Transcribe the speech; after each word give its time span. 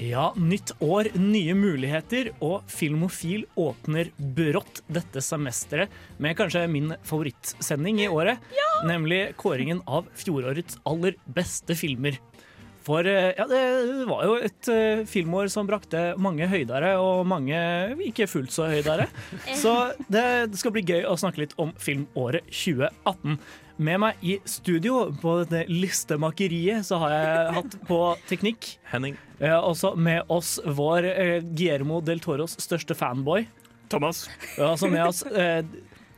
Ja, 0.00 0.30
nytt 0.36 0.70
år, 0.80 1.10
nye 1.20 1.52
muligheter, 1.52 2.30
og 2.40 2.64
Filmofil 2.72 3.42
åpner 3.60 4.08
brått 4.16 4.80
dette 4.88 5.20
semesteret 5.20 5.92
med 6.16 6.38
kanskje 6.38 6.62
min 6.72 6.94
favorittsending 7.04 8.00
i 8.00 8.08
året, 8.08 8.40
nemlig 8.88 9.34
kåringen 9.36 9.82
av 9.84 10.08
fjorårets 10.16 10.80
aller 10.88 11.20
beste 11.36 11.76
filmer. 11.76 12.16
For 12.80 13.04
eh, 13.04 13.34
ja, 13.36 13.44
det 13.44 13.60
var 14.08 14.24
jo 14.24 14.38
et 14.40 14.68
eh, 14.72 15.02
filmår 15.04 15.50
som 15.52 15.68
brakte 15.68 16.14
mange 16.16 16.48
høydere, 16.48 16.94
og 16.96 17.26
mange 17.28 17.60
ikke 18.08 18.24
fullt 18.30 18.56
så 18.56 18.70
høydere. 18.72 19.04
Så 19.60 19.74
det 20.08 20.56
skal 20.56 20.72
bli 20.78 20.86
gøy 20.88 21.04
å 21.04 21.18
snakke 21.20 21.44
litt 21.44 21.58
om 21.60 21.74
filmåret 21.76 22.48
2018. 22.48 23.36
Med 23.80 23.96
meg 24.02 24.20
i 24.20 24.34
studio 24.44 25.06
på 25.22 25.38
det 25.48 25.62
listemakeriet 25.72 26.84
så 26.84 26.98
har 27.00 27.12
jeg 27.14 27.52
hatt 27.56 27.76
på 27.88 28.00
teknikk 28.28 28.74
Henning. 28.90 29.14
Eh, 29.38 29.54
også 29.56 29.94
med 29.96 30.28
oss 30.28 30.58
vår 30.66 31.06
eh, 31.08 31.38
Guillermo 31.40 32.02
del 32.04 32.20
Toros 32.20 32.58
største 32.60 32.92
fanboy. 32.98 33.46
Thomas. 33.88 34.26
Har 34.58 34.74
også 34.74 34.90
med 34.92 35.06
oss 35.06 35.22
eh, 35.24 35.64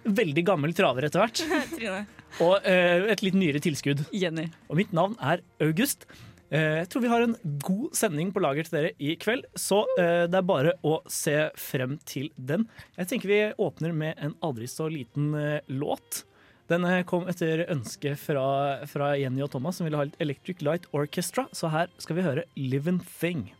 veldig 0.03 0.45
gammel 0.49 0.75
traver 0.75 1.07
etter 1.07 1.23
hvert. 1.23 1.45
Trine. 1.77 2.03
Og 2.43 2.67
eh, 2.67 3.07
et 3.15 3.23
litt 3.23 3.39
nyere 3.39 3.63
tilskudd. 3.63 4.03
Jenny. 4.11 4.49
Og 4.67 4.81
mitt 4.83 4.91
navn 4.97 5.15
er 5.23 5.45
August. 5.63 6.09
Eh, 6.51 6.81
jeg 6.81 6.91
tror 6.91 7.07
vi 7.07 7.13
har 7.15 7.29
en 7.29 7.39
god 7.63 7.95
sending 7.95 8.35
på 8.35 8.43
lager 8.43 8.67
til 8.67 8.81
dere 8.81 8.93
i 8.99 9.15
kveld, 9.23 9.47
så 9.55 9.85
eh, 9.95 10.27
det 10.27 10.43
er 10.43 10.51
bare 10.51 10.75
å 10.83 10.99
se 11.07 11.39
frem 11.55 11.95
til 12.11 12.33
den. 12.35 12.67
Jeg 12.99 13.15
tenker 13.15 13.31
vi 13.31 13.41
åpner 13.55 13.95
med 13.97 14.19
en 14.19 14.35
aldri 14.43 14.67
så 14.67 14.91
liten 14.91 15.31
eh, 15.39 15.63
låt. 15.71 16.25
Den 16.73 16.87
eh, 16.89 17.03
kom 17.05 17.27
etter 17.29 17.67
ønske 17.73 18.15
fra, 18.17 18.45
fra 18.89 19.13
Jenny 19.21 19.43
og 19.45 19.51
Thomas, 19.53 19.77
som 19.77 19.85
ville 19.85 19.99
ha 20.01 20.07
litt 20.09 20.21
Electric 20.23 20.63
Light 20.65 20.87
Orchestra. 20.97 21.45
Så 21.53 21.69
her 21.73 21.91
skal 22.01 22.17
vi 22.17 22.25
høre 22.25 22.47
Living 22.57 23.03
Thing. 23.19 23.51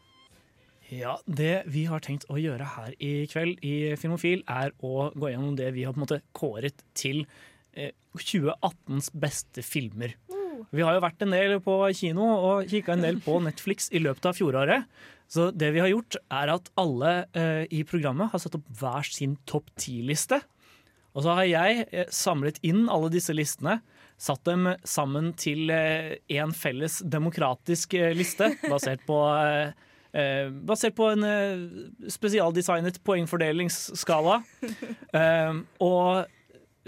Ja, 0.93 1.19
Det 1.25 1.63
vi 1.73 1.87
har 1.89 2.03
tenkt 2.05 2.27
å 2.33 2.39
gjøre 2.41 2.67
her 2.75 2.93
i 3.01 3.25
kveld 3.33 3.61
i 3.65 3.95
Filmofil, 4.01 4.45
er 4.49 4.73
å 4.85 5.11
gå 5.13 5.31
gjennom 5.33 5.57
det 5.57 5.71
vi 5.77 5.85
har 5.87 5.95
på 5.95 6.01
en 6.01 6.05
måte 6.07 6.21
kåret 6.37 6.85
til 6.97 7.25
eh, 7.73 7.93
2018s 8.17 9.11
beste 9.17 9.65
filmer. 9.65 10.17
Vi 10.73 10.85
har 10.85 10.97
jo 10.97 11.03
vært 11.05 11.25
en 11.25 11.33
del 11.35 11.59
på 11.65 11.79
kino 11.97 12.29
og 12.33 12.69
kikka 12.71 12.95
en 12.97 13.05
del 13.05 13.21
på 13.25 13.39
Netflix 13.49 13.89
i 13.93 14.01
løpet 14.05 14.31
av 14.31 14.37
fjoråret. 14.37 14.89
Så 15.33 15.49
det 15.57 15.71
vi 15.73 15.81
har 15.81 15.89
gjort, 15.89 16.17
er 16.33 16.53
at 16.53 16.69
alle 16.81 17.13
eh, 17.37 17.65
i 17.73 17.85
programmet 17.89 18.33
har 18.33 18.41
satt 18.41 18.57
opp 18.57 18.69
hver 18.81 19.09
sin 19.09 19.39
topp 19.49 19.73
ti-liste. 19.81 20.43
Og 21.13 21.25
så 21.27 21.37
har 21.37 21.49
jeg 21.49 21.87
eh, 21.93 22.09
samlet 22.13 22.61
inn 22.65 22.87
alle 22.93 23.11
disse 23.13 23.35
listene, 23.37 23.81
satt 24.23 24.45
dem 24.47 24.69
sammen 24.87 25.33
til 25.35 25.71
én 25.73 26.53
felles 26.55 27.01
demokratisk 27.11 27.97
eh, 27.99 28.13
liste, 28.17 28.53
basert 28.73 29.03
på 29.09 29.19
eh, 29.35 29.73
eh, 30.19 30.53
basert 30.53 30.95
på 30.99 31.09
en 31.13 31.27
eh, 31.27 31.65
spesialdesignet 32.13 33.03
poengfordelingsskala. 33.07 34.43
Eh, 35.13 35.57
og 35.85 36.23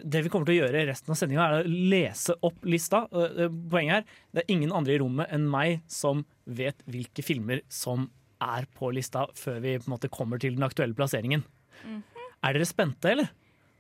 det 0.01 0.23
vi 0.25 0.31
kommer 0.33 0.49
til 0.49 0.55
å 0.55 0.63
gjøre 0.65 0.81
i 0.81 0.87
resten 0.89 1.13
av 1.13 1.19
sendinga, 1.21 1.45
er 1.45 1.67
å 1.67 1.75
lese 1.93 2.33
opp 2.47 2.65
lista. 2.65 3.03
Eh, 3.13 3.51
Poenget 3.53 3.99
her, 3.99 4.07
det 4.33 4.41
er 4.47 4.55
ingen 4.55 4.73
andre 4.73 4.95
i 4.97 5.01
rommet 5.03 5.29
enn 5.35 5.45
meg 5.53 5.83
som 5.93 6.23
vet 6.49 6.81
hvilke 6.89 7.21
filmer 7.27 7.61
som 7.69 8.09
er 8.41 8.65
på 8.73 8.89
lista, 8.97 9.27
før 9.37 9.61
vi 9.61 9.77
på 9.77 9.85
en 9.91 9.95
måte 9.99 10.11
kommer 10.13 10.41
til 10.41 10.57
den 10.57 10.65
aktuelle 10.65 10.97
plasseringen. 10.97 11.45
Er 11.85 12.57
dere 12.57 12.67
spente, 12.69 13.13
eller? 13.13 13.29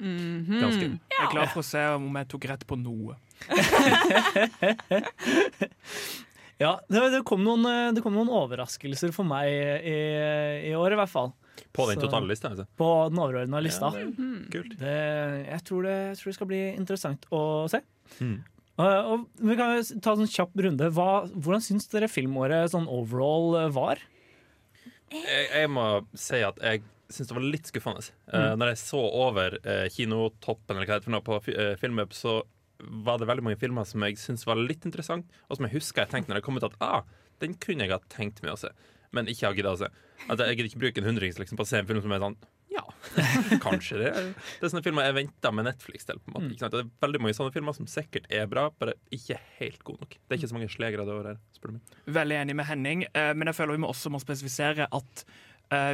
Ganske. 0.05 0.91
Jeg 0.95 1.25
er 1.25 1.33
glad 1.33 1.51
for 1.55 1.65
å 1.65 1.67
se 1.67 1.83
om 1.97 2.21
jeg 2.21 2.31
tok 2.35 2.47
rett 2.53 2.69
på 2.69 2.79
noe. 2.81 3.19
Ja, 6.63 6.77
det, 6.87 7.01
det, 7.11 7.25
kom 7.27 7.43
noen, 7.43 7.65
eh, 7.67 7.89
det 7.97 8.03
kom 8.05 8.15
noen 8.15 8.29
overraskelser 8.31 9.11
for 9.15 9.27
meg 9.27 9.49
i, 9.51 9.95
i 10.71 10.75
år, 10.79 10.95
i 10.95 10.99
hvert 11.01 11.11
fall. 11.11 11.33
På 11.75 11.89
den 11.91 11.99
totale 12.03 12.31
lista, 12.31 12.53
altså. 12.53 12.67
På 12.79 12.89
den 13.11 13.19
overordna 13.19 13.61
lista. 13.63 13.91
Ja, 13.91 14.07
det 14.07 14.09
er 14.29 14.49
kult. 14.55 14.75
Det, 14.79 14.97
jeg, 15.49 15.61
tror 15.67 15.87
det, 15.87 15.95
jeg 16.13 16.19
tror 16.21 16.31
det 16.31 16.37
skal 16.39 16.51
bli 16.51 16.63
interessant 16.75 17.27
å 17.35 17.43
se. 17.71 17.81
Mm. 18.21 18.37
Og, 18.75 18.87
og 18.87 19.47
vi 19.51 19.57
kan 19.59 19.75
ta 20.03 20.15
en 20.15 20.23
sånn 20.23 20.31
kjapp 20.31 20.55
runde. 20.67 20.91
Hva, 20.95 21.11
hvordan 21.35 21.63
syns 21.63 21.91
dere 21.91 22.11
filmåret 22.11 22.73
sånn 22.75 22.87
overall 22.91 23.59
eh, 23.65 23.71
var? 23.75 24.03
Jeg, 25.15 25.47
jeg 25.51 25.71
må 25.71 25.89
si 26.19 26.41
at 26.43 26.59
jeg 26.63 26.83
syns 27.17 27.31
det 27.31 27.37
var 27.37 27.47
litt 27.47 27.71
skuffende. 27.71 28.03
Eh, 28.33 28.51
når 28.59 28.73
jeg 28.73 28.81
så 28.83 29.01
over 29.01 29.59
uh, 29.67 29.87
kinotoppen 29.93 30.77
eller 30.77 30.89
hva 30.89 30.99
det 30.99 31.07
heter 31.07 31.27
på 31.27 31.39
uh, 31.39 31.53
eh, 31.55 31.77
Filmweb, 31.81 32.15
så 32.17 32.41
var 32.85 33.21
det 33.21 33.29
veldig 33.31 33.45
mange 33.47 33.61
filmer 33.61 33.87
som 33.89 34.03
jeg 34.05 34.19
syntes 34.21 34.47
var 34.49 34.59
litt 34.61 34.87
interessant, 34.89 35.29
og 35.49 35.59
som 35.59 35.69
jeg 35.69 35.77
husker 35.77 36.05
jeg 36.05 36.13
tenkte 36.13 36.33
når 36.33 36.41
jeg 36.43 36.47
kom 36.49 36.59
ut 36.59 36.67
at 36.67 36.75
ah, 36.85 37.07
den 37.43 37.55
kunne 37.61 37.87
jeg 37.87 37.95
ha 37.95 38.01
tenkt 38.13 38.43
meg 38.45 38.57
å 38.57 38.61
se, 38.61 38.73
men 39.15 39.31
ikke 39.31 39.47
har 39.47 39.57
gidda 39.57 39.77
å 39.77 39.81
se. 39.85 39.91
At 40.27 40.43
jeg 40.43 40.59
gidder 40.59 40.71
ikke 40.71 40.83
bruke 40.83 41.03
en 41.03 41.09
hundrings 41.09 41.39
liksom, 41.41 41.59
på 41.61 41.67
å 41.67 41.71
se 41.71 41.81
en 41.81 41.89
film 41.89 42.03
som 42.05 42.15
er 42.15 42.23
sånn 42.23 42.37
ja, 42.75 42.83
kanskje 43.63 44.01
det. 44.01 44.11
er- 44.11 44.33
Det 44.35 44.67
er 44.67 44.73
sånne 44.73 44.83
filmer 44.83 45.07
jeg 45.07 45.15
venter 45.21 45.55
med 45.55 45.69
Netflix 45.69 46.09
til. 46.09 46.19
på 46.19 46.33
en 46.33 46.35
måte, 46.35 46.59
sant? 46.59 46.75
Det 46.75 46.83
er 46.83 46.91
veldig 47.07 47.21
mange 47.23 47.37
sånne 47.39 47.55
filmer 47.55 47.77
som 47.77 47.87
sikkert 47.87 48.27
er 48.33 48.49
bra, 48.51 48.67
bare 48.71 48.97
ikke 49.15 49.39
helt 49.61 49.85
gode 49.87 50.03
nok. 50.03 50.17
Det 50.19 50.35
er 50.35 50.41
ikke 50.41 50.51
så 50.51 50.59
mange 50.59 50.73
slegere 50.73 51.07
det 51.07 51.15
året 51.15 51.35
her, 51.35 51.41
spør 51.55 51.71
du 51.71 51.77
meg. 51.79 51.99
Veldig 52.19 52.39
enig 52.41 52.57
med 52.59 52.67
Henning, 52.67 53.05
men 53.15 53.51
jeg 53.51 53.59
føler 53.61 53.79
vi 53.79 53.85
må 53.85 53.93
også 53.95 54.11
må 54.11 54.19
spesifisere 54.23 54.89
at 54.91 55.25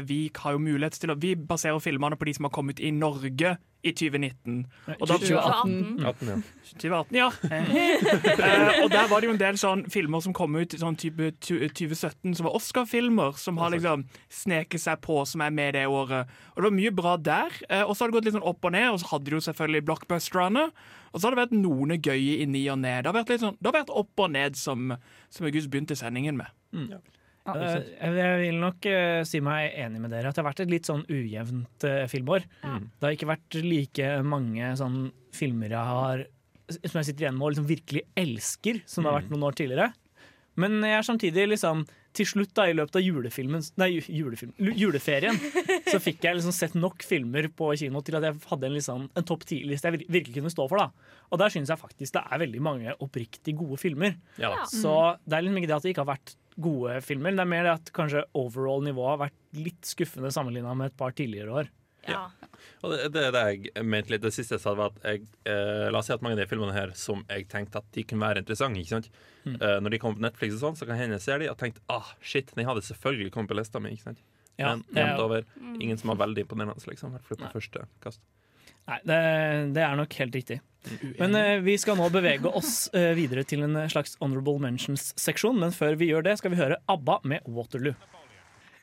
vi 0.04 0.31
har 0.36 0.53
jo 0.56 0.60
mulighet 0.60 0.98
til 1.00 1.12
å 1.12 1.19
Vi 1.20 1.34
baserer 1.34 1.81
filmene 1.81 2.19
på 2.19 2.26
de 2.28 2.34
som 2.36 2.48
har 2.48 2.53
kommet 2.53 2.81
i 2.82 2.91
Norge 2.92 3.56
i 3.82 3.92
2019. 3.97 4.66
Og 4.98 5.08
da, 5.08 5.16
2018. 5.16 6.04
18, 6.04 6.28
ja. 6.28 6.36
2018, 6.82 7.16
ja. 7.16 7.28
uh, 7.31 8.82
og 8.84 8.91
der 8.92 9.08
var 9.08 9.22
det 9.22 9.28
jo 9.31 9.34
en 9.34 9.41
del 9.41 9.60
sånn 9.60 9.84
filmer 9.92 10.22
som 10.25 10.34
kom 10.36 10.56
ut 10.58 10.76
sånn 10.76 10.98
type 11.00 11.31
2017, 11.41 12.36
som 12.36 12.48
var 12.48 12.58
Oscar-filmer, 12.58 13.38
som 13.41 13.60
har 13.62 13.72
liksom 13.75 14.04
sneket 14.42 14.84
seg 14.84 15.00
på, 15.04 15.22
som 15.28 15.44
er 15.44 15.54
med 15.54 15.78
det 15.78 15.87
året. 15.88 16.28
Og 16.54 16.60
det 16.60 16.69
var 16.69 16.76
mye 16.76 16.94
bra 16.97 17.14
der. 17.16 17.60
Uh, 17.70 17.84
og 17.87 17.94
så 17.94 18.04
har 18.04 18.10
det 18.10 18.19
gått 18.19 18.28
litt 18.28 18.37
sånn 18.37 18.48
opp 18.52 18.69
og 18.69 18.75
ned, 18.76 18.91
og 18.92 19.00
så 19.02 19.14
hadde 19.14 19.31
de 19.31 19.38
jo 19.38 19.44
selvfølgelig 19.48 19.87
blockbusterne. 19.88 20.66
Og 21.10 21.16
så 21.16 21.26
har 21.26 21.34
det 21.34 21.42
vært 21.44 21.56
noen 21.56 21.97
gøye 21.97 22.37
i 22.42 22.48
ny 22.50 22.66
og 22.75 22.82
ned. 22.84 23.00
Det 23.02 23.10
har 23.10 23.16
vært 23.16 23.32
litt 23.32 23.47
sånn, 23.47 23.56
det 23.58 23.72
har 23.72 23.81
vært 23.81 23.97
opp 24.02 24.26
og 24.26 24.34
ned, 24.37 24.60
som, 24.60 24.92
som 25.32 25.48
August 25.48 25.72
begynte 25.72 25.97
sendingen 25.98 26.38
med. 26.38 26.52
Eh, 26.76 27.00
jeg 27.49 28.41
vil 28.43 28.59
nok 28.61 28.87
eh, 28.91 29.23
si 29.28 29.41
meg 29.45 29.73
enig 29.81 30.03
med 30.03 30.12
dere 30.12 30.31
at 30.31 30.37
det 30.37 30.43
har 30.43 30.51
vært 30.51 30.65
et 30.67 30.73
litt 30.73 30.89
sånn 30.89 31.06
ujevnt 31.09 31.87
filmår. 32.12 32.45
filmår. 32.53 32.91
Det 32.99 33.09
har 33.09 33.17
ikke 33.17 33.31
vært 33.33 33.61
like 33.65 34.11
mange 34.27 34.75
sånn 34.81 35.01
filmer 35.34 35.73
jeg 35.73 35.95
har 35.95 36.27
som 36.71 37.00
jeg 37.00 37.09
sitter 37.09 37.27
igjen 37.27 37.39
med 37.39 37.47
og 37.47 37.55
liksom 37.55 37.67
virkelig 37.67 38.05
elsker, 38.19 38.83
som 38.87 39.03
det 39.03 39.11
har 39.11 39.23
vært 39.23 39.33
noen 39.33 39.49
år 39.49 39.56
tidligere. 39.59 39.89
Men 40.61 40.77
jeg 40.84 40.99
er 40.99 41.06
samtidig 41.06 41.49
liksom 41.50 41.83
til 42.17 42.27
slutt 42.27 42.50
da, 42.59 42.65
i 42.67 42.75
løpet 42.75 42.97
av 42.99 43.05
julefilmen, 43.05 43.62
nei, 43.79 43.89
julefilm, 44.03 44.50
juleferien 44.59 45.37
så 45.87 46.00
fikk 46.06 46.25
jeg 46.27 46.41
liksom 46.41 46.55
sett 46.55 46.75
nok 46.75 47.05
filmer 47.06 47.47
på 47.55 47.69
kino 47.79 48.03
til 48.03 48.19
at 48.19 48.27
jeg 48.27 48.39
hadde 48.50 48.67
en, 48.67 48.75
liksom, 48.75 49.05
en 49.15 49.29
topp 49.29 49.47
ti-liste 49.47 49.93
jeg 49.93 50.09
virkelig 50.11 50.41
kunne 50.41 50.53
stå 50.53 50.67
for. 50.73 50.83
da. 50.83 51.15
Og 51.31 51.39
der 51.43 51.55
syns 51.55 51.71
jeg 51.71 51.79
faktisk 51.79 52.17
det 52.19 52.25
er 52.27 52.43
veldig 52.43 52.62
mange 52.67 52.97
oppriktig 52.99 53.55
gode 53.61 53.79
filmer. 53.81 54.19
Ja. 54.43 54.56
Så 54.67 54.97
det 55.23 55.39
er 55.39 55.47
liksom 55.47 55.62
ikke 55.62 55.71
det 55.71 55.79
at 55.79 55.87
det 55.87 55.95
ikke 55.95 56.05
har 56.06 56.12
vært 56.17 56.34
gode 56.62 57.00
filmer, 57.04 57.34
det 57.37 57.44
er 57.44 57.53
mer 57.53 57.66
det 57.66 57.75
at 57.76 57.93
kanskje 57.97 58.25
overall 58.38 58.85
nivået 58.87 59.14
har 59.14 59.20
vært 59.26 59.61
litt 59.61 59.87
skuffende 59.88 60.32
sammenligna 60.35 60.75
med 60.79 60.93
et 60.93 60.99
par 61.00 61.14
tidligere 61.17 61.62
år. 61.62 61.70
Ja. 62.08 62.31
Og 62.81 62.94
det, 62.94 63.11
det 63.12 63.25
er 63.26 63.35
det 63.35 63.43
jeg 63.50 63.85
mente 63.85 64.14
litt 64.14 64.23
det 64.25 64.32
siste 64.32 64.56
jeg 64.56 64.62
sa, 64.62 64.73
var 64.79 64.94
at 64.94 65.02
jeg 65.05 65.26
eh, 65.49 65.88
La 65.93 66.00
oss 66.00 66.08
si 66.08 66.14
at 66.14 66.23
mange 66.25 66.38
av 66.38 66.43
de 66.43 66.49
filmene 66.49 66.73
her 66.73 66.94
som 66.96 67.23
jeg 67.29 67.44
tenkte 67.52 67.82
at 67.82 67.88
de 67.96 68.05
kunne 68.08 68.25
være 68.25 68.43
interessante, 68.44 68.81
ikke 68.81 68.96
sant? 68.96 69.11
Eh, 69.44 69.76
når 69.85 69.94
de 69.94 70.00
kommer 70.00 70.20
på 70.20 70.25
Netflix 70.25 70.56
og 70.56 70.64
sånn, 70.64 70.79
så 70.81 70.88
kan 70.88 71.00
hende 71.00 71.19
jeg 71.19 71.26
ser 71.26 71.43
de 71.43 71.50
og 71.52 71.58
tenkt 71.61 71.81
ah, 71.93 72.14
shit, 72.25 72.52
den 72.56 72.69
hadde 72.69 72.85
selvfølgelig 72.88 73.35
kommet 73.37 73.52
på 73.52 73.58
lista 73.61 73.82
mi, 73.82 73.93
ikke 73.96 74.11
sant? 74.11 74.25
Ja, 74.61 74.75
Men 74.75 74.85
jevnt 74.93 75.23
over, 75.25 75.46
ingen 75.81 76.00
som 76.00 76.12
var 76.12 76.20
veldig 76.26 76.44
imponerende, 76.44 76.85
liksom. 76.85 77.14
I 77.14 77.17
hvert 77.17 77.29
fall 77.29 77.40
på 77.40 77.52
første 77.55 77.85
kast. 78.05 78.20
Nei, 78.90 78.98
det, 79.06 79.20
det 79.76 79.87
er 79.87 79.96
nok 79.98 80.14
helt 80.19 80.37
riktig. 80.37 80.60
Men 81.20 81.37
eh, 81.37 81.58
vi 81.62 81.76
skal 81.78 81.98
nå 82.00 82.08
bevege 82.12 82.50
oss 82.56 82.88
eh, 82.96 83.12
videre 83.19 83.44
til 83.46 83.62
en 83.66 83.76
slags 83.92 84.16
honorable 84.22 84.58
mentions-seksjon. 84.64 85.60
Men 85.60 85.76
før 85.76 85.98
vi 86.00 86.10
gjør 86.10 86.26
det, 86.26 86.38
skal 86.40 86.54
vi 86.54 86.60
høre 86.60 86.81
ABBA 86.90 87.20
med 87.31 87.46
Waterloo. 87.46 87.94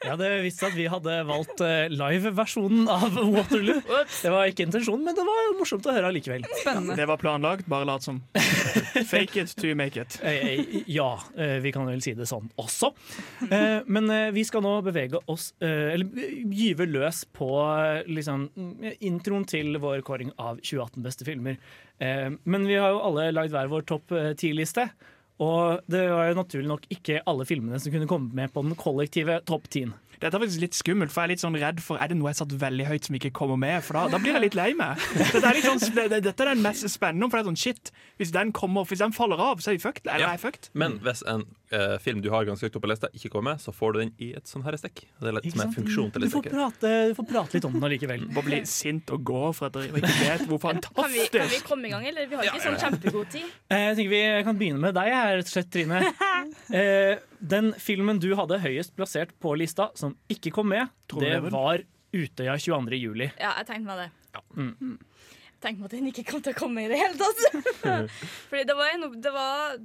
Jeg 0.08 0.14
hadde 0.16 0.28
visst 0.46 0.62
at 0.64 0.76
vi 0.78 0.86
hadde 0.88 1.16
valgt 1.28 1.60
eh, 1.66 1.90
live-versjonen 1.92 2.86
av 2.92 3.18
Waterloo. 3.36 3.82
Det 4.22 4.32
var 4.32 4.48
ikke 4.48 4.64
intensjonen, 4.68 5.04
men 5.04 5.18
det 5.18 5.26
var 5.28 5.50
morsomt 5.60 5.88
å 5.90 5.96
høre 5.96 6.08
allikevel. 6.14 6.46
Spennende. 6.62 6.96
Det 6.96 7.08
var 7.10 7.20
planlagt, 7.20 7.68
bare 7.68 7.88
lat 7.90 8.06
som. 8.06 8.22
Fake 9.12 9.36
it 9.44 9.52
to 9.60 9.74
make 9.76 10.00
it. 10.00 10.16
Eh, 10.24 10.38
eh, 10.54 10.78
Ja, 10.88 11.10
vi 11.62 11.74
kan 11.76 11.86
vel 11.90 12.00
si 12.06 12.14
det 12.16 12.30
sånn 12.30 12.48
også. 12.62 12.94
Eh, 13.50 13.82
Men 13.88 14.08
vi 14.34 14.46
skal 14.48 14.64
nå 14.64 14.78
bevege 14.86 15.20
oss, 15.32 15.50
eller 15.60 16.08
gyve 16.56 16.88
løs 16.88 17.26
på 17.36 17.50
liksom, 18.08 18.48
introen 19.04 19.46
til 19.50 19.76
vår 19.84 20.02
kåring 20.08 20.32
av 20.40 20.62
2018 20.64 21.04
beste 21.06 21.28
filmer. 21.28 21.60
Eh, 22.00 22.30
Men 22.46 22.68
vi 22.70 22.80
har 22.80 22.96
jo 22.96 23.04
alle 23.12 23.28
lagd 23.36 23.52
hver 23.56 23.70
vår 23.76 23.86
topp 23.92 24.16
ti-liste. 24.40 24.88
Og 25.44 25.86
det 25.86 26.04
var 26.10 26.30
jo 26.32 26.38
naturlig 26.40 26.70
nok 26.72 26.86
ikke 26.94 27.22
alle 27.30 27.46
filmene 27.46 27.80
som 27.82 27.94
kunne 27.94 28.10
komme 28.10 28.34
med 28.38 28.54
på 28.54 28.64
den 28.66 28.78
kollektive 28.80 29.40
topp 29.46 29.70
tien. 29.74 29.94
Dette 30.20 30.34
er 30.36 30.40
faktisk 30.44 30.62
litt 30.62 30.74
skummelt, 30.78 31.12
for 31.14 31.22
jeg 31.22 31.28
er 31.30 31.34
litt 31.36 31.44
sånn 31.44 31.58
redd 31.62 31.80
for 31.84 31.98
Er 32.02 32.08
det 32.10 32.18
noe 32.18 32.32
jeg 32.32 32.40
satt 32.42 32.54
veldig 32.58 32.86
høyt 32.90 33.06
som 33.06 33.16
ikke 33.20 33.32
kommer 33.38 33.58
med? 33.58 33.84
For 33.84 33.94
da, 33.94 34.08
da 34.10 34.18
blir 34.18 34.34
jeg 34.34 34.42
litt 34.48 34.56
lei 34.58 34.74
meg. 34.74 34.98
Dette 35.14 35.44
er, 35.44 35.54
litt 35.54 35.66
sånn, 35.68 35.96
det- 35.96 36.24
dette 36.24 36.42
er 36.46 36.54
den 36.56 36.62
mest 36.66 36.88
spennende, 36.90 37.30
for 37.30 37.38
det 37.38 37.46
er 37.46 37.50
sånn 37.52 37.58
shit. 37.62 37.92
Hvis 38.18 38.32
den 38.34 38.52
kommer, 38.52 38.84
hvis 38.90 39.00
den 39.04 39.12
faller 39.14 39.38
av, 39.40 39.60
så 39.62 39.70
er 39.72 39.78
vi 39.78 39.84
fucked. 39.86 40.08
Eller 40.08 40.20
Ja. 40.26 40.28
er 40.34 40.38
jeg 40.38 40.42
fucked? 40.48 40.70
Men 40.74 41.00
hvis 41.00 41.22
en 41.28 41.44
uh, 41.74 41.98
film 42.00 42.22
du 42.22 42.30
har 42.32 42.46
ganske 42.48 42.64
høyt 42.64 42.76
oppe 42.80 42.88
på 42.88 42.90
lista, 42.94 43.08
ikke 43.14 43.30
kommer 43.30 43.52
med, 43.54 43.60
så 43.62 43.74
får 43.76 43.94
du 43.94 44.00
den 44.00 44.12
i 44.24 44.32
et 44.38 44.46
sånn 44.48 44.64
herrestekk. 44.64 45.04
Det 45.20 45.28
er 45.28 45.34
litt 45.36 45.44
mer 45.44 45.52
som 45.52 45.60
en 45.62 45.74
sant? 45.74 45.76
funksjon 45.82 46.12
til 46.14 46.22
Du 46.22 46.28
stekk. 46.30 46.50
prate, 46.54 46.92
du 47.10 47.14
får 47.18 47.28
prate 47.30 47.54
litt 47.58 47.66
om 47.66 47.74
den 47.74 47.84
allikevel. 47.90 48.28
Bare 48.34 48.44
bli 48.48 48.62
sint 48.66 49.12
og 49.12 49.24
gå 49.28 49.42
for 49.54 49.68
at 49.68 49.74
dere 49.74 49.92
ikke 49.92 50.16
vet 50.24 50.48
hvor 50.48 50.60
Kan 50.68 51.12
vi, 51.12 51.28
kan 51.28 51.48
vi 51.52 51.60
komme 51.68 51.86
i 51.86 51.90
gang, 51.92 52.06
eller? 52.08 52.26
Vi 52.28 52.36
har 52.40 52.44
ikke 52.48 52.64
sånn 52.64 52.80
kjempegod 52.80 53.30
tid. 53.32 53.44
Eh, 53.70 53.88
Jeg 53.88 53.96
tenker 53.98 54.10
Vi 54.10 54.44
kan 54.44 54.58
begynne 54.58 54.80
med 54.80 54.94
deg 54.96 55.12
her, 55.14 55.38
rett 55.38 55.46
og 55.46 55.54
slett, 55.54 55.70
Trine. 55.72 56.02
Eh, 56.74 57.18
Den 57.42 57.74
filmen 57.78 58.18
du 58.20 58.32
hadde 58.36 58.58
høyest 58.64 58.96
plassert 58.96 59.30
på 59.44 59.52
lista, 59.60 59.90
som 59.96 60.07
ikke 60.32 60.54
kom 60.56 60.70
med, 60.72 60.92
Tror 61.10 61.26
det 61.26 61.34
det, 61.36 61.52
var 61.54 61.84
Utøya 62.16 62.58
22. 62.62 63.00
juli. 63.02 63.30
Ja, 63.36 63.54
jeg 63.60 63.70
tenkte 63.70 63.90
meg 63.90 64.04
det. 64.06 64.42
Mm. 64.56 64.98
Jeg 64.98 65.62
tenkte 65.64 65.82
meg 65.82 65.88
at 65.90 65.96
den 65.98 66.12
ikke 66.12 66.26
kom 66.32 66.44
til 66.46 66.56
å 66.56 66.60
komme 66.60 66.86
i 66.86 66.92
det 66.92 67.00
hele 67.02 67.18
tatt. 67.20 68.12
Fordi 68.50 68.64
det 68.70 68.78
var, 68.78 68.94
en, 68.94 69.08
det 69.22 69.34
var 69.36 69.78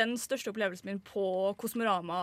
den 0.00 0.16
største 0.20 0.52
opplevelsen 0.52 0.90
min 0.90 1.02
på 1.04 1.24
Kosmorama 1.60 2.20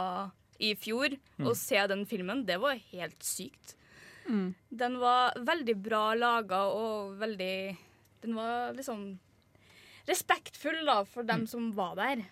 i 0.64 0.74
fjor. 0.80 1.16
Å 1.42 1.56
se 1.58 1.82
den 1.90 2.06
filmen, 2.10 2.46
det 2.48 2.60
var 2.62 2.80
helt 2.92 3.20
sykt. 3.26 3.76
Den 4.28 4.98
var 5.00 5.38
veldig 5.40 5.78
bra 5.80 6.12
laga 6.18 6.66
og 6.76 7.14
veldig 7.22 7.78
Den 8.26 8.34
var 8.36 8.74
liksom 8.76 9.06
respektfull 10.08 10.82
da, 10.88 11.02
for 11.08 11.28
dem 11.28 11.46
som 11.48 11.70
var 11.76 11.96
der. 12.00 12.26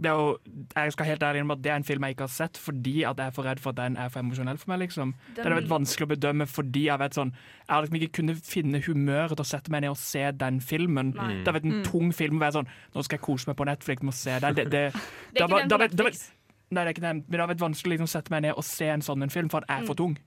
Det 0.00 0.06
er 0.10 0.14
jo, 0.14 0.38
Jeg 0.76 0.92
skal 0.94 1.06
helt 1.06 1.22
ærlig 1.26 1.40
innrømme 1.40 1.56
at 1.58 1.62
det 1.62 1.70
er 1.72 1.76
en 1.80 1.84
film 1.84 2.04
jeg 2.06 2.14
ikke 2.14 2.26
har 2.28 2.34
sett 2.34 2.56
fordi 2.62 2.92
at 3.04 3.16
jeg 3.18 3.26
er 3.26 3.34
for 3.34 3.42
redd 3.48 3.58
for 3.60 3.70
at 3.70 3.76
den 3.80 3.96
er 3.98 4.08
for 4.14 4.20
emosjonell 4.22 4.58
for 4.58 4.70
meg. 4.70 4.78
liksom. 4.84 5.14
Den 5.34 5.44
har 5.52 5.56
vært 5.60 5.68
vanskelig 5.72 6.06
å 6.06 6.12
bedømme 6.14 6.46
fordi 6.46 6.84
jeg 6.86 6.98
vet 7.02 7.18
sånn, 7.18 7.32
jeg 7.34 7.72
har 7.74 7.82
liksom 7.82 7.98
ikke 8.00 8.12
kunnet 8.20 8.46
finne 8.46 8.80
humøret 8.86 9.34
til 9.36 9.42
å 9.44 9.48
sette 9.50 9.70
meg 9.74 9.82
ned 9.82 9.90
og 9.90 9.98
se 9.98 10.22
den 10.32 10.60
filmen. 10.60 11.14
Nei. 11.18 11.28
Det 11.42 11.46
har 11.50 11.58
vært 11.60 11.66
en 11.72 11.82
tung 11.82 12.12
film 12.14 12.38
å 12.38 12.44
være 12.46 12.58
sånn 12.60 12.68
Nå 12.94 13.02
skal 13.04 13.18
jeg 13.18 13.26
kose 13.26 13.50
meg 13.50 13.56
på 13.58 13.66
Netflix 13.66 14.02
med 14.02 14.14
å 14.14 14.18
se 14.22 14.38
den. 14.40 14.54
Det, 14.54 14.68
det, 14.70 14.84
Det 15.34 15.42
er 15.42 15.48
ikke 15.48 15.48
den 15.48 15.68
var- 15.68 15.68
på 15.68 15.82
Netflix. 15.88 16.30
Nei, 16.70 16.82
det 16.84 16.88
er 16.88 16.94
ikke 16.94 17.00
det, 17.06 17.12
men 17.16 17.24
det 17.32 17.40
har 17.40 17.48
vært 17.48 17.62
vanskelig 17.64 17.96
liksom, 17.96 18.06
å 18.10 18.12
sette 18.12 18.30
meg 18.30 18.42
ned 18.44 18.52
og 18.60 18.64
se 18.68 18.86
en 18.92 19.00
sånn 19.02 19.22
en 19.24 19.30
film, 19.32 19.48
for 19.48 19.64
den 19.64 19.72
er 19.72 19.86
for 19.88 19.96
tung. 19.96 20.18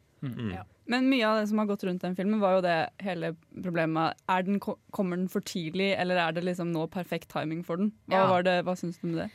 Men 0.92 1.06
mye 1.10 1.24
av 1.26 1.38
det 1.40 1.48
som 1.50 1.60
har 1.62 1.68
gått 1.70 1.84
rundt 1.88 2.02
den 2.04 2.16
filmen, 2.18 2.40
var 2.42 2.58
jo 2.58 2.62
det 2.66 2.76
hele 3.06 3.32
problemet. 3.64 4.18
Er 4.30 4.44
den, 4.44 4.60
kommer 4.60 5.18
den 5.18 5.30
for 5.32 5.42
tidlig, 5.46 5.92
eller 6.02 6.18
er 6.18 6.32
det 6.36 6.44
liksom 6.44 6.72
nå 6.74 6.88
perfekt 6.92 7.30
timing 7.32 7.64
for 7.66 7.78
den? 7.78 7.92
Hva, 8.10 8.26
Ja. 8.28 8.42
det, 8.42 8.66
hva 8.66 8.76
syns 8.78 8.98
du 9.02 9.08
med 9.08 9.18
det? 9.24 9.30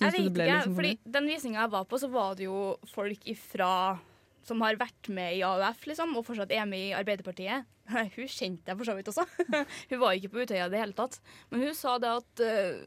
Jeg 0.00 0.12
vet 0.12 0.20
ikke, 0.20 0.44
liksom 0.44 0.74
for 0.76 0.82
fordi? 0.82 0.92
Den 1.18 1.26
visninga 1.30 1.64
jeg 1.64 1.72
var 1.74 1.88
på, 1.90 1.98
så 2.00 2.10
var 2.12 2.36
det 2.38 2.46
jo 2.48 2.60
folk 2.92 3.26
ifra 3.28 3.72
som 4.48 4.62
har 4.64 4.78
vært 4.80 5.10
med 5.12 5.34
i 5.36 5.42
AUF, 5.44 5.82
liksom, 5.90 6.14
og 6.16 6.24
fortsatt 6.24 6.52
er 6.56 6.64
med 6.68 6.86
i 6.86 6.94
Arbeiderpartiet. 6.96 7.66
Hun 8.16 8.30
kjente 8.32 8.70
jeg 8.72 8.78
for 8.78 8.88
så 8.88 8.94
vidt 8.96 9.10
også. 9.12 9.26
hun 9.90 10.00
var 10.00 10.16
ikke 10.16 10.30
på 10.32 10.44
Utøya 10.44 10.68
i 10.68 10.72
det 10.72 10.80
hele 10.80 10.96
tatt. 10.96 11.18
Men 11.50 11.66
hun 11.66 11.76
sa 11.76 11.98
det 12.00 12.10
at 12.20 12.42
uh, 12.44 12.80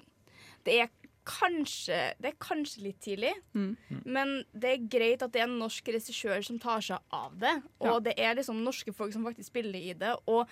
det 0.65 0.79
er 0.85 0.91
kanskje 1.21 1.97
Det 2.17 2.31
er 2.31 2.37
kanskje 2.41 2.81
litt 2.81 2.97
tidlig, 3.05 3.31
Mm. 3.53 3.75
men 4.09 4.31
det 4.57 4.71
er 4.71 4.87
greit 4.89 5.21
at 5.21 5.31
det 5.31 5.43
er 5.43 5.45
en 5.45 5.59
norsk 5.61 5.91
regissør 5.93 6.41
som 6.43 6.57
tar 6.59 6.81
seg 6.81 6.97
av 7.13 7.35
det. 7.37 7.51
Og 7.85 7.99
det 8.07 8.15
er 8.17 8.33
liksom 8.39 8.63
norske 8.65 8.93
folk 8.93 9.13
som 9.13 9.25
faktisk 9.27 9.51
spiller 9.51 9.77
i 9.77 9.93
det. 9.93 10.15
Og 10.25 10.49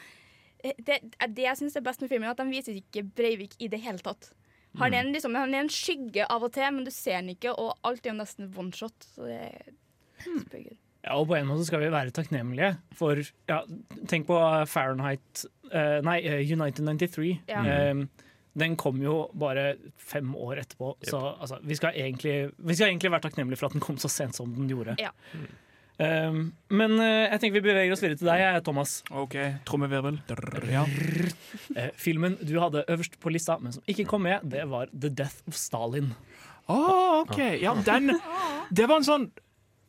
eh, 0.64 0.78
det, 0.78 1.00
det 1.26 1.48
jeg 1.48 1.58
syns 1.58 1.76
er 1.76 1.86
best 1.86 2.02
med 2.06 2.12
filmen, 2.14 2.30
er 2.30 2.36
at 2.38 2.44
de 2.44 2.54
viser 2.54 2.78
ikke 2.78 3.02
Breivik 3.18 3.58
i 3.58 3.68
det 3.68 3.82
hele 3.82 3.98
tatt. 4.06 4.30
Han 4.78 4.94
er, 4.94 5.02
en, 5.02 5.14
liksom, 5.16 5.34
han 5.36 5.54
er 5.56 5.66
en 5.66 5.72
skygge 5.74 6.28
av 6.30 6.46
og 6.46 6.54
til, 6.54 6.68
men 6.76 6.86
du 6.86 6.92
ser 6.94 7.18
han 7.20 7.32
ikke, 7.32 7.56
og 7.58 7.74
alt 7.88 8.06
er 8.06 8.14
jo 8.14 8.20
nesten 8.20 8.52
one 8.54 8.76
shot. 8.76 9.08
Så 9.16 9.26
det 9.26 9.40
er 9.50 9.74
supergood. 10.22 10.78
Ja, 11.00 11.16
og 11.16 11.30
på 11.30 11.38
en 11.38 11.48
måte 11.48 11.66
skal 11.66 11.82
vi 11.82 11.92
være 11.94 12.12
takknemlige 12.12 12.74
for 13.00 13.22
ja, 13.48 13.62
Tenk 14.12 14.26
på 14.28 14.40
Fahrenheit 14.68 15.46
uh, 15.72 16.02
Nei, 16.04 16.18
eh, 16.28 16.42
United 16.44 16.84
93. 16.84 17.30
Ja. 17.48 17.62
Eh, 17.64 18.02
den 18.60 18.76
kom 18.76 19.00
jo 19.00 19.30
bare 19.40 19.78
fem 19.96 20.34
år 20.36 20.60
etterpå, 20.66 20.96
så 21.06 21.20
altså, 21.40 21.60
vi, 21.64 21.78
skal 21.80 21.96
egentlig, 21.96 22.50
vi 22.58 22.76
skal 22.76 22.90
egentlig 22.90 23.12
være 23.14 23.28
takknemlige 23.30 23.62
for 23.62 23.70
at 23.70 23.78
den 23.78 23.84
kom 23.86 24.00
så 24.02 24.10
sent 24.12 24.36
som 24.36 24.52
den 24.52 24.68
gjorde. 24.68 24.98
Ja. 25.00 25.14
Eh, 25.38 25.46
men 26.00 26.94
eh, 27.04 27.26
jeg 27.34 27.42
tenker 27.42 27.60
vi 27.60 27.66
beveger 27.66 27.92
oss 27.92 28.04
videre 28.04 28.20
til 28.22 28.30
deg, 28.30 28.62
Thomas. 28.64 29.00
OK, 29.12 29.36
trommevirvel. 29.68 30.22
Ja. 30.72 30.86
Eh, 31.76 31.90
filmen 32.00 32.38
du 32.40 32.56
hadde 32.62 32.86
øverst 32.88 33.20
på 33.20 33.34
lista, 33.34 33.58
men 33.60 33.76
som 33.76 33.84
ikke 33.90 34.08
kom 34.08 34.24
med, 34.24 34.46
det 34.48 34.64
var 34.72 34.88
The 34.94 35.12
Death 35.12 35.44
of 35.50 35.60
Stalin. 35.60 36.14
Å, 36.70 36.80
OK. 37.26 37.38
Ja, 37.60 37.74
den 37.82 38.14
Det 38.70 38.86
var 38.86 39.00
en 39.00 39.06
sånn 39.08 39.24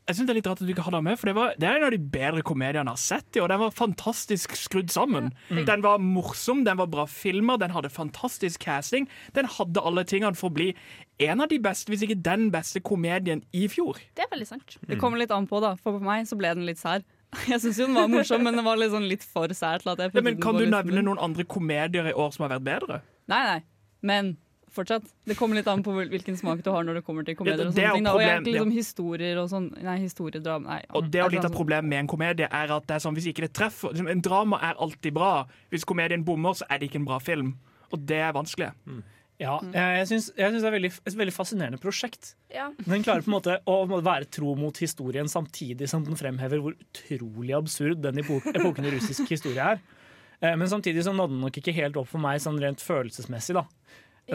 Jeg 0.08 0.16
synes 0.16 0.30
det 0.30 0.32
er 0.32 0.38
litt 0.38 0.46
rart 0.48 0.62
at 0.62 0.66
du 0.66 0.72
ikke 0.72 0.86
hadde 0.86 0.96
den 0.96 1.06
med, 1.10 1.18
for 1.20 1.28
det, 1.28 1.34
var, 1.36 1.50
det 1.60 1.66
er 1.68 1.76
en 1.76 1.84
av 1.86 1.92
de 1.94 1.98
bedre 2.00 2.42
komediene 2.42 2.88
jeg 2.88 2.96
har 2.96 3.02
sett. 3.04 3.36
Og 3.38 3.50
den 3.52 3.60
var 3.60 3.76
fantastisk 3.76 4.56
skrudd 4.58 4.90
sammen. 4.90 5.28
Den 5.68 5.84
var 5.84 6.00
morsom, 6.02 6.64
den 6.66 6.80
var 6.80 6.88
bra 6.90 7.04
filmer, 7.06 7.60
den 7.60 7.70
hadde 7.76 7.92
fantastisk 7.94 8.64
casting. 8.64 9.06
Den 9.36 9.46
hadde 9.46 9.84
alle 9.86 10.02
tingene 10.08 10.34
for 10.34 10.50
å 10.50 10.56
bli 10.56 10.72
en 11.28 11.44
av 11.44 11.48
de 11.50 11.58
beste, 11.62 11.90
hvis 11.92 12.04
ikke 12.06 12.18
den 12.24 12.48
beste 12.54 12.80
komedien 12.84 13.42
i 13.52 13.66
fjor. 13.70 14.00
Det 14.16 14.24
er 14.24 14.30
veldig 14.32 14.48
sant. 14.48 14.76
Det 14.88 14.98
kommer 15.00 15.20
litt 15.20 15.32
an 15.34 15.48
på, 15.50 15.60
da. 15.62 15.74
For 15.80 15.98
på 15.98 16.04
meg 16.04 16.28
så 16.30 16.38
ble 16.40 16.54
den 16.56 16.68
litt 16.68 16.80
sær. 16.80 17.04
Jeg 17.50 17.62
syns 17.62 17.78
jo 17.78 17.86
den 17.86 17.98
var 17.98 18.08
morsom, 18.10 18.42
men 18.42 18.56
den 18.58 18.66
var 18.66 18.78
litt, 18.80 18.90
sånn 18.94 19.06
litt 19.06 19.24
for 19.26 19.52
sær 19.54 19.82
til 19.84 19.92
at 19.92 20.00
jeg 20.02 20.16
Ja, 20.16 20.22
men 20.26 20.40
Kan 20.42 20.56
du 20.58 20.64
nevne 20.66 20.96
min. 20.96 21.04
noen 21.06 21.20
andre 21.22 21.44
komedier 21.46 22.08
i 22.10 22.14
år 22.16 22.32
som 22.34 22.46
har 22.46 22.56
vært 22.56 22.66
bedre? 22.66 23.02
Nei, 23.30 23.42
nei. 23.46 23.60
Men 24.02 24.32
fortsatt. 24.74 25.06
Det 25.26 25.36
kommer 25.38 25.58
litt 25.58 25.68
an 25.70 25.82
på 25.86 25.92
hvilken 25.94 26.36
smak 26.38 26.62
du 26.66 26.70
har 26.74 26.84
når 26.86 27.00
det 27.00 27.04
kommer 27.06 27.26
til 27.26 27.36
komedier. 27.38 27.68
og 27.68 27.74
det 27.74 27.84
er 27.84 27.94
sånne 27.94 28.02
ting. 28.02 28.08
Og 28.10 28.22
ikke 28.22 28.54
liksom 28.54 28.74
historier 28.74 29.40
og 29.42 29.48
sånn 29.50 29.68
Nei, 29.82 29.96
historiedrama 30.02 30.74
Nei. 30.76 30.80
Og 30.98 31.10
det 31.10 31.22
er 31.22 31.32
litt 31.34 31.46
av 31.46 31.54
problemet 31.54 31.90
med 31.90 32.04
en 32.04 32.10
komedie 32.10 32.46
er 32.50 32.74
at 32.74 32.86
det 32.86 32.96
er 32.98 33.04
sånn, 33.06 33.16
hvis 33.18 33.30
ikke 33.30 33.46
det 33.46 33.52
treffer 33.54 33.94
liksom, 33.94 34.10
En 34.10 34.22
drama 34.24 34.60
er 34.70 34.78
alltid 34.78 35.14
bra. 35.14 35.32
Hvis 35.70 35.86
komedien 35.86 36.24
bommer, 36.26 36.54
så 36.58 36.66
er 36.70 36.78
det 36.80 36.90
ikke 36.90 37.02
en 37.02 37.08
bra 37.10 37.18
film. 37.22 37.54
Og 37.90 38.06
det 38.06 38.20
er 38.22 38.34
vanskelig. 38.34 38.70
Ja, 39.40 39.54
jeg, 39.72 39.72
jeg 40.00 40.06
syns 40.10 40.26
jeg 40.36 40.52
syns 40.52 40.60
det 40.62 40.68
er 40.68 40.74
veldig, 40.76 40.90
et 41.08 41.14
veldig 41.16 41.32
fascinerende 41.32 41.78
prosjekt. 41.80 42.34
Ja. 42.52 42.66
Den 42.84 43.02
klarer 43.06 43.24
på 43.24 43.30
en 43.32 43.36
måte 43.38 43.54
å 43.64 43.76
være 44.04 44.28
tro 44.28 44.52
mot 44.58 44.76
historien 44.82 45.30
samtidig 45.32 45.88
som 45.88 46.04
den 46.04 46.18
fremhever 46.20 46.60
hvor 46.60 46.76
utrolig 46.76 47.54
absurd 47.56 48.02
den 48.04 48.20
epo- 48.20 48.42
epoken 48.52 48.84
i 48.84 48.92
russisk 48.98 49.30
historie 49.32 49.64
er. 49.74 49.80
Eh, 50.42 50.54
Men 50.56 50.68
samtidig 50.68 51.02
så 51.04 51.12
nådde 51.16 51.34
den 51.38 51.40
nok 51.46 51.56
ikke 51.56 51.72
helt 51.76 51.96
opp 51.96 52.08
for 52.12 52.20
meg 52.20 52.40
sånn 52.44 52.60
rent 52.60 52.80
følelsesmessig. 52.84 53.54
da. 53.56 53.64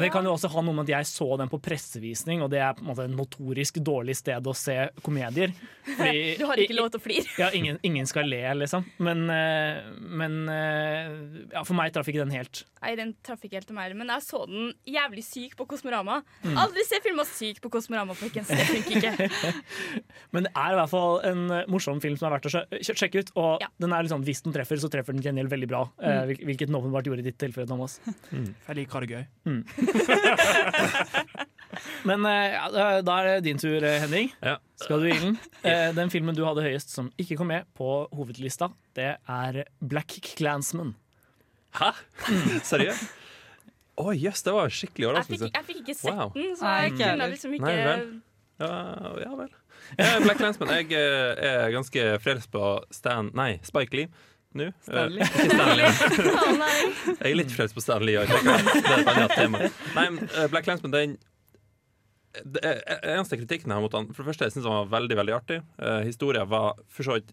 Det 0.02 0.12
kan 0.12 0.26
jo 0.28 0.34
også 0.36 0.50
ha 0.52 0.62
noe 0.66 0.74
med 0.76 0.90
at 0.90 0.94
jeg 0.98 1.10
så 1.12 1.28
den 1.40 1.50
på 1.52 1.60
pressevisning, 1.64 2.42
og 2.44 2.50
det 2.52 2.60
er 2.60 2.74
på 2.76 2.84
en 2.84 2.90
måte 2.92 3.06
en 3.08 3.16
notorisk 3.16 3.80
dårlig 3.86 4.16
sted 4.20 4.48
å 4.48 4.54
se 4.56 4.76
komedier. 5.06 5.54
Fordi- 5.96 6.38
Du 6.42 6.46
har 6.50 6.58
ikke 6.60 6.76
lov 6.78 6.90
til 6.92 7.00
å 7.00 7.04
flire. 7.06 7.28
Ja, 7.40 7.50
ingen, 7.56 7.80
ingen 7.84 8.06
skal 8.10 8.28
le, 8.28 8.42
liksom. 8.60 8.86
Men, 9.00 9.26
eh, 9.30 9.82
men 10.00 10.38
eh, 10.50 11.12
ja, 11.54 11.64
for 11.64 11.74
meg 11.78 11.94
traff 11.96 12.08
ikke 12.12 12.24
den 12.26 12.34
helt. 12.36 12.64
Nei, 12.86 12.92
den 13.00 13.16
traff 13.26 13.42
ikke 13.42 13.58
helt 13.58 13.66
til 13.72 13.76
meg, 13.78 13.96
men 13.98 14.12
jeg 14.14 14.22
så 14.22 14.44
den 14.46 14.68
jævlig 14.86 15.24
syk 15.26 15.56
på 15.58 15.66
Kosmorama. 15.72 16.20
Mm. 16.44 16.58
Aldri 16.62 16.84
se 16.86 17.00
filmer 17.02 17.26
syk 17.26 17.62
på 17.64 17.72
Kosmorama, 17.74 18.14
folkens. 18.20 18.52
Det 18.52 18.68
funker 18.70 19.00
ikke. 19.00 19.30
Men 20.36 20.46
det 20.46 20.52
er 20.60 20.74
i 20.74 20.78
hvert 20.78 20.92
fall 20.92 21.18
en 21.26 21.42
eh, 21.56 21.64
morsom 21.72 22.02
film 22.04 22.18
som 22.20 22.28
er 22.30 22.36
verdt 22.36 22.50
å 22.52 22.62
sjekke 22.86 23.24
ut. 23.24 23.32
Og 23.42 23.64
Ja. 23.64 23.70
den 23.82 23.94
er 23.96 24.06
liksom, 24.06 24.22
hvis 24.28 24.44
den 24.46 24.54
treffer, 24.54 24.78
så 24.82 24.90
treffer 24.94 25.16
den 25.16 25.24
gjengjeld 25.26 25.50
veldig 25.54 25.70
bra. 25.72 25.82
Mm. 25.98 26.28
hvil- 26.30 26.44
hvilket 26.52 26.70
den 26.70 26.78
åpenbart 26.78 27.08
gjorde 27.10 27.24
i 27.24 27.28
ditt 27.32 27.40
tilfelle, 27.42 27.66
Thomas. 27.70 27.98
Jeg 28.36 28.78
liker 28.82 28.92
å 28.92 29.00
ha 29.00 29.06
det 29.06 29.14
gøy. 29.16 29.26
Men 32.08 32.26
eh, 32.26 32.54
ja, 32.54 33.02
da- 33.04 33.18
er 33.20 33.26
det 33.36 33.44
din 33.50 33.58
tur, 33.60 33.84
eh, 33.84 34.00
Henning. 34.04 34.30
Ja. 34.44 34.58
Skal 34.80 35.02
du 35.02 35.08
i 35.10 35.14
ilden? 35.16 35.38
Eh, 35.64 35.90
Den 35.98 36.10
filmen 36.14 36.36
du 36.38 36.44
hadde 36.46 36.64
høyest 36.66 36.90
som 36.94 37.10
ikke 37.22 37.38
kom 37.40 37.50
med 37.52 37.66
på 37.78 37.90
hovedlista, 38.16 38.70
det 38.96 39.16
er 39.28 39.64
Black 39.82 40.12
Clansman. 40.36 40.94
Hæ? 41.76 41.92
Seriøst? 42.64 43.10
Å 44.00 44.12
jøss, 44.16 44.42
det 44.44 44.54
var 44.56 44.72
skikkelig 44.76 45.06
Jeg 45.06 45.10
overraskelse. 45.12 45.50
jeg 45.56 45.66
fikk 45.70 45.78
ikke 45.86 45.96
sett 45.96 46.16
Wow. 46.16 46.32
den, 46.36 46.56
så 46.60 46.72
jeg 46.84 46.96
kunne 47.00 47.28
liksom 47.32 47.54
ikke 47.56 47.68
Nei 47.70 47.76
vel. 47.86 48.02
Ja, 48.60 48.72
ja 49.24 49.32
vel. 49.40 49.52
Black 50.26 50.38
Clansman. 50.40 50.72
Jeg 50.76 50.92
er 51.00 51.72
ganske 51.72 52.04
frelst 52.24 52.50
på 52.52 52.64
Stan 52.96 53.30
Nei, 53.36 53.54
Spike 53.64 53.96
Lee 53.96 54.10
nå. 54.58 54.66
Eh, 54.72 54.76
Stanley. 54.88 55.22
ikke 55.26 55.50
Stanley. 55.52 55.86
Jeg 57.22 57.30
er 57.30 57.38
litt 57.40 57.54
fremst 57.54 57.76
på 57.78 57.84
Stanley 57.84 58.16
òg. 58.22 58.28
Eh, 58.34 58.38
Black 60.52 60.66
Clansman, 60.68 60.94
den 60.96 61.12
det 62.44 62.60
er, 62.68 62.80
eneste 63.14 63.38
kritikken 63.40 63.72
har 63.72 63.80
mot 63.80 63.94
han 63.96 64.10
For 64.12 64.20
det 64.26 64.30
første, 64.34 64.44
jeg 64.50 64.54
syns 64.56 64.66
han 64.68 64.82
var 64.82 64.90
veldig 64.98 65.16
veldig 65.22 65.36
artig. 65.38 65.58
Uh, 65.80 66.02
Historia 66.04 66.44
var 66.44 66.76
for 66.92 67.08
så 67.08 67.14
vidt 67.16 67.32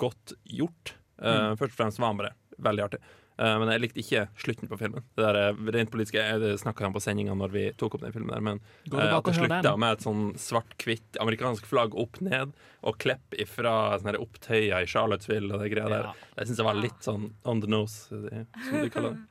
godt 0.00 0.34
gjort. 0.50 0.96
Uh, 1.22 1.54
Først 1.60 1.72
og 1.76 1.78
fremst 1.78 2.00
var 2.02 2.10
han 2.10 2.18
bare 2.18 2.32
veldig 2.66 2.82
artig. 2.88 3.00
Uh, 3.34 3.56
men 3.58 3.72
jeg 3.72 3.82
likte 3.82 3.98
ikke 3.98 4.20
slutten 4.38 4.70
på 4.70 4.78
filmen. 4.78 5.02
Det 5.18 5.24
der 5.26 5.38
uh, 5.50 5.62
rent 5.74 5.90
politiske 5.90 6.22
Det 6.38 6.52
snakka 6.62 6.86
han 6.86 6.94
på 6.94 7.02
sendinga 7.02 7.34
når 7.34 7.54
vi 7.54 7.64
tok 7.80 7.96
opp 7.96 8.04
den 8.04 8.14
filmen 8.14 8.30
der, 8.30 8.44
men 8.46 8.60
at 8.94 9.26
det 9.26 9.34
slutta 9.34 9.74
med 9.80 9.96
et 9.96 10.04
sånn 10.06 10.22
svart-hvitt 10.38 11.18
amerikansk 11.24 11.66
flagg 11.66 11.96
opp 11.98 12.20
ned, 12.22 12.54
og 12.86 12.98
klepp 13.02 13.34
ifra 13.42 13.96
sånne 13.98 14.20
opptøyer 14.22 14.86
i 14.86 14.90
Charlottesville 14.90 15.50
og 15.50 15.64
det 15.64 15.72
greia 15.74 15.90
der. 15.90 16.10
Ja. 16.12 16.30
Det 16.38 16.46
syns 16.46 16.62
jeg 16.62 16.68
var 16.68 16.78
litt 16.78 17.06
sånn 17.06 17.30
on 17.48 17.64
the 17.64 17.70
nose, 17.70 18.06
som 18.10 18.28
de 18.28 18.90
kaller 18.94 19.16
det. 19.16 19.24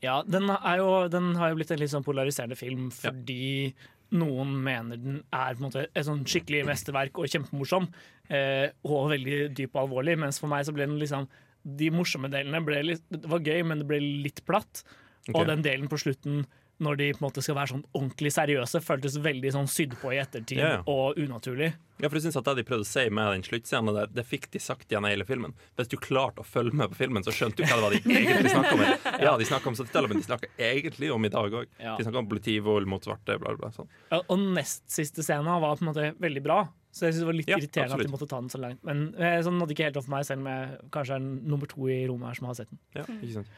Ja, 0.00 0.22
den, 0.24 0.48
jo, 0.48 0.92
den 1.12 1.34
har 1.36 1.50
jo 1.50 1.58
blitt 1.58 1.72
en 1.74 1.80
litt 1.82 1.92
sånn 1.92 2.04
polariserende 2.06 2.56
film 2.56 2.86
fordi 2.94 3.74
noen 4.16 4.54
mener 4.64 4.98
den 4.98 5.18
er 5.28 5.54
på 5.54 5.60
en 5.60 5.66
måte 5.66 5.84
et 5.86 6.06
sånn 6.06 6.24
skikkelig 6.26 6.64
mesterverk 6.66 7.20
og 7.20 7.28
kjempemorsom. 7.30 7.86
Eh, 8.30 8.72
og 8.86 9.10
veldig 9.12 9.38
dyp 9.56 9.76
og 9.76 9.84
alvorlig. 9.84 10.16
Mens 10.18 10.40
for 10.42 10.50
meg 10.50 10.64
så 10.66 10.74
ble 10.74 10.88
den 10.88 10.98
liksom 11.02 11.28
De 11.62 11.90
morsomme 11.92 12.30
delene 12.32 12.82
litt 12.86 13.04
var 13.28 13.44
gøy, 13.44 13.62
men 13.68 13.82
det 13.82 13.88
ble 13.90 14.00
litt 14.00 14.44
platt. 14.48 14.84
Okay. 15.28 15.36
Og 15.36 15.46
den 15.50 15.64
delen 15.66 15.90
på 15.90 16.00
slutten 16.00 16.44
når 16.80 16.96
de 16.96 17.10
på 17.12 17.20
en 17.20 17.26
måte 17.26 17.42
skal 17.44 17.56
være 17.58 17.74
sånn 17.74 17.82
ordentlig 17.92 18.30
seriøse, 18.32 18.80
føltes 18.80 19.18
veldig 19.20 19.52
sånn 19.52 19.68
sydd 19.68 19.98
på 20.00 20.14
i 20.14 20.20
ettertid 20.22 20.62
ja. 20.62 20.78
og 20.88 21.18
unaturlig. 21.20 21.74
Ja, 22.00 22.08
for 22.08 22.16
jeg 22.16 22.24
synes 22.24 22.38
at 22.40 22.46
Det 22.48 22.54
de 22.56 22.64
prøvde 22.64 22.86
å 22.86 22.88
si 22.88 23.02
med 23.12 23.28
den 23.34 23.44
sluttscenen 23.44 23.92
der, 23.92 24.08
det 24.16 24.24
fikk 24.24 24.48
de 24.54 24.62
sagt 24.64 24.88
gjennom 24.88 25.10
hele 25.12 25.26
filmen. 25.28 25.52
Hvis 25.76 25.92
du 25.92 25.98
klarte 26.00 26.40
å 26.40 26.48
følge 26.48 26.78
med 26.80 26.94
på 26.94 27.02
filmen, 27.02 27.24
så 27.26 27.34
skjønte 27.36 27.60
du 27.60 27.68
hva 27.68 27.76
det 27.76 27.84
var 27.84 27.96
de 27.96 28.00
egentlig 28.22 28.54
snakka 28.54 28.72
om. 28.78 28.84
Ja, 29.20 29.34
de 29.36 29.48
snakka 29.50 29.72
om 29.72 29.76
70-tallet, 29.76 30.12
men 30.12 30.22
de 30.22 30.28
snakka 30.30 30.52
egentlig 30.70 31.12
om 31.12 31.28
i 31.28 31.32
dag 31.36 31.58
òg. 31.60 31.76
De 31.76 32.06
snakka 32.06 32.22
om 32.22 32.30
politivold 32.32 32.88
mot 32.88 33.04
svarte, 33.04 33.36
bla, 33.36 33.52
bla, 33.52 33.66
bla. 33.66 33.72
Sånn. 33.76 33.92
Ja, 34.08 34.22
og 34.24 34.46
nest 34.56 34.86
siste 34.88 35.26
scenen 35.26 35.52
var 35.52 35.76
på 35.76 35.84
en 35.84 35.92
måte 35.92 36.12
veldig 36.24 36.44
bra. 36.48 36.62
Så 36.90 37.06
jeg 37.06 37.14
synes 37.14 37.22
det 37.22 37.26
var 37.30 37.36
litt 37.38 37.48
Ja, 37.52 37.56
irriterende 37.60 37.94
absolutt. 37.94 38.06
at 38.06 38.10
de 38.10 38.14
måtte 38.16 38.30
ta 38.30 38.40
den 38.40 38.50
så 38.50 38.58
langt. 38.60 38.80
Men 38.84 39.02
eh, 39.14 39.40
sånn 39.46 39.58
nådde 39.60 39.74
ikke 39.76 39.84
helt 39.88 39.96
opp 40.00 40.06
for 40.08 40.14
meg, 40.16 40.24
selv 40.26 40.40
om 40.42 40.48
jeg 40.50 40.78
kanskje 40.96 41.14
er 41.20 41.26
nummer 41.52 41.66
to 41.70 41.86
i 41.88 42.00
rommet 42.10 42.28
her 42.32 42.34
som 42.40 42.48
har 42.50 42.54
sett 42.58 42.70
den. 42.72 42.80
Ja, 42.98 43.04
ikke 43.20 43.36
sant? 43.40 43.52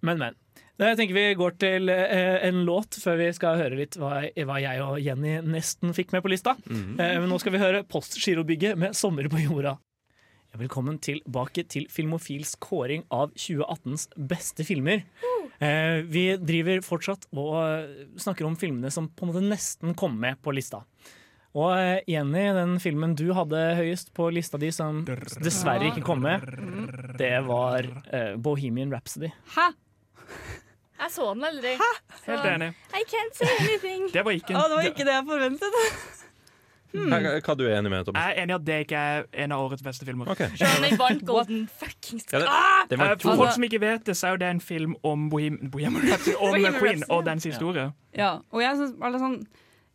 Men, 0.00 0.18
men. 0.22 0.36
Da 0.78 0.92
tenker 0.94 1.16
vi 1.16 1.24
går 1.34 1.56
til 1.58 1.90
eh, 1.90 2.38
en 2.46 2.62
låt 2.64 2.94
før 3.02 3.16
vi 3.18 3.32
skal 3.34 3.58
høre 3.58 3.76
litt 3.80 3.96
hva, 3.98 4.22
jeg 4.30 4.80
og 4.84 5.00
Jenny 5.02 5.40
nesten 5.42 5.90
fikk 5.96 6.12
med 6.14 6.22
på 6.22 6.30
lista. 6.30 6.54
eh, 6.70 7.18
men 7.18 7.26
nå 7.28 7.38
skal 7.42 7.52
vi 7.56 7.58
høre 7.58 7.82
Postgirobygget 7.84 8.78
med 8.78 8.94
'Sommer 8.94 9.28
på 9.28 9.42
jorda'. 9.42 9.76
Velkommen 10.58 10.96
tilbake 10.98 11.66
til 11.68 11.84
Filmofils 11.92 12.54
kåring 12.58 13.04
av 13.12 13.34
2018s 13.36 14.08
beste 14.16 14.64
filmer. 14.64 15.02
Eh, 15.60 16.00
vi 16.08 16.36
driver 16.40 16.80
fortsatt 16.80 17.26
og 17.36 18.16
snakker 18.16 18.46
om 18.46 18.56
filmene 18.56 18.90
som 18.90 19.08
på 19.10 19.26
en 19.26 19.32
måte 19.32 19.42
nesten 19.44 19.94
kom 19.98 20.16
med 20.18 20.40
på 20.42 20.54
lista. 20.54 20.84
Og 21.56 21.72
eh, 21.80 22.00
Jenny, 22.08 22.44
den 22.54 22.76
filmen 22.82 23.14
du 23.16 23.30
hadde 23.36 23.60
høyest 23.78 24.12
på 24.16 24.28
lista 24.34 24.60
di 24.60 24.68
som 24.74 25.00
dessverre 25.40 25.88
ikke 25.88 26.04
kom 26.04 26.20
med, 26.26 26.44
det 27.18 27.34
var 27.48 27.88
uh, 28.12 28.36
Bohemian 28.36 28.92
Rhapsody. 28.94 29.30
Hæ? 29.56 29.70
Jeg 31.00 31.10
så 31.14 31.32
den 31.34 31.44
aldri. 31.46 31.74
Hæ? 31.78 31.90
Helt 32.26 32.46
enig. 32.52 32.68
I 32.92 33.02
can't 33.08 33.34
say 33.38 33.46
anything. 33.62 34.08
Det 34.12 34.24
var 34.26 34.34
ikke 34.34 34.56
Å, 34.58 34.64
det 34.68 34.76
var 34.80 34.88
ikke 34.90 35.04
det 35.06 35.12
jeg 35.14 35.26
forventet. 35.28 35.76
Hva, 36.88 37.18
hva 37.44 37.54
du 37.54 37.62
er 37.68 37.74
enig 37.76 37.90
med, 37.92 38.04
Thomas? 38.06 38.22
Jeg 38.24 38.32
er 38.34 38.42
enig 38.42 38.54
i 38.54 38.56
at 38.56 38.64
det 38.64 38.76
ikke 38.86 39.00
er 39.12 39.26
en 39.44 39.52
av 39.52 39.62
årets 39.66 39.84
beste 39.84 40.06
filmer. 40.08 40.30
Okay. 40.32 40.48
Selv 40.56 40.96
vant 40.98 41.24
Golden 41.28 41.66
fuckings 41.68 42.24
Ja, 42.32 42.40
det, 42.40 42.48
det 42.90 42.96
Eh, 42.98 43.02
var 43.02 43.16
For 43.20 43.36
folk 43.36 43.52
som 43.54 43.66
ikke 43.68 43.80
vet 43.80 44.06
det, 44.08 44.16
så 44.16 44.26
er 44.26 44.36
jo 44.36 44.40
det 44.42 44.50
en 44.56 44.60
film 44.64 44.96
om 45.04 45.28
Bohemian 45.30 46.02
Rhapsody, 46.08 46.34
om 46.40 46.78
Queen 46.80 47.04
og 47.08 47.26
dens 47.28 47.44
historie. 47.44 47.90
Ja, 48.16 48.38
og 48.50 48.62
jeg 48.64 48.80
synes, 48.80 48.96
alle 49.04 49.20
sånn, 49.20 49.36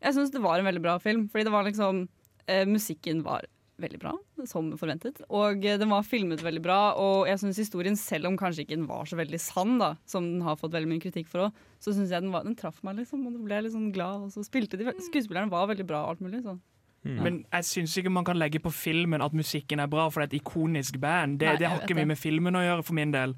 jeg 0.04 0.16
syns 0.18 0.34
det 0.34 0.44
var 0.44 0.60
en 0.60 0.68
veldig 0.68 0.84
bra 0.84 1.00
film. 1.02 1.28
Fordi 1.32 1.48
det 1.48 1.54
var 1.54 1.68
liksom 1.68 2.06
eh, 2.52 2.66
Musikken 2.70 3.24
var 3.26 3.48
veldig 3.82 4.00
bra, 4.00 4.12
som 4.48 4.70
forventet. 4.78 5.24
Og 5.34 5.64
eh, 5.66 5.80
den 5.82 5.92
var 5.92 6.06
filmet 6.08 6.44
veldig 6.46 6.62
bra. 6.64 6.80
Og 7.00 7.30
jeg 7.30 7.42
syns 7.42 7.62
historien, 7.64 7.98
selv 8.00 8.30
om 8.30 8.38
kanskje 8.40 8.66
ikke 8.66 8.78
den 8.78 8.90
var 8.90 9.08
så 9.10 9.18
veldig 9.20 9.40
sann, 9.42 9.78
da, 9.82 9.94
som 10.10 10.28
den 10.30 10.44
har 10.46 10.60
fått 10.60 10.76
veldig 10.76 10.92
mye 10.92 11.04
kritikk 11.04 11.32
for 11.32 11.48
òg, 11.48 11.64
så 11.84 11.96
syns 11.96 12.14
jeg 12.14 12.24
den, 12.24 12.34
var, 12.36 12.46
den 12.48 12.58
traff 12.60 12.84
meg, 12.86 13.00
liksom. 13.02 13.26
Og 13.28 13.36
da 13.36 13.42
ble 13.44 13.58
jeg 13.58 13.68
litt 13.68 13.76
sånn 13.78 13.90
glad. 13.96 14.28
Og 14.28 14.36
så 14.36 14.46
spilte 14.46 14.80
de 14.80 14.94
Skuespillerne 15.10 15.52
var 15.54 15.68
veldig 15.72 15.88
bra 15.90 16.06
og 16.06 16.16
alt 16.16 16.24
mulig. 16.26 16.44
Så. 16.46 16.58
Men 17.04 17.42
jeg 17.50 17.68
syns 17.68 17.98
ikke 18.00 18.14
man 18.14 18.28
kan 18.28 18.40
legge 18.40 18.62
på 18.64 18.72
filmen 18.72 19.24
at 19.24 19.36
musikken 19.36 19.82
er 19.84 19.92
bra, 19.92 20.08
for 20.10 20.22
det 20.22 20.30
er 20.30 20.36
et 20.36 20.42
ikonisk 20.42 21.00
band. 21.04 21.40
Det, 21.42 21.52
Nei, 21.52 21.60
det 21.60 21.72
har 21.72 21.84
ikke 21.84 21.98
mye 22.00 22.14
med 22.14 22.20
filmen 22.20 22.56
å 22.60 22.64
gjøre, 22.64 22.86
for 22.88 23.00
min 23.00 23.16
del. 23.16 23.36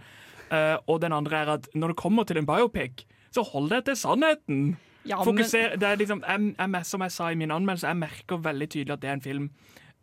Uh, 0.51 0.77
og 0.91 0.99
den 1.01 1.15
andre 1.15 1.39
er 1.41 1.55
at 1.55 1.69
når 1.73 1.93
det 1.93 2.01
kommer 2.03 2.27
til 2.29 2.37
en 2.37 2.45
biopic, 2.45 3.07
så 3.33 3.43
hold 3.49 3.71
deg 3.73 3.87
til 3.87 3.97
sannheten. 3.97 4.75
Ja, 5.05 5.17
men, 5.17 5.25
Fokuser, 5.25 5.75
det 5.77 5.83
er 5.87 5.95
liksom, 6.01 6.23
jeg, 6.27 6.55
jeg, 6.57 6.85
som 6.85 7.01
jeg 7.05 7.11
sa 7.11 7.29
i 7.29 7.35
min 7.37 7.51
anmeldelse, 7.53 7.87
jeg 7.87 7.97
merker 7.97 8.37
veldig 8.41 8.67
tydelig 8.69 8.93
at 8.95 9.01
det 9.03 9.09
er 9.09 9.13
en 9.19 9.21
film 9.21 9.49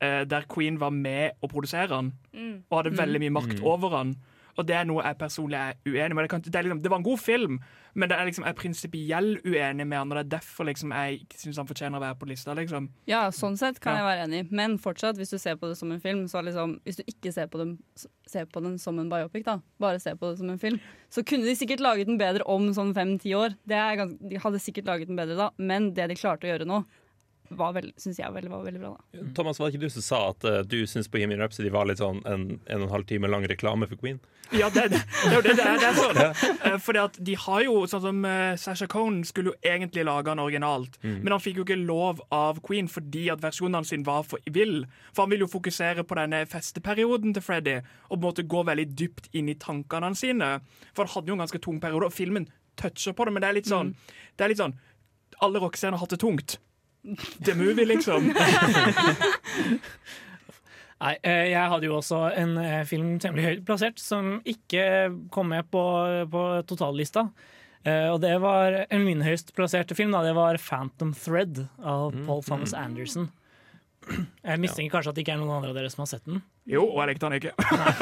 eh, 0.00 0.24
der 0.30 0.44
Queen 0.50 0.78
var 0.80 0.90
med 0.94 1.32
å 1.42 1.48
produsere 1.50 1.88
den, 1.90 2.12
Mm. 2.32 2.62
og 2.70 2.78
hadde 2.84 2.96
veldig 2.98 3.20
mye 3.20 3.30
makt 3.34 3.60
over 3.62 3.90
den. 3.98 4.14
Og 4.58 4.66
det 4.68 4.74
er 4.76 4.84
noe 4.84 5.00
jeg 5.06 5.16
personlig 5.16 5.56
er 5.56 5.78
uenig 5.88 6.14
med. 6.16 6.24
Det, 6.26 6.30
kan, 6.34 6.42
det, 6.44 6.54
er 6.58 6.66
liksom, 6.66 6.82
det 6.84 6.90
var 6.92 7.00
en 7.00 7.06
god 7.06 7.20
film, 7.22 7.54
men 7.94 8.08
det 8.10 8.16
er 8.18 8.26
liksom, 8.28 8.44
jeg 8.44 8.52
er 8.52 8.58
prinsipiell 8.58 9.28
uenig 9.48 9.86
med 9.88 9.96
han, 9.98 10.12
og 10.12 10.18
det 10.18 10.22
er 10.26 10.30
derfor 10.38 10.68
liksom, 10.68 10.92
jeg 10.92 11.22
ikke 11.22 11.40
syns 11.40 11.60
han 11.60 11.68
fortjener 11.70 11.96
å 11.96 12.02
være 12.04 12.18
på 12.20 12.28
lista. 12.28 12.54
Liksom. 12.56 12.90
ja, 13.08 13.22
sånn 13.32 13.56
sett 13.60 13.80
kan 13.80 13.96
Ja. 13.96 14.02
jeg 14.02 14.08
være 14.10 14.26
enig. 14.28 14.52
Men 14.52 14.78
fortsatt, 14.78 15.16
hvis 15.16 15.32
du 15.32 15.38
ser 15.38 15.56
på 15.56 15.68
det 15.70 15.76
som 15.80 15.92
en 15.92 16.00
film, 16.00 16.26
så 16.28 16.42
liksom 16.44 16.78
Hvis 16.84 16.96
du 17.00 17.04
ikke 17.06 17.32
ser 17.32 17.46
på, 17.48 17.58
dem, 17.58 17.78
ser 18.26 18.44
på 18.46 18.60
den 18.64 18.78
som 18.78 18.98
en 18.98 19.08
biopic, 19.08 19.44
da, 19.44 19.58
bare 19.80 20.00
ser 20.00 20.16
på 20.16 20.30
det 20.30 20.38
som 20.38 20.50
en 20.50 20.58
film, 20.58 20.80
så 21.12 21.24
kunne 21.24 21.44
de 21.44 21.54
sikkert 21.56 21.80
laget 21.80 22.06
den 22.06 22.18
bedre 22.20 22.44
om 22.48 22.72
sånn 22.76 22.92
fem-ti 22.96 23.32
år. 23.36 23.56
Er 23.68 24.04
de 24.06 24.36
hadde 24.40 24.60
sikkert 24.60 24.84
laget 24.88 25.08
den 25.08 25.16
bedre 25.16 25.36
da, 25.36 25.50
men 25.58 25.92
det 25.94 26.08
de 26.08 26.14
klarte 26.16 26.44
å 26.48 26.52
gjøre 26.52 26.66
nå, 26.68 26.84
var 27.58 27.78
syns 28.00 28.18
jeg 28.20 28.34
veldig, 28.34 28.50
var 28.52 28.66
veldig 28.66 28.80
bra. 28.82 28.92
da 29.12 29.24
Thomas, 29.36 29.58
var 29.60 29.68
det 29.68 29.76
ikke 29.76 29.86
du 29.88 29.94
som 29.94 30.04
sa 30.06 30.20
at 30.32 30.46
uh, 30.48 30.60
du 30.66 30.82
syns 30.88 31.10
Bohemian 31.12 31.42
Rhapsody 31.42 31.72
var 31.72 31.88
litt 31.90 32.02
sånn 32.02 32.22
en 32.28 32.44
en 32.66 32.82
og 32.82 32.88
en 32.88 32.94
halv 32.94 33.08
time 33.08 33.30
lang 33.30 33.46
reklame 33.48 33.88
for 33.90 34.00
Queen? 34.00 34.20
Ja, 34.52 34.68
det, 34.70 34.88
det, 34.92 35.00
det 35.00 35.36
er 35.38 35.42
det 35.46 35.54
det 35.56 35.64
er. 35.64 35.78
Det 35.80 35.88
er 35.88 35.98
sånn. 35.98 36.18
Eh, 36.62 36.76
Fordi 36.82 37.00
at 37.00 37.16
de 37.24 37.34
har 37.40 37.62
jo, 37.64 37.74
sånn 37.90 38.02
som 38.04 38.18
uh, 38.26 38.52
Sasha 38.60 38.86
Cohn 38.90 39.22
skulle 39.26 39.52
jo 39.52 39.56
egentlig 39.66 40.04
lage 40.06 40.28
den 40.28 40.42
originalt, 40.42 40.98
men 41.02 41.32
han 41.32 41.42
fikk 41.42 41.60
jo 41.60 41.64
ikke 41.66 41.78
lov 41.80 42.20
av 42.34 42.60
Queen 42.64 42.88
fordi 42.90 43.24
at 43.32 43.42
versjonene 43.42 43.88
sine 43.88 44.06
var 44.06 44.26
for 44.28 44.42
vill. 44.52 44.84
For 45.10 45.24
han 45.24 45.32
ville 45.32 45.46
jo 45.46 45.52
fokusere 45.54 46.04
på 46.06 46.18
denne 46.18 46.44
festeperioden 46.50 47.34
til 47.34 47.44
Freddy 47.44 47.78
og 47.80 48.12
på 48.12 48.20
en 48.20 48.26
måte 48.26 48.46
gå 48.46 48.62
veldig 48.68 48.86
dypt 48.98 49.30
inn 49.38 49.50
i 49.50 49.58
tankene 49.58 50.12
sine. 50.18 50.52
For 50.92 51.06
han 51.06 51.14
hadde 51.16 51.32
jo 51.32 51.38
en 51.38 51.44
ganske 51.46 51.62
tung 51.64 51.80
periode, 51.82 52.10
og 52.10 52.14
filmen 52.14 52.46
toucher 52.76 53.16
på 53.16 53.24
det, 53.24 53.32
men 53.34 53.44
det 53.44 53.48
er 53.50 53.58
litt 53.58 53.70
sånn, 53.70 53.94
det 54.36 54.44
er 54.44 54.52
litt 54.52 54.62
sånn 54.62 54.76
Alle 55.42 55.60
rockestjerner 55.62 55.98
har 55.98 56.06
hatt 56.06 56.14
det 56.14 56.20
tungt. 56.22 56.58
The 57.44 57.54
movie, 57.54 57.84
liksom. 57.84 58.30
Nei, 61.02 61.16
eh, 61.26 61.48
jeg 61.50 61.70
hadde 61.72 61.88
jo 61.88 61.96
også 61.98 62.20
en 62.38 62.54
eh, 62.62 62.84
film 62.86 63.16
temmelig 63.22 63.48
høyt 63.48 63.64
plassert 63.66 63.98
som 63.98 64.36
ikke 64.46 64.84
kom 65.34 65.50
med 65.50 65.66
på, 65.72 65.82
på 66.30 66.42
totallista. 66.70 67.26
Eh, 67.82 68.06
og 68.12 68.20
det 68.22 68.36
var 68.42 68.84
en 68.86 69.02
min 69.02 69.24
høyest 69.26 69.50
plasserte 69.56 69.96
film. 69.98 70.14
Da. 70.14 70.22
Det 70.22 70.36
var 70.38 70.60
'Phantom 70.62 71.10
Thread' 71.18 71.64
av 71.82 72.14
Paul 72.26 72.42
Thomas 72.46 72.74
Anderson. 72.74 73.32
Jeg 74.02 74.58
mistenker 74.58 74.96
kanskje 74.96 75.12
at 75.12 75.16
det 75.16 75.22
ikke 75.22 75.34
er 75.36 75.40
noen 75.40 75.52
andre 75.54 75.70
av 75.70 75.76
dere 75.78 75.90
som 75.92 76.02
har 76.02 76.08
sett 76.10 76.24
den. 76.26 76.40
Jo, 76.68 76.82
og 76.88 76.98
jeg 77.02 77.12
likte 77.12 77.28
den 77.28 77.36
ikke. 77.38 77.52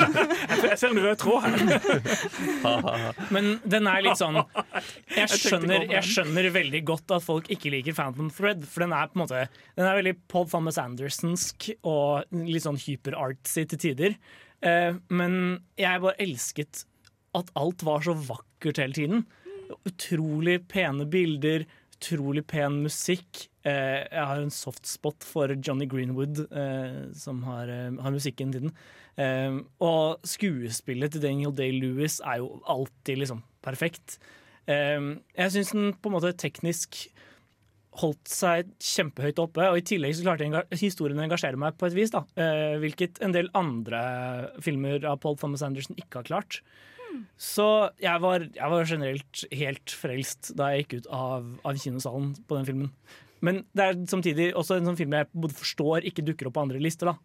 Jeg 0.71 0.78
ser 0.80 0.92
en 0.95 1.00
rød 1.04 1.19
tråd 1.21 1.45
her. 1.45 3.07
Men 3.35 3.50
den 3.69 3.88
er 3.90 4.04
litt 4.04 4.21
sånn 4.21 4.38
Jeg 5.21 5.28
skjønner, 5.33 5.87
jeg 5.90 6.07
skjønner 6.07 6.49
veldig 6.54 6.83
godt 6.88 7.14
at 7.16 7.25
folk 7.25 7.49
ikke 7.52 7.73
liker 7.75 7.97
Phantom 7.97 8.30
Thread, 8.35 8.64
for 8.69 8.85
den 8.85 8.95
er 8.97 9.11
på 9.11 9.19
en 9.19 9.25
måte 9.25 9.42
Den 9.78 9.87
er 9.87 9.99
veldig 9.99 10.14
Paul 10.30 10.49
Thomas 10.50 10.80
Andersonsk 10.80 11.71
og 11.88 12.30
litt 12.37 12.64
sånn 12.66 12.80
hyper-artsy 12.80 13.66
til 13.73 13.83
tider. 13.88 14.16
Eh, 14.64 14.97
men 15.12 15.35
jeg 15.80 16.04
bare 16.04 16.21
elsket 16.21 16.85
at 17.37 17.52
alt 17.59 17.85
var 17.87 18.04
så 18.04 18.16
vakkert 18.16 18.80
hele 18.83 18.97
tiden. 18.97 19.25
Utrolig 19.87 20.61
pene 20.71 21.07
bilder, 21.11 21.66
utrolig 21.97 22.45
pen 22.50 22.80
musikk. 22.85 23.47
Eh, 23.64 24.07
jeg 24.09 24.25
har 24.31 24.40
en 24.40 24.50
softspot 24.55 25.23
for 25.26 25.52
Johnny 25.61 25.87
Greenwood, 25.87 26.47
eh, 26.50 27.12
som 27.12 27.43
har, 27.45 27.69
eh, 27.69 27.90
har 28.00 28.11
musikken 28.14 28.52
til 28.52 28.69
den. 28.69 28.73
Eh, 29.21 29.61
og 29.85 30.21
skuespillet 30.25 31.12
til 31.12 31.21
Daniel 31.21 31.52
Day-Lewis 31.52 32.21
er 32.25 32.38
jo 32.40 32.62
alltid 32.67 33.19
liksom 33.19 33.43
perfekt. 33.62 34.19
Eh, 34.67 35.00
jeg 35.37 35.50
syns 35.52 35.73
den 35.73 35.93
på 35.93 36.09
en 36.09 36.17
måte 36.17 36.33
teknisk 36.40 37.09
holdt 38.00 38.29
seg 38.31 38.69
kjempehøyt 38.79 39.40
oppe, 39.43 39.64
og 39.67 39.76
i 39.76 39.83
tillegg 39.85 40.14
så 40.14 40.23
klarte 40.25 40.47
enga- 40.47 40.64
historien 40.79 41.19
å 41.19 41.25
engasjere 41.26 41.59
meg 41.59 41.76
på 41.76 41.88
et 41.88 41.93
vis, 41.97 42.12
da. 42.14 42.23
Eh, 42.38 42.79
hvilket 42.79 43.21
en 43.21 43.33
del 43.33 43.49
andre 43.52 44.52
filmer 44.62 45.05
av 45.05 45.19
Paul 45.21 45.37
Thomas 45.37 45.61
Anderson 45.67 45.97
ikke 45.97 46.21
har 46.23 46.29
klart. 46.31 46.61
Så 47.37 47.90
jeg 48.00 48.21
var, 48.23 48.38
jeg 48.55 48.71
var 48.71 48.85
generelt 48.87 49.45
helt 49.50 49.90
frelst 49.90 50.52
da 50.57 50.69
jeg 50.71 50.85
gikk 50.87 51.00
ut 51.00 51.07
av, 51.11 51.49
av 51.67 51.75
kinosalen 51.83 52.37
på 52.47 52.57
den 52.57 52.64
filmen. 52.69 52.93
Men 53.40 53.64
det 53.76 53.87
er 53.87 53.99
samtidig 54.11 54.50
også 54.59 54.78
en 54.78 54.90
sånn 54.90 54.99
film 55.00 55.16
jeg 55.16 55.28
både 55.32 55.56
forstår 55.56 56.06
ikke 56.11 56.25
dukker 56.26 56.50
opp 56.50 56.59
på 56.59 56.64
andre 56.66 56.80
lister. 56.82 57.12
da 57.12 57.16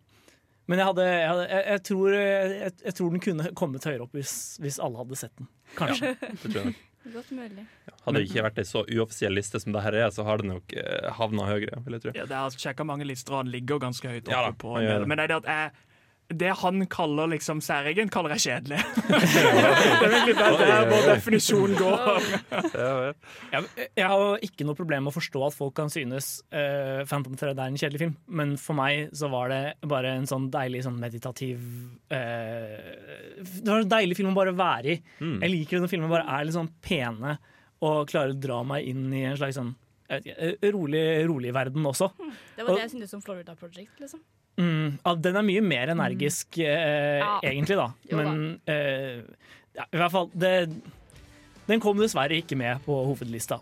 Men 0.71 0.81
jeg, 0.81 0.89
hadde, 0.89 1.05
jeg, 1.11 1.29
hadde, 1.29 1.45
jeg, 1.51 1.63
jeg, 1.73 1.83
tror, 1.91 2.17
jeg, 2.17 2.73
jeg 2.87 2.97
tror 2.99 3.15
den 3.15 3.23
kunne 3.27 3.53
kommet 3.61 3.87
høyere 3.87 4.07
opp 4.07 4.17
hvis, 4.17 4.35
hvis 4.63 4.81
alle 4.83 5.01
hadde 5.03 5.19
sett 5.19 5.35
den. 5.41 5.49
Kanskje. 5.77 6.15
Det 6.21 6.43
tror 6.43 6.61
jeg 6.61 6.73
nok. 6.73 6.83
Godt 7.13 7.31
mulig. 7.37 7.63
Hadde 8.01 8.17
det 8.17 8.25
ikke 8.25 8.43
vært 8.47 8.59
ei 8.61 8.65
så 8.65 8.81
uoffisiell 8.81 9.35
liste 9.37 9.59
som 9.61 9.75
det 9.75 9.83
her 9.85 9.97
er, 9.99 10.07
så 10.13 10.23
har 10.25 10.41
det 10.41 10.47
nok 10.49 10.73
eh, 10.73 11.09
havna 11.13 11.45
høyere, 11.51 11.83
vil 11.85 11.97
jeg 11.97 12.01
tro. 12.01 12.13
Ja, 12.17 12.25
det 12.29 12.39
har 12.39 12.55
sjekka 12.57 12.85
mange 12.87 13.05
lister, 13.05 13.35
og 13.37 13.45
den 13.45 13.53
ligger 13.53 13.77
ganske 13.83 14.09
høyt 14.09 14.23
oppe 14.23 14.33
Ja 14.33 14.39
da, 14.47 14.55
på. 14.57 14.73
Men 14.81 15.13
det 15.13 15.27
er 15.27 15.33
det 15.35 15.37
at 15.43 15.51
jeg 15.51 15.84
det 16.33 16.51
han 16.57 16.85
kaller 16.89 17.29
liksom 17.35 17.59
særegen, 17.61 18.09
kaller 18.09 18.33
jeg 18.35 18.45
kjedelig. 18.45 18.79
det 19.09 20.07
er 20.07 20.15
egentlig 20.15 20.35
bare 20.39 20.69
der 20.69 20.87
vår 20.89 21.09
definisjon 21.11 21.75
går. 21.77 22.29
Jeg, 23.51 23.87
jeg 23.99 24.09
har 24.09 24.45
ikke 24.47 24.65
noe 24.65 24.77
problem 24.77 25.05
med 25.05 25.13
å 25.13 25.15
forstå 25.19 25.43
at 25.45 25.57
folk 25.57 25.75
kan 25.77 25.91
synes 25.93 26.39
uh, 26.49 27.05
Phantom 27.05 27.37
3 27.37 27.53
er 27.53 27.63
en 27.67 27.77
kjedelig 27.77 28.01
film, 28.01 28.15
men 28.25 28.55
for 28.61 28.77
meg 28.79 29.13
så 29.15 29.29
var 29.33 29.53
det 29.53 29.61
bare 29.85 30.15
en 30.17 30.25
sånn 30.29 30.49
deilig 30.53 30.85
sånn 30.87 30.97
meditativ 31.01 31.61
uh, 32.09 32.19
Det 33.45 33.69
var 33.69 33.83
en 33.83 33.95
deilig 33.95 34.17
film 34.17 34.33
å 34.33 34.37
bare 34.39 34.55
være 34.57 34.95
i. 34.95 34.99
Mm. 35.21 35.39
Jeg 35.43 35.53
liker 35.53 35.83
når 35.83 35.93
filmer 35.93 36.15
bare 36.17 36.39
er 36.39 36.47
litt 36.47 36.57
sånn 36.57 36.73
pene 36.81 37.37
og 37.85 38.07
klarer 38.09 38.33
å 38.33 38.39
dra 38.39 38.63
meg 38.65 38.87
inn 38.89 39.11
i 39.13 39.27
en 39.29 39.37
slags 39.37 39.59
sånn 39.59 39.75
jeg 40.05 40.21
vet 40.21 40.27
ikke, 40.27 40.49
eh, 40.61 40.71
rolig, 40.73 41.03
rolig 41.25 41.51
verden 41.53 41.85
også. 41.89 42.11
Det 42.53 42.65
var 42.65 42.77
det 42.77 42.83
jeg 42.83 42.91
syntes 42.93 43.13
om 43.17 43.21
Florida 43.25 43.55
Project. 43.57 43.99
liksom. 43.99 44.21
Mm, 44.57 44.97
ja, 45.03 45.13
den 45.19 45.35
er 45.35 45.43
mye 45.43 45.61
mer 45.61 45.91
energisk, 45.91 46.57
eh, 46.63 47.19
Ja. 47.19 47.39
egentlig, 47.43 47.75
da. 47.75 47.89
Jo 48.11 48.17
da. 48.17 48.23
Men 48.23 48.61
eh, 48.71 49.21
ja, 49.75 49.83
i 49.91 49.97
hvert 49.99 50.11
fall 50.13 50.29
det, 50.33 50.51
Den 51.67 51.81
kom 51.81 51.97
dessverre 51.97 52.37
ikke 52.37 52.55
med 52.55 52.83
på 52.85 52.93
hovedlista. 53.07 53.57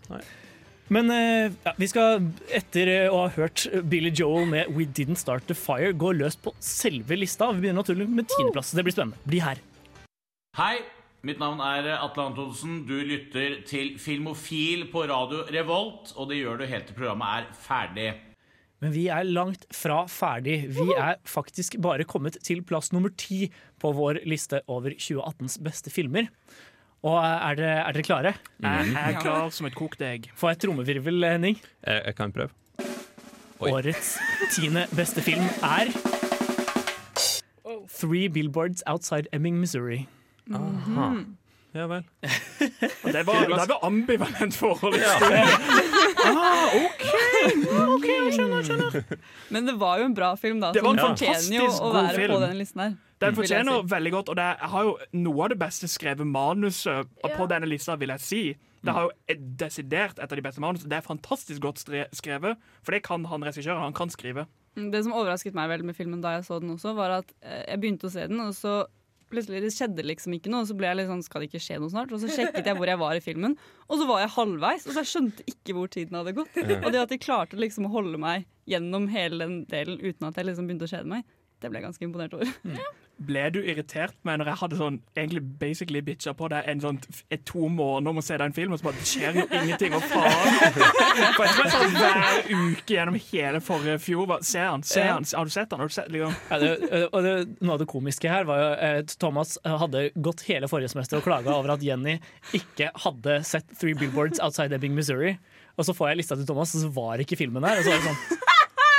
Men 0.92 1.10
eh, 1.10 1.50
ja, 1.64 1.72
vi 1.80 1.86
skal, 1.88 2.26
etter 2.52 2.90
eh, 2.92 3.06
å 3.08 3.22
ha 3.24 3.28
hørt 3.32 3.64
Billy 3.88 4.10
Joel 4.12 4.46
med 4.46 4.68
'We 4.68 4.84
Didn't 4.84 5.16
Start 5.16 5.46
The 5.48 5.54
Fire', 5.56 5.94
gå 5.96 6.12
løs 6.12 6.36
på 6.36 6.52
selve 6.60 7.16
lista. 7.16 7.48
Vi 7.52 7.64
begynner 7.64 7.80
naturlig 7.82 8.06
med 8.08 8.28
tiendeplass. 8.28 8.74
Det 8.76 8.84
blir 8.84 8.92
spennende. 8.92 9.16
Bli 9.24 9.40
her. 9.40 9.56
Hei, 10.58 10.84
mitt 11.24 11.40
navn 11.40 11.58
er 11.64 11.88
Atle 11.96 12.28
Antonsen. 12.28 12.84
Du 12.86 12.94
lytter 13.00 13.64
til 13.66 13.96
Filmofil 13.98 14.84
på 14.92 15.08
radio 15.08 15.42
Revolt, 15.48 16.12
og 16.16 16.28
det 16.28 16.42
gjør 16.42 16.60
du 16.60 16.66
helt 16.66 16.86
til 16.86 16.94
programmet 17.00 17.26
er 17.40 17.44
ferdig. 17.64 18.12
Men 18.82 18.92
vi 18.92 19.06
er 19.12 19.24
langt 19.24 19.64
fra 19.72 20.02
ferdig. 20.10 20.58
Vi 20.76 20.86
er 20.98 21.16
faktisk 21.28 21.78
bare 21.84 22.04
kommet 22.08 22.36
til 22.44 22.62
plass 22.66 22.90
nummer 22.92 23.12
ti 23.16 23.46
på 23.80 23.92
vår 23.96 24.22
liste 24.28 24.60
over 24.68 24.96
2018s 24.96 25.60
beste 25.64 25.92
filmer. 25.94 26.28
Og 27.04 27.18
eh, 27.20 27.46
er 27.50 27.60
dere, 27.60 27.76
er 27.84 27.96
dere 27.96 28.06
klare? 28.06 28.34
Jeg 28.64 28.96
er 28.96 29.20
klar 29.20 29.48
som 29.54 29.68
et 29.68 29.76
kokt 29.78 30.02
egg. 30.04 30.30
Få 30.36 30.50
et 30.52 30.60
trommevirvel, 30.64 31.24
Henning. 31.28 31.60
Jeg, 31.84 32.02
jeg 32.10 32.18
kan 32.18 32.32
prøve. 32.34 32.52
Oi. 33.62 33.70
Årets 33.70 34.16
tiende 34.56 34.82
beste 34.96 35.22
film 35.24 35.44
er 35.62 35.92
Three 37.94 38.28
Billboards 38.28 38.82
Outside 38.90 39.30
Emming, 39.32 39.60
Missouri. 39.62 40.02
Aha. 40.52 41.12
Ja 41.74 41.88
vel. 41.90 42.04
Og 43.04 43.08
det 43.12 43.22
var, 43.26 43.46
det 43.50 43.68
var 43.68 43.80
ambivalent 43.86 44.54
forhold. 44.56 44.94
Ah, 46.24 46.70
OK! 46.78 47.02
ok, 47.94 48.04
jeg 48.08 48.30
skjønner, 48.32 48.60
jeg 48.62 48.66
skjønner. 48.68 49.18
Men 49.52 49.66
det 49.68 49.74
var 49.80 49.98
jo 50.00 50.06
en 50.08 50.14
bra 50.16 50.30
film, 50.40 50.62
da. 50.62 50.70
Det 50.72 50.80
var 50.84 50.94
en 50.94 51.02
som 51.02 51.10
fortjener 51.12 51.58
jo 51.58 51.66
fantastisk 51.66 51.82
å 51.84 51.90
god 51.90 51.98
være 51.98 52.14
film. 52.16 52.32
på 52.32 52.38
den 52.44 52.54
listen 52.60 52.80
her. 52.84 52.94
Den 53.24 53.36
fortjener 53.36 53.76
si. 53.82 53.88
veldig 53.92 54.12
godt, 54.14 54.30
og 54.32 54.38
det 54.40 54.46
har 54.72 54.86
jo 54.88 54.94
noe 55.26 55.44
av 55.44 55.52
det 55.52 55.58
beste 55.60 55.90
skrevet 55.90 56.30
manuset 56.30 57.12
på 57.36 57.48
denne 57.52 57.68
lista, 57.68 57.98
vil 58.00 58.14
jeg 58.14 58.24
si. 58.24 58.42
Det 58.84 58.92
har 58.96 59.06
jo 59.10 59.36
desidert 59.60 60.18
et 60.18 60.32
av 60.32 60.40
de 60.40 60.44
beste 60.44 60.64
manusene. 60.64 60.90
Det 60.92 60.98
er 60.98 61.06
fantastisk 61.06 61.60
godt 61.64 61.84
skrevet, 61.84 62.64
for 62.84 62.96
det 62.96 63.02
kan 63.04 63.24
han 63.28 63.44
regissøren. 63.44 63.84
Han 63.84 63.96
kan 63.96 64.12
skrive. 64.12 64.46
Mm, 64.78 64.90
Det 64.92 65.04
som 65.04 65.14
overrasket 65.16 65.54
meg 65.56 65.70
veldig 65.70 65.86
med 65.92 65.96
filmen 65.96 66.24
da 66.24 66.38
jeg 66.38 66.44
så 66.48 66.58
den 66.60 66.74
også, 66.78 66.94
var 66.96 67.20
at 67.20 67.32
eh, 67.42 67.62
jeg 67.68 67.80
begynte 67.84 68.08
å 68.08 68.12
se 68.16 68.26
den, 68.30 68.40
og 68.44 68.56
så 68.56 68.84
plutselig 69.32 69.62
det 69.64 69.72
skjedde 69.74 70.04
liksom 70.06 70.34
ikke 70.36 70.50
noe. 70.52 70.64
Og 70.64 70.70
så 70.70 70.76
ble 70.78 70.90
jeg 70.90 70.98
litt 71.00 71.10
sånn, 71.10 71.22
skal 71.26 71.44
det 71.44 71.50
ikke 71.50 71.62
skje 71.64 71.78
noe 71.82 71.92
snart? 71.92 72.12
Og 72.14 72.22
så 72.22 72.30
sjekket 72.32 72.68
jeg 72.70 72.78
hvor 72.78 72.90
jeg 72.90 73.00
var 73.00 73.18
i 73.18 73.22
filmen, 73.24 73.56
og 73.88 74.00
så 74.00 74.08
var 74.08 74.24
jeg 74.24 74.34
halvveis. 74.36 74.84
Og 74.88 74.92
så 74.96 75.04
jeg 75.04 75.12
skjønte 75.12 75.46
ikke 75.54 75.76
hvor 75.78 75.92
tiden 75.94 76.18
hadde 76.18 76.36
gått. 76.36 76.58
Og 76.80 76.90
det 76.94 77.00
at 77.04 77.14
de 77.14 77.20
klarte 77.22 77.58
liksom 77.60 77.88
å 77.88 77.94
holde 77.94 78.20
meg 78.20 78.46
gjennom 78.70 79.08
hele 79.12 79.40
den 79.44 79.56
delen 79.70 79.98
uten 80.00 80.28
at 80.30 80.38
jeg 80.40 80.48
liksom 80.48 80.68
begynte 80.68 80.88
å 80.88 80.92
kjede 80.94 81.10
meg, 81.10 81.26
det 81.60 81.70
ble 81.72 81.80
jeg 81.80 81.86
ganske 81.88 82.06
imponert 82.08 82.36
over. 82.36 82.54
Ble 83.24 83.44
du 83.54 83.60
irritert 83.62 84.16
med 84.26 84.40
når 84.40 84.48
jeg 84.50 84.58
hadde 84.58 84.78
sånn 84.80 84.96
egentlig 85.14 85.42
basically 85.60 86.00
bitcha 86.02 86.32
på 86.34 86.48
deg 86.50 86.66
en 86.72 86.80
sånn 86.82 86.96
et 87.32 87.44
to 87.46 87.68
måneder 87.70 88.10
om 88.10 88.18
å 88.18 88.24
se 88.26 88.34
deg 88.34 88.48
en 88.48 88.56
film, 88.56 88.74
og 88.74 88.80
så 88.80 88.88
bare 88.88 88.98
det 88.98 89.06
skjer 89.06 89.38
jo 89.38 89.44
ingenting, 89.60 89.94
og 89.94 90.02
faen? 90.10 90.58
For 91.36 91.46
jeg 91.46 91.70
sånn 91.76 91.94
hver 91.94 92.20
uke 92.50 92.96
gjennom 92.96 93.18
hele 93.30 93.62
forrige 93.64 94.00
fjor 94.02 94.26
bare, 94.32 94.46
Se 94.48 94.64
han, 94.66 94.82
se 94.86 95.06
han, 95.06 95.26
har 95.30 95.46
du 95.46 95.54
sett 95.54 95.70
han? 95.72 95.84
Har 95.84 95.92
du 95.92 95.94
sett, 95.94 96.10
liksom? 96.12 96.34
Ja, 96.50 96.58
det, 96.62 96.72
og 97.12 97.18
det, 97.24 97.34
noe 97.60 97.76
av 97.76 97.84
det 97.84 97.88
komiske 97.94 98.32
her 98.32 98.48
var 98.50 98.60
jo 98.60 98.70
at 98.90 99.14
Thomas 99.22 99.56
hadde 99.64 100.08
gått 100.18 100.44
hele 100.50 100.70
forrige 100.70 100.90
semester 100.92 101.20
og 101.20 101.26
klaga 101.28 101.54
over 101.54 101.76
at 101.76 101.84
Jenny 101.86 102.18
ikke 102.56 102.90
hadde 103.06 103.38
sett 103.46 103.70
Three 103.78 103.94
Billboards 103.98 104.42
Outside 104.42 104.74
Ebbing, 104.74 104.94
Missouri. 104.98 105.36
Og 105.78 105.86
så 105.86 105.94
får 105.96 106.12
jeg 106.12 106.20
lista 106.22 106.36
til 106.38 106.46
Thomas, 106.46 106.74
og 106.76 106.84
så 106.84 106.90
var 106.94 107.22
ikke 107.22 107.38
filmen 107.38 107.64
der. 107.64 107.80
Og 107.80 107.86
så 107.86 107.94
var 107.94 108.02
det 108.02 108.10
sånn 108.10 108.42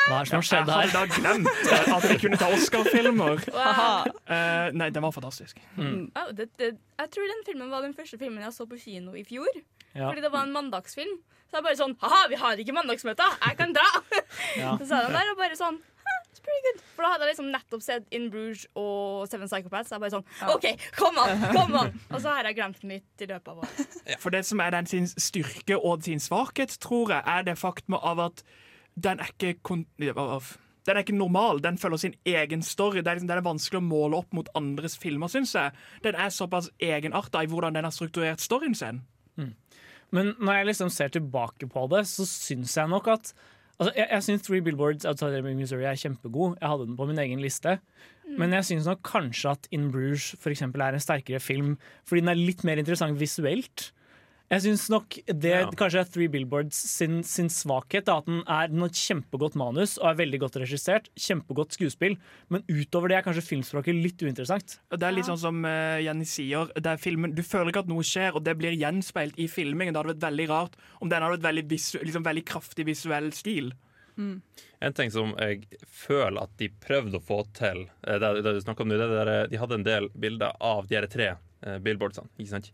Hva 0.05 0.19
er 0.19 0.27
det 0.27 0.29
som 0.29 0.41
har 0.41 0.45
Jeg 0.45 0.65
hadde 0.69 0.91
da 0.93 1.05
glemt 1.09 1.71
eh, 1.73 1.93
at 1.95 2.03
vi 2.09 2.17
kunne 2.21 2.37
ta 2.37 2.49
Oscar-filmer. 2.53 3.39
Wow. 3.55 4.11
Uh, 4.29 4.67
nei, 4.77 4.89
den 4.93 5.05
var 5.05 5.13
fantastisk. 5.15 5.57
Wow, 5.77 6.29
det, 6.37 6.51
det, 6.61 6.75
jeg 7.01 7.13
tror 7.15 7.31
den 7.31 7.41
filmen 7.47 7.71
var 7.73 7.85
den 7.85 7.95
første 7.97 8.19
filmen 8.21 8.43
jeg 8.45 8.53
så 8.53 8.67
på 8.69 8.77
kino 8.81 9.15
i 9.17 9.25
fjor. 9.25 9.49
Ja. 9.95 10.09
Fordi 10.09 10.21
det 10.21 10.31
var 10.33 10.45
en 10.45 10.53
mandagsfilm. 10.53 11.17
Så 11.49 11.59
jeg 11.59 11.65
bare 11.65 11.79
sånn 11.79 11.97
Haha, 12.01 12.21
vi 12.31 12.37
har 12.41 12.61
ikke 12.61 12.73
mandagsmøte! 12.75 13.25
Jeg 13.47 13.59
kan 13.59 13.75
dra! 13.75 13.89
Ja. 14.59 14.75
Så 14.79 14.87
sa 14.89 15.01
den 15.05 15.15
der 15.15 15.29
og 15.31 15.37
bare 15.39 15.57
sånn 15.57 15.77
It's 16.35 16.41
pretty 16.43 16.61
good. 16.65 16.81
For 16.95 17.05
da 17.05 17.13
hadde 17.13 17.25
jeg 17.25 17.33
liksom 17.33 17.47
nettopp 17.53 17.83
sett 17.83 18.09
In 18.15 18.27
Bruges 18.31 18.65
og 18.77 19.25
Seven 19.31 19.47
Psychopaths. 19.47 19.89
Så 19.89 19.95
jeg 19.95 20.03
bare 20.03 20.13
sånn 20.17 20.51
OK, 20.51 20.67
kom 20.97 21.17
an! 21.21 21.45
Kom 21.55 21.77
an! 21.79 21.93
Og 22.11 22.19
så 22.19 22.33
har 22.35 22.49
jeg 22.49 22.57
glemt 22.59 22.83
mitt 22.87 23.23
i 23.23 23.29
løpet 23.29 23.53
av 23.53 23.63
året. 23.63 23.97
For 24.21 24.35
det 24.35 24.43
som 24.47 24.61
er 24.63 24.75
den 24.75 24.89
sin 24.89 25.07
styrke 25.09 25.79
og 25.79 26.03
sin 26.05 26.21
svakhet, 26.23 26.75
tror 26.83 27.15
jeg, 27.15 27.23
er 27.23 27.47
det 27.47 27.55
faktum 27.61 27.97
av 28.01 28.21
at 28.27 28.43
den 28.95 29.19
er 29.19 29.33
ikke 29.33 29.57
kon 29.63 29.85
den 30.85 30.97
er 30.97 31.01
ikke 31.01 31.15
normal. 31.17 31.59
Den 31.63 31.79
følger 31.81 31.97
sin 31.97 32.13
egen 32.29 32.61
story. 32.61 32.99
Det 33.01 33.07
er, 33.07 33.17
liksom, 33.17 33.29
den 33.31 33.39
er 33.39 33.45
vanskelig 33.45 33.79
å 33.81 33.85
måle 33.85 34.19
opp 34.21 34.35
mot 34.37 34.49
andres 34.53 34.97
filmer, 35.01 35.31
syns 35.33 35.55
jeg. 35.57 35.73
Den 36.05 36.13
er 36.13 36.29
såpass 36.29 36.69
egenarta 36.77 37.41
i 37.41 37.49
hvordan 37.49 37.73
den 37.73 37.87
har 37.87 37.95
strukturert 37.95 38.43
storyen 38.43 38.77
sin. 38.77 39.01
Men 40.13 40.35
når 40.37 40.59
jeg 40.59 40.69
liksom 40.69 40.91
ser 40.93 41.09
tilbake 41.15 41.67
på 41.71 41.87
det, 41.89 42.05
så 42.07 42.27
syns 42.29 42.77
jeg 42.77 42.91
nok 42.93 43.13
at 43.15 43.33
Altså, 43.75 43.91
jeg 43.97 44.07
jeg 44.07 44.23
syns 44.23 44.43
Three 44.45 44.61
Billboards 44.63 45.03
Outside 45.03 45.35
Ebbing, 45.35 45.57
Missouri 45.59 45.83
er 45.83 45.97
kjempegod. 45.99 46.53
Jeg 46.61 46.69
hadde 46.69 46.85
den 46.87 46.95
på 46.95 47.05
min 47.09 47.17
egen 47.19 47.41
liste. 47.43 47.73
Men 48.39 48.53
jeg 48.55 48.65
syns 48.69 48.85
nok 48.87 49.01
kanskje 49.03 49.51
at 49.51 49.67
In 49.75 49.89
Bruges 49.91 50.29
for 50.39 50.49
eksempel, 50.49 50.81
er 50.81 50.95
en 50.95 51.03
sterkere 51.03 51.41
film 51.43 51.73
fordi 52.07 52.21
den 52.23 52.31
er 52.31 52.39
litt 52.39 52.63
mer 52.63 52.79
interessant 52.79 53.19
visuelt. 53.19 53.89
Jeg 54.51 54.61
syns 54.61 54.89
nok 54.93 55.15
det 55.25 55.53
Ja. 55.55 55.69
kanskje 55.73 55.99
er 56.03 56.05
Three 56.05 56.29
Billboards 56.29 56.77
sin, 56.77 57.23
sin 57.23 57.47
svakhet. 57.49 58.05
Da, 58.05 58.19
at 58.19 58.27
den, 58.27 58.43
er, 58.45 58.67
den 58.69 58.83
har 58.83 58.91
et 58.91 58.99
kjempegodt 58.99 59.55
manus 59.57 59.97
og 59.97 60.11
er 60.11 60.19
veldig 60.21 60.39
godt 60.43 60.59
regissert. 60.61 61.09
Kjempegodt 61.17 61.73
skuespill. 61.73 62.17
Men 62.53 62.61
utover 62.69 63.09
det 63.09 63.17
er 63.17 63.25
kanskje 63.25 63.41
filmspråket 63.41 63.97
litt 63.97 64.21
uinteressant. 64.21 64.77
Det 64.93 65.01
er 65.01 65.17
litt 65.17 65.25
sånn 65.25 65.41
som 65.41 65.65
uh, 65.65 65.97
Jenny 65.97 66.27
sier. 66.29 66.69
Det 66.77 66.93
er 66.93 67.01
filmen, 67.01 67.33
du 67.33 67.41
føler 67.41 67.73
ikke 67.73 67.87
at 67.87 67.89
noe 67.89 68.05
skjer, 68.05 68.37
og 68.37 68.45
det 68.45 68.53
blir 68.59 68.77
gjenspeilt 68.77 69.39
i 69.41 69.49
filmingen. 69.49 69.95
Det 69.95 70.03
hadde 70.03 70.13
vært 70.13 70.27
veldig 70.29 70.47
rart 70.53 70.77
om 71.01 71.09
den 71.09 71.25
hadde 71.25 71.41
et 71.41 71.49
veldig, 71.49 71.65
visu, 71.71 71.97
liksom, 72.05 72.25
veldig 72.29 72.45
kraftig 72.45 72.85
visuell 72.85 73.33
stil. 73.33 73.73
En 74.15 74.93
ting 74.95 75.09
som 75.11 75.33
jeg 75.41 75.65
føler 75.91 76.37
at 76.45 76.53
de 76.61 76.69
prøvde 76.69 77.17
å 77.19 77.23
få 77.23 77.41
til 77.51 77.81
eh, 78.07 78.15
Det, 78.15 78.29
det 78.45 78.53
du 78.55 78.61
snakker 78.63 78.85
om 78.85 78.87
nå, 78.87 78.95
det 78.95 79.09
er 79.11 79.27
der, 79.27 79.49
De 79.51 79.59
hadde 79.59 79.75
en 79.75 79.83
del 79.83 80.07
bilder 80.15 80.53
av 80.63 80.87
de 80.87 80.95
her 80.95 81.07
tre 81.11 81.25
eh, 81.33 81.35
billboardsene. 81.85 82.29
Ikke 82.37 82.51
sant? 82.55 82.71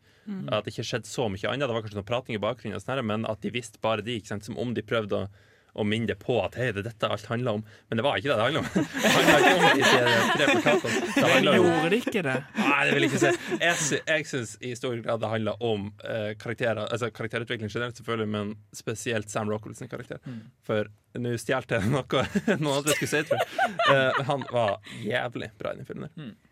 At 0.52 0.66
det 0.68 0.74
ikke 0.76 0.88
skjedde 0.90 1.10
så 1.10 1.30
mye 1.32 1.48
annet. 1.52 1.68
Det 1.68 1.76
var 1.78 1.86
kanskje 1.86 2.00
noe 2.02 2.10
prating 2.12 2.36
i 2.38 2.42
bakgrunnen, 2.44 2.82
sånn 2.84 2.96
her, 2.98 3.06
men 3.14 3.26
at 3.30 3.42
de 3.46 3.54
visste 3.56 3.82
bare 3.84 4.04
de. 4.06 4.20
Ikke 4.22 4.34
sant? 4.36 4.46
Som 4.48 4.60
om 4.62 4.74
de 4.78 4.84
prøvde 4.86 5.24
å, 5.26 5.30
og 5.72 5.86
minne 5.88 6.10
det 6.10 6.18
på 6.20 6.34
at 6.44 6.58
hei, 6.60 6.66
det 6.76 6.82
er 6.82 6.88
dette 6.90 7.08
alt 7.08 7.30
handler 7.32 7.60
om. 7.60 7.62
Men 7.88 8.00
det 8.00 8.04
var 8.04 8.18
ikke 8.20 8.28
det 8.28 8.36
det 8.36 8.44
handla 8.44 8.60
om. 8.60 8.66
Det 9.06 9.12
handla 9.16 9.36
ikke 9.40 9.54
om 9.54 9.64
de 9.80 9.86
tre 9.88 10.48
plakatene. 10.50 11.00
Det 11.16 11.30
om 11.32 11.56
gjorde 11.56 11.92
det 11.94 12.00
ikke 12.02 12.24
det? 12.28 12.34
Nei, 12.58 12.82
det 12.84 12.96
vil 12.98 13.06
jeg 13.06 13.12
ikke 13.14 13.22
si. 13.22 13.32
Jeg, 13.62 14.02
jeg 14.12 14.28
syns 14.34 14.52
i 14.68 14.74
stor 14.76 14.98
grad 15.00 15.24
det 15.24 15.30
handler 15.32 15.64
om 15.72 15.88
eh, 16.04 16.34
karakterer 16.42 16.84
Altså 16.92 17.08
karakterutvikling 17.16 17.72
generelt, 17.72 17.96
selvfølgelig, 18.02 18.30
men 18.36 18.52
spesielt 18.76 19.32
Sam 19.32 19.48
Rockwell 19.52 19.78
sin 19.80 19.88
karakter. 19.92 20.20
For 20.68 20.92
nå 21.16 21.38
stjal 21.40 21.64
jeg 21.72 21.88
noe 21.88 22.04
noen 22.60 22.76
andre 22.82 22.98
skulle 23.00 23.12
si, 23.16 23.24
tror 23.32 23.40
jeg. 23.40 23.76
Eh, 23.96 24.22
han 24.28 24.44
var 24.52 24.80
jævlig 25.08 25.54
bra 25.60 25.72
i 25.72 25.80
den 25.80 25.88
filmen. 25.88 26.12
der. 26.12 26.34
Jeg 26.36 26.51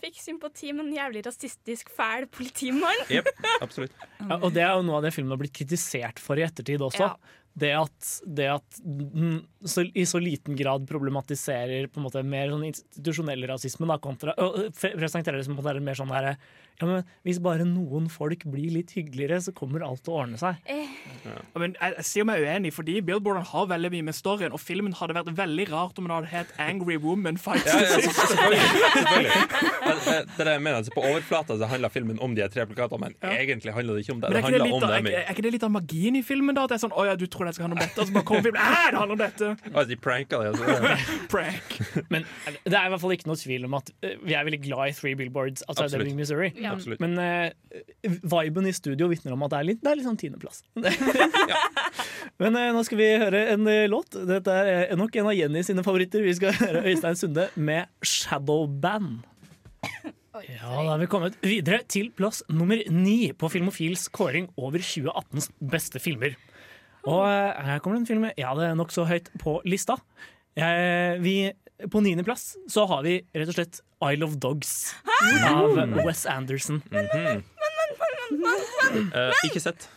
fikk 0.00 0.20
sympati 0.22 0.70
med 0.74 0.86
en 0.86 0.94
jævlig 0.94 1.24
rasistisk, 1.26 1.90
fæl 1.96 2.26
politimann. 2.30 3.02
Jep, 3.10 3.28
absolutt. 3.60 3.94
Ja, 4.20 4.38
og 4.38 4.52
det 4.54 4.62
er 4.62 4.76
jo 4.76 4.84
noe 4.86 5.00
av 5.00 5.08
det 5.08 5.14
filmen 5.16 5.34
har 5.34 5.40
blitt 5.42 5.56
kritisert 5.56 6.22
for 6.22 6.38
i 6.38 6.46
ettertid 6.46 6.82
også. 6.86 7.08
Ja. 7.10 7.36
Det 7.58 7.72
at, 7.76 8.10
det 8.26 8.46
at 8.52 8.78
den 8.84 9.40
så, 9.66 9.82
i 9.94 10.04
så 10.08 10.20
liten 10.22 10.56
grad 10.56 10.86
problematiserer 10.88 11.88
på 11.90 12.00
en 12.00 12.06
måte 12.06 12.22
mer 12.24 12.48
sånn 12.52 12.64
institusjonell 12.70 13.42
rasisme, 13.50 13.88
da, 13.90 13.98
kontra, 14.00 14.32
og 14.40 14.70
pre- 14.78 14.94
presenterer 14.96 15.40
det 15.40 15.44
som 15.48 15.56
på 15.58 15.60
en 15.60 15.66
måte 15.66 15.82
mer 15.84 15.98
sånn 15.98 16.12
der, 16.14 16.36
ja, 16.80 16.86
men 16.88 17.02
Hvis 17.28 17.36
bare 17.44 17.66
noen 17.68 18.06
folk 18.08 18.46
blir 18.48 18.70
litt 18.72 18.94
hyggeligere, 18.96 19.36
så 19.44 19.52
kommer 19.52 19.82
alt 19.84 20.00
til 20.06 20.14
å 20.14 20.20
ordne 20.22 20.38
seg. 20.40 20.56
Ja, 21.26 21.34
Men 21.60 21.74
jeg, 21.76 21.92
jeg 21.98 22.06
sier 22.08 22.24
meg 22.24 22.40
uenig, 22.40 22.70
fordi 22.72 22.94
Billboarden 23.04 23.44
har 23.50 23.66
veldig 23.68 23.90
mye 23.92 24.06
med 24.06 24.16
storyen, 24.16 24.54
og 24.56 24.62
filmen 24.62 24.94
hadde 24.96 25.12
vært 25.18 25.28
veldig 25.36 25.66
rart 25.74 26.00
om 26.00 26.06
den 26.08 26.14
hadde 26.14 26.30
hett 26.32 26.54
Angry 26.56 26.96
Woman 27.02 27.36
Fights 27.36 27.68
Ja, 27.68 27.82
ja, 27.84 27.98
selvfølgelig. 28.06 28.62
selvfølgelig. 28.96 29.44
Men, 29.90 30.00
eh, 30.00 30.22
Det 30.38 30.46
det 30.46 30.54
jeg 30.54 30.62
mener, 30.64 30.78
altså, 30.80 30.94
På 30.96 31.04
overflata 31.10 31.58
så 31.60 31.68
handler 31.68 31.92
filmen 31.92 32.18
om 32.24 32.34
de 32.38 32.48
tre 32.48 32.64
plakatene, 32.70 33.10
men 33.10 33.14
egentlig 33.28 33.74
handler 33.76 33.98
det 33.98 34.06
ikke 34.06 34.14
om 34.16 34.20
det. 34.24 34.30
Men 34.30 34.32
Det 34.32 34.40
er 34.40 34.48
ikke 34.48 34.56
det, 34.56 34.70
litt, 34.70 34.88
om 34.88 34.90
er, 35.10 35.20
er 35.20 35.34
ikke 35.34 35.44
det 35.46 35.52
litt 35.58 35.68
av 35.68 35.72
magien 35.76 36.16
i 36.16 36.22
filmen? 36.24 36.56
da? 36.56 36.64
At 36.64 36.72
det 36.72 36.78
er 36.80 36.84
sånn, 36.86 36.96
å 36.96 37.04
ja, 37.10 37.14
du 37.20 37.26
tror 37.28 37.39
det 37.48 37.54
skal 37.56 37.66
handle 37.68 37.78
om 37.78 37.84
dette, 37.86 38.00
og 38.02 38.08
så 38.08 38.12
bare 38.16 38.26
kommer 38.28 38.42
filmen 38.42 38.60
det 38.60 38.98
handler 39.00 39.14
om 39.16 39.20
dette! 39.20 39.50
Altså, 39.70 39.86
de 39.88 39.96
pranka 39.96 40.40
det. 40.42 40.50
Altså. 40.50 40.64
er- 40.64 41.28
Prank. 41.30 41.76
Men 42.10 42.26
det 42.64 42.74
er 42.74 42.86
i 42.86 42.92
hvert 42.92 43.00
fall 43.04 43.14
ikke 43.16 43.28
noe 43.30 43.40
tvil 43.40 43.64
om 43.68 43.74
at 43.78 43.90
eh, 44.02 44.16
vi 44.24 44.34
er 44.36 44.44
veldig 44.48 44.60
glad 44.66 44.90
i 44.90 44.96
Three 44.98 45.14
Billboards 45.18 45.62
outside 45.68 45.86
Absolutt. 45.90 46.06
Ebbing, 46.06 46.18
Missouri. 46.20 46.50
Ja. 46.60 46.72
Absolutt. 46.74 47.00
Men 47.00 47.16
uh, 47.16 47.50
viben 48.34 48.66
i 48.66 48.74
studio 48.76 49.08
vitner 49.12 49.36
om 49.36 49.42
at 49.46 49.54
det 49.54 49.60
er 49.62 49.68
litt, 49.70 49.80
det 49.84 49.92
er 49.92 50.00
litt 50.00 50.08
sånn 50.08 50.20
tiendeplass. 50.20 50.62
Men 52.42 52.56
uh, 52.56 52.68
nå 52.76 52.84
skal 52.86 53.00
vi 53.00 53.08
høre 53.20 53.42
en 53.54 53.66
uh, 53.68 53.86
låt. 53.90 54.16
Dette 54.28 54.54
er 54.54 54.70
eh, 54.86 54.96
nok 54.98 55.16
en 55.20 55.30
av 55.30 55.36
Jenny 55.36 55.62
sine 55.66 55.84
favoritter. 55.86 56.24
Vi 56.24 56.36
skal 56.38 56.56
høre 56.62 56.84
Øystein 56.90 57.18
Sunde 57.20 57.48
med 57.56 57.90
'Shadowband'. 58.04 59.26
Ja, 60.40 60.68
Da 60.70 60.84
har 60.94 61.00
vi 61.02 61.08
kommet 61.10 61.34
videre 61.44 61.82
til 61.90 62.08
plass 62.16 62.42
nummer 62.48 62.78
ni 62.88 63.32
på 63.36 63.48
Filmofils 63.52 64.06
kåring 64.08 64.46
over 64.56 64.80
2018s 64.80 65.50
beste 65.72 66.00
filmer. 66.00 66.36
Og 67.08 67.22
eh, 67.26 67.62
her 67.66 67.80
kommer 67.80 67.98
det 67.98 68.02
en 68.04 68.10
film 68.10 68.28
jeg 68.30 68.46
hadde 68.46 68.74
nokså 68.78 69.06
høyt 69.08 69.30
på 69.40 69.60
lista. 69.68 69.96
Vi, 70.56 71.36
på 71.88 72.02
niendeplass 72.04 72.50
så 72.68 72.84
har 72.90 73.04
vi 73.06 73.20
rett 73.32 73.48
og 73.48 73.56
slett 73.56 73.80
Isle 74.04 74.26
of 74.26 74.34
Dogs 74.42 74.74
av 75.46 75.78
Wes 76.04 76.26
Anderson. 76.28 76.82
Uh, 78.90 79.32
ikke 79.44 79.60
sett. 79.62 79.88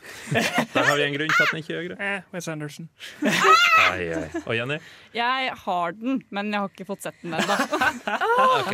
Der 0.74 0.84
har 0.84 0.96
vi 0.98 1.04
en 1.06 1.14
grunn 1.16 1.32
til 1.32 1.44
at 1.44 1.52
den 1.52 1.62
ikke 1.62 1.74
er 1.74 1.80
høyere. 1.82 1.98
Eh, 1.98 2.22
Wes 2.34 2.48
Anderson. 2.52 2.90
Ai, 3.24 4.10
ai. 4.14 4.28
Og 4.44 4.56
Jenny? 4.58 4.78
Jeg 5.16 5.54
har 5.64 5.96
den, 5.98 6.22
men 6.34 6.54
jeg 6.54 6.64
har 6.64 6.72
ikke 6.74 6.88
fått 6.90 7.06
sett 7.08 7.20
den 7.24 7.36
ennå. 7.38 7.58
Ok. 8.60 8.74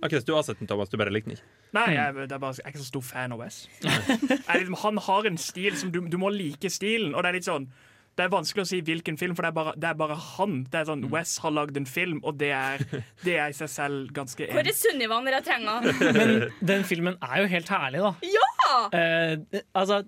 Ok, 0.00 0.14
Så 0.16 0.24
du 0.26 0.32
har 0.34 0.42
sett 0.46 0.58
den, 0.58 0.68
Thomas. 0.70 0.88
Du 0.88 0.96
bare 1.00 1.12
likte 1.12 1.28
den 1.30 1.36
ikke? 1.36 1.46
Nei, 1.76 1.86
jeg, 1.94 2.14
det 2.24 2.32
er 2.32 2.40
bare, 2.42 2.56
jeg 2.56 2.64
er 2.64 2.72
ikke 2.72 2.82
så 2.82 2.88
stor 2.88 3.04
fan 3.04 3.36
av 3.36 3.42
Wes. 3.42 3.62
Liksom, 3.84 4.76
han 4.82 5.00
har 5.06 5.28
en 5.28 5.38
stil 5.40 5.76
som 5.76 5.92
du, 5.92 6.00
du 6.08 6.18
må 6.20 6.32
like 6.34 6.72
stilen, 6.72 7.14
og 7.14 7.22
det 7.22 7.32
er 7.32 7.40
litt 7.40 7.48
sånn 7.50 7.70
det 8.18 8.26
er 8.26 8.32
vanskelig 8.34 8.64
å 8.66 8.68
si 8.68 8.80
hvilken 8.84 9.16
film, 9.16 9.36
for 9.38 9.46
det 9.46 9.48
er 9.52 9.56
bare, 9.56 9.72
det 9.80 9.86
er 9.88 9.96
bare 9.96 10.16
han. 10.18 10.56
Det 10.68 10.80
er 10.80 10.88
sånn, 10.90 11.06
Wes 11.12 11.36
har 11.40 11.54
lagd 11.56 11.78
en 11.78 11.86
film, 11.88 12.18
og 12.26 12.36
det 12.40 12.50
er, 12.52 12.82
det 13.24 13.36
er 13.38 13.52
i 13.52 13.56
seg 13.56 13.70
selv 13.72 14.10
ganske 14.16 14.48
Hvor 14.50 14.66
er 14.66 14.76
Sunniva 14.76 15.20
når 15.24 15.38
jeg 15.38 15.46
trenger 15.46 15.86
henne? 15.86 16.10
Men 16.18 16.32
den 16.72 16.84
filmen 16.88 17.16
er 17.22 17.44
jo 17.44 17.50
helt 17.54 17.72
herlig, 17.72 18.02
da. 18.04 18.12
Ja! 18.34 18.74
Eh, 18.98 19.62
altså 19.78 20.02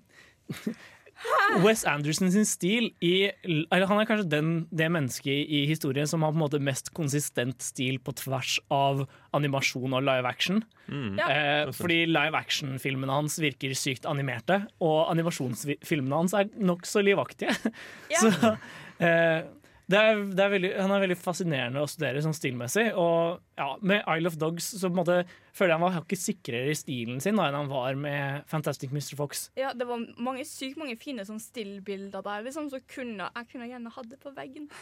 Wes 1.63 1.83
Anderson 1.87 2.31
sin 2.33 2.47
stil 2.47 2.89
i, 3.03 3.29
eller 3.45 3.87
Han 3.89 4.01
er 4.01 4.07
kanskje 4.09 4.29
den, 4.31 4.51
det 4.73 4.89
mennesket 4.91 5.47
i 5.47 5.63
historien 5.69 6.09
som 6.09 6.25
har 6.25 6.33
på 6.33 6.39
en 6.39 6.43
måte 6.43 6.61
mest 6.63 6.91
konsistent 6.97 7.63
stil 7.63 7.99
på 8.03 8.15
tvers 8.19 8.57
av 8.73 9.05
animasjon 9.37 9.95
og 9.95 10.05
live 10.05 10.29
action. 10.29 10.63
Mm. 10.87 11.19
Eh, 11.21 11.71
fordi 11.75 12.03
live 12.09 12.37
action-filmene 12.37 13.19
hans 13.21 13.39
virker 13.41 13.75
sykt 13.77 14.07
animerte, 14.09 14.63
og 14.83 15.11
animasjonsfilmene 15.13 16.23
hans 16.23 16.37
er 16.37 16.51
nokså 16.59 17.05
livaktige. 17.05 17.55
Yeah. 18.13 18.19
Så 18.21 18.49
eh, 19.01 19.45
det 19.91 19.99
er, 19.99 20.19
det 20.31 20.43
er 20.43 20.51
veldig, 20.53 20.69
han 20.79 20.91
er 20.95 21.01
veldig 21.03 21.17
fascinerende 21.19 21.81
å 21.83 21.87
studere 21.91 22.21
sånn 22.23 22.35
stilmessig. 22.35 22.85
Og 22.99 23.39
ja, 23.59 23.67
med 23.83 24.05
Isle 24.07 24.29
of 24.31 24.37
Dogs 24.39 24.65
så 24.79 24.87
på 24.87 24.95
en 24.95 25.01
måte 25.01 25.17
føler 25.53 25.73
jeg 25.73 25.77
han 25.77 25.83
var 25.83 25.95
hakket 25.97 26.21
sikrere 26.21 26.71
i 26.71 26.77
stilen 26.77 27.19
sin 27.23 27.37
da, 27.37 27.43
enn 27.49 27.57
han 27.59 27.71
var 27.71 27.95
med 27.99 28.47
Fantastic 28.49 28.91
Mr. 28.95 29.15
Fox. 29.19 29.51
Ja, 29.59 29.73
det 29.75 29.85
var 29.89 29.97
mange, 30.17 30.45
sykt 30.47 30.77
mange 30.79 30.95
fine 31.01 31.25
sånn 31.27 31.41
stillbilder 31.43 32.21
der, 32.25 32.39
liksom, 32.47 32.69
så 32.71 32.79
kunne, 32.89 33.27
jeg 33.27 33.45
kunne 33.51 33.69
gjerne 33.69 33.93
hatt 33.93 34.09
det 34.13 34.19
på 34.23 34.29
veggen. 34.37 34.65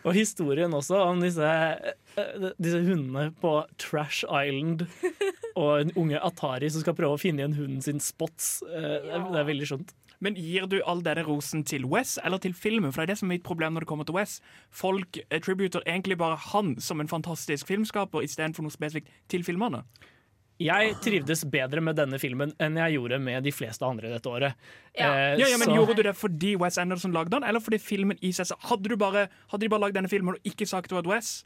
Og 0.00 0.16
historien 0.16 0.72
også 0.72 0.96
om 1.04 1.20
disse, 1.22 1.44
eh, 1.44 2.44
disse 2.56 2.80
hundene 2.86 3.30
på 3.40 3.50
Trash 3.80 4.24
Island 4.24 4.86
og 5.58 5.72
en 5.76 5.92
unge 6.00 6.18
Atari 6.24 6.70
som 6.72 6.80
skal 6.84 6.96
prøve 6.96 7.14
å 7.18 7.20
finne 7.20 7.40
igjen 7.42 7.58
hunden 7.58 7.82
sin 7.84 8.00
Spots. 8.00 8.62
Eh, 8.64 8.80
det, 8.80 9.12
er, 9.12 9.20
det 9.28 9.38
er 9.42 9.50
veldig 9.50 9.68
skjønt. 9.68 9.92
Men 10.20 10.34
gir 10.36 10.66
du 10.68 10.78
all 10.84 11.00
denne 11.02 11.24
rosen 11.24 11.62
til 11.64 11.86
Wes 11.88 12.18
eller 12.22 12.38
til 12.38 12.52
filmen? 12.52 12.92
For 12.92 13.00
det 13.00 13.08
er 13.08 13.12
det 13.14 13.18
som 13.22 13.30
er 13.30 13.38
mitt 13.38 13.44
problem 13.46 13.72
når 13.74 13.86
det 13.86 13.88
kommer 13.88 14.04
til 14.04 14.14
Wes. 14.18 14.38
Folk 14.70 15.16
attributer 15.32 15.80
egentlig 15.86 16.18
bare 16.20 16.36
han 16.52 16.74
som 16.80 17.00
en 17.00 17.08
fantastisk 17.08 17.66
filmskaper 17.66 18.22
istedenfor 18.26 18.62
noe 18.66 18.74
spesifikt 18.74 19.08
til 19.32 19.42
filmene. 19.46 19.80
Jeg 20.60 20.92
trivdes 21.00 21.46
bedre 21.48 21.80
med 21.80 21.96
denne 21.96 22.18
filmen 22.20 22.50
enn 22.60 22.74
jeg 22.76 22.98
gjorde 22.98 23.16
med 23.24 23.46
de 23.46 23.52
fleste 23.56 23.80
andre 23.88 24.10
dette 24.12 24.28
året. 24.28 24.52
Ja. 24.92 25.08
Eh, 25.08 25.38
Ja, 25.40 25.46
ja, 25.48 25.56
men 25.56 25.68
så- 25.70 25.74
Gjorde 25.74 25.96
du 25.96 26.02
det 26.02 26.14
fordi 26.16 26.54
Wes 26.60 26.76
Anderson 26.76 27.12
lagde 27.12 27.30
den, 27.30 27.44
eller 27.44 27.60
fordi 27.60 27.78
filmen 27.80 28.18
i 28.20 28.30
seg 28.30 28.44
selv 28.46 28.60
Hadde, 28.68 28.98
bare, 28.98 29.28
hadde 29.48 29.60
de 29.64 29.68
bare 29.70 29.80
lagd 29.80 29.94
denne 29.94 30.10
filmen 30.10 30.34
og 30.34 30.40
ikke 30.44 30.68
sagt 30.68 30.90
det 30.90 30.92
var 30.92 31.00
et 31.00 31.06
Wes? 31.16 31.44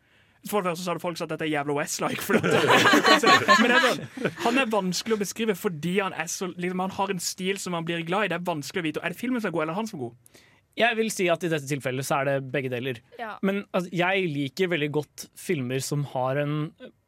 For 0.48 0.60
det 0.60 0.72
første 0.72 0.84
så 0.84 0.92
hadde 0.92 1.00
folk 1.00 1.16
sagt 1.16 1.30
at 1.30 1.38
dette 1.38 1.46
er 1.46 1.54
jævla 1.54 1.76
West-like. 1.78 2.24
Men 3.62 3.70
det 3.70 3.76
er 3.76 3.84
sånn, 3.84 4.32
han 4.44 4.60
er 4.60 4.72
vanskelig 4.72 5.16
å 5.16 5.20
beskrive 5.22 5.54
fordi 5.56 5.94
han, 6.02 6.16
er 6.16 6.28
så, 6.28 6.50
liksom, 6.52 6.82
han 6.84 6.96
har 6.98 7.14
en 7.14 7.22
stil 7.24 7.60
som 7.62 7.72
man 7.76 7.86
blir 7.88 8.04
glad 8.04 8.26
i. 8.26 8.32
Det 8.32 8.36
er 8.36 8.44
vanskelig 8.50 8.82
å 8.82 8.88
vite 8.88 9.04
Er 9.04 9.14
det 9.14 9.20
filmen 9.20 9.40
som 9.40 9.48
er 9.48 9.54
god, 9.56 9.64
eller 9.66 9.78
han 9.78 9.88
som 9.88 10.00
er 10.00 10.04
god? 10.08 10.42
Jeg 10.74 10.98
vil 10.98 11.10
si 11.14 11.28
at 11.30 11.46
i 11.46 11.50
dette 11.52 11.70
tilfellet 11.70 12.06
så 12.06 12.18
er 12.18 12.28
det 12.28 12.52
begge 12.52 12.72
deler. 12.72 13.00
ja. 13.20 13.36
Men 13.46 13.62
altså, 13.70 13.92
jeg 13.94 14.28
liker 14.34 14.72
veldig 14.74 14.90
godt 14.96 15.28
filmer 15.38 15.80
som 15.84 16.02
har 16.12 16.42
en 16.42 16.56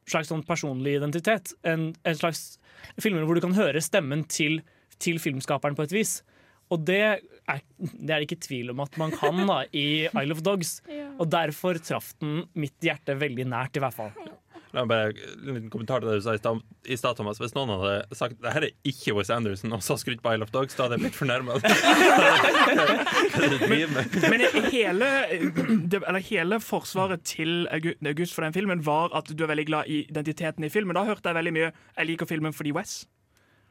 slags 0.07 0.31
sånn 0.31 0.45
personlig 0.47 0.97
identitet. 1.01 1.53
En, 1.67 1.91
en 2.07 2.19
slags 2.19 2.61
filmer 3.03 3.27
hvor 3.27 3.37
du 3.37 3.43
kan 3.45 3.57
høre 3.59 3.83
stemmen 3.83 4.23
til, 4.31 4.61
til 5.03 5.19
filmskaperen 5.23 5.77
på 5.77 5.87
et 5.89 5.97
vis. 5.97 6.21
Og 6.75 6.83
det 6.89 6.99
er, 7.07 7.21
det 7.81 8.11
er 8.17 8.25
ikke 8.27 8.41
tvil 8.43 8.73
om 8.73 8.81
at 8.83 8.97
man 8.99 9.13
kan 9.15 9.39
da, 9.47 9.61
i 9.71 9.87
Isle 10.11 10.35
of 10.35 10.43
Dogs. 10.47 10.81
Ja. 10.97 11.11
Og 11.23 11.31
derfor 11.33 11.79
traff 11.81 12.13
den 12.21 12.43
mitt 12.59 12.77
hjerte 12.85 13.15
veldig 13.21 13.47
nært, 13.49 13.77
i 13.79 13.81
hvert 13.85 13.95
fall. 13.97 14.13
La 14.75 14.83
meg 14.85 14.91
bare 14.91 15.13
En 15.47 15.55
liten 15.55 15.71
kommentar 15.73 16.03
til 16.03 16.11
det 16.11 16.17
du 16.19 16.25
sa 16.25 16.35
i 16.35 16.97
stad- 16.99 17.17
Thomas. 17.17 17.39
Hvis 17.41 17.55
noen 17.57 17.71
hadde 17.73 18.17
sagt 18.19 18.37
det 18.43 18.53
her 18.53 18.67
er 18.67 18.75
ikke 18.85 19.15
Wes 19.17 19.31
Anderson, 19.33 19.73
og 19.73 19.81
så 19.85 19.97
skrytt 20.01 20.21
på 20.25 20.33
Isle 20.35 20.45
of 20.45 20.53
Dogs, 20.53 20.75
da 20.77 20.85
hadde 20.85 20.99
jeg 20.99 21.07
blitt 21.07 21.17
fornærma. 21.17 21.57
Med? 23.71 23.89
Men 24.27 24.45
hele, 24.73 25.09
det, 25.89 26.03
eller 26.03 26.23
hele 26.29 26.59
forsvaret 26.61 27.23
til 27.29 27.67
August 27.73 28.35
for 28.37 28.45
den 28.47 28.57
filmen 28.57 28.83
var 28.87 29.15
at 29.17 29.31
du 29.33 29.45
er 29.47 29.53
veldig 29.53 29.67
glad 29.71 29.89
i 29.93 30.03
identiteten 30.11 30.67
i 30.67 30.73
filmen. 30.73 30.97
Da 30.99 31.07
hørte 31.09 31.31
jeg 31.31 31.39
veldig 31.39 31.55
mye 31.57 31.71
Jeg 31.71 32.11
liker 32.13 32.29
filmen 32.31 32.53
fordi 32.57 32.75
Wes. 32.77 32.99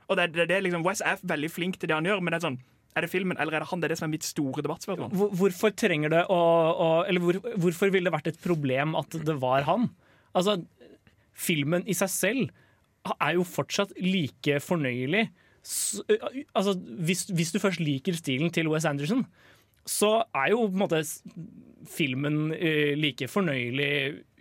Og 0.07 0.17
det, 0.19 0.31
det, 0.35 0.47
det, 0.49 0.63
liksom, 0.65 0.85
Wes 0.85 1.01
er 1.05 1.21
veldig 1.21 1.51
flink 1.51 1.79
til 1.81 1.89
det 1.91 1.97
han 1.99 2.05
gjør, 2.09 2.21
men 2.21 2.33
det 2.33 2.39
er 2.41 2.47
sånn 2.49 2.59
er 2.95 3.05
det 3.05 3.11
filmen 3.11 3.37
eller 3.37 3.57
er 3.57 3.63
det 3.63 3.69
han? 3.69 3.81
Det 3.81 3.89
er 3.89 3.93
det 3.93 3.99
som 3.99 4.07
er 4.07 4.13
mitt 4.15 4.27
store 4.27 4.63
debattspørsmål. 4.65 5.31
Hvorfor 5.39 5.73
trenger 5.75 6.13
det 6.13 6.21
å, 6.31 6.41
å 6.71 6.89
Eller 7.09 7.23
hvor, 7.23 7.39
hvorfor 7.59 7.91
ville 7.93 8.07
det 8.07 8.15
vært 8.15 8.29
et 8.31 8.43
problem 8.43 8.95
at 8.99 9.17
det 9.27 9.35
var 9.41 9.67
han? 9.67 9.89
Altså, 10.35 10.61
filmen 11.35 11.83
i 11.87 11.95
seg 11.97 12.11
selv 12.11 13.15
er 13.19 13.35
jo 13.37 13.45
fortsatt 13.45 13.91
like 14.01 14.59
fornøyelig. 14.63 15.27
Altså, 16.55 16.75
hvis, 17.05 17.25
hvis 17.35 17.51
du 17.53 17.59
først 17.61 17.83
liker 17.83 18.17
stilen 18.17 18.53
til 18.53 18.69
Wes 18.71 18.87
Anderson, 18.87 19.25
så 19.85 20.23
er 20.33 20.53
jo 20.53 20.63
på 20.65 20.73
en 20.73 20.81
måte 20.85 21.01
filmen 21.89 22.55
eh, 22.55 22.95
like 22.97 23.27
fornøyelig 23.29 23.91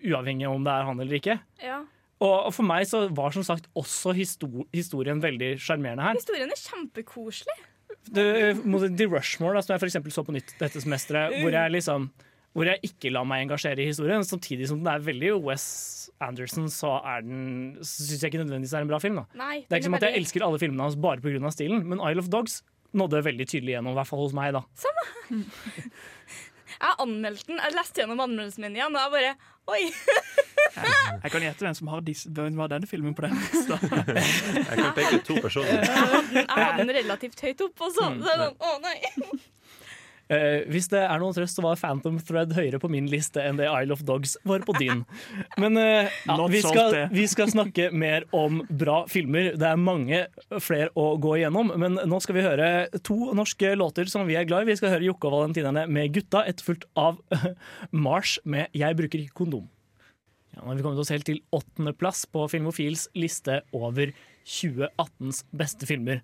uavhengig 0.04 0.46
av 0.48 0.56
om 0.56 0.64
det 0.64 0.72
er 0.72 0.88
han 0.88 1.02
eller 1.04 1.20
ikke. 1.20 1.36
ja. 1.64 1.82
Og, 2.22 2.46
og 2.46 2.52
for 2.54 2.64
meg 2.64 2.86
så 2.88 3.02
var 3.12 3.34
som 3.34 3.44
sagt 3.44 3.66
også 3.76 4.14
historien 4.14 5.18
veldig 5.20 5.54
sjarmerende 5.60 6.06
her. 6.06 6.16
Historien 6.16 6.52
er 6.52 6.60
kjempekoselig. 6.60 7.56
The 8.12 9.08
Rushmore, 9.08 9.56
da, 9.56 9.64
som 9.64 9.74
jeg 9.74 9.82
for 9.84 10.12
så 10.12 10.24
på 10.26 10.34
nytt 10.36 10.54
dette 10.60 10.82
semesteret, 10.82 11.40
hvor 11.40 11.54
jeg 11.54 11.76
liksom 11.78 12.10
hvor 12.54 12.68
jeg 12.70 12.86
ikke 12.86 13.10
lar 13.10 13.26
meg 13.26 13.42
engasjere 13.44 13.82
i 13.82 13.88
historien. 13.88 14.22
Samtidig 14.22 14.68
som 14.70 14.78
den 14.78 14.90
er 14.92 15.02
veldig 15.02 15.32
Wes 15.42 15.64
Anderson, 16.22 16.68
så 16.70 16.92
den 17.24 17.74
syns 17.82 18.20
jeg 18.22 18.30
ikke 18.30 18.44
nødvendigvis 18.44 18.76
er 18.78 18.84
en 18.86 18.92
bra 18.92 19.00
film. 19.02 19.18
da 19.18 19.40
Nei, 19.40 19.64
Det 19.66 19.74
er 19.74 19.82
ikke 19.82 19.90
som 19.90 19.98
at 19.98 20.06
jeg 20.06 20.20
elsker 20.20 20.46
alle 20.46 20.60
filmene 20.62 20.86
hans 20.86 20.94
bare 20.94 21.18
pga. 21.24 21.50
stilen, 21.50 21.82
men 21.90 21.98
Isle 21.98 22.22
of 22.22 22.30
Dogs 22.30 22.62
nådde 22.94 23.24
veldig 23.26 23.46
tydelig 23.50 23.74
gjennom, 23.74 23.90
i 23.90 23.98
hvert 23.98 24.06
fall 24.06 24.22
hos 24.22 24.36
meg. 24.36 24.54
da 24.54 24.62
Jeg 26.84 26.96
anmeldte 26.98 27.46
den, 27.48 27.58
jeg 27.62 27.74
leste 27.74 28.00
gjennom 28.02 28.20
anmeldelsen 28.20 28.64
min 28.66 28.76
igjen, 28.76 28.94
og 28.94 29.02
jeg 29.02 29.12
bare 29.14 29.34
Oi! 29.66 29.83
Jeg 30.74 31.31
kan 31.33 31.44
gjette 31.44 31.64
hvem 31.64 31.74
som 31.79 31.88
har, 31.92 32.03
disse, 32.05 32.31
hvem 32.35 32.59
har 32.61 32.70
denne 32.72 32.88
filmen 32.90 33.14
på 33.16 33.24
den 33.24 33.37
lista. 33.38 33.79
Jeg 34.68 34.79
kan 34.81 34.90
peke 34.96 35.20
ut 35.20 35.27
to 35.29 35.37
personer. 35.40 35.85
Jeg 36.35 36.46
hadde 36.50 36.83
den 36.83 36.92
relativt 36.98 37.40
høyt 37.46 37.62
opp, 37.64 37.85
også. 37.88 38.11
Mm. 38.11 38.24
så 38.27 38.48
Å, 38.53 38.72
nei. 38.83 38.96
Eh, 40.32 40.64
hvis 40.72 40.87
det 40.88 41.02
er 41.04 41.20
noen 41.20 41.34
trøst, 41.37 41.58
så 41.58 41.64
var 41.64 41.76
Phantom 41.76 42.16
Thread 42.24 42.54
høyere 42.56 42.80
på 42.80 42.88
min 42.92 43.08
liste 43.12 43.42
enn 43.44 43.58
det 43.60 43.66
Isle 43.68 43.92
of 43.96 44.04
Dogs 44.08 44.38
var 44.48 44.64
på 44.64 44.72
din. 44.78 45.02
Men 45.60 45.76
uh, 45.76 46.08
ja, 46.08 46.38
vi, 46.48 46.62
skal, 46.64 46.96
vi 47.12 47.26
skal 47.28 47.52
snakke 47.52 47.90
mer 47.92 48.24
om 48.37 48.62
bra 48.70 49.02
filmer. 49.10 49.52
Det 49.60 49.68
er 49.68 49.80
mange 49.80 50.24
flere 50.64 50.90
å 50.96 51.14
gå 51.20 51.37
igjennom, 51.38 51.72
men 51.80 51.98
nå 52.08 52.18
skal 52.22 52.37
vi 52.37 52.44
høre 52.44 52.68
to 53.04 53.32
norske 53.37 53.74
låter 53.76 54.08
som 54.10 54.24
vi 54.28 54.37
er 54.38 54.46
glad 54.48 54.64
i. 54.64 54.72
Vi 54.72 54.78
skal 54.80 54.94
høre 54.94 55.06
Jokke 55.06 55.28
og 55.28 55.37
Valentinerne 55.37 55.84
med 55.90 56.14
Gutta, 56.16 56.44
etterfulgt 56.48 56.88
av 56.98 57.20
Mars 58.06 58.38
med 58.44 58.72
Jeg 58.76 58.96
bruker 58.98 59.20
ikke 59.20 59.44
kondom. 59.44 59.68
Ja, 60.54 60.62
nå 60.62 60.70
har 60.70 60.78
vi 60.78 60.87
kommet 60.87 61.02
oss 61.02 61.12
helt 61.12 61.26
til 61.28 61.42
åttendeplass 61.54 62.24
på 62.30 62.46
Filmofils 62.52 63.08
liste 63.18 63.60
over 63.74 64.12
2018s 64.46 65.44
beste 65.56 65.88
filmer. 65.88 66.22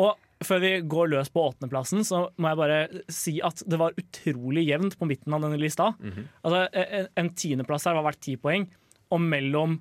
Og 0.00 0.14
før 0.44 0.62
vi 0.64 0.72
går 0.90 1.12
løs 1.12 1.30
på 1.32 1.44
åttendeplassen, 1.50 2.02
så 2.06 2.24
må 2.40 2.50
jeg 2.50 2.60
bare 2.60 2.80
si 3.12 3.36
at 3.44 3.62
det 3.70 3.78
var 3.80 3.94
utrolig 4.00 4.66
jevnt 4.66 4.98
på 4.98 5.08
midten 5.08 5.36
av 5.36 5.44
denne 5.46 5.60
lista. 5.60 5.92
Altså, 6.42 6.64
en, 6.72 7.08
en 7.22 7.30
tiendeplass 7.38 7.86
her 7.88 7.96
var 7.98 8.08
verdt 8.08 8.24
ti 8.26 8.34
poeng, 8.40 8.66
og 9.14 9.22
mellom 9.22 9.78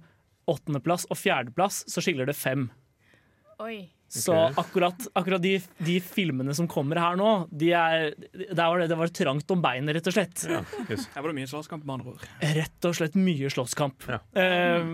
åttendeplass 0.51 1.07
og 1.09 1.17
fjerdeplass 1.17 1.83
så 1.89 2.03
skiller 2.03 2.27
det 2.29 2.37
fem. 2.37 2.67
Oi. 3.63 3.87
Så 4.13 4.35
akkurat, 4.61 5.07
akkurat 5.17 5.41
de, 5.41 5.55
de 5.81 5.95
filmene 6.05 6.53
som 6.53 6.67
kommer 6.69 6.99
her 7.01 7.15
nå, 7.17 7.29
de 7.49 7.71
er, 7.73 8.11
der 8.35 8.61
var 8.61 8.83
det, 8.83 8.91
det 8.91 8.97
var 8.99 9.13
trangt 9.15 9.53
om 9.55 9.63
beinet, 9.63 9.95
rett 9.97 10.09
og 10.11 10.13
slett. 10.13 10.43
Ja, 10.51 10.59
yes. 10.85 11.07
Her 11.15 11.25
var 11.25 11.31
det 11.31 11.37
mye 11.39 11.49
slåsskamp, 11.49 11.87
med 11.87 11.95
andre 11.95 12.13
ord. 12.13 12.27
Rett 12.59 12.89
og 12.89 12.93
slett 12.99 13.17
mye 13.17 13.49
slåsskamp. 13.49 14.05
Ja. 14.13 14.19
Eh, 14.37 14.91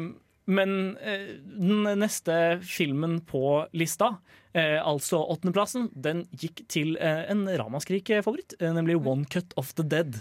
men 0.49 0.97
eh, 0.97 1.35
den 1.45 1.85
neste 2.01 2.59
filmen 2.65 3.19
på 3.29 3.67
lista, 3.77 4.15
eh, 4.57 4.79
altså 4.81 5.21
åttendeplassen, 5.29 5.89
den 5.93 6.25
gikk 6.41 6.63
til 6.71 6.95
eh, 6.97 7.23
en 7.29 7.45
ramaskrik-favoritt, 7.45 8.57
eh, 8.59 8.73
nemlig 8.73 8.97
One 8.99 9.29
Cut 9.29 9.53
of 9.61 9.75
the 9.77 9.85
Dead. 9.85 10.17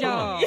Ja! 0.00 0.40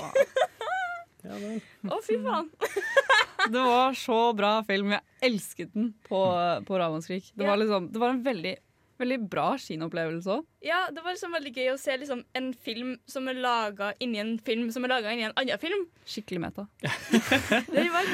Å, 1.29 1.99
fy 2.05 2.17
faen. 2.23 2.49
Det 3.53 3.61
var 3.63 3.95
så 3.97 4.17
bra 4.35 4.59
film. 4.67 4.91
Jeg 4.93 5.29
elsket 5.29 5.71
den 5.73 5.93
på, 6.05 6.19
på 6.67 6.79
Ramaskrik. 6.79 7.29
Det, 7.33 7.45
var 7.47 7.57
liksom, 7.57 7.87
det 7.93 8.01
var 8.01 8.11
en 8.13 8.23
veldig, 8.25 8.51
veldig 8.99 9.17
bra 9.31 9.47
kinoopplevelse 9.62 10.35
òg. 10.35 10.47
Ja, 10.65 10.81
det 10.91 11.03
var 11.05 11.15
liksom 11.15 11.35
veldig 11.35 11.53
gøy 11.55 11.71
å 11.73 11.77
se 11.79 11.95
liksom 12.01 12.23
en 12.35 12.49
film 12.67 12.95
som 13.09 13.29
er 13.31 13.39
laga 13.39 13.91
inni 14.03 14.19
en 14.21 14.33
film 14.43 14.69
som 14.75 14.85
er 14.85 14.93
laga 14.93 15.13
inni 15.13 15.27
en 15.29 15.35
annen 15.39 15.62
film. 15.62 15.85
Skikkelig 16.09 16.41
meta. 16.43 16.67
Det 17.75 17.85
var 17.93 18.09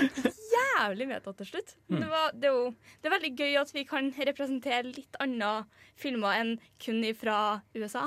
jævlig 0.56 1.08
meta 1.10 1.34
til 1.40 1.50
slutt. 1.50 1.74
Mm. 1.90 2.00
Det, 2.00 2.10
var, 2.12 2.36
det, 2.36 2.50
er 2.50 2.58
jo, 2.58 2.68
det 3.02 3.10
er 3.10 3.16
veldig 3.16 3.32
gøy 3.40 3.58
at 3.62 3.74
vi 3.76 3.86
kan 3.88 4.12
representere 4.30 4.92
litt 4.92 5.18
andre 5.24 5.52
filmer 6.00 6.38
enn 6.42 6.54
kun 6.82 7.02
fra 7.18 7.40
USA. 7.78 8.06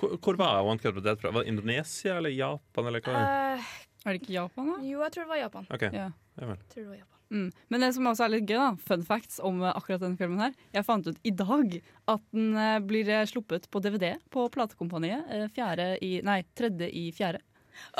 Hvor, 0.00 0.16
hvor 0.18 0.38
var 0.40 0.62
One 0.66 0.82
Cut 0.82 0.96
of 0.96 1.04
Dead 1.06 1.20
fra? 1.20 1.32
Var 1.34 1.46
det 1.46 1.54
Indonesia 1.54 2.18
eller 2.18 2.34
Japan? 2.34 2.90
Eller 2.90 3.04
hva? 3.04 3.22
Uh, 3.22 3.72
Er 4.04 4.16
det 4.16 4.22
ikke 4.22 4.34
Japan, 4.34 4.72
da? 4.72 4.78
jo, 4.82 5.00
jeg 5.04 5.14
tror 5.14 5.24
det 5.26 5.32
var 5.32 5.42
Japan. 5.44 5.66
Okay. 5.70 5.90
Ja. 5.94 6.08
ja. 6.40 6.52
Jeg 6.52 6.70
tror 6.74 6.82
det 6.82 6.90
var 6.90 7.00
Japan. 7.02 7.21
Mm. 7.32 7.46
Men 7.72 7.84
det 7.84 7.92
som 7.96 8.08
også 8.10 8.26
er 8.26 8.34
litt 8.34 8.50
gøy, 8.50 8.58
da, 8.60 8.70
fun 8.88 9.06
facts 9.06 9.40
om 9.42 9.62
eh, 9.64 9.72
akkurat 9.72 10.02
denne 10.04 10.20
filmen 10.20 10.42
her. 10.42 10.56
Jeg 10.76 10.86
fant 10.88 11.08
ut 11.08 11.22
i 11.24 11.32
dag 11.36 11.78
at 12.12 12.26
den 12.34 12.52
eh, 12.60 12.80
blir 12.84 13.08
eh, 13.08 13.24
sluppet 13.30 13.70
på 13.72 13.82
DVD 13.84 14.14
på 14.32 14.44
platekompaniet 14.52 15.50
fjerde 15.56 15.94
i, 16.04 16.18
nei, 16.26 16.42
tredje 16.58 16.90
i 16.92 17.08
fjerde. 17.16 17.40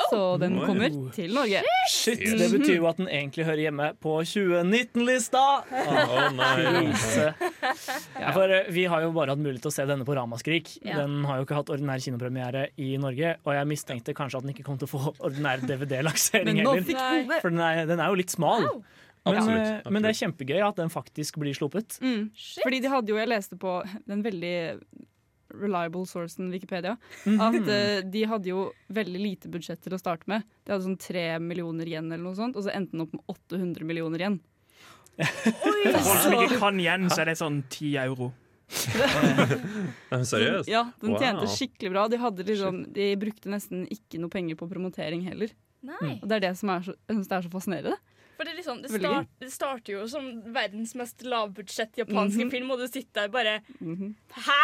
Så 0.09 0.37
den 0.37 0.53
kommer 0.59 0.89
kommer 0.89 1.11
til 1.15 1.33
Norge. 1.33 1.61
Shit, 1.89 2.19
Det 2.39 2.49
betyr 2.53 2.77
jo 2.77 2.87
at 2.89 2.99
den 3.01 3.09
egentlig 3.09 3.45
hører 3.47 3.61
hjemme 3.65 3.87
på 4.01 4.15
2019-lista! 4.29 5.41
Å 5.65 6.27
nei. 6.37 6.85
Ja, 8.21 8.31
for 8.35 8.53
vi 8.73 8.85
har 8.89 9.03
jo 9.05 9.11
bare 9.15 9.33
hatt 9.33 9.41
mulighet 9.41 9.65
til 9.65 9.71
å 9.71 9.75
se 9.75 9.85
denne 9.89 10.05
på 10.07 10.15
Ramaskrik. 10.17 10.75
Ja. 10.85 11.01
Den 11.01 11.23
har 11.27 11.39
jo 11.39 11.47
ikke 11.47 11.57
hatt 11.57 11.71
ordinær 11.73 12.01
kinopremiere 12.03 12.67
i 12.81 12.93
Norge, 13.01 13.35
og 13.43 13.53
jeg 13.57 13.69
mistenkte 13.69 14.15
kanskje 14.17 14.41
at 14.41 14.47
den 14.47 14.53
ikke 14.55 14.67
kom 14.67 14.79
til 14.81 14.89
å 14.89 14.93
få 14.93 15.15
ordinær 15.25 15.63
DVD-laksering 15.65 16.61
heller. 16.63 17.39
For 17.39 17.49
den 17.53 17.63
er, 17.65 17.85
den 17.89 18.03
er 18.03 18.13
jo 18.13 18.21
litt 18.21 18.33
smal. 18.33 18.69
Men, 19.25 19.37
Absolutt, 19.39 19.67
eh, 19.87 19.91
men 19.91 20.03
det 20.03 20.09
er 20.11 20.17
kjempegøy 20.19 20.61
at 20.67 20.75
den 20.81 20.89
faktisk 20.91 21.37
blir 21.39 21.53
sluppet. 21.55 21.95
Mm. 22.03 22.25
Fordi 22.63 22.79
de 22.83 22.89
hadde 22.91 23.07
jo, 23.13 23.15
jeg 23.21 23.29
leste 23.31 23.55
på 23.57 23.77
den 24.09 24.21
veldig 24.25 24.55
reliable 25.53 26.03
sourcen 26.09 26.49
Wikipedia, 26.51 26.97
Mhm. 27.25 27.39
at 27.39 27.67
uh, 27.69 28.09
de 28.09 28.23
hadde 28.25 28.49
jo 28.49 28.71
veldig 28.91 29.19
lite 29.21 29.47
budsjett 29.53 29.79
til 29.85 29.93
å 29.93 29.99
starte 30.01 30.25
med. 30.27 30.43
De 30.65 30.73
hadde 30.73 30.83
sånn 30.87 30.97
tre 30.99 31.37
millioner 31.39 31.85
igjen, 31.85 32.11
eller 32.11 32.23
noe 32.25 32.35
sånt, 32.35 32.55
og 32.57 32.63
så 32.65 32.73
endte 32.73 32.91
den 32.97 33.01
opp 33.05 33.13
med 33.13 33.21
800 33.29 33.85
millioner 33.85 34.19
igjen. 34.19 34.39
For 35.13 35.99
folk 36.01 36.21
som 36.23 36.33
ikke 36.41 36.57
kan 36.59 36.79
igjen, 36.81 37.05
så 37.13 37.21
er 37.21 37.25
det 37.31 37.37
sånn 37.37 37.61
10 37.69 37.95
euro. 38.03 38.31
Seriøst? 40.33 40.67
Ja, 40.71 40.87
den 41.01 41.11
Wow. 41.13 41.19
tjente 41.21 41.47
skikkelig 41.53 41.91
bra. 41.93 42.07
De, 42.09 42.17
hadde 42.17 42.43
liksom, 42.47 42.81
de 42.93 43.11
brukte 43.21 43.49
nesten 43.51 43.85
ikke 43.93 44.19
noe 44.21 44.29
penger 44.33 44.57
på 44.59 44.67
promotering 44.71 45.21
heller. 45.27 45.53
Nei. 45.83 46.17
Og 46.21 46.27
det 46.29 46.37
er 46.39 46.43
det 46.49 46.53
som 46.57 46.69
er 46.73 46.81
så, 46.85 46.95
jeg 47.07 47.17
synes 47.17 47.27
det 47.29 47.37
er 47.37 47.45
så 47.45 47.51
fascinerende. 47.53 47.97
For 48.37 48.43
det, 48.49 48.55
liksom, 48.57 48.81
det, 48.81 48.89
start, 48.91 49.27
det 49.39 49.51
starter 49.53 49.93
jo 49.93 50.07
som 50.09 50.27
verdens 50.55 50.95
mest 50.95 51.21
lavbudsjett 51.23 51.95
japanske 52.01 52.43
Mhm. 52.45 52.51
film, 52.51 52.71
og 52.71 52.79
du 52.79 52.87
sitter 52.87 53.21
der 53.21 53.27
bare 53.29 53.59
Mhm. 53.79 54.15
Hæ?! 54.33 54.61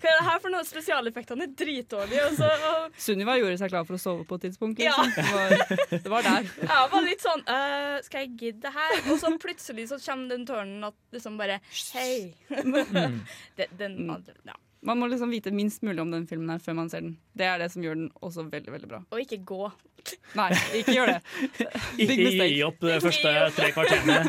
Hva 0.00 0.08
er 0.10 0.18
det 0.20 0.26
her 0.28 0.38
for 0.40 0.50
noe? 0.50 0.64
Spesialeffektene 0.64 1.42
er 1.48 1.54
dritdårlige. 1.56 2.26
Og 2.26 2.36
så 2.36 2.50
og 2.70 2.92
Sunniva 3.06 3.36
gjorde 3.38 3.58
seg 3.58 3.70
klar 3.72 3.86
for 3.86 3.94
å 3.96 4.00
sove 4.02 4.26
på 4.28 4.34
et 4.36 4.42
tidspunkt. 4.50 4.78
Ja. 4.78 4.92
Liksom. 4.92 5.14
Det, 5.16 5.32
var, 5.32 5.98
det 6.02 6.10
var 6.12 6.22
der. 6.22 6.42
jeg 6.72 6.90
var 6.92 7.02
litt 7.02 7.20
sånn 7.24 7.42
«Øh, 7.48 8.02
Skal 8.02 8.20
jeg 8.26 8.36
gidde 8.36 8.60
det 8.66 8.72
her? 8.76 9.12
Og 9.12 9.18
så 9.18 9.32
plutselig 9.38 9.88
så 9.88 9.98
kommer 10.04 10.28
den 10.28 10.46
tørnen 10.46 10.84
at 10.84 10.94
liksom 11.12 11.36
bare 11.38 11.60
Hei. 11.94 12.34
Mm. 12.50 13.20
den, 13.56 13.66
den, 13.78 14.06
ja. 14.44 14.54
Man 14.82 14.98
må 15.00 15.06
liksom 15.08 15.30
vite 15.32 15.50
minst 15.54 15.82
mulig 15.82 16.00
om 16.02 16.10
den 16.12 16.26
filmen 16.28 16.50
her 16.52 16.58
før 16.62 16.74
man 16.78 16.90
ser 16.92 17.00
den. 17.02 17.16
Det 17.36 17.46
er 17.48 17.58
det 17.58 17.70
som 17.72 17.82
gjør 17.82 17.96
den 17.98 18.10
også 18.22 18.44
veldig 18.52 18.72
veldig 18.74 18.88
bra. 18.90 19.00
Og 19.10 19.22
ikke 19.22 19.38
gå. 19.48 19.70
Nei, 20.38 20.50
ikke 20.78 20.94
gjør 20.94 21.10
det. 21.14 21.20
Ikke 22.04 22.46
gi 22.46 22.60
opp 22.66 22.78
de 22.84 22.98
første 23.02 23.32
tre 23.56 23.70
kvarterene. 23.74 24.20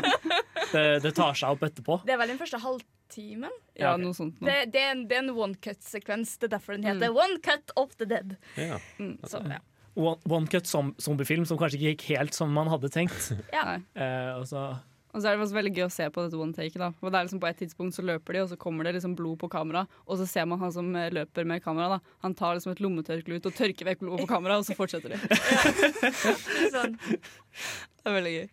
Det, 0.72 0.84
det 1.04 1.12
tar 1.16 1.36
seg 1.38 1.54
opp 1.54 1.62
etterpå. 1.68 2.00
Det 2.08 2.16
er 2.16 2.18
vel 2.20 2.32
den 2.32 2.40
første 2.40 2.58
halvtimen? 2.64 3.52
Ja, 3.78 3.92
noe 4.00 4.16
sånt 4.16 4.40
Det, 4.40 4.48
noe. 4.48 4.66
det, 4.74 4.82
er 4.82 4.90
en, 4.96 5.04
det 5.08 5.16
er 5.20 5.22
en 5.26 5.30
one 5.36 5.54
cut-sekvens. 5.64 6.34
Det 6.40 6.48
er 6.50 6.56
derfor 6.56 6.74
den 6.76 6.88
heter 6.88 7.12
Mm. 7.12 7.20
One 7.22 7.38
cut 7.44 7.72
of 7.78 7.94
the 8.00 8.08
dead. 8.10 8.34
Ja. 8.58 8.80
Så, 9.28 9.40
ja. 9.46 9.60
One, 9.94 10.18
one 10.30 10.46
cut 10.50 10.66
zombiefilm 10.68 11.46
som 11.48 11.58
kanskje 11.60 11.78
ikke 11.78 11.94
gikk 11.94 12.04
helt 12.18 12.34
som 12.36 12.50
man 12.54 12.68
hadde 12.72 12.90
tenkt. 12.94 13.30
Ja. 13.54 13.78
Eh, 13.94 14.32
og 14.40 14.44
så 14.50 14.66
Og 15.14 15.22
så 15.22 15.30
er 15.30 15.36
det 15.38 15.44
også 15.46 15.56
veldig 15.56 15.72
gøy 15.78 15.84
å 15.86 15.92
se 15.92 16.04
på 16.12 16.22
dette 16.26 16.36
one 16.36 16.52
take. 16.52 16.76
da 16.78 16.90
For 17.00 17.08
det 17.10 17.18
er 17.18 17.24
liksom 17.28 17.40
På 17.40 17.48
et 17.48 17.56
tidspunkt 17.62 17.96
så 17.96 18.02
løper 18.04 18.32
de, 18.36 18.42
og 18.44 18.50
så 18.50 18.58
kommer 18.60 18.84
det 18.84 18.92
liksom 18.98 19.14
blod 19.16 19.38
på 19.40 19.48
kamera. 19.50 19.86
Og 20.06 20.18
så 20.20 20.26
ser 20.28 20.44
man 20.46 20.60
han 20.60 20.72
som 20.74 20.90
eh, 20.96 21.08
løper 21.10 21.44
med 21.48 21.62
kamera. 21.64 21.96
da 21.96 22.00
Han 22.26 22.34
tar 22.36 22.54
liksom 22.58 22.72
et 22.74 22.82
lommetørkle 22.84 23.38
ut 23.40 23.46
og 23.48 23.54
tørker 23.56 23.88
vekk 23.88 24.02
blodet 24.04 24.26
på 24.26 24.30
kamera, 24.34 24.58
og 24.60 24.66
så 24.68 24.76
fortsetter 24.76 25.14
de. 25.16 25.20
Det 25.28 26.70
Sånn. 26.74 26.98
er 28.08 28.14
veldig 28.18 28.34
gøy. 28.34 28.46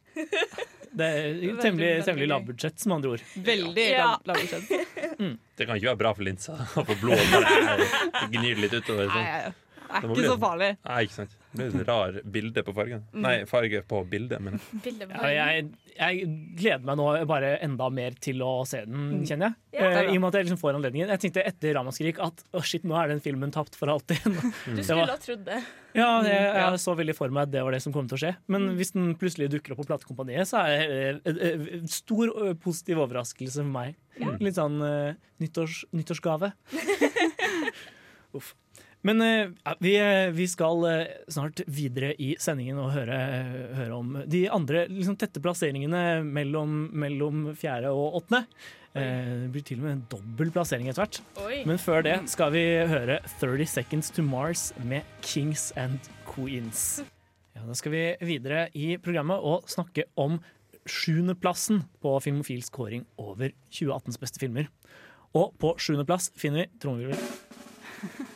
det 0.96 1.06
er 1.12 1.60
temmelig, 1.64 1.90
temmelig 2.08 2.28
lavbudsjett, 2.32 2.86
med 2.88 2.96
andre 2.98 3.12
ord. 3.16 3.24
Veldig 3.52 3.86
Ja. 3.92 4.10
lavbudsjett. 4.26 4.72
Mm. 5.16 5.38
Det 5.56 5.64
kan 5.64 5.78
ikke 5.80 5.88
være 5.94 5.98
bra 6.02 6.10
for 6.12 6.26
linsa 6.28 6.58
å 6.76 6.82
få 6.84 6.96
blodet 7.00 7.24
bare 7.32 8.26
gnir 8.34 8.58
litt 8.60 8.74
utover. 8.76 9.08
Sånn. 9.08 9.24
nei, 9.24 9.44
det 9.48 9.96
er 9.96 10.02
Det 10.04 10.10
ikke 10.12 10.26
så 10.34 10.36
farlig. 10.42 10.68
Nei, 10.84 10.98
ikke 11.06 11.16
sant. 11.16 11.36
Det 11.56 11.66
er 11.70 11.80
et 11.82 11.88
rar 11.88 12.18
bilde 12.36 12.64
på 12.68 12.74
fargen. 12.76 13.04
Nei, 13.14 13.36
farge 13.50 13.82
på 13.88 14.02
bildet, 14.12 14.42
men 14.44 14.60
Bildet 14.86 15.10
Ja, 15.16 15.30
jeg, 15.54 15.70
jeg 15.96 16.28
gleder 16.60 16.84
meg 16.86 16.98
nå 17.00 17.08
bare 17.30 17.54
enda 17.66 17.88
mer 17.94 18.12
til 18.22 18.42
å 18.46 18.66
se 18.68 18.84
den, 18.86 19.24
kjenner 19.26 19.50
jeg. 19.52 19.56
Ja, 19.56 19.62
Eh. 19.76 20.06
I 20.08 20.16
og 20.16 20.22
med 20.24 20.30
at 20.30 20.36
jeg 20.40 20.46
liksom 20.48 20.60
får 20.62 20.78
anledningen. 20.78 21.10
Jeg 21.12 21.20
tenkte 21.20 21.42
etter 21.50 21.74
Ramaskrik 21.76 22.20
at 22.24 22.44
å 22.56 22.62
shit, 22.64 22.86
nå 22.88 22.96
er 22.96 23.10
den 23.12 23.20
filmen 23.20 23.52
tapt 23.52 23.76
for 23.76 23.92
alltid. 23.92 24.22
Du 24.76 24.80
skulle 24.84 25.02
var- 25.02 25.12
ha 25.12 25.18
trodd 25.20 25.44
det. 25.48 25.58
Ja, 25.96 26.08
jeg, 26.24 26.32
Ja. 26.32 26.70
jeg 26.72 26.80
så 26.84 26.96
veldig 26.96 27.16
for 27.16 27.30
meg 27.32 27.44
at 27.48 27.52
det 27.52 27.64
var 27.64 27.72
det 27.76 27.82
som 27.84 27.92
kom 27.96 28.08
til 28.08 28.16
å 28.16 28.22
skje. 28.22 28.32
Men 28.52 28.70
hvis 28.80 28.92
den 28.96 29.14
plutselig 29.20 29.50
dukker 29.52 29.76
opp 29.76 29.82
på 29.84 29.88
platekompaniet, 29.92 30.48
så 30.48 30.64
er 30.64 30.88
det 30.88 31.28
en- 31.28 31.44
en 31.44 31.68
en 31.82 31.88
stor 31.92 32.32
positiv 32.64 33.00
overraskelse 33.04 33.60
for 33.64 33.72
meg. 33.76 33.96
Litt 34.40 34.56
sånn 34.56 34.80
uh, 34.80 35.14
nyttårs, 35.44 35.84
nyttårsgave. 35.92 36.54
Uff. 38.36 38.54
Men 39.06 39.22
ø, 39.22 39.34
vi, 39.86 39.92
vi 40.34 40.48
skal 40.50 40.86
ø, 40.90 40.94
snart 41.30 41.62
videre 41.70 42.14
i 42.22 42.32
sendingen 42.42 42.80
og 42.82 42.92
høre, 42.96 43.20
høre 43.78 44.00
om 44.00 44.16
de 44.26 44.46
andre 44.50 44.88
liksom, 44.90 45.18
tette 45.22 45.42
plasseringene 45.44 46.24
mellom, 46.26 46.88
mellom 46.98 47.52
fjerde 47.60 47.92
og 47.94 48.18
åttende. 48.22 48.46
Eh, 48.96 49.44
Det 49.46 49.52
blir 49.54 49.66
til 49.68 49.82
og 49.82 49.86
med 49.86 49.94
en 49.98 50.06
dobbel 50.10 50.52
plassering 50.56 50.90
etter 50.90 51.04
hvert. 51.06 51.20
Oi. 51.46 51.62
Men 51.70 51.78
før 51.82 52.02
det 52.08 52.16
skal 52.32 52.54
vi 52.56 52.64
høre 52.90 53.20
30 53.38 53.68
Seconds 53.70 54.10
to 54.16 54.24
Mars 54.26 54.70
med 54.82 55.06
Kings 55.22 55.70
and 55.78 56.00
Queens. 56.30 57.04
Ja, 57.56 57.62
da 57.68 57.76
skal 57.78 57.94
vi 57.94 58.04
videre 58.26 58.70
i 58.74 58.96
programmet 58.98 59.44
og 59.44 59.70
snakke 59.72 60.08
om 60.20 60.40
sjuendeplassen 60.86 61.84
på 62.02 62.14
Filmofils 62.22 62.70
kåring 62.74 63.06
over 63.22 63.54
2018s 63.74 64.20
beste 64.22 64.42
filmer. 64.42 64.68
Og 65.36 65.54
på 65.60 65.76
sjuendeplass 65.82 66.32
finner 66.40 66.66
vi 66.66 66.80
trommevirvel. 66.80 67.20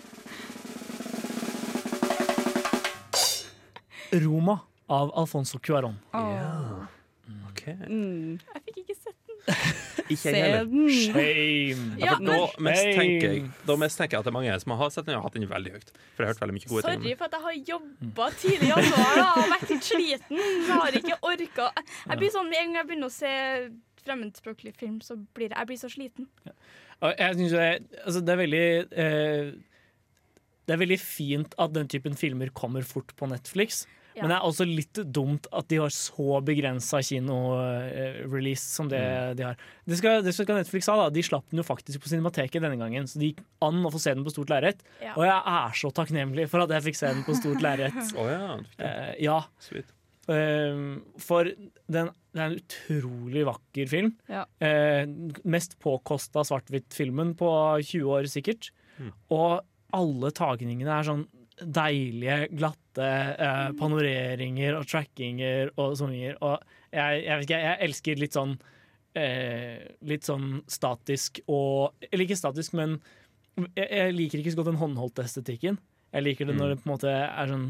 Roma 4.11 4.59
av 4.89 5.11
Alfonso 5.17 5.59
Cuarón. 5.59 5.99
Ja. 6.13 6.87
OK. 7.49 7.65
Mm. 7.87 8.39
Jeg 8.39 8.63
fikk 8.65 8.79
ikke 8.83 8.95
sett 8.97 9.15
den. 9.29 9.37
Ikke 10.09 10.31
jeg 10.33 10.41
heller. 10.41 10.69
Shame. 10.89 11.83
Ja, 12.01 12.15
for 12.15 12.25
da, 12.25 12.37
mistenker 12.65 13.27
jeg, 13.27 13.41
Shame. 13.43 13.67
da 13.67 13.75
mistenker 13.77 14.15
jeg 14.15 14.23
at 14.23 14.25
det 14.25 14.31
er 14.31 14.35
mange 14.39 14.55
som 14.63 14.73
har 14.79 14.93
sett 14.93 15.05
den 15.05 15.17
og 15.19 15.27
hatt 15.27 15.35
den 15.37 15.45
veldig 15.49 15.73
høyt. 15.75 15.91
For 16.15 16.23
jeg 16.23 16.25
har 16.25 16.33
hørt 16.33 16.41
veldig 16.41 16.55
mye 16.55 16.71
gode 16.71 16.81
ting. 16.87 17.03
Sorry 17.03 17.13
for 17.19 17.29
at 17.29 17.37
jeg 17.37 17.45
har 17.45 17.59
jobba 17.69 18.29
tidlig 18.41 18.65
i 18.65 18.71
januar 18.71 19.21
og 19.27 19.53
vært 19.53 19.73
litt 19.75 19.85
sliten. 19.91 20.41
Jeg 20.41 20.81
har 20.81 20.99
ikke 21.01 21.19
orka 21.29 21.69
Jeg 21.77 22.21
blir 22.23 22.33
sånn, 22.33 22.49
Med 22.49 22.63
en 22.63 22.73
gang 22.73 22.81
jeg 22.81 22.89
begynner 22.89 23.11
å 23.11 23.13
se 23.13 23.33
fremmedspråklig 23.99 24.73
film, 24.79 24.97
så 25.05 25.19
blir 25.37 25.51
jeg, 25.51 25.57
jeg 25.59 25.69
blir 25.69 25.81
så 25.83 25.91
sliten. 25.93 26.29
Og 27.05 27.13
jeg 27.13 27.37
synes 27.37 27.55
det, 27.55 27.69
det, 27.85 28.01
altså 28.03 28.23
det 28.25 28.33
er 28.33 28.39
veldig 28.41 28.65
eh, 29.03 29.51
Det 30.65 30.75
er 30.75 30.81
veldig 30.81 30.99
fint 30.99 31.53
at 31.61 31.77
den 31.77 31.91
typen 31.91 32.17
filmer 32.17 32.49
kommer 32.55 32.87
fort 32.87 33.13
på 33.19 33.29
Netflix. 33.29 33.83
Ja. 34.19 34.25
Men 34.25 34.33
det 34.33 34.37
er 34.37 34.47
også 34.49 34.65
litt 34.67 34.99
dumt 35.15 35.47
at 35.55 35.69
de 35.71 35.77
har 35.79 35.93
så 35.95 36.41
begrensa 36.43 36.99
kino-release 36.99 38.65
som 38.75 38.89
det 38.91 38.99
Mm. 38.99 39.35
de 39.39 39.43
har. 39.47 39.55
Det 39.87 39.97
skal, 39.97 40.21
det 40.25 40.33
skal 40.35 40.59
Netflix 40.59 40.89
ha, 40.91 40.95
da. 40.99 41.09
De 41.09 41.23
slapp 41.23 41.45
den 41.49 41.61
jo 41.61 41.65
faktisk 41.65 42.01
på 42.03 42.09
Cinemateket 42.11 42.61
denne 42.61 42.77
gangen, 42.77 43.07
så 43.07 43.17
det 43.21 43.31
gikk 43.31 43.43
an 43.65 43.79
å 43.87 43.91
få 43.93 43.99
se 44.03 44.13
den 44.13 44.25
på 44.27 44.33
stort 44.33 44.51
lerret. 44.51 44.83
Ja. 45.01 45.13
Og 45.15 45.23
jeg 45.23 45.39
er 45.39 45.71
så 45.79 45.91
takknemlig 45.95 46.49
for 46.51 46.65
at 46.65 46.69
jeg 46.75 46.83
fikk 46.89 46.99
se 46.99 47.13
den 47.15 47.23
på 47.23 47.37
stort 47.39 47.63
lerret. 47.63 47.95
oh, 48.19 48.27
ja. 48.27 48.59
Eh, 48.77 49.15
ja. 49.23 49.39
Eh, 50.29 50.83
for 51.17 51.43
den, 51.87 52.11
det 52.35 52.43
er 52.43 52.45
en 52.51 52.59
utrolig 52.59 53.45
vakker 53.47 53.87
film. 53.89 54.13
Ja. 54.29 54.43
Eh, 54.59 55.05
mest 55.45 55.79
påkosta 55.79 56.43
svart-hvitt-filmen 56.45 57.35
på 57.39 57.49
20 57.81 58.03
år, 58.19 58.23
sikkert. 58.29 58.69
Mm. 58.99 59.13
Og 59.31 59.61
alle 59.95 60.29
tagningene 60.35 60.91
er 60.99 61.07
sånn 61.07 61.25
deilige, 61.59 62.49
glatte 62.55 62.77
eh, 63.05 63.69
panoreringer 63.79 64.77
og 64.79 64.87
trackinger 64.89 65.73
og 65.77 65.95
sånne 65.99 66.35
Og 66.35 66.55
jeg, 66.91 67.23
jeg 67.25 67.35
vet 67.35 67.45
ikke, 67.47 67.61
jeg 67.65 67.81
elsker 67.87 68.21
litt 68.21 68.37
sånn 68.37 68.55
eh, 69.19 69.85
Litt 70.09 70.27
sånn 70.27 70.61
statisk 70.69 71.41
og 71.47 72.07
Eller 72.09 72.25
ikke 72.25 72.39
statisk, 72.39 72.75
men 72.79 72.97
jeg, 73.75 73.87
jeg 73.87 74.15
liker 74.15 74.41
ikke 74.41 74.53
så 74.53 74.61
godt 74.61 74.71
den 74.71 74.79
håndholdte 74.79 75.25
estetikken. 75.27 75.79
Jeg 76.15 76.25
liker 76.25 76.47
det 76.47 76.55
når 76.55 76.73
det 76.73 76.81
på 76.81 76.87
en 76.87 76.95
måte 76.95 77.13
er 77.13 77.53
sånn 77.53 77.69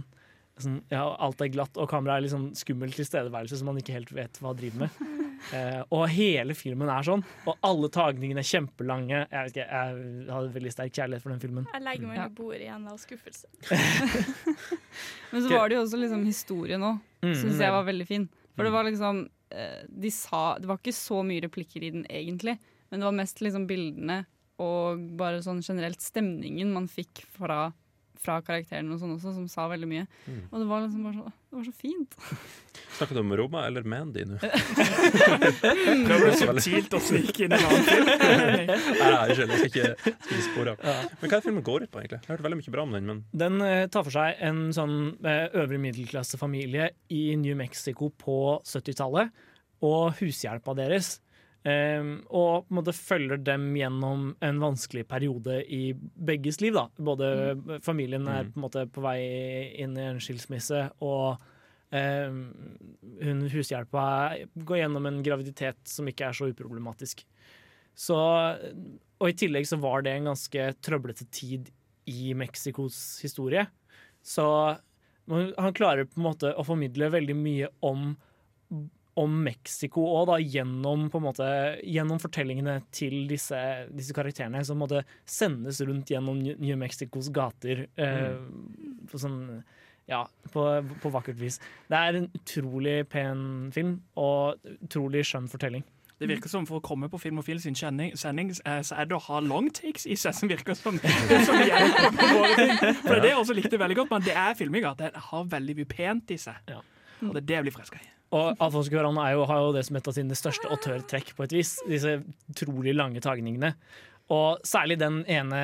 Sånn, 0.59 0.81
ja, 0.91 1.05
alt 1.23 1.39
er 1.39 1.53
glatt, 1.53 1.77
og 1.79 1.87
kameraet 1.87 2.19
er 2.19 2.23
litt 2.25 2.33
sånn 2.33 2.49
skummel 2.59 2.91
tilstedeværelse 2.91 3.61
som 3.61 3.69
man 3.71 3.77
ikke 3.79 3.93
helt 3.95 4.09
vet 4.11 4.41
hva 4.43 4.51
driver 4.59 4.81
med. 4.81 4.97
Eh, 5.55 5.81
og 5.95 6.03
hele 6.13 6.53
filmen 6.57 6.89
er 6.91 7.05
sånn, 7.07 7.23
og 7.47 7.57
alle 7.65 7.89
tagningene 7.93 8.43
er 8.43 8.47
kjempelange. 8.49 9.21
Jeg, 9.31 9.45
vet 9.47 9.53
ikke, 9.55 9.67
jeg 9.67 10.33
hadde 10.35 10.53
veldig 10.57 10.73
sterk 10.75 10.93
kjærlighet 10.97 11.23
for 11.25 11.33
den 11.33 11.41
filmen. 11.43 11.67
Jeg 11.73 11.85
legger 11.85 12.07
meg 12.09 12.19
under 12.19 12.35
bordet 12.37 12.61
igjen 12.67 12.87
av 12.91 12.97
skuffelse. 13.01 13.47
Men 15.31 15.43
så 15.45 15.49
var 15.53 15.69
det 15.69 15.77
jo 15.77 15.83
også 15.85 15.99
liksom 16.03 16.25
historien 16.29 16.85
òg, 16.93 17.05
Mm, 17.19 17.33
syns 17.35 17.59
jeg 17.59 17.71
var 17.75 17.83
veldig 17.83 18.05
fin. 18.07 18.29
For 18.55 18.63
det 18.63 18.71
var 18.71 18.85
liksom 18.87 19.17
eh, 19.51 19.81
De 19.91 20.07
sa 20.15 20.53
Det 20.55 20.69
var 20.69 20.77
ikke 20.79 20.93
så 20.95 21.17
mye 21.27 21.41
replikker 21.43 21.83
i 21.83 21.89
den 21.91 22.05
egentlig, 22.07 22.53
men 22.87 23.01
det 23.01 23.07
var 23.09 23.17
mest 23.17 23.41
liksom 23.43 23.65
bildene 23.67 24.21
og 24.63 25.03
bare 25.19 25.41
sånn 25.43 25.59
generelt 25.63 25.99
stemningen 26.03 26.71
man 26.71 26.87
fikk 26.91 27.25
fra, 27.35 27.73
fra 28.19 28.39
karakteren 28.43 28.89
og 28.91 28.99
sånn 28.99 29.13
også, 29.15 29.31
som 29.35 29.45
sa 29.51 29.67
veldig 29.71 29.87
mye. 29.87 30.05
Mm. 30.27 30.39
Og 30.49 30.55
det 30.59 30.65
var 30.67 30.81
liksom 30.83 31.05
bare 31.07 31.15
så, 31.15 31.31
det 31.49 31.57
var 31.57 31.67
så 31.69 31.73
fint. 31.79 32.17
Snakker 32.97 33.15
du 33.15 33.21
om 33.21 33.31
Roma 33.39 33.61
eller 33.69 33.85
Mandy 33.87 34.25
nå? 34.27 34.39
Prøver 36.07 36.25
du 36.25 36.35
subtilt 36.41 36.97
å 36.97 37.01
snike 37.03 37.45
inn 37.45 37.55
en 37.55 37.63
annen 37.69 37.87
film? 37.87 38.11
Nei, 38.11 39.13
unnskyld, 39.29 39.53
jeg 39.55 39.61
skal 39.61 39.69
ikke, 39.69 39.93
skal 40.03 40.35
ikke 40.35 40.47
spore 40.49 40.73
av. 40.75 40.83
Men 41.21 41.31
hva 41.31 41.39
er 41.39 41.45
filmen 41.47 41.67
går 41.69 41.87
ut 41.87 41.93
på, 41.93 42.03
egentlig? 42.03 42.19
Jeg 42.19 42.27
har 42.27 42.35
hørt 42.35 42.47
veldig 42.49 42.59
mye 42.59 42.75
bra 42.75 42.85
om 42.85 42.97
den, 42.97 43.09
men 43.13 43.23
Den 43.45 43.63
uh, 43.63 43.85
tar 43.93 44.07
for 44.09 44.17
seg 44.19 44.43
en 44.49 44.61
sånn 44.75 44.97
uh, 45.23 45.47
øvre 45.63 45.79
middelklassefamilie 45.87 46.91
i 47.15 47.23
New 47.39 47.55
Mexico 47.59 48.11
på 48.11 48.39
70-tallet, 48.67 49.31
og 49.87 50.19
hushjelpa 50.19 50.75
deres. 50.75 51.21
Um, 51.67 52.11
og 52.31 52.63
på 52.63 52.71
en 52.71 52.77
måte 52.77 52.93
følger 52.95 53.41
dem 53.43 53.65
gjennom 53.75 54.29
en 54.41 54.59
vanskelig 54.61 55.03
periode 55.11 55.57
i 55.67 55.91
begges 55.93 56.61
liv. 56.63 56.73
Da. 56.77 56.85
Både 56.95 57.31
familien 57.83 58.27
er 58.31 58.45
Mm. 58.45 58.51
på 58.53 58.57
en 58.57 58.63
måte 58.63 58.85
på 58.87 59.01
vei 59.03 59.19
inn 59.75 59.97
i 59.97 60.05
en 60.07 60.19
skilsmisse, 60.23 60.91
og 61.01 61.41
um, 61.91 62.39
hun 63.21 63.41
hushjelpa 63.51 64.37
går 64.55 64.77
gjennom 64.83 65.05
en 65.05 65.21
graviditet 65.23 65.77
som 65.83 66.07
ikke 66.07 66.29
er 66.29 66.37
så 66.37 66.47
uproblematisk. 66.47 67.25
Så, 67.99 68.15
og 69.19 69.27
i 69.27 69.35
tillegg 69.35 69.67
så 69.67 69.75
var 69.81 70.01
det 70.05 70.13
en 70.15 70.31
ganske 70.31 70.69
trøblete 70.79 71.27
tid 71.29 71.67
i 72.07 72.33
Mexicos 72.33 73.19
historie. 73.21 73.67
Så 74.23 74.45
han 75.27 75.73
klarer 75.75 76.07
på 76.07 76.17
en 76.21 76.23
måte 76.29 76.53
å 76.55 76.63
formidle 76.63 77.11
veldig 77.11 77.35
mye 77.35 77.67
om, 77.83 78.15
om 79.19 79.35
Mexico 79.43 80.05
òg, 80.19 80.31
gjennom, 80.43 81.07
måte, 81.23 81.49
gjennom 81.83 82.21
fortellingene 82.21 82.79
til 82.95 83.25
disse, 83.29 83.59
disse 83.91 84.15
karakterene, 84.15 84.63
som 84.65 84.79
måtte 84.81 85.03
sendes 85.27 85.81
rundt 85.85 86.11
gjennom 86.13 86.39
New 86.39 86.79
Mexicos 86.79 87.31
gater 87.35 87.87
eh, 87.99 88.39
på 89.09 89.21
sånn 89.21 89.39
ja, 90.09 90.23
på, 90.53 90.65
på 91.03 91.11
vakkert 91.13 91.37
vis. 91.37 91.59
Det 91.89 91.97
er 91.97 92.17
en 92.17 92.27
utrolig 92.33 93.03
pen 93.11 93.69
film, 93.75 93.99
og 94.17 94.57
utrolig 94.79 95.21
skjønn 95.29 95.49
fortelling. 95.51 95.85
Det 96.19 96.27
virker 96.27 96.51
som 96.51 96.65
For 96.67 96.81
å 96.81 96.83
komme 96.83 97.07
på 97.07 97.19
Filmofil 97.21 97.61
sin 97.63 97.77
kjenning, 97.79 98.11
sending, 98.19 98.51
eh, 98.67 98.81
så 98.83 98.97
er 98.99 99.07
det 99.07 99.15
å 99.15 99.21
ha 99.29 99.39
long 99.39 99.69
takes 99.71 100.03
i 100.03 100.17
seg 100.19 100.35
som 100.35 100.51
virker 100.51 100.75
som, 100.75 100.99
som 101.47 101.61
hjelper 101.63 102.11
på 102.17 102.29
våre 102.35 102.53
ting. 102.57 102.75
For 103.05 103.13
det 103.13 103.17
er 103.17 103.23
det 103.23 103.31
jeg 103.31 103.41
også 103.45 103.55
likte 103.55 103.79
veldig 103.79 103.99
godt, 104.01 104.13
men 104.15 104.27
det 104.27 104.35
er 104.35 104.57
filminga. 104.59 104.95
Det 104.99 105.13
har 105.29 105.51
veldig 105.55 105.77
mye 105.79 105.91
pent 105.93 106.35
i 106.35 106.39
seg. 106.41 106.59
Ja. 106.67 106.81
Og 107.23 107.35
det 107.35 107.45
er 107.45 107.47
det 107.47 107.59
jeg 107.59 107.67
blir 107.69 107.77
friska 107.77 108.01
i. 108.03 108.11
Og 108.35 108.59
Alfonso 108.61 108.91
Cuarón 108.93 109.17
har 109.17 109.33
jo 109.33 109.71
det 109.73 109.85
som 109.87 109.97
et 109.97 110.07
av 110.07 110.13
sine 110.13 110.37
største 110.37 110.69
autørtrekk, 110.69 111.33
på 111.35 111.47
et 111.47 111.55
vis. 111.55 111.77
Disse 111.89 112.19
utrolig 112.51 112.93
lange 112.93 113.21
tagningene. 113.25 113.73
Og 114.29 114.61
særlig 114.67 114.99
den 115.01 115.23
ene 115.25 115.61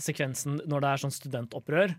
sekvensen 0.00 0.60
når 0.68 0.84
det 0.84 0.90
er 0.90 1.02
sånn 1.02 1.14
studentopprør. 1.16 1.94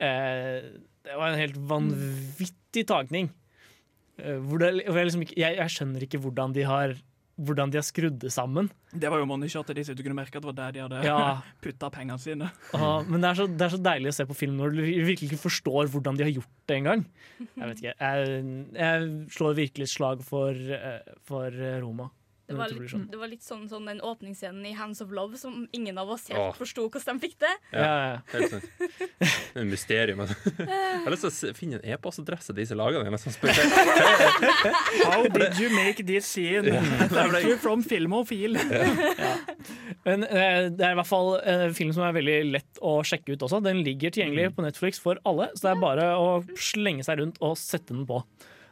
Eh, 0.00 0.70
det 1.02 1.16
var 1.18 1.32
en 1.32 1.40
helt 1.40 1.58
vanvittig 1.70 2.86
tagning. 2.86 3.32
Eh, 4.20 4.38
det, 4.62 4.70
jeg, 4.84 5.08
liksom 5.10 5.26
jeg, 5.26 5.56
jeg 5.58 5.74
skjønner 5.74 6.06
ikke 6.06 6.22
hvordan 6.22 6.54
de 6.54 6.66
har 6.68 6.94
hvordan 7.40 7.70
de 7.72 7.78
har 7.80 7.86
skrudd 7.86 8.18
det 8.20 8.32
sammen. 8.34 8.68
Det 8.92 9.08
var 9.10 9.20
jo 9.22 9.28
moneyshot 9.30 9.70
de 9.72 9.84
du 9.94 10.02
kunne 10.02 10.18
merke 10.18 10.36
at 10.36 10.42
det 10.42 10.50
var 10.50 10.58
der 10.58 10.72
de 10.76 10.82
hadde 10.84 11.02
Ja. 11.06 11.40
putta 11.62 11.90
pengene 11.90 12.18
sine. 12.20 12.50
Ah, 12.74 13.02
men 13.06 13.20
det 13.20 13.30
er, 13.30 13.34
så, 13.38 13.46
det 13.48 13.66
er 13.66 13.74
så 13.76 13.82
deilig 13.82 14.12
å 14.12 14.16
se 14.18 14.26
på 14.28 14.36
film 14.36 14.56
når 14.60 14.74
du 14.76 14.82
virkelig 15.08 15.30
ikke 15.30 15.44
forstår 15.48 15.88
hvordan 15.92 16.18
de 16.18 16.26
har 16.26 16.34
gjort 16.34 16.52
det 16.68 16.76
engang. 16.80 17.04
Jeg 17.40 17.66
vet 17.70 17.82
ikke. 17.82 17.94
Jeg, 18.00 18.42
jeg 18.76 19.10
slår 19.36 19.58
virkelig 19.60 19.88
et 19.88 19.94
slag 19.94 20.24
for, 20.26 20.52
eh, 20.54 21.14
for 21.24 21.60
Roma. 21.80 22.10
Det 22.50 22.56
var, 22.58 22.72
litt, 22.74 22.94
det 23.12 23.18
var 23.20 23.30
litt 23.30 23.44
sånn, 23.46 23.66
sånn 23.70 23.86
den 23.86 24.00
åpningsscenen 24.02 24.64
i 24.66 24.72
Hands 24.74 24.98
of 25.04 25.12
Love 25.14 25.38
som 25.38 25.68
ingen 25.76 25.98
av 26.02 26.10
oss 26.10 26.26
helt 26.32 26.40
Åh. 26.42 26.56
forsto 26.58 26.88
hvordan 26.90 27.20
de 27.20 27.22
fikk 27.28 27.36
det. 27.44 27.52
Ja, 27.70 27.84
ja, 27.86 28.08
ja. 28.10 28.16
helt 28.32 28.54
sant. 28.56 28.66
Det 28.80 29.28
er 29.54 29.62
en 29.62 29.70
mysterium. 29.70 30.22
altså. 30.24 30.36
Jeg 30.58 31.04
har 31.04 31.14
lyst 31.14 31.26
til 31.28 31.52
å 31.52 31.56
finne 31.56 31.78
en 31.78 31.94
e-postadresse 31.94 32.50
til 32.50 32.58
disse 32.58 32.78
lagene. 32.78 33.20
Spør. 33.20 33.54
How 35.06 35.22
did 35.30 35.60
you 35.60 35.70
make 35.76 36.02
this 36.08 36.26
scene? 36.26 36.74
Thank 37.12 37.46
you 37.46 37.56
from 37.62 37.84
Filmofil. 37.86 38.58
Men 40.06 40.24
eh, 40.26 40.66
det 40.74 40.86
er 40.86 40.94
i 40.94 40.98
hvert 40.98 41.10
fall 41.10 41.34
en 41.38 41.74
film 41.76 41.92
som 41.94 42.06
er 42.06 42.16
veldig 42.16 42.38
lett 42.50 42.80
å 42.82 42.98
sjekke 43.06 43.36
ut 43.36 43.44
også. 43.46 43.62
Den 43.64 43.84
ligger 43.86 44.10
tilgjengelig 44.14 44.54
på 44.56 44.64
Netflix 44.66 45.02
for 45.02 45.20
alle, 45.28 45.50
så 45.54 45.68
det 45.68 45.74
er 45.74 45.84
bare 45.84 46.08
å 46.18 46.30
slenge 46.58 47.06
seg 47.06 47.20
rundt 47.22 47.38
og 47.44 47.54
sette 47.60 47.94
den 47.94 48.06
på. 48.08 48.22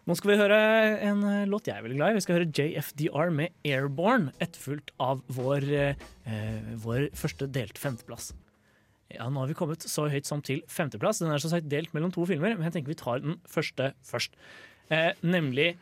Nå 0.08 0.14
skal 0.16 0.30
vi 0.30 0.38
høre 0.40 0.58
en 1.04 1.18
eh, 1.28 1.42
låt 1.50 1.68
jeg 1.68 1.76
er 1.76 1.84
veldig 1.84 1.98
glad 1.98 2.14
i. 2.14 2.16
Vi 2.16 2.24
skal 2.24 2.38
høre 2.38 2.52
JFDR 2.56 3.32
med 3.34 3.52
'Airborne', 3.60 4.32
etterfulgt 4.40 4.94
av 5.04 5.20
vår, 5.36 5.66
eh, 5.68 6.70
vår 6.80 7.10
første 7.12 7.44
delte 7.52 7.82
femteplass. 7.82 8.30
Ja, 9.12 9.28
Nå 9.28 9.42
har 9.42 9.50
vi 9.52 9.56
kommet 9.58 9.84
så 9.84 10.06
høyt 10.08 10.24
som 10.28 10.40
til 10.44 10.62
femteplass. 10.68 11.20
Den 11.20 11.32
er 11.32 11.42
så 11.42 11.52
sagt 11.52 11.68
delt 11.68 11.92
mellom 11.92 12.12
to 12.12 12.24
filmer, 12.28 12.56
men 12.56 12.64
jeg 12.64 12.78
tenker 12.78 12.94
vi 12.94 12.96
tar 12.96 13.20
den 13.20 13.36
første 13.48 13.92
først. 14.04 14.32
Eh, 14.88 15.12
nemlig 15.20 15.74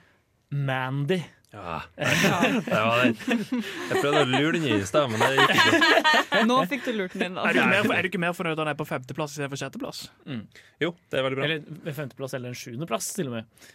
Mandy. 0.51 1.23
Ja, 1.55 1.79
det 1.97 2.67
var 2.67 3.05
den. 3.07 3.15
Jeg 3.23 4.03
prøvde 4.03 4.27
å 4.27 4.27
lure 4.27 4.59
den 4.59 4.67
inn 4.67 4.83
i 4.83 4.91
stad, 4.91 5.07
men 5.09 5.23
det 5.23 5.39
gikk 5.39 5.55
ikke. 5.55 6.43
Nå 6.51 6.59
fikk 6.67 6.85
du 6.85 6.93
lurt 6.99 7.15
den 7.15 7.31
inn. 7.31 7.39
Er 7.39 7.55
du, 7.55 7.63
ikke 7.63 7.71
mer, 7.71 7.95
er 7.95 8.03
du 8.03 8.11
ikke 8.11 8.25
mer 8.27 8.35
fornøyd 8.37 8.59
når 8.59 8.67
han 8.67 8.75
er 8.75 8.79
på 8.83 8.91
femteplass 8.91 9.39
istedenfor 9.39 9.63
sjetteplass? 9.63 10.03
Jo, 10.83 10.93
det 11.11 11.23
er 11.23 11.27
veldig 11.31 11.39
bra. 11.39 11.47
Eller 11.47 11.97
femteplass 12.03 12.35
eller 12.35 12.51
en 12.51 12.59
sjuendeplass, 12.59 13.15
til 13.17 13.31
og 13.31 13.39
med. 13.39 13.67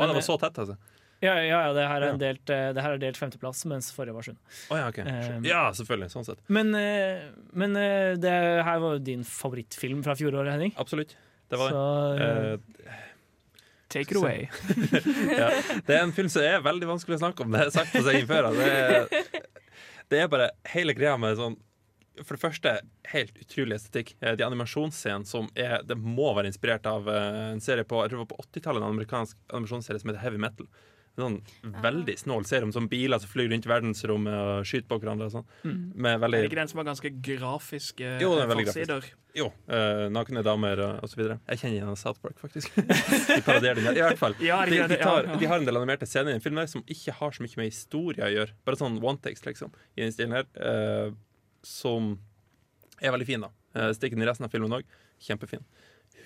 Å, 0.00 0.08
det 0.10 0.16
var 0.18 0.26
så 0.26 0.36
tett, 0.40 0.58
altså. 0.64 0.76
Ja, 1.20 1.34
ja, 1.36 1.44
ja 1.66 1.72
det, 1.76 1.82
her 1.84 2.00
er 2.00 2.14
en 2.14 2.20
delt, 2.20 2.48
eh, 2.48 2.70
det 2.72 2.80
her 2.80 2.94
er 2.96 3.00
delt 3.02 3.18
femteplass, 3.20 3.60
mens 3.68 3.90
forrige 3.92 4.16
var 4.16 4.24
sjuende. 4.24 4.40
Oh, 4.72 4.78
ja, 4.80 4.86
ok. 4.88 5.00
Um, 5.04 5.44
Ja, 5.44 5.66
selvfølgelig. 5.76 6.08
Sånn 6.14 6.24
sett. 6.30 6.40
Men, 6.48 6.70
eh, 6.78 7.26
men 7.52 7.76
eh, 7.76 8.14
det 8.20 8.32
her 8.64 8.80
var 8.80 8.96
jo 8.96 9.02
din 9.04 9.26
favorittfilm 9.28 10.00
fra 10.06 10.16
fjoråret, 10.16 10.54
Henning. 10.56 10.72
Absolutt. 10.80 11.12
Det 11.52 11.60
var 11.60 11.74
den. 11.74 11.76
Så, 11.76 12.24
eh, 12.24 12.96
Eh, 12.96 13.06
Take 13.90 14.14
it 14.14 14.16
away. 14.20 14.46
ja. 15.40 15.48
Det 15.82 15.96
er 15.96 16.04
en 16.04 16.12
film 16.14 16.28
som 16.30 16.44
er 16.46 16.60
veldig 16.62 16.86
vanskelig 16.86 17.16
å 17.18 17.22
snakke 17.24 17.42
om. 17.42 17.50
Det 17.50 17.58
har 17.58 17.66
jeg 17.66 17.74
sagt 17.74 17.96
på 17.96 18.02
seg 18.06 18.22
før. 18.30 18.46
Det 18.54 18.68
er, 18.70 19.40
det 20.14 20.20
er 20.22 20.28
bare 20.30 20.46
hele 20.70 20.94
greia 20.94 21.16
med 21.18 21.34
sånn 21.40 21.56
For 22.24 22.34
det 22.36 22.42
første, 22.42 22.72
helt 23.14 23.36
utrolig 23.40 23.76
estetikk. 23.78 24.14
Eh, 24.20 24.34
De 24.36 24.44
animasjonsscenene 24.44 25.26
som 25.26 25.48
er 25.54 25.82
Det 25.86 25.96
må 25.96 26.34
være 26.36 26.50
inspirert 26.50 26.86
av 26.90 27.08
eh, 27.08 27.52
en 27.54 27.60
serie 27.64 27.84
på 27.86 28.02
Jeg 28.02 28.10
tror 28.12 28.18
det 28.20 28.26
var 28.26 28.32
på 28.36 28.42
80-tallet, 28.50 28.82
en 28.82 28.94
amerikansk 28.96 29.36
animasjonsserie 29.54 30.00
som 30.02 30.10
heter 30.10 30.24
Heavy 30.26 30.38
Metal. 30.42 30.66
sånn 31.20 31.40
veldig 31.82 32.14
snål 32.16 32.44
serie 32.48 32.64
om 32.64 32.70
sånn 32.72 32.86
biler 32.88 33.18
som 33.20 33.28
flyr 33.28 33.50
rundt 33.52 33.66
verdensrommet 33.68 34.32
og 34.40 34.64
skyter 34.64 34.86
på 34.88 34.98
hverandre. 35.02 35.26
Og 35.26 35.32
sånn. 35.34 35.82
Med 35.94 36.20
veldig 36.22 36.38
Er 36.38 36.44
det 36.46 36.50
ikke 36.52 36.60
den 36.62 36.70
som 36.70 36.78
har 36.80 36.86
ganske 36.88 37.10
grafiske 37.26 38.12
Jo, 38.22 38.30
den 38.38 38.44
er 38.46 38.50
veldig 38.54 38.66
forsider? 38.70 39.08
Jo, 39.36 39.48
Uh, 39.70 40.08
nakne 40.10 40.42
damer 40.42 40.80
og, 40.80 41.12
videre. 41.14 41.36
Jeg 41.52 41.60
kjenner 41.60 41.76
igjen 41.76 41.96
South 42.00 42.18
Park, 42.22 42.38
faktisk. 42.40 42.72
de 43.36 43.40
parodierer 43.46 43.78
den. 43.84 43.94
I 43.98 44.02
hvert 44.02 44.18
fall. 44.18 44.34
Ja, 44.42 44.64
De, 44.66 44.78
de, 44.80 44.96
tar, 44.98 45.26
ja, 45.28 45.30
ja. 45.34 45.36
de 45.38 45.46
har 45.52 45.60
en 45.60 45.66
del 45.68 45.76
animerte 45.78 46.08
scener 46.08 46.32
i 46.32 46.38
den 46.38 46.42
filmen 46.42 46.66
som 46.70 46.82
ikke 46.90 47.14
har 47.20 47.30
så 47.36 47.44
mye 47.44 47.60
med 47.60 47.68
historie 47.70 48.24
å 48.26 48.30
gjøre. 48.32 48.56
Bare 48.66 48.80
sånn 48.80 48.96
one 49.02 49.20
takes, 49.22 49.44
liksom, 49.46 49.70
i 49.94 50.02
den 50.06 50.10
stilen 50.16 50.34
her. 50.40 50.48
eh, 50.56 51.12
som 51.66 52.14
er 53.00 53.14
veldig 53.14 53.28
fin, 53.28 53.44
da. 53.44 53.50
Uh, 53.76 53.90
Stikker 53.96 54.18
den 54.18 54.26
i 54.26 54.30
resten 54.30 54.46
av 54.46 54.52
filmen 54.52 54.74
òg. 54.80 54.88
Kjempefin. 55.20 55.64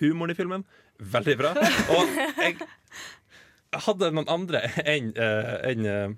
Humoren 0.00 0.34
i 0.34 0.38
filmen, 0.38 0.64
veldig 0.98 1.36
bra. 1.38 1.52
Og 1.94 2.14
jeg 2.42 2.56
hadde 3.86 4.10
noen 4.14 4.30
andre 4.30 4.62
enn 4.84 5.10
en, 5.18 5.48
enn, 5.70 5.86
eh, 5.90 6.14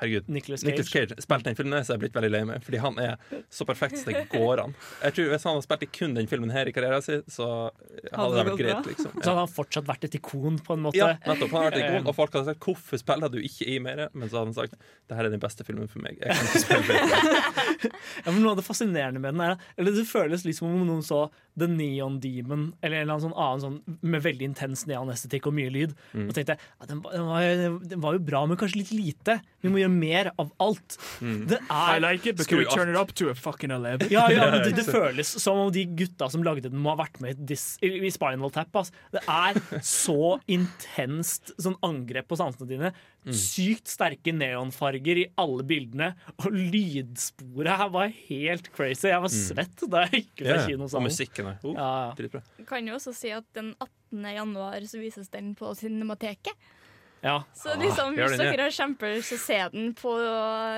Herregud. 0.00 0.28
Nicolas 0.28 0.60
Cage. 0.64 0.70
Nicolas 0.72 0.90
Cage 0.90 1.22
spilte 1.22 1.48
den 1.50 1.56
filmen, 1.58 1.84
så 1.84 1.92
jeg 1.94 1.98
er 2.00 2.02
blitt 2.02 2.16
veldig 2.16 2.30
lei 2.34 2.42
meg. 2.48 2.64
Fordi 2.66 2.80
han 2.82 2.96
er 2.98 3.42
så 3.52 3.66
perfekt 3.68 4.00
som 4.00 4.10
det 4.10 4.24
går 4.32 4.62
an. 4.64 4.74
Jeg 5.04 5.14
tror 5.16 5.28
Hvis 5.30 5.46
han 5.46 5.54
hadde 5.54 5.66
spilt 5.68 5.84
i 5.86 5.90
kun 5.98 6.16
den 6.18 6.30
filmen 6.30 6.50
her 6.54 6.66
i 6.70 6.74
karrieren 6.74 7.04
sin, 7.04 7.22
så 7.30 7.46
hadde 7.70 8.16
Hadde 8.16 8.34
det 8.34 8.40
det 8.40 8.46
vært 8.48 8.62
greit. 8.62 8.88
Liksom. 8.90 9.12
Ja. 9.14 9.22
Så 9.22 9.28
hadde 9.30 9.44
han 9.44 9.52
fortsatt 9.54 9.86
vært 9.88 10.08
et 10.08 10.16
ikon, 10.18 10.58
på 10.66 10.74
en 10.74 10.82
måte. 10.88 10.98
Ja, 10.98 11.12
nettopp. 11.28 11.54
Han 11.54 11.66
hadde 11.68 11.78
vært 11.78 11.94
ikon, 11.94 12.08
og 12.10 12.18
folk 12.18 12.34
hadde 12.34 12.50
sagt 12.50 12.60
'hvorfor 12.66 13.02
spiller 13.04 13.30
du 13.30 13.38
ikke 13.38 13.68
i 13.70 13.78
mer?' 13.78 14.08
Men 14.14 14.28
så 14.28 14.42
hadde 14.42 14.50
han 14.50 14.58
sagt 14.58 14.74
'det 15.08 15.16
her 15.16 15.24
er 15.24 15.30
den 15.30 15.40
beste 15.40 15.64
filmen 15.64 15.88
for 15.88 16.00
meg'. 16.00 16.18
Jeg 16.18 16.34
kan 16.34 16.46
ikke 16.46 16.64
spille 16.66 16.84
bedre. 16.90 17.92
Ja, 18.24 18.30
men 18.32 18.42
Noe 18.42 18.50
av 18.52 18.56
det 18.56 18.64
fascinerende 18.64 19.20
med 19.20 19.34
den 19.34 19.40
er 19.40 19.56
Eller 19.78 19.92
det 19.92 20.06
føles 20.08 20.44
liksom 20.44 20.68
om 20.68 20.86
noen 20.86 21.02
så 21.02 21.30
The 21.58 21.68
Neon 21.70 22.16
Demon 22.18 22.64
eller 22.82 22.96
en 22.98 23.02
eller 23.04 23.14
annen 23.14 23.24
sånn 23.28 23.36
annen 23.38 23.62
sånn 23.62 23.98
med 24.02 24.24
veldig 24.24 24.48
intens 24.50 24.84
neonestetikk 24.90 25.46
og 25.46 25.54
mye 25.54 25.70
lyd. 25.70 25.92
Mm. 26.12 26.24
Og 26.26 26.34
tenkte 26.34 26.56
ja, 26.58 26.88
den, 26.90 27.02
var- 27.04 27.14
den, 27.14 27.28
var, 27.30 27.84
den 27.92 28.02
var 28.02 28.16
jo 28.16 28.22
bra, 28.26 28.40
men 28.50 28.58
kanskje 28.58 28.80
litt 28.80 28.90
lite. 28.94 29.36
Vi 29.62 29.70
må 29.70 29.78
gjøre 29.78 29.94
mer 29.94 30.32
av 30.42 30.50
alt. 30.64 30.96
Mm. 31.22 31.44
Det 31.52 31.60
I 31.70 31.78
er 31.94 32.02
like 32.02 32.26
it, 32.32 32.36
but 32.40 32.48
can 32.50 32.58
we 32.58 32.66
turn 32.66 32.90
it 32.90 32.98
up 32.98 33.14
to 33.20 33.30
a 33.30 33.36
fucking 33.38 33.70
11? 33.70 34.08
ja, 34.10 34.26
ja, 34.34 34.50
det, 34.64 34.74
det 34.80 34.86
føles 34.88 35.30
som 35.44 35.62
om 35.66 35.70
de 35.74 35.84
gutta 35.94 36.28
som 36.32 36.42
lagde 36.46 36.68
den, 36.68 36.80
må 36.82 36.92
ha 36.96 36.98
vært 37.04 37.20
med 37.22 37.54
i, 37.54 37.58
i 37.86 37.92
i 38.08 38.10
Spinal 38.12 38.50
Tap. 38.52 38.74
ass. 38.82 38.90
Det 39.14 39.22
er 39.30 39.62
så 39.86 40.36
intenst 40.50 41.54
sånn 41.62 41.78
angrep 41.86 42.26
på 42.30 42.38
sansene 42.40 42.68
dine. 42.68 42.90
Sykt 43.24 43.88
sterke 43.88 44.34
neonfarger 44.36 45.22
i 45.22 45.28
alle 45.40 45.64
bildene. 45.64 46.10
Og 46.42 46.50
lydsporet 46.52 47.78
her 47.80 47.92
var 47.94 48.10
helt 48.28 48.68
crazy. 48.74 49.08
Jeg 49.08 49.22
var 49.24 49.32
svett 49.32 49.86
da 49.90 50.04
jeg 50.08 50.24
gikk 50.26 50.42
ut 50.42 50.50
av 50.50 50.58
og 50.58 50.68
kinosalen. 50.68 51.08
musikken 51.08 51.43
oh, 51.52 51.74
Ja, 51.74 51.88
ja. 52.06 52.14
dritbra. 52.18 52.42
Kan 52.68 52.88
jo 52.88 52.96
også 52.98 53.12
si 53.16 53.32
at 53.34 53.46
den 53.56 53.74
18. 53.78 54.24
januar 54.36 54.86
så 54.88 55.00
vises 55.02 55.28
den 55.32 55.54
på 55.58 55.74
Cinemateket. 55.78 56.54
Ja. 57.24 57.38
Så 57.56 57.72
liksom, 57.80 58.12
hvis 58.18 58.36
dere 58.36 58.66
har 58.66 58.74
kjempelyst 58.76 59.30
til 59.32 59.38
å 59.38 59.40
se 59.40 59.58
den 59.72 59.94
på 59.96 60.12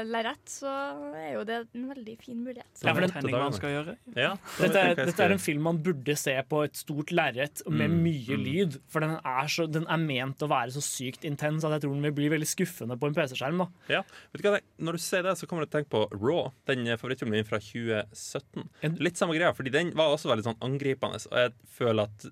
lerret, 0.07 0.45
så 0.47 0.71
er 1.19 1.33
jo 1.35 1.43
det 1.49 1.57
en 1.75 1.89
veldig 1.91 2.15
fin 2.23 2.39
mulighet. 2.45 2.71
Ja, 2.85 2.95
for 2.95 3.01
den- 3.03 3.35
han 3.35 3.53
skal 3.57 3.71
gjøre. 3.75 3.97
Ja, 4.15 4.37
Dette, 4.61 4.77
er- 4.77 4.95
dette 4.95 5.21
er 5.25 5.33
en 5.33 5.39
film 5.43 5.63
man 5.63 5.79
burde 5.83 6.17
se 6.17 6.35
på 6.49 6.63
et 6.65 6.75
stort 6.75 7.11
lerret 7.11 7.63
med 7.69 7.91
Mm, 7.91 8.03
mye 8.03 8.37
mm. 8.37 8.45
lyd. 8.45 8.81
For 8.89 9.01
den 9.01 9.11
er, 9.17 9.47
så, 9.49 9.67
den 9.71 9.87
er 9.89 9.97
ment 9.97 10.39
å 10.39 10.49
være 10.49 10.71
så 10.71 10.83
sykt 10.83 11.25
intens 11.25 11.65
at 11.65 11.73
jeg 11.73 11.81
tror 11.83 11.95
den 11.95 12.03
vil 12.03 12.13
bli 12.13 12.29
veldig 12.29 12.47
skuffende 12.47 12.99
på 12.99 13.07
en 13.09 13.15
PC-skjerm. 13.15 13.69
Ja, 13.89 14.03
Når 14.79 14.93
du 14.93 14.99
ser 14.99 15.23
det, 15.23 15.33
så 15.37 15.47
kommer 15.47 15.65
du 15.65 15.71
til 15.71 15.81
å 15.81 15.85
tenke 15.85 15.91
på 15.91 16.21
Raw. 16.21 16.53
Den 16.67 16.87
eh, 16.87 16.97
favorittfilmen 16.97 17.31
min 17.33 17.45
fra 17.45 17.59
2017. 17.59 18.69
Litt 19.01 19.15
samme 19.19 19.35
greia, 19.35 19.53
fordi 19.55 19.71
den 19.73 19.91
var 19.97 20.15
også 20.15 20.31
veldig 20.31 20.45
sånn 20.45 20.59
angripende. 20.61 21.19
Og 21.33 21.39
jeg 21.39 21.53
føler 21.79 22.03
at 22.05 22.27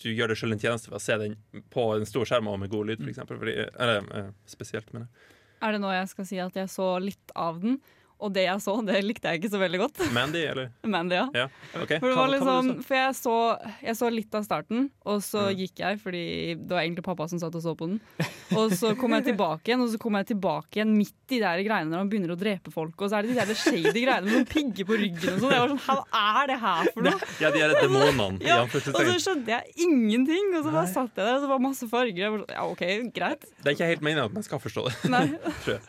du 0.00 0.08
gjør 0.12 0.32
deg 0.32 0.40
selv 0.40 0.56
en 0.56 0.62
tjeneste 0.62 0.90
ved 0.90 0.98
å 0.98 1.04
se 1.04 1.16
den 1.20 1.36
på 1.72 1.86
en 1.96 2.08
stor 2.08 2.28
skjerm 2.28 2.48
og 2.50 2.60
med 2.62 2.72
god 2.72 2.90
lyd, 2.90 3.02
for 3.02 3.12
eksempel. 3.12 3.40
Eller 3.52 4.06
eh, 4.16 4.30
spesielt, 4.48 4.92
mener 4.94 5.06
jeg. 5.06 5.36
Er 5.60 5.76
det 5.76 5.80
nå 5.82 5.90
jeg 5.92 6.08
skal 6.08 6.28
si 6.28 6.38
at 6.40 6.56
jeg 6.56 6.72
så 6.72 6.94
litt 7.04 7.34
av 7.36 7.60
den? 7.60 7.80
Og 8.20 8.32
det 8.36 8.44
jeg 8.44 8.60
så, 8.60 8.74
det 8.84 8.98
likte 9.04 9.30
jeg 9.32 9.40
ikke 9.40 9.50
så 9.54 9.60
veldig 9.62 9.78
godt. 9.80 10.00
Mandy, 10.16 10.42
eller? 10.50 10.70
Mandy, 10.84 11.14
ja. 11.16 11.26
Ja, 11.34 11.46
Okay. 11.80 11.98
For, 12.02 12.10
det 12.10 12.16
Hva- 12.18 12.28
liksom, 12.34 12.70
for 12.84 12.96
jeg, 12.98 13.14
så, 13.16 13.34
jeg 13.82 13.96
så 13.96 14.10
litt 14.12 14.34
av 14.36 14.44
starten, 14.44 14.90
og 15.08 15.22
så 15.24 15.46
Mm. 15.50 15.56
gikk 15.62 15.80
jeg 15.80 15.98
fordi 16.02 16.22
det 16.60 16.70
var 16.74 16.82
egentlig 16.84 17.04
pappa 17.06 17.26
som 17.30 17.38
satt 17.40 17.54
og 17.56 17.62
så 17.64 17.72
på 17.78 17.86
den. 17.88 18.00
Og 18.60 18.72
så 18.74 18.90
kom 18.98 19.12
jeg 19.14 19.28
tilbake 19.28 19.70
igjen, 19.70 19.80
og 19.84 19.88
så 19.92 19.98
kom 20.02 20.16
jeg 20.18 20.26
tilbake 20.32 20.74
igjen 20.80 20.90
midt 20.98 21.30
i 21.30 21.38
de 21.38 21.50
greiene 21.62 21.86
når 21.92 22.00
han 22.02 22.08
begynner 22.10 22.32
å 22.34 22.38
drepe 22.40 22.72
folk. 22.74 22.96
Og 22.98 23.08
så 23.12 23.20
er 23.20 23.22
det 23.28 23.36
de 23.36 23.38
der 23.46 23.54
shady 23.54 23.92
greiene 24.02 24.26
med 24.26 24.32
noen 24.34 24.48
pigger 24.50 24.88
på 24.88 24.96
ryggen 24.98 25.36
og 25.36 25.44
sånn. 25.44 25.52
Jeg 25.54 25.62
var 25.62 25.70
sånn, 25.70 25.82
Hva 25.86 26.24
er 26.40 26.50
det 26.50 26.56
her 26.64 26.90
for 26.96 27.06
noe? 27.06 27.28
Ja, 27.38 27.52
de 27.54 27.62
er 27.62 27.74
demonene. 27.78 28.42
Ja, 28.42 28.58
Og 28.66 28.74
så 28.74 29.14
skjønte 29.22 29.54
jeg 29.54 29.86
ingenting, 29.86 30.50
og 30.58 30.66
så 30.66 30.74
bare 30.74 30.90
satt 30.90 31.14
jeg 31.14 31.22
der, 31.28 31.36
og 31.38 31.44
så 31.46 31.52
var 31.54 31.62
masse 31.62 31.88
farger. 31.94 32.18
Jeg 32.24 32.34
var 32.34 32.42
sånn, 32.42 32.54
ja, 32.58 32.66
OK, 32.74 32.84
greit. 33.14 33.46
Det 33.62 33.70
er 33.70 33.78
ikke 33.78 33.90
helt 33.94 34.04
meningen 34.08 34.26
at 34.26 34.34
man 34.40 34.46
skal 34.50 34.58
forstå 34.66 34.88
det. 34.90 34.96
Nei. 35.14 35.24
tror 35.62 35.76
jeg. 35.76 35.82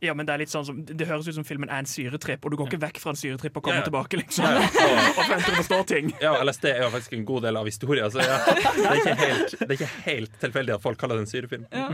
Ja, 0.00 0.14
men 0.16 0.24
Det 0.26 0.32
er 0.32 0.40
litt 0.40 0.52
sånn 0.52 0.64
som, 0.64 0.78
det 0.86 1.06
høres 1.08 1.28
ut 1.28 1.36
som 1.36 1.44
filmen 1.44 1.68
er 1.68 1.82
en 1.82 1.88
syretripp, 1.88 2.44
og 2.44 2.54
du 2.54 2.56
går 2.56 2.70
ikke 2.70 2.80
vekk 2.86 3.00
fra 3.02 3.12
en 3.12 3.20
syretripp 3.20 3.58
og 3.60 3.66
kommer 3.66 3.82
ja. 3.82 3.86
tilbake. 3.88 4.20
liksom 4.22 4.46
Ja, 4.48 4.62
ja. 4.64 5.04
Og 5.20 5.28
venter 5.28 5.52
å 5.52 5.60
forstå 5.60 5.80
ting. 5.92 6.10
Ja, 6.22 6.32
LSD 6.40 6.66
er 6.72 6.82
jo 6.86 6.90
faktisk 6.94 7.16
en 7.18 7.28
god 7.28 7.44
del 7.48 7.60
av 7.60 7.68
historien. 7.68 8.08
Så 8.12 8.24
ja, 8.24 8.38
det, 8.48 8.86
er 8.88 9.00
ikke 9.02 9.16
helt, 9.20 9.56
det 9.60 9.68
er 9.68 9.76
ikke 9.76 9.92
helt 10.08 10.42
tilfeldig 10.46 10.76
at 10.78 10.84
folk 10.86 11.00
kaller 11.00 11.20
det 11.20 11.26
en 11.26 11.32
syrefilm. 11.34 11.68
Ja. 11.74 11.88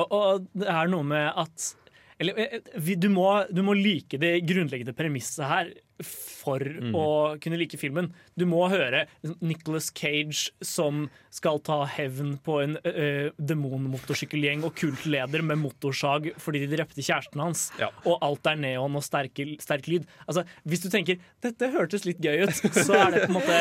Og, 0.00 0.14
og 0.16 0.46
det 0.56 0.70
er 0.72 0.88
noe 0.90 1.06
med 1.06 1.28
at 1.44 1.70
eller, 2.22 2.38
eh, 2.38 2.60
vi- 2.78 2.94
du, 2.96 3.08
må, 3.10 3.26
du 3.50 3.60
må 3.66 3.74
like 3.76 4.18
det 4.22 4.36
grunnleggende 4.46 4.94
premisset 4.96 5.44
her 5.50 5.72
for 6.02 6.62
å 6.96 7.06
kunne 7.42 7.58
like 7.60 7.78
filmen. 7.78 8.10
Du 8.38 8.44
må 8.50 8.64
høre 8.72 9.04
Nicholas 9.44 9.90
Cage 9.94 10.50
som 10.64 11.04
skal 11.34 11.60
ta 11.66 11.80
hevn 11.88 12.34
på 12.44 12.58
en 12.64 12.76
uh, 12.82 13.30
demonmotorsykkelgjeng 13.38 14.64
og 14.66 14.74
kultleder 14.78 15.44
med 15.46 15.60
motorsag 15.62 16.32
fordi 16.42 16.64
de 16.64 16.72
drepte 16.74 17.04
kjæresten 17.04 17.42
hans. 17.42 17.68
Ja. 17.80 17.92
Og 18.08 18.18
alt 18.26 18.50
er 18.50 18.58
neon 18.60 18.98
og 18.98 19.06
sterke, 19.06 19.46
sterk 19.62 19.86
lyd. 19.90 20.08
Altså, 20.26 20.46
hvis 20.66 20.82
du 20.84 20.90
tenker 20.92 21.20
dette 21.44 21.70
hørtes 21.74 22.06
litt 22.08 22.22
gøy 22.24 22.48
ut, 22.48 22.64
så 22.74 22.98
er 22.98 23.14
det 23.14 23.26
på 23.26 23.32
en 23.32 23.38
måte 23.38 23.60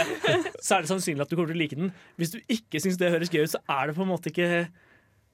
Så 0.63 0.77
er 0.77 0.83
det 0.83 0.89
sannsynlig 0.89 1.25
at 1.25 1.29
du 1.29 1.35
kommer 1.35 1.51
til 1.51 1.59
å 1.59 1.63
like 1.63 1.77
den. 1.77 1.93
Hvis 2.17 2.33
du 2.33 2.39
ikke 2.51 2.81
syns 2.81 2.97
det 2.99 3.11
høres 3.13 3.31
gøy 3.33 3.45
ut, 3.45 3.53
så 3.53 3.61
er 3.69 3.89
det 3.89 3.97
på 3.97 4.05
en 4.05 4.11
måte 4.13 4.31
ikke 4.31 4.49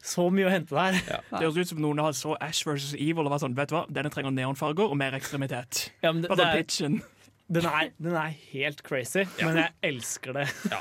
så 0.02 0.30
mye 0.32 0.48
å 0.48 0.52
hente 0.54 0.76
der. 0.76 1.00
Det 1.30 1.42
høres 1.44 1.58
ut 1.58 1.68
som 1.74 1.82
noen 1.84 2.00
har 2.00 2.14
så 2.16 2.36
Ash 2.40 2.64
vs. 2.68 2.94
Evil 2.96 3.26
og 3.28 3.32
var 3.34 3.42
sånn, 3.44 3.56
vet 3.58 3.70
du 3.72 3.76
hva, 3.76 3.86
denne 3.92 4.10
trenger 4.14 4.32
neonfarger 4.32 4.88
og 4.92 4.98
mer 5.00 5.18
ekstremitet. 5.18 5.90
Ja, 6.04 6.12
men 6.14 6.22
det, 6.24 6.30
det 6.32 6.68
sånn 6.72 7.00
er, 7.00 7.08
den, 7.50 7.66
er, 7.66 7.90
den 8.00 8.16
er 8.16 8.36
helt 8.52 8.84
crazy, 8.86 9.26
men 9.42 9.58
jeg 9.58 9.74
elsker 9.90 10.34
det. 10.38 10.46
Ja, 10.72 10.80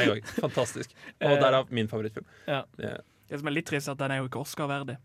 jeg 0.00 0.12
òg. 0.14 0.28
Fantastisk. 0.38 0.94
Og 1.20 1.36
derav 1.42 1.72
min 1.74 1.88
favorittfilm. 1.90 2.26
Ja. 2.48 2.62
Det- 2.78 3.00
Det 3.28 3.38
som 3.40 3.48
er 3.48 3.54
litt 3.56 3.66
trist, 3.66 3.88
er 3.88 3.92
at 3.96 3.98
den 3.98 4.12
er 4.12 4.18
jo 4.20 4.28
ikke 4.28 4.40
Oscar-verdig. 4.44 4.98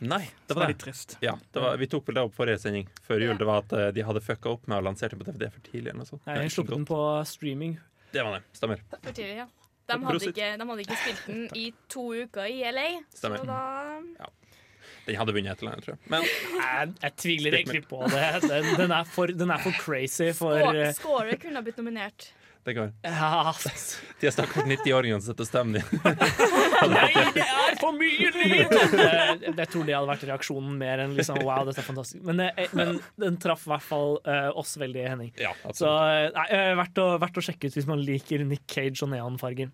Nei, 0.00 0.26
det 0.46 0.54
var 0.56 0.66
det. 0.66 0.74
litt 0.74 0.82
trist. 0.82 1.14
Ja, 1.24 1.36
det 1.54 1.62
var, 1.62 1.76
vi 1.80 1.86
tok 1.88 2.04
vel 2.10 2.14
det 2.18 2.22
opp 2.26 2.34
forrige 2.36 2.58
sending 2.60 2.88
før 3.06 3.22
jul. 3.22 3.36
Det 3.38 3.46
var 3.48 3.62
at 3.62 3.72
eh, 3.72 3.90
de 3.96 4.02
hadde 4.04 4.20
fucka 4.20 4.50
opp 4.52 4.66
med 4.68 4.76
å 4.76 4.84
lansere 4.84 5.14
den 5.14 5.22
på 5.22 5.30
DVD 5.30 5.48
for 5.54 5.62
tidlig. 5.64 5.88
eller 5.94 6.02
noe 6.02 6.10
sånt. 6.10 6.26
Jeg 6.28 6.50
sluppet 6.52 6.74
den 6.74 6.84
på 6.90 6.98
streaming. 7.24 7.78
Det 8.12 8.22
var 8.26 8.36
det. 8.36 8.42
Stemmer. 8.58 8.82
For 8.92 9.12
tidlig, 9.16 9.38
ja. 9.38 9.46
De 9.86 9.98
hadde, 10.04 10.26
ikke, 10.32 10.46
de 10.58 10.66
hadde 10.68 10.82
ikke 10.86 10.96
spilt 11.02 11.26
den 11.30 11.44
i 11.62 11.66
to 11.92 12.06
uker 12.24 12.48
i 12.50 12.58
LA, 12.72 12.86
Stemmer. 13.14 13.38
så 13.38 13.46
da 13.46 14.30
Den 15.06 15.16
hadde 15.20 15.34
vunnet 15.36 15.52
et 15.52 15.60
eller 15.62 15.76
annet, 15.76 15.84
tror 15.86 15.94
jeg. 15.94 16.10
Men 16.10 16.24
Jeg, 16.26 16.94
jeg 17.04 17.12
tviler 17.22 17.54
egentlig 17.60 17.82
på 17.86 18.00
det. 18.10 18.24
Den, 18.42 18.64
den, 18.80 18.90
er 18.96 19.04
for, 19.06 19.30
den 19.30 19.52
er 19.54 19.62
for 19.62 19.76
crazy 19.78 20.32
for 20.34 20.58
Skå- 20.98 21.20
eh, 21.30 21.36
kunne 21.38 21.60
ha 21.60 21.62
blitt 21.62 21.78
nominert. 21.78 22.32
Være. 22.74 22.92
ja. 23.06 23.52
De 24.20 24.30
stakkars 24.32 24.64
90-åringene 24.64 25.20
som 25.20 25.30
setter 25.34 25.44
stemmen 25.44 25.76
din. 25.76 26.00
Nei, 26.92 27.10
det 27.36 27.42
er 27.44 27.74
for 27.80 27.92
mye 27.96 28.30
lyd! 28.32 28.72
Eh, 28.96 29.52
Jeg 29.52 29.68
tror 29.70 29.84
det 29.86 29.94
hadde 29.94 30.08
vært 30.08 30.24
reaksjonen 30.26 30.76
mer 30.80 31.02
enn 31.04 31.12
liksom, 31.16 31.38
wow, 31.44 31.62
dette 31.68 31.82
er 31.82 31.86
fantastisk. 31.86 32.22
Men, 32.26 32.40
eh, 32.48 32.72
men 32.76 32.96
den 33.20 33.36
traff 33.42 33.66
i 33.66 33.70
hvert 33.74 33.84
fall 33.84 34.16
uh, 34.24 34.48
oss 34.58 34.72
veldig, 34.80 35.02
Henning. 35.06 35.30
Ja, 35.40 35.52
Så 35.76 35.86
eh, 35.90 36.30
nei, 36.34 36.46
eh, 36.56 36.70
verdt, 36.78 37.00
å, 37.02 37.06
verdt 37.22 37.36
å 37.38 37.44
sjekke 37.44 37.68
ut 37.68 37.76
hvis 37.76 37.88
man 37.88 38.00
liker 38.02 38.42
Nick 38.48 38.64
Cage 38.72 39.04
og 39.04 39.12
neonfarger. 39.12 39.70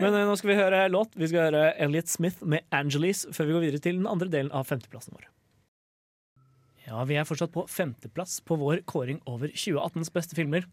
Men 0.00 0.08
uh, 0.16 0.22
nå 0.30 0.36
skal 0.40 0.52
vi 0.54 0.58
høre 0.58 0.82
låt. 0.92 1.12
Vi 1.20 1.28
skal 1.30 1.50
høre 1.50 1.66
Elliot 1.84 2.10
Smith 2.10 2.40
med 2.42 2.64
'Angeles' 2.72 3.26
før 3.36 3.50
vi 3.50 3.56
går 3.58 3.66
videre 3.68 3.84
til 3.84 4.00
den 4.00 4.08
andre 4.10 4.32
delen 4.32 4.52
av 4.56 4.66
femteplassen 4.70 5.14
vår. 5.18 5.28
Ja, 6.88 7.04
Vi 7.08 7.16
er 7.16 7.28
fortsatt 7.28 7.52
på 7.54 7.62
femteplass 7.70 8.40
på 8.44 8.56
vår 8.60 8.82
kåring 8.88 9.20
over 9.30 9.52
2018s 9.52 10.10
beste 10.12 10.36
filmer. 10.38 10.66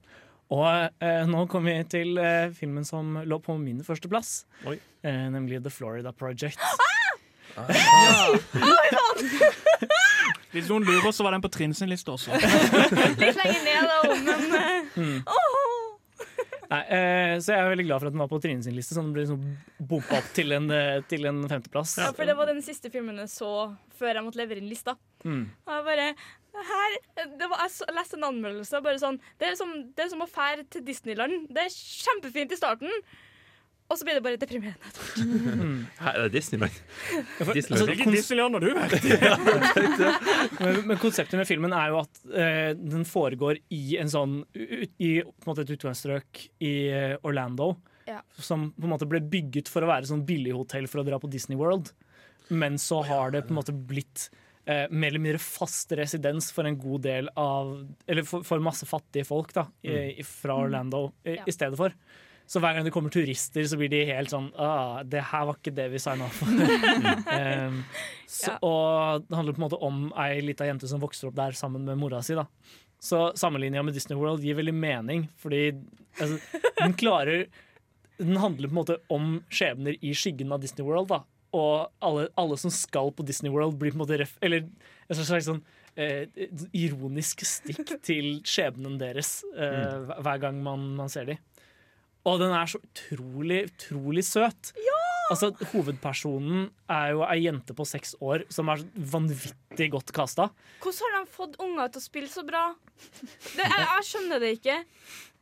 Og 0.50 0.66
eh, 0.66 1.26
nå 1.30 1.44
kommer 1.52 1.76
vi 1.78 1.84
til 1.94 2.18
eh, 2.18 2.50
filmen 2.58 2.86
som 2.88 3.20
lå 3.22 3.38
på 3.46 3.54
min 3.62 3.84
førsteplass, 3.86 4.46
eh, 4.66 5.30
nemlig 5.30 5.62
The 5.64 5.70
Florida 5.74 6.12
Project. 6.12 6.60
Hvis 10.50 10.70
noen 10.72 10.86
lurer, 10.88 11.12
så 11.14 11.24
var 11.26 11.32
den 11.36 11.44
på 11.46 11.52
Trinn 11.54 11.74
sin 11.78 11.90
liste 11.92 12.10
også. 12.14 12.34
Litt 13.22 13.38
lenger 13.38 13.62
ned, 13.68 13.82
da, 13.86 13.98
men 14.26 14.42
eh, 14.58 14.82
Nei, 16.70 16.82
eh, 16.94 17.36
så 17.42 17.56
jeg 17.56 17.64
er 17.64 17.72
veldig 17.72 17.86
glad 17.88 18.02
for 18.02 18.10
at 18.10 18.14
den 18.14 18.22
var 18.22 18.30
på 18.30 18.38
Trine 18.44 18.62
sin 18.62 18.76
liste, 18.78 18.94
så 18.94 19.02
den 19.02 19.14
ble 19.16 19.24
liksom 19.24 19.42
bumpa 19.90 20.20
opp 20.20 20.28
til 20.38 20.54
en, 20.54 20.68
eh, 20.74 21.00
til 21.10 21.26
en 21.26 21.42
femteplass. 21.50 21.96
ja, 21.98 22.12
For 22.14 22.30
det 22.30 22.36
var 22.38 22.52
den 22.52 22.62
siste 22.66 22.92
filmen 22.94 23.18
jeg 23.24 23.32
så 23.34 23.50
før 23.98 24.20
jeg 24.20 24.26
måtte 24.28 24.38
levere 24.38 24.62
inn 24.62 24.70
lista. 24.70 24.94
Mm. 25.26 25.48
Og 25.66 25.74
jeg 25.74 25.88
bare 25.88 26.06
her, 26.54 26.98
det 27.40 27.48
var, 27.52 27.62
Jeg 27.68 27.96
leste 27.96 28.18
en 28.20 28.28
anmeldelse. 28.32 28.82
Bare 28.84 29.00
sånn, 29.02 29.18
det, 29.40 29.52
er 29.52 29.58
som, 29.60 29.74
det 29.96 30.06
er 30.06 30.12
som 30.14 30.24
å 30.26 30.30
fære 30.30 30.66
til 30.74 30.86
Disneyland. 30.88 31.48
Det 31.54 31.66
er 31.68 31.74
kjempefint 31.74 32.52
i 32.56 32.58
starten. 32.60 32.90
og 33.90 33.98
så 33.98 34.06
blir 34.06 34.20
det 34.20 34.24
bare 34.26 34.38
deprimerende. 34.38 34.90
Her 36.04 36.18
er 36.20 36.28
det 36.28 36.34
Disneyland. 36.38 36.74
Disneyland. 36.74 37.56
altså, 37.56 37.86
Hvilken 37.90 38.14
Disneyland 38.14 38.58
har 38.58 38.66
du 38.66 38.74
vært? 38.78 38.98
Men, 40.60 40.82
men 40.90 40.98
konseptet 41.00 41.38
med 41.40 41.48
filmen 41.48 41.74
er 41.74 41.94
jo 41.94 42.02
at 42.02 42.20
eh, 42.36 42.72
den 42.78 43.06
foregår 43.08 43.62
i 43.74 43.96
en 44.02 44.10
sånn 44.12 44.42
ut- 44.54 44.98
I 45.02 45.12
på 45.24 45.46
en 45.46 45.50
måte 45.54 45.64
et 45.66 45.72
utgangsstrøk 45.78 46.44
i 46.66 46.74
eh, 46.92 47.16
Orlando. 47.26 47.72
Ja. 48.10 48.20
Som 48.42 48.72
på 48.76 48.86
en 48.88 48.94
måte 48.94 49.08
ble 49.10 49.22
bygget 49.32 49.70
for 49.72 49.86
å 49.86 49.90
være 49.92 50.10
sånn 50.10 50.26
billighotell 50.28 50.90
for 50.90 51.02
å 51.02 51.08
dra 51.08 51.20
på 51.22 51.30
Disney 51.32 51.58
World. 51.60 51.92
Men 52.50 52.78
så 52.82 53.04
har 53.06 53.32
det 53.36 53.44
på 53.48 53.54
en 53.54 53.60
måte 53.62 53.74
blitt 53.74 54.28
eh, 54.70 54.86
mer 54.94 55.10
eller 55.12 55.24
mindre 55.26 55.42
fast 55.42 55.92
residens 55.98 56.52
for 56.56 56.70
en 56.70 56.78
god 56.80 57.02
del 57.08 57.30
av 57.40 57.74
Eller 58.08 58.26
for, 58.30 58.46
for 58.48 58.62
masse 58.64 58.86
fattige 58.90 59.26
folk 59.28 59.54
da 59.58 59.66
i, 59.84 59.96
i, 60.22 60.26
fra 60.28 60.60
Orlando 60.66 61.08
i, 61.26 61.40
Ja. 61.40 61.48
i 61.50 61.56
stedet 61.56 61.80
for. 61.80 61.96
Så 62.50 62.58
hver 62.64 62.74
gang 62.74 62.86
det 62.88 62.90
kommer 62.96 63.12
turister, 63.14 63.62
så 63.70 63.78
blir 63.78 63.92
de 63.94 64.00
helt 64.10 64.32
sånn 64.34 64.48
ah, 64.58 65.04
Det 65.06 65.22
her 65.30 65.44
var 65.46 65.60
ikke 65.60 65.74
det 65.78 65.86
vi 65.94 66.00
signa 66.02 66.26
opp 66.26 66.34
for. 66.34 66.50
um, 66.50 67.84
så, 68.26 68.56
Ja. 68.56 68.58
Og 68.66 69.26
det 69.28 69.38
handler 69.38 69.54
på 69.58 69.62
en 69.62 69.66
måte 69.68 69.82
om 69.86 70.00
ei 70.18 70.40
lita 70.42 70.66
jente 70.66 70.90
som 70.90 71.02
vokser 71.04 71.30
opp 71.30 71.38
der 71.38 71.54
sammen 71.58 71.86
med 71.86 72.00
mora 72.02 72.24
si. 72.26 72.34
da 72.38 72.48
Så 73.00 73.30
sammenligninga 73.38 73.84
med 73.86 73.94
Disney 73.94 74.18
World 74.18 74.42
gir 74.44 74.58
veldig 74.58 74.74
mening, 74.76 75.28
fordi 75.38 75.62
altså, 76.20 76.40
den 76.82 76.94
klarer 77.00 77.46
Den 78.20 78.36
handler 78.42 78.68
på 78.68 78.74
en 78.74 78.82
måte 78.82 78.98
om 79.14 79.28
skjebner 79.54 79.96
i 80.02 80.12
skyggen 80.18 80.52
av 80.52 80.60
Disney 80.66 80.84
World. 80.86 81.08
da 81.14 81.22
Og 81.56 81.90
alle, 82.06 82.28
alle 82.38 82.58
som 82.62 82.70
skal 82.74 83.12
på 83.18 83.26
Disney 83.26 83.50
World, 83.54 83.78
blir 83.82 83.94
på 83.94 83.98
en 83.98 84.04
måte 84.04 84.20
ref 84.22 84.36
Eller 84.46 84.68
en 85.10 85.18
slags 85.18 85.48
sånn 85.50 85.64
eh, 85.98 86.28
ironisk 86.78 87.42
stikk 87.48 87.96
til 88.08 88.40
skjebnen 88.46 89.00
deres 89.02 89.40
eh, 89.56 89.96
hver- 90.06 90.22
hver 90.28 90.44
gang 90.46 90.60
man, 90.66 90.84
man 91.00 91.10
ser 91.10 91.26
dem. 91.32 91.40
Og 92.28 92.38
den 92.42 92.52
er 92.54 92.68
så 92.70 92.78
utrolig, 92.84 93.64
utrolig 93.72 94.22
søt. 94.28 94.74
Altså, 95.32 95.52
Hovedpersonen 95.72 96.68
er 96.90 97.12
jo 97.14 97.22
ei 97.26 97.38
jente 97.46 97.74
på 97.78 97.86
seks 97.88 98.16
år 98.26 98.44
som 98.54 98.70
er 98.74 98.82
vanvittig 99.14 99.88
godt 99.94 100.10
kasta. 100.14 100.48
Hvordan 100.84 101.14
har 101.16 101.26
de 101.28 101.32
fått 101.36 101.58
unger 101.62 101.92
til 101.94 102.02
å 102.02 102.06
spille 102.06 102.30
så 102.34 102.44
bra? 102.48 102.64
Det, 103.00 103.62
jeg, 103.62 103.86
jeg 103.86 104.08
skjønner 104.10 104.42
det 104.44 104.50
ikke. 104.58 104.78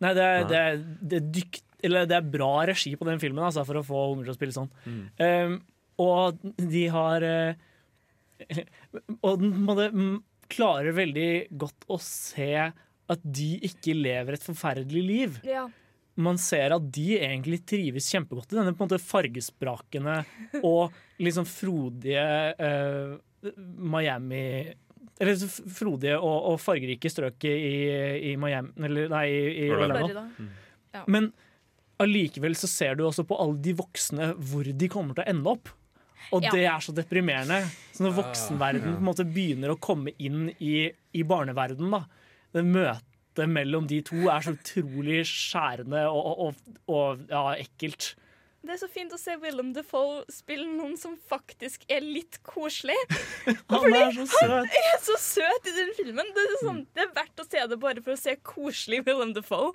Nei, 0.03 0.11
det 0.17 0.25
er, 0.27 0.43
det, 0.51 0.59
er, 0.59 0.81
det, 1.01 1.21
er 1.21 1.29
dykt, 1.39 1.63
eller 1.87 2.07
det 2.11 2.17
er 2.19 2.27
bra 2.35 2.51
regi 2.69 2.93
på 2.99 3.07
den 3.09 3.21
filmen 3.23 3.47
altså, 3.47 3.63
for 3.67 3.79
å 3.79 3.85
få 3.87 4.03
unger 4.13 4.27
til 4.29 4.35
å 4.35 4.37
spille 4.37 4.57
sånn. 4.59 4.69
Um, 5.23 5.57
og 6.01 6.41
de 6.57 6.83
har 6.93 7.25
eh, 7.25 7.63
Og 9.25 9.41
den 9.41 9.53
mm, 9.97 10.17
klarer 10.51 10.95
veldig 10.95 11.31
godt 11.59 11.87
å 11.91 11.97
se 12.01 12.51
at 13.07 13.23
de 13.23 13.49
ikke 13.65 13.95
lever 13.97 14.35
et 14.35 14.45
forferdelig 14.45 15.03
liv. 15.03 15.37
Ja. 15.47 15.67
man 16.17 16.39
ser 16.41 16.73
at 16.75 16.85
de 16.93 17.19
egentlig 17.19 17.61
trives 17.69 18.09
kjempegodt 18.11 18.53
i 18.53 18.57
denne 18.57 18.73
på 18.73 18.83
en 18.83 18.89
måte 18.89 19.03
fargesprakende 19.03 20.19
og 20.67 20.95
liksom 21.21 21.47
frodige 21.49 22.25
uh, 22.57 23.17
Miami 23.57 24.43
Eller 25.21 25.37
frodige 25.47 26.17
og, 26.17 26.37
og 26.51 26.61
fargerike 26.61 27.09
strøket 27.09 27.53
i, 27.53 27.75
i 28.31 28.35
Miami 28.37 28.89
Eller 28.89 29.11
nei, 29.13 29.25
i, 29.29 29.43
i 29.65 29.69
Orlando. 29.73 30.07
Orlando. 30.09 30.49
Men 31.07 31.31
allikevel 32.01 32.57
så 32.57 32.69
ser 32.69 32.97
du 32.97 33.05
også 33.07 33.25
på 33.27 33.37
alle 33.41 33.57
de 33.61 33.73
voksne 33.77 34.31
hvor 34.49 34.67
de 34.67 34.89
kommer 34.91 35.17
til 35.17 35.25
å 35.25 35.31
ende 35.33 35.53
opp. 35.53 35.71
Og 36.33 36.43
Ja. 36.43 36.51
det 36.51 36.65
er 36.65 36.79
så 36.83 36.93
deprimerende. 36.95 37.61
Så 37.93 38.03
når 38.03 38.17
voksenverden 38.21 38.95
på 38.95 38.99
en 38.99 39.07
måte 39.07 39.25
begynner 39.25 39.71
å 39.71 39.79
komme 39.79 40.11
inn 40.19 40.49
i, 40.59 40.91
i 41.13 41.23
barneverden, 41.23 41.89
da 41.91 42.03
Det 42.53 42.63
møtet 42.65 43.49
mellom 43.49 43.87
de 43.87 44.01
to 44.01 44.15
er 44.31 44.41
så 44.41 44.53
utrolig 44.55 45.21
skjærende 45.27 46.05
og, 46.09 46.25
og, 46.25 46.39
og, 46.39 46.55
og 46.87 47.19
ja, 47.29 47.41
ekkelt. 47.61 48.15
Det 48.67 48.73
er 48.75 48.79
så 48.81 48.87
fint 48.91 49.13
å 49.15 49.17
se 49.19 49.31
Willem 49.39 49.69
Defoe 49.71 50.25
spille 50.33 50.65
noen 50.67 50.97
som 50.99 51.13
faktisk 51.31 51.85
er 51.87 52.01
litt 52.03 52.35
koselig. 52.43 52.97
Han 53.71 53.85
er 53.95 54.11
så 54.17 54.25
søt! 54.27 54.51
Han 54.51 54.67
er 54.81 54.97
så 55.05 55.15
søt 55.23 55.69
i 55.71 55.73
den 55.77 55.93
filmen. 55.95 56.27
Det 56.35 56.43
er, 56.43 56.55
sånn, 56.65 56.81
det 56.97 57.05
er 57.05 57.13
verdt 57.15 57.39
å 57.39 57.45
se 57.47 57.63
det 57.71 57.77
bare 57.79 58.03
for 58.03 58.17
å 58.17 58.19
se 58.19 58.33
koselig 58.43 58.99
Willem 59.07 59.31
Defoe. 59.37 59.69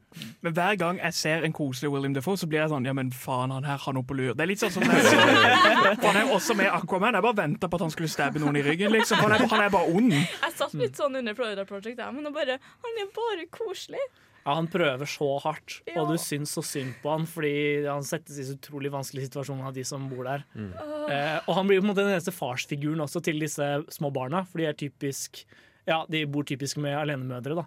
Men 0.44 0.52
hver 0.58 0.76
gang 0.82 1.00
jeg 1.00 1.16
ser 1.16 1.46
en 1.48 1.54
koselig 1.56 1.88
Willem 1.94 2.12
Defoe, 2.18 2.36
så 2.36 2.48
blir 2.50 2.60
jeg 2.66 2.72
sånn 2.74 2.84
Ja, 2.88 2.92
men 2.98 3.14
faen, 3.16 3.54
han 3.56 3.64
her 3.64 3.80
har 3.86 3.96
noe 3.96 4.04
på 4.04 4.18
lur. 4.18 4.34
Det 4.36 4.44
er 4.44 4.50
litt 4.52 4.60
sånn 4.60 4.74
som 4.76 4.84
jeg 4.90 5.06
så- 5.08 5.96
Han 6.04 6.18
er 6.20 6.34
også 6.36 6.58
med 6.58 6.68
Aquaman. 6.68 7.16
Jeg 7.16 7.24
bare 7.30 7.40
venta 7.40 7.70
på 7.72 7.80
at 7.80 7.86
han 7.86 7.94
skulle 7.96 8.12
stabbe 8.12 8.42
noen 8.44 8.60
i 8.60 8.66
ryggen. 8.66 8.92
Liksom. 8.92 9.22
Han, 9.24 9.32
er, 9.38 9.46
han 9.54 9.64
er 9.64 9.72
bare 9.72 9.88
ond. 9.96 10.12
Jeg 10.18 10.52
satt 10.58 10.76
litt 10.76 11.00
sånn 11.00 11.16
under 11.22 11.38
Florida 11.38 11.64
Project, 11.68 11.96
jeg, 11.96 12.12
men 12.18 12.28
bare, 12.36 12.58
han 12.84 13.00
er 13.00 13.08
bare 13.16 13.48
koselig. 13.56 14.04
Ja, 14.44 14.54
han 14.58 14.66
prøver 14.66 15.06
så 15.06 15.28
hardt, 15.44 15.80
Ja. 15.86 16.00
og 16.02 16.08
du 16.10 16.16
syns 16.18 16.50
så 16.56 16.62
synd 16.66 16.94
på 17.02 17.10
han 17.14 17.26
fordi 17.30 17.84
han 17.86 18.02
settes 18.02 18.38
i 18.38 18.46
så 18.48 18.56
utrolig 18.58 18.90
vanskelige 18.90 19.28
situasjon 19.30 19.60
av 19.62 19.72
de 19.76 19.84
som 19.86 20.08
bor 20.10 20.24
der. 20.26 20.42
Eh, 20.58 21.38
og 21.46 21.54
han 21.54 21.66
blir 21.68 21.78
på 21.80 21.86
en 21.86 21.90
måte 21.92 22.02
den 22.02 22.10
eneste 22.16 22.34
farsfiguren 22.34 22.98
også 23.04 23.22
til 23.22 23.38
disse 23.38 23.62
små 23.94 24.10
barna, 24.12 24.44
for 24.44 24.58
de 24.58 24.66
er 24.66 24.74
typisk 24.74 25.44
Ja, 25.86 26.04
de 26.08 26.24
bor 26.26 26.44
typisk 26.46 26.76
med 26.78 26.94
alenemødre, 26.94 27.56
da. 27.58 27.64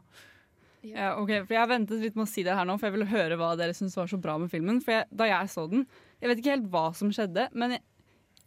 Ja, 0.86 1.16
ok, 1.20 1.32
for 1.48 1.54
Jeg 1.56 1.60
har 1.60 1.68
ventet 1.68 2.00
litt 2.00 2.16
med 2.16 2.28
å 2.28 2.30
si 2.30 2.44
det 2.44 2.54
her 2.56 2.64
nå, 2.64 2.78
for 2.80 2.88
jeg 2.88 2.94
ville 3.00 3.10
høre 3.10 3.36
hva 3.40 3.56
dere 3.58 3.74
syntes 3.74 3.96
var 3.98 4.08
så 4.08 4.20
bra 4.22 4.38
med 4.38 4.52
filmen. 4.52 4.82
For 4.84 4.92
jeg, 5.00 5.06
Da 5.16 5.26
jeg 5.26 5.50
så 5.50 5.66
den 5.70 5.88
Jeg 6.22 6.30
vet 6.30 6.38
ikke 6.44 6.54
helt 6.56 6.70
hva 6.72 6.94
som 6.96 7.10
skjedde, 7.12 7.50
men 7.54 7.72
jeg, 7.72 7.82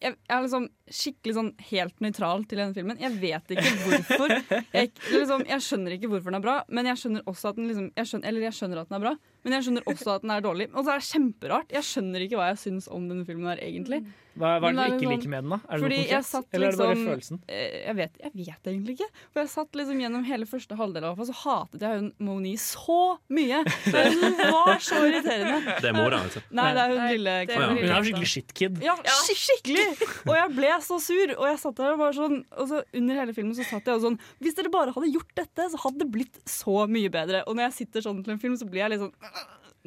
jeg, 0.02 0.14
er 0.30 0.42
liksom 0.44 0.68
skikkelig 0.94 1.34
sånn 1.36 1.48
helt 1.70 2.02
nøytral 2.04 2.44
til 2.48 2.60
denne 2.60 2.76
filmen. 2.76 3.00
Jeg 3.02 3.16
vet 3.18 3.54
ikke 3.54 3.72
hvorfor. 3.82 4.34
Jeg, 4.74 4.92
liksom, 5.10 5.44
jeg 5.48 5.64
skjønner 5.64 5.96
ikke 5.96 6.10
hvorfor 6.12 6.30
den 6.30 6.38
er 6.38 6.44
bra, 6.44 6.56
men 6.70 6.88
jeg 6.90 7.00
skjønner 7.02 7.26
også 7.30 7.50
at 7.50 7.58
den 7.58 7.70
liksom, 7.70 7.88
jeg 7.98 8.10
skjønner, 8.10 8.28
Eller 8.30 8.46
jeg 8.46 8.56
skjønner 8.58 8.82
at 8.82 8.92
den 8.92 8.98
er 8.98 9.04
bra, 9.06 9.14
men 9.48 9.56
jeg 9.58 9.66
skjønner 9.68 9.88
også 9.94 10.14
at 10.18 10.24
den 10.26 10.36
er 10.36 10.44
dårlig. 10.44 10.68
Og 10.74 10.84
så 10.84 10.92
er 10.94 11.00
det 11.02 11.08
kjemperart. 11.08 11.72
Jeg 11.78 11.86
skjønner 11.88 12.24
ikke 12.28 12.38
hva 12.40 12.50
jeg 12.52 12.62
syns 12.68 12.88
om 12.92 13.08
denne 13.08 13.24
filmen 13.28 13.48
her, 13.48 13.62
egentlig. 13.64 14.04
Hva, 14.38 14.52
hva 14.62 14.68
er 14.70 14.76
det 14.76 14.78
det 14.78 14.86
du 14.86 14.94
ikke 14.94 15.08
litt 15.10 15.18
liker 15.24 15.30
med 15.32 15.42
den, 15.42 15.50
da? 15.50 15.56
Er 15.66 15.80
det 15.82 15.88
noe 15.90 16.18
satt 16.22 16.52
Eller 16.54 16.68
er 16.68 16.70
det 16.70 16.78
bare 16.78 16.94
liksom- 16.94 17.08
følelsen? 17.10 17.38
Eh, 17.48 17.78
Jeg 17.88 17.94
vet, 17.98 18.18
jeg 18.22 18.32
vet 18.38 18.68
egentlig 18.70 18.92
ikke. 18.94 19.08
For 19.32 19.40
jeg 19.42 19.48
satt 19.50 19.72
liksom 19.80 19.98
gjennom 19.98 20.24
hele 20.28 20.46
første 20.46 20.76
halvdel 20.78 21.04
av 21.08 21.16
så 21.18 21.34
hatet 21.34 21.80
jeg 21.82 21.98
hun 21.98 22.12
Moni 22.22 22.52
så 22.54 23.18
mye. 23.34 23.64
Hun 23.66 24.36
var 24.38 24.78
så 24.78 25.00
irriterende. 25.08 25.58
Det 25.82 25.90
er 25.90 25.96
mora, 25.96 26.20
altså. 26.22 26.42
Nei, 26.54 26.68
det 26.76 26.82
er 26.84 26.88
hun 26.92 26.98
Nei, 27.02 27.08
lille 27.16 27.34
er 27.34 27.46
Hun 27.48 27.78
er 27.98 28.06
skikkelig 28.06 28.30
shitkid. 28.34 28.78
Ja, 28.84 28.94
skikkelig! 29.26 29.86
Og 30.28 30.34
jeg 30.38 30.54
ble 30.54 30.72
så 30.86 31.00
sur. 31.02 31.34
Og 31.38 31.46
jeg 31.50 31.58
satt 31.64 31.74
der 31.82 31.92
og 31.96 31.98
bare 31.98 32.14
sånn 32.14 32.38
Og 32.58 32.68
så 32.70 32.82
under 32.94 33.14
hele 33.18 33.34
filmen 33.34 33.54
så 33.58 33.66
satt 33.66 33.84
jeg 33.90 33.98
og 33.98 34.04
sånn 34.06 34.18
Hvis 34.40 34.54
dere 34.58 34.70
bare 34.70 34.94
hadde 34.94 35.10
gjort 35.12 35.34
dette, 35.34 35.66
så 35.72 35.82
hadde 35.82 35.98
det 36.04 36.10
blitt 36.14 36.38
så 36.46 36.86
mye 36.86 37.10
bedre. 37.10 37.42
Og 37.48 37.56
når 37.58 37.68
jeg 37.72 37.78
sitter 37.82 38.06
sånn 38.06 38.22
til 38.22 38.32
en 38.36 38.38
film, 38.38 38.54
så 38.60 38.68
blir 38.70 38.84
jeg 38.86 38.90
litt 38.94 39.02
sånn 39.02 39.14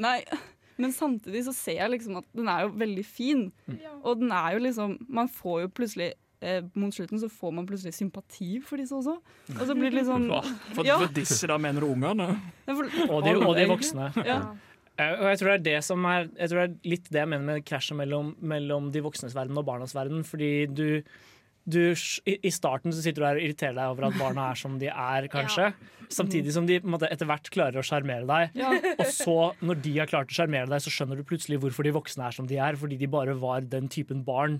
Nei. 0.02 0.18
Men 0.82 0.94
samtidig 0.96 1.44
så 1.46 1.54
ser 1.54 1.78
jeg 1.78 1.92
liksom 1.94 2.16
at 2.22 2.26
den 2.34 2.48
er 2.50 2.64
jo 2.66 2.72
veldig 2.82 3.04
fin. 3.06 3.44
Og 4.02 4.18
den 4.24 4.32
er 4.34 4.56
jo 4.56 4.64
liksom 4.64 4.96
Man 5.14 5.28
får 5.30 5.60
jo 5.66 5.70
plutselig 5.78 6.08
eh, 6.42 6.64
Mot 6.80 6.96
slutten 6.96 7.22
så 7.22 7.30
får 7.30 7.52
man 7.54 7.68
plutselig 7.70 7.94
sympati 7.94 8.56
for 8.66 8.82
disse 8.82 8.96
også. 8.98 9.14
Og 9.60 9.62
så 9.68 9.76
blir 9.78 9.92
det 9.94 10.00
liksom 10.00 10.26
sånn 10.32 10.58
For, 10.74 10.88
Ja. 10.88 10.98
for 11.04 11.14
disse, 11.14 11.46
da, 11.52 11.60
mener 11.62 11.86
du 11.86 11.92
ungene? 11.92 12.32
Og 13.12 13.22
de, 13.28 13.36
og 13.38 13.56
de 13.60 13.68
voksne. 13.70 14.10
Ja. 14.26 14.40
Eh, 14.98 15.14
Og 15.22 15.28
jeg 15.30 15.38
tror 15.44 15.52
det 15.54 15.60
er 15.60 15.68
det 15.70 15.84
som 15.86 16.04
er 16.10 16.26
Jeg 16.40 16.50
tror 16.50 16.64
det 16.64 16.66
er 16.72 16.90
litt 16.96 17.12
det 17.14 17.22
jeg 17.22 17.30
mener 17.36 17.46
med 17.54 17.66
krasjet 17.70 17.98
mellom, 18.02 18.34
mellom 18.42 18.90
de 18.92 19.04
voksnes 19.06 19.36
verden 19.38 19.58
og 19.62 19.68
barnas 19.70 19.94
verden. 19.96 20.24
Fordi 20.26 20.52
du, 20.72 20.88
du 21.66 21.80
i, 21.92 22.52
starten 22.54 22.94
så 22.94 23.04
sitter 23.04 23.22
du 23.22 23.28
her 23.28 23.40
og 23.40 23.46
irriterer 23.46 23.78
deg 23.78 23.94
over 23.94 24.08
at 24.10 24.20
barna 24.20 24.50
er 24.52 24.60
som 24.60 24.78
de 24.82 24.90
er, 24.92 25.28
kanskje. 25.36 25.72
Samtidig 26.12 26.52
som 26.56 26.66
de 26.68 26.80
på 26.82 26.90
en 26.90 26.96
måte, 26.98 27.10
etter 27.12 27.30
hvert 27.30 27.50
klarer 27.54 27.80
å 27.80 27.86
sjarmere 27.88 28.28
deg. 28.28 28.58
Ja. 28.60 28.72
Og 28.98 29.06
så, 29.16 29.38
når 29.64 29.84
de 29.86 29.94
har 30.02 30.10
klart 30.12 30.34
å 30.34 30.36
sjarmere 30.36 30.68
deg, 30.72 30.84
så 30.84 30.92
skjønner 30.92 31.22
du 31.22 31.28
plutselig 31.28 31.62
hvorfor 31.64 31.88
de 31.88 31.94
voksne 31.96 32.26
er 32.28 32.36
som 32.36 32.50
de 32.50 32.58
er. 32.60 32.80
Fordi 32.80 32.98
de 33.00 33.12
bare 33.12 33.38
var 33.40 33.64
den 33.64 33.88
typen 33.92 34.26
barn 34.28 34.60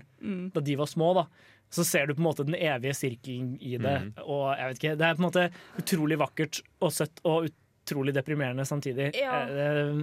da 0.54 0.62
de 0.64 0.78
var 0.80 0.88
små. 0.88 1.12
da 1.18 1.26
så 1.72 1.84
ser 1.88 2.06
du 2.06 2.14
på 2.14 2.20
en 2.20 2.26
måte 2.28 2.44
den 2.44 2.56
evige 2.58 2.92
sirkelen 2.96 3.54
i 3.56 3.78
det. 3.80 3.96
Og 4.20 4.44
jeg 4.52 4.68
vet 4.68 4.80
ikke, 4.80 4.96
Det 5.00 5.06
er 5.06 5.16
på 5.16 5.22
en 5.22 5.28
måte 5.28 5.44
utrolig 5.80 6.18
vakkert 6.20 6.60
og 6.84 6.92
søtt 6.92 7.22
og 7.24 7.48
utrolig 7.92 8.14
deprimerende 8.16 8.64
samtidig. 8.66 9.10
Ja. 9.20 9.42
Eh, 9.44 10.02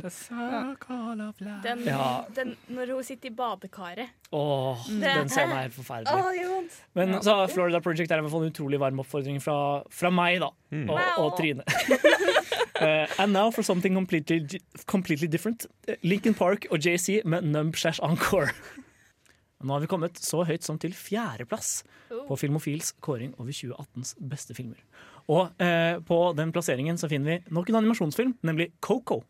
Den, 1.64 1.84
Ja. 1.86 2.26
den, 2.36 2.56
når 2.70 2.94
hun 2.96 3.04
sitter 3.04 3.30
i 3.30 3.34
badekaret. 3.36 4.10
Åh, 4.32 4.78
Det- 4.88 5.02
den 5.16 5.30
scenen 5.30 5.52
er 5.58 5.62
helt 5.68 5.74
forferdelig. 5.74 6.14
Åh. 6.14 6.64
Men 6.96 7.14
så 7.22 7.48
Florida 7.50 7.80
Project 7.80 8.12
er 8.12 8.18
i 8.18 8.22
hvert 8.22 8.32
fall 8.32 8.44
en 8.46 8.52
utrolig 8.52 8.80
varm 8.80 9.00
oppfordring 9.00 9.42
fra, 9.42 9.84
fra 9.90 10.10
meg 10.10 10.40
da, 10.40 10.48
og, 10.48 11.00
og 11.18 11.38
Trine. 11.38 11.64
uh, 12.82 13.08
and 13.20 13.34
now 13.34 13.50
for 13.52 13.62
something 13.64 13.94
completely, 13.96 14.60
completely 14.86 15.28
different. 15.28 15.66
Eh, 15.88 15.96
Lincoln 16.04 16.34
Park 16.36 16.68
og 16.72 16.80
JC 16.80 17.22
med 17.26 17.44
Numb 17.44 17.76
Shash 17.76 18.00
Encore. 18.04 18.50
Nå 19.64 19.74
har 19.74 19.82
vi 19.84 19.88
kommet 19.92 20.14
så 20.24 20.46
høyt 20.48 20.64
som 20.64 20.78
til 20.80 20.94
fjerdeplass 20.96 21.84
på 22.10 22.38
Filmofils 22.40 22.94
kåring 23.04 23.34
over 23.40 23.52
2018s 23.52 24.14
beste 24.30 24.56
filmer. 24.56 24.78
Og 25.30 25.62
eh, 25.62 26.00
på 26.06 26.20
den 26.38 26.52
plasseringen 26.56 26.98
så 26.98 27.10
finner 27.12 27.36
vi 27.36 27.54
nok 27.54 27.70
en 27.70 27.80
animasjonsfilm, 27.84 28.34
nemlig 28.46 28.72
Coco. 28.82 29.22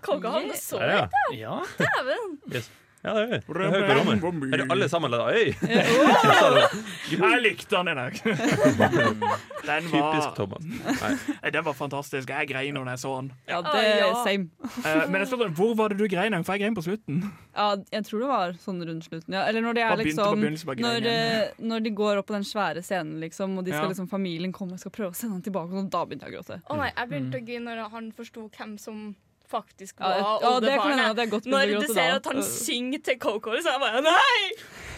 Coco 0.00 0.30
han 0.32 0.48
er 0.48 0.56
så 0.56 0.80
Ja, 0.80 1.02
da! 1.12 1.24
Ja, 1.36 1.58
dæven. 1.76 2.38
Yes. 2.48 2.70
Ja, 3.00 3.14
det 3.16 3.20
gjør 3.20 3.30
vi. 3.32 3.38
Det 3.40 3.68
hører. 3.72 4.52
Er 4.52 4.56
det 4.60 4.66
alle 4.70 4.88
sammen 4.92 5.12
der? 5.12 5.20
Øy! 5.32 5.54
Jeg 7.10 7.40
likte 7.42 7.76
den, 7.76 7.96
jeg. 7.96 8.12
Den 9.66 9.82
Typisk 9.84 10.26
var, 10.26 10.34
Thomas. 10.34 10.64
Nei. 10.64 11.50
den 11.52 11.64
var 11.64 11.74
fantastisk. 11.76 12.30
Jeg 12.32 12.48
grein 12.48 12.74
når 12.74 12.88
jeg 12.90 12.98
så 13.02 13.12
den. 13.20 13.28
Ja, 13.48 13.60
det 13.60 13.82
er 13.84 14.14
same. 14.24 14.48
Eh, 14.64 15.02
Men 15.10 15.20
jeg 15.20 15.28
spør, 15.28 15.52
hvor 15.56 15.74
var 15.76 15.92
det 15.92 15.98
du 16.00 16.06
grein? 16.08 16.36
For 16.44 16.56
jeg 16.56 16.64
grein 16.64 16.76
på 16.76 16.84
slutten. 16.86 17.22
Ja, 17.56 17.74
jeg 17.92 18.06
tror 18.08 18.24
det 18.24 18.30
var 18.30 18.54
sånn 18.62 18.80
rundt 18.88 19.04
slutten. 19.04 19.36
Ja. 19.36 19.44
Eller 19.50 19.64
når 19.64 19.76
de 19.76 19.84
er 19.84 19.96
liksom 20.00 20.44
når, 20.80 21.08
eh, 21.12 21.52
når 21.60 21.84
de 21.84 21.94
går 22.02 22.22
opp 22.22 22.30
på 22.32 22.36
den 22.38 22.46
svære 22.48 22.82
scenen, 22.84 23.18
liksom, 23.20 23.58
og 23.60 23.68
de 23.68 23.76
skal 23.76 23.92
liksom, 23.92 24.08
familien 24.10 24.52
kommer 24.52 24.78
og 24.78 24.84
skal 24.84 24.94
prøve 24.96 25.12
å 25.12 25.18
sende 25.18 25.38
han 25.38 25.44
tilbake, 25.44 25.76
og 25.76 25.90
da 25.92 26.04
begynte 26.08 26.28
jeg 26.28 26.34
å 26.34 26.40
gråte. 26.40 26.60
Å 26.64 26.80
nei, 26.80 26.90
jeg 26.96 27.12
begynte 27.12 27.40
å 27.40 27.46
grine 27.46 27.76
når 27.76 27.92
han 27.92 28.12
forsto 28.16 28.48
hvem 28.56 28.78
som 28.80 29.10
faktisk 29.50 30.00
var 30.00 30.16
ja, 30.16 30.34
det 30.40 30.50
oldebarnet. 30.50 31.18
jeg 31.24 31.32
godt 31.34 31.48
Når 31.50 31.72
du 31.74 31.86
ser 31.90 32.12
da. 32.14 32.20
at 32.20 32.28
han 32.30 32.42
synger 32.46 33.02
til 33.10 33.18
Coco, 33.22 33.56
så 33.58 33.72
er 33.72 33.76
jeg 33.76 33.82
bare 33.82 34.02
Nei! 34.06 34.44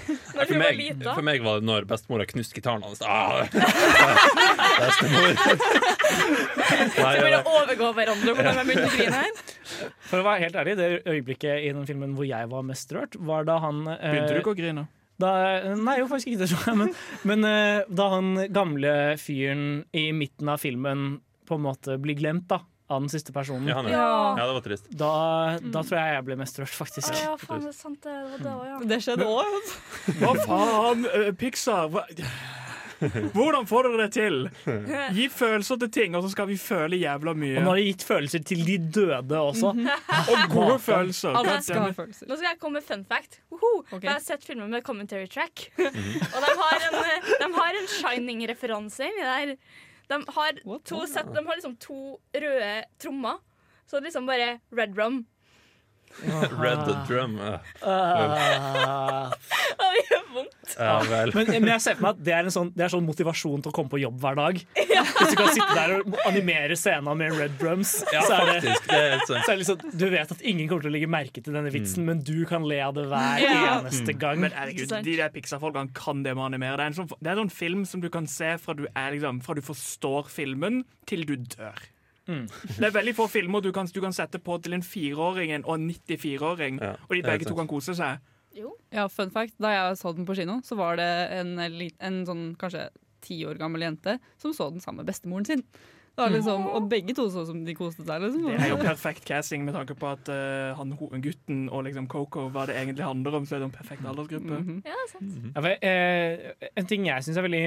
Når 0.03 0.49
For 0.51 0.59
meg, 0.59 0.81
for 1.07 1.25
meg 1.27 1.45
var 1.45 1.61
det 1.61 1.67
når 1.69 1.85
bestemora 1.87 2.25
knuste 2.27 2.57
gitaren 2.57 2.83
hans. 2.83 3.03
Ah, 3.07 3.45
bestemor. 4.83 5.37
Nei, 6.73 7.13
Så 7.15 7.29
det 7.29 7.39
overgå 7.39 7.93
hverandre 7.97 8.35
hvordan 8.35 8.59
jeg 8.59 8.69
begynte 8.71 8.89
å 8.89 8.97
grine 8.97 9.21
her. 9.21 9.45
For 10.11 10.19
å 10.19 10.25
være 10.27 10.43
helt 10.43 10.59
ærlig, 10.59 10.75
det 10.81 10.89
øyeblikket 11.07 11.69
i 11.69 11.71
den 11.71 11.87
filmen 11.89 12.17
hvor 12.19 12.27
jeg 12.29 12.51
var 12.51 12.67
mest 12.67 12.93
rørt, 12.97 13.15
var 13.31 13.47
da 13.49 13.61
han 13.63 13.85
eh, 13.95 14.03
Begynte 14.09 14.35
du 14.35 14.43
ikke 14.43 14.57
å 14.57 14.59
grine? 14.59 14.87
Da, 15.23 15.31
nei, 15.79 15.99
jo, 16.01 16.09
faktisk 16.11 16.33
ikke 16.33 16.43
det, 16.43 16.51
tror 16.51 16.67
jeg. 16.73 16.79
Men, 16.83 16.95
men 17.31 17.47
eh, 17.47 17.91
da 18.03 18.09
han 18.17 18.33
gamle 18.51 18.95
fyren 19.23 19.67
i 19.95 20.09
midten 20.17 20.51
av 20.51 20.59
filmen 20.63 21.21
på 21.47 21.59
en 21.59 21.67
måte 21.69 21.99
blir 22.03 22.19
glemt 22.19 22.49
da, 22.51 22.63
av 22.91 23.01
den 23.01 23.09
siste 23.13 23.33
personen, 23.33 23.69
ja, 23.69 23.79
ja. 23.87 23.91
Ja. 23.95 24.39
ja, 24.39 24.47
det 24.47 24.53
var 24.59 24.65
trist. 24.67 24.89
da, 24.91 25.13
da 25.63 25.83
tror 25.87 25.99
jeg 26.01 26.17
jeg 26.17 26.25
ble 26.27 26.37
mest 26.43 26.59
rørt, 26.61 26.75
faktisk. 26.77 27.13
ja, 27.23 27.37
faen, 27.41 27.63
det 27.65 27.71
er 27.73 27.77
sant, 27.79 28.01
det. 28.03 28.17
Det 28.43 28.49
var 28.49 28.65
det 28.65 28.73
ja. 28.73 28.81
Det 28.95 28.99
skjedde 29.07 29.29
òg. 29.29 29.71
Hva 30.21 30.33
faen, 30.47 31.07
eh, 31.13 31.31
Pixar? 31.39 31.89
Hva? 31.95 32.05
Hvordan 33.35 33.67
får 33.67 33.87
dere 33.89 34.05
det 34.05 34.13
til? 34.15 34.37
Gi 35.17 35.25
følelser 35.33 35.79
til 35.83 35.91
ting, 35.91 36.15
og 36.15 36.23
så 36.23 36.31
skal 36.37 36.47
vi 36.47 36.55
føle 36.61 36.99
jævla 37.01 37.35
mye. 37.35 37.57
Og 37.59 37.65
nå 37.67 37.73
har 37.73 37.81
de 37.81 37.87
gitt 37.89 38.05
følelser 38.07 38.45
til 38.47 38.63
de 38.67 38.77
døde 38.95 39.41
også. 39.43 39.73
Og 39.73 40.45
gode 40.53 40.77
følelser. 40.85 41.35
Alle 41.41 41.57
skal 41.67 41.81
ha 41.89 41.97
følelser. 41.97 42.29
Nå 42.31 42.39
skal 42.39 42.53
jeg 42.53 42.61
komme 42.63 42.79
med 42.79 42.87
fun 42.87 43.03
fact. 43.09 43.41
Woho! 43.51 43.73
Ok. 43.91 44.05
Jeg 44.07 44.13
har 44.13 44.23
sett 44.23 44.47
filmer 44.47 44.71
med 44.71 44.85
commentary 44.87 45.27
track. 45.27 45.67
og 45.83 46.39
de 46.47 46.53
har 46.63 46.87
en, 46.91 47.01
eh, 47.03 47.33
de 47.43 47.51
har 47.59 47.81
en 47.81 47.91
Shining-referanse 47.97 49.09
inni 49.11 49.27
der. 49.27 49.57
De 50.09 50.19
har, 50.29 50.59
to 50.85 51.07
set, 51.07 51.27
de 51.35 51.47
har 51.47 51.55
liksom 51.55 51.77
to 51.77 52.21
røde 52.35 52.85
trommer. 52.99 53.39
Så 53.87 54.01
liksom 54.01 54.27
bare 54.27 54.61
red 54.73 54.99
rum. 54.99 55.27
Red 56.63 56.85
Drum. 57.09 57.39
Ah. 57.83 59.31
Det 59.83 60.03
gjør 60.09 60.23
vondt. 60.33 60.75
Ja 60.79 60.93
vel. 61.05 61.33
Men, 61.37 61.49
men 61.53 61.69
jeg 61.75 61.83
ser 61.85 61.97
for 61.99 62.05
meg 62.07 62.15
at 62.17 62.21
det 62.25 62.33
er, 62.35 62.47
en 62.49 62.55
sånn, 62.55 62.71
det 62.77 62.85
er 62.87 62.93
sånn 62.95 63.05
motivasjon 63.05 63.63
til 63.65 63.73
å 63.73 63.75
komme 63.77 63.93
på 63.93 63.99
jobb 64.01 64.21
hver 64.23 64.39
dag. 64.39 64.61
Hvis 65.19 65.33
du 65.33 65.37
kan 65.39 65.51
sitte 65.53 65.75
der 65.77 65.95
og 65.99 66.17
animere 66.29 66.77
scenen 66.79 67.19
med 67.21 67.37
red 67.37 67.57
drums, 67.61 67.93
Ja, 68.15 68.23
så 68.25 68.39
er 68.39 68.49
det 68.49 68.55
faktisk. 68.63 68.89
Det 68.89 69.01
er 69.03 69.25
så 69.27 69.37
er 69.37 69.45
det 69.51 69.59
liksom, 69.63 69.85
du 70.01 70.07
vet 70.15 70.35
at 70.37 70.45
ingen 70.53 70.71
kommer 70.71 70.87
til 70.87 70.93
å 70.93 70.95
legge 70.97 71.11
merke 71.13 71.45
til 71.45 71.57
denne 71.59 71.73
vitsen, 71.75 72.07
men 72.09 72.23
du 72.25 72.35
kan 72.49 72.65
le 72.69 72.81
av 72.87 72.97
det 72.97 73.07
hver 73.13 73.45
Ja. 73.45 73.59
eneste 73.83 74.17
gang. 74.17 74.41
Men 74.43 74.57
herregud, 74.57 74.95
de 75.05 75.17
der 75.21 75.33
Pixar-folkene 75.35 75.93
kan 75.97 76.23
det 76.25 76.35
med 76.39 76.45
å 76.47 76.49
animere. 76.49 76.79
Det 76.81 76.87
er, 76.87 76.95
en 76.95 77.01
sånn, 77.03 77.13
det 77.21 77.29
er 77.33 77.37
en 77.37 77.45
sånn 77.45 77.57
film 77.59 77.85
som 77.89 78.05
du 78.05 78.09
kan 78.13 78.29
se 78.31 78.55
fra 78.63 78.77
du, 78.79 78.87
er, 78.95 79.13
liksom, 79.17 79.43
fra 79.45 79.59
du 79.59 79.63
forstår 79.67 80.31
filmen, 80.33 80.83
til 81.11 81.27
du 81.29 81.37
dør. 81.37 81.85
Det 82.27 82.87
er 82.87 82.95
veldig 82.95 83.15
få 83.19 83.27
filmer 83.31 83.65
du 83.65 83.73
kan, 83.75 83.89
du 83.91 84.01
kan 84.05 84.15
sette 84.15 84.39
på 84.43 84.59
til 84.63 84.77
en 84.77 84.85
fireåring 84.87 85.55
og 85.65 85.75
en 85.75 85.89
94-åring, 85.91 86.79
Ja, 86.83 86.95
og 87.09 87.17
de 87.17 87.23
begge 87.27 87.49
to 87.49 87.57
kan 87.59 87.71
kose 87.71 87.97
seg. 87.99 88.23
Jo. 88.55 88.75
Ja, 88.93 89.07
fun 89.09 89.33
fact. 89.33 89.57
Da 89.63 89.73
jeg 89.73 89.97
så 89.99 90.13
den 90.15 90.29
på 90.29 90.37
kino, 90.37 90.61
så 90.65 90.77
var 90.77 91.01
det 91.01 91.09
en, 91.39 91.57
en 91.59 92.21
sånn 92.29 92.45
kanskje 92.61 92.91
ti 93.23 93.39
år 93.47 93.59
gammel 93.61 93.85
jente 93.87 94.19
som 94.41 94.55
så 94.55 94.69
den 94.71 94.83
sammen 94.83 95.03
med 95.03 95.13
bestemoren 95.13 95.49
sin. 95.49 95.65
Det 96.13 96.27
liksom, 96.29 96.67
og 96.77 96.91
begge 96.93 97.15
to 97.17 97.25
så 97.33 97.47
som 97.49 97.63
de 97.65 97.73
koste 97.73 98.05
seg. 98.05 98.21
Liksom. 98.21 98.45
Det 98.45 98.59
er 98.67 98.75
jo 98.75 98.81
perfekt 98.83 99.25
casting 99.25 99.63
med 99.65 99.73
tanke 99.73 99.95
på 99.97 100.11
at 100.11 100.29
uh, 100.29 100.75
han, 100.77 100.93
gutten 101.25 101.63
og 101.73 101.87
liksom 101.87 102.05
Coco, 102.13 102.51
hva 102.53 102.67
det 102.69 102.77
egentlig 102.77 103.07
handler 103.07 103.39
om, 103.39 103.47
så 103.49 103.57
er 103.57 103.63
det 103.63 103.71
en 103.71 103.79
perfekt 103.79 104.05
aldersgruppe. 104.05 104.59
Mhm. 104.61 104.83
Ja, 104.85 104.93
det 104.99 105.07
er 105.07 105.11
sant. 105.15 105.39
Ja, 105.49 105.63
for, 105.65 105.89
eh, 105.89 106.69
en 106.77 106.91
ting 106.91 107.09
jeg 107.09 107.25
syns 107.25 107.41
er 107.41 107.49
veldig 107.49 107.65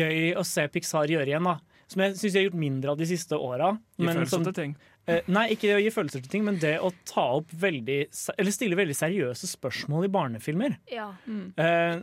gøy 0.00 0.34
å 0.34 0.42
se 0.48 0.66
Pixar 0.72 1.12
gjøre 1.12 1.30
igjen, 1.30 1.46
da. 1.46 1.60
Som 1.86 2.02
jeg 2.02 2.16
syns 2.18 2.34
jeg 2.34 2.40
har 2.42 2.48
gjort 2.50 2.58
mindre 2.58 2.90
av 2.90 2.98
de 2.98 3.06
siste 3.06 3.38
åra. 3.38 3.78
Gi 3.96 4.06
følelser 4.10 4.44
til 4.48 4.54
ting. 4.56 4.76
Eh, 5.06 5.20
nei, 5.30 5.44
ikke 5.54 5.68
det 5.70 5.76
å 5.76 5.82
gi 5.84 5.90
følelser 5.94 6.22
til 6.24 6.30
ting, 6.32 6.42
men 6.44 6.56
det 6.58 6.80
å 6.82 6.88
ta 7.06 7.22
opp 7.38 7.52
veldig 7.54 7.98
Eller 8.34 8.50
stille 8.50 8.74
veldig 8.74 8.96
seriøse 8.98 9.46
spørsmål 9.46 10.08
i 10.08 10.10
barnefilmer. 10.10 10.74
Ja. 10.90 11.12
Eh, 11.30 12.00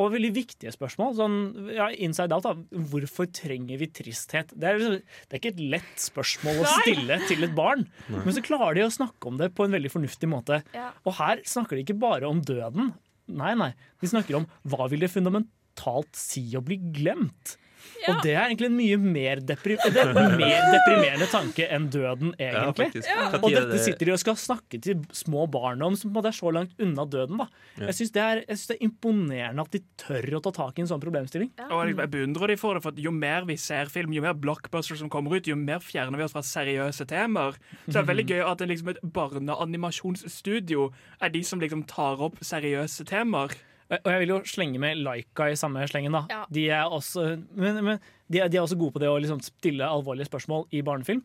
og 0.00 0.14
veldig 0.14 0.30
viktige 0.32 0.72
spørsmål. 0.72 1.12
Sånn, 1.18 1.36
ja, 1.76 1.90
inside 1.92 2.32
out, 2.32 2.44
da. 2.48 2.54
Hvorfor 2.88 3.28
trenger 3.36 3.76
vi 3.82 3.90
tristhet? 3.92 4.48
Det 4.56 4.64
er, 4.64 4.78
liksom- 4.78 5.02
det 5.28 5.36
er 5.36 5.42
ikke 5.42 5.52
et 5.58 5.60
lett 5.76 5.94
spørsmål 6.00 6.62
å 6.64 6.72
stille 6.80 7.20
til 7.28 7.44
et 7.44 7.54
barn. 7.54 7.84
Men 8.08 8.32
så 8.32 8.40
klarer 8.42 8.74
de 8.80 8.86
å 8.88 8.96
snakke 8.96 9.26
om 9.28 9.36
det 9.36 9.52
på 9.54 9.64
en 9.68 9.72
veldig 9.76 9.92
fornuftig 9.92 10.28
måte. 10.32 10.62
Ja. 10.72 10.92
Og 11.04 11.14
her 11.20 11.44
snakker 11.44 11.76
de 11.76 11.84
ikke 11.84 12.00
bare 12.00 12.24
om 12.24 12.40
døden. 12.40 12.94
Nei, 13.28 13.52
nei. 13.54 13.74
De 14.00 14.08
snakker 14.08 14.36
om 14.40 14.46
hva 14.66 14.88
vil 14.88 15.00
det 15.00 15.10
fundamentalt 15.12 16.16
si 16.16 16.48
å 16.56 16.64
bli 16.64 16.78
glemt? 16.78 17.58
Ja. 18.02 18.12
Og 18.12 18.22
det 18.24 18.34
er 18.34 18.44
egentlig 18.46 18.68
en 18.70 18.76
mye 18.78 18.98
mer, 19.02 19.40
depri 19.44 19.76
det 19.78 20.00
er 20.00 20.10
en 20.12 20.36
mer 20.38 20.68
deprimerende 20.72 21.28
tanke 21.32 21.66
enn 21.74 21.88
døden, 21.92 22.32
egentlig. 22.38 22.88
Ja, 23.02 23.28
ja. 23.32 23.40
Og 23.40 23.50
dette 23.52 23.80
sitter 23.82 24.10
de 24.10 24.14
og 24.14 24.20
skal 24.22 24.38
snakke 24.40 24.80
til 24.84 25.02
små 25.16 25.46
barn 25.50 25.82
om, 25.84 25.96
som 25.98 26.08
på 26.08 26.14
en 26.14 26.18
måte 26.20 26.32
er 26.32 26.38
så 26.38 26.52
langt 26.54 26.74
unna 26.82 27.04
døden. 27.08 27.42
da. 27.42 27.48
Jeg 27.88 27.98
syns 27.98 28.14
det, 28.14 28.26
synes 28.48 28.66
det 28.70 28.76
er 28.78 28.86
imponerende 28.88 29.64
at 29.66 29.74
de 29.74 29.82
tør 30.00 30.38
å 30.38 30.42
ta 30.46 30.54
tak 30.60 30.78
i 30.78 30.84
en 30.84 30.90
sånn 30.90 31.02
problemstilling. 31.02 31.52
Og 31.68 31.76
jeg, 31.82 31.96
jeg 31.98 32.12
beundrer 32.14 32.52
de 32.54 32.58
for 32.60 32.78
det, 32.78 32.84
for 32.86 33.02
jo 33.08 33.12
mer 33.14 33.46
vi 33.48 33.58
ser 33.60 33.92
film, 33.92 34.14
jo 34.16 34.24
mer 34.24 34.36
blockbusters 34.38 35.02
som 35.02 35.12
kommer 35.12 35.36
ut, 35.38 35.48
jo 35.50 35.58
mer 35.58 35.82
fjerner 35.84 36.20
vi 36.20 36.26
oss 36.26 36.36
fra 36.36 36.44
seriøse 36.46 37.06
temaer. 37.10 37.58
Så 37.86 37.96
det 37.96 38.02
er 38.02 38.10
veldig 38.12 38.28
gøy 38.32 38.44
at 38.46 38.62
det 38.62 38.70
liksom 38.72 38.92
et 38.94 39.02
barneanimasjonsstudio 39.18 40.90
er 41.20 41.34
de 41.34 41.42
som 41.46 41.62
liksom 41.62 41.84
tar 41.90 42.20
opp 42.24 42.40
seriøse 42.44 43.06
temaer. 43.08 43.54
Og 43.88 44.08
jeg 44.12 44.20
vil 44.20 44.32
jo 44.34 44.38
slenge 44.44 44.80
med 44.82 45.00
Laika 45.00 45.46
i 45.48 45.56
samme 45.56 45.86
slengen. 45.88 46.12
da. 46.12 46.26
Ja. 46.28 46.42
De 46.52 46.66
er 46.68 46.92
også, 46.92 47.24
men, 47.56 47.80
men 47.84 47.96
de, 48.28 48.42
er, 48.42 48.50
de 48.52 48.58
er 48.58 48.64
også 48.66 48.76
gode 48.76 48.96
på 48.96 49.00
det 49.02 49.08
å 49.08 49.16
liksom 49.20 49.40
stille 49.44 49.88
alvorlige 49.88 50.28
spørsmål 50.28 50.66
i 50.76 50.82
barnefilm. 50.84 51.22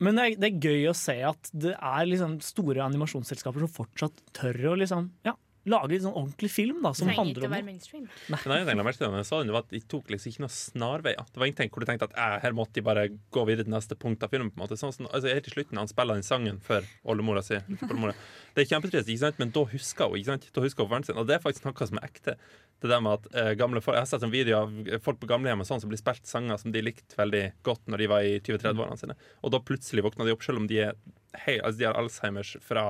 Men 0.00 0.16
det 0.16 0.24
er, 0.24 0.36
det 0.40 0.48
er 0.48 0.64
gøy 0.64 0.88
å 0.88 0.96
se 0.96 1.18
at 1.28 1.50
det 1.52 1.74
er 1.76 2.08
liksom 2.08 2.38
store 2.44 2.80
animasjonsselskaper 2.86 3.66
som 3.66 3.72
fortsatt 3.74 4.22
tør 4.36 4.72
å 4.72 4.78
liksom, 4.80 5.10
ja, 5.28 5.34
lage 5.68 5.90
litt 5.92 6.02
sånn 6.06 6.14
ordentlig 6.16 6.48
film 6.50 6.78
da, 6.80 6.92
som 6.96 7.04
Trenger 7.10 7.18
handler 7.20 7.36
ikke 7.36 7.44
å 7.44 7.50
om 7.50 7.52
være 7.52 7.64
noe. 7.64 7.68
mainstream. 7.70 8.04
Men 8.30 8.38
jeg 8.56 8.66
tenkte 8.70 8.84
merke 8.86 8.96
til 8.96 9.04
det 9.06 9.10
når 9.12 9.20
jeg 9.20 9.28
sa 9.28 9.38
den, 9.40 9.50
det 9.50 9.54
var 9.56 9.64
at 9.66 9.74
de 9.74 9.80
tok 9.92 10.08
liksom 10.14 10.30
ikke 10.32 10.42
noen 10.46 10.54
snarveier. 10.56 11.26
Det 11.34 11.36
var 11.42 11.46
ingenting 11.50 11.70
hvor 11.74 11.84
du 11.84 11.86
tenkte 11.90 12.08
at 12.08 12.14
eh, 12.16 12.36
her 12.46 12.56
måtte 12.56 12.72
de 12.78 12.84
bare 12.86 13.04
gå 13.36 13.44
videre 13.50 13.66
til 13.68 13.74
neste 13.74 13.98
punkt 14.00 14.22
av 14.24 14.32
filmen. 14.32 14.48
på 14.50 14.56
en 14.56 14.64
måte. 14.64 14.78
Sånn, 14.80 14.94
altså, 15.10 15.28
helt 15.28 15.44
til 15.44 15.52
slutten, 15.58 15.76
Han 15.82 15.90
spiller 15.92 16.14
den 16.16 16.24
sangen 16.26 16.60
for 16.64 16.86
oldemora 17.04 17.42
si. 17.44 17.60
for. 17.76 18.14
Det 18.56 18.64
er 18.64 18.70
kjempetrist, 18.72 19.08
ikke 19.12 19.24
sant? 19.26 19.38
men 19.38 19.52
da 19.54 19.62
husker 19.68 20.08
hun 20.08 20.16
ikke 20.18 20.32
sant? 20.32 20.48
Da 20.56 20.64
husker 20.64 20.84
hun 20.86 20.90
faren 20.94 21.04
sin. 21.10 21.20
Og 21.20 21.28
det 21.28 21.36
er 21.36 21.44
faktisk 21.44 21.68
noe 21.68 21.86
som 21.92 22.00
er 22.00 22.08
ekte. 22.08 22.36
Det 22.80 22.88
der 22.88 23.00
med 23.04 23.12
at 23.20 23.34
eh, 23.36 23.52
gamle 23.60 23.82
folk, 23.84 23.94
Jeg 24.00 24.06
har 24.06 24.10
sett 24.14 24.22
en 24.24 24.32
video 24.32 24.56
av 24.64 24.72
folk 25.04 25.20
på 25.20 25.28
gamlehjem 25.28 25.60
sånn 25.68 25.82
som 25.84 25.90
blir 25.92 26.00
spilt 26.00 26.24
sanger 26.26 26.56
som 26.56 26.72
de 26.72 26.80
likte 26.80 27.14
veldig 27.20 27.44
godt 27.62 27.84
når 27.92 27.98
de 27.98 28.06
var 28.08 28.24
i 28.24 28.38
20-30-årene 28.40 28.96
sine. 28.98 29.14
Og 29.44 29.52
da 29.52 29.60
plutselig 29.60 30.02
våkna 30.08 30.24
de 30.24 30.32
opp, 30.32 30.42
selv 30.42 30.62
om 30.62 30.66
de, 30.70 30.80
er 30.88 30.96
hei, 31.44 31.58
altså 31.60 31.78
de 31.78 31.84
har 31.90 31.98
Alzheimers 32.00 32.56
fra 32.64 32.86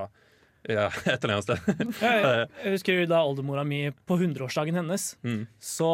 ja, 0.69 0.87
et 1.05 1.25
eller 1.25 1.35
annet 1.39 1.45
sted. 1.47 1.95
Jeg, 2.01 2.49
husker 2.75 3.07
da 3.09 3.23
oldemora 3.25 3.65
mi 3.65 3.83
på 4.07 4.19
100-årsdagen 4.19 4.77
hennes, 4.81 5.17
Mm. 5.25 5.47
så 5.61 5.91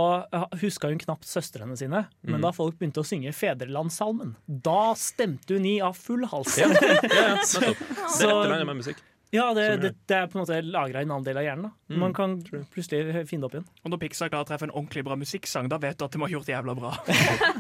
huska 0.61 0.89
hun 0.91 0.99
knapt 0.99 1.25
søstrene 1.29 1.77
sine. 1.79 2.07
Men 2.23 2.41
Mm. 2.41 2.43
da 2.49 2.53
folk 2.53 2.79
begynte 2.79 3.03
å 3.03 3.07
synge 3.07 3.33
Fedrelandssalmen, 3.35 4.35
da 4.49 4.95
stemte 4.99 5.55
hun 5.55 5.65
i 5.67 5.81
av 5.81 5.95
full 5.97 6.25
hals. 6.27 6.59
Ja, 6.59 6.69
ja, 6.69 6.97
ja. 7.03 7.37
Det 7.47 7.63
er 7.63 7.77
et 7.77 8.23
eller 8.23 8.57
annet 8.57 8.67
med 8.67 8.81
musikk. 8.83 9.03
Ja, 9.35 9.49
det, 9.57 9.65
det, 9.83 9.89
det 10.07 10.17
er 10.17 10.29
på 10.31 10.39
en 10.39 10.45
måte 10.45 10.57
lagra 10.63 11.01
i 11.03 11.05
en 11.07 11.11
annen 11.11 11.25
del 11.27 11.37
av 11.41 11.45
hjernen. 11.45 11.65
da. 11.67 11.95
Mm, 11.95 11.99
Man 12.01 12.13
kan 12.15 12.37
plutselig 12.73 13.25
finne 13.29 13.43
det 13.43 13.49
opp 13.49 13.57
igjen. 13.59 13.67
Og 13.83 13.91
når 13.93 14.01
Pixar 14.05 14.31
klarer 14.31 14.47
å 14.47 14.49
treffe 14.49 14.69
en 14.69 14.73
ordentlig 14.73 15.03
bra 15.09 15.17
musikksang, 15.19 15.67
da 15.73 15.81
vet 15.83 15.99
du 15.99 16.05
at 16.07 16.15
de 16.15 16.21
har 16.23 16.31
gjort 16.33 16.47
det 16.47 16.55
jævla 16.55 16.75
bra. 16.79 16.93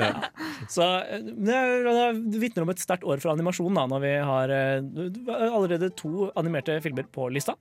Så 0.76 0.86
eh, 1.00 1.20
det, 1.26 1.58
det 2.30 2.40
vitner 2.42 2.62
om 2.66 2.70
et 2.72 2.80
sterkt 2.82 3.04
år 3.04 3.18
for 3.22 3.34
animasjon 3.34 3.76
da, 3.76 3.86
når 3.90 4.04
vi 4.06 4.12
har 4.30 4.54
eh, 4.54 5.48
allerede 5.50 5.90
to 5.98 6.30
animerte 6.38 6.78
filmer 6.84 7.08
på 7.12 7.28
lista. 7.34 7.56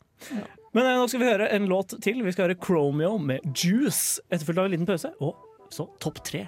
Men 0.75 0.85
eh, 0.85 0.99
nå 1.01 1.07
skal 1.11 1.23
vi 1.25 1.31
høre 1.33 1.49
en 1.57 1.65
låt 1.71 1.97
til. 2.05 2.21
Vi 2.25 2.35
skal 2.35 2.47
høre 2.49 2.59
Chromeo 2.61 3.17
med 3.19 3.41
Juice, 3.57 4.21
etterfulgt 4.29 4.61
av 4.61 4.69
en 4.69 4.75
liten 4.77 4.89
pause. 4.89 5.11
Og 5.25 5.33
så 5.73 5.89
Topp 5.99 6.21
tre. 6.23 6.45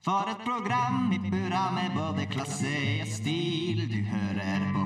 For 0.00 0.30
et 0.32 0.38
program 0.46 1.10
i 1.12 1.18
burra 1.26 1.66
med 1.76 1.90
både 1.92 2.24
klasse 2.32 2.70
og 3.02 3.10
stil. 3.12 3.82
Du 3.90 3.98
hører 4.08 4.62
på 4.72 4.79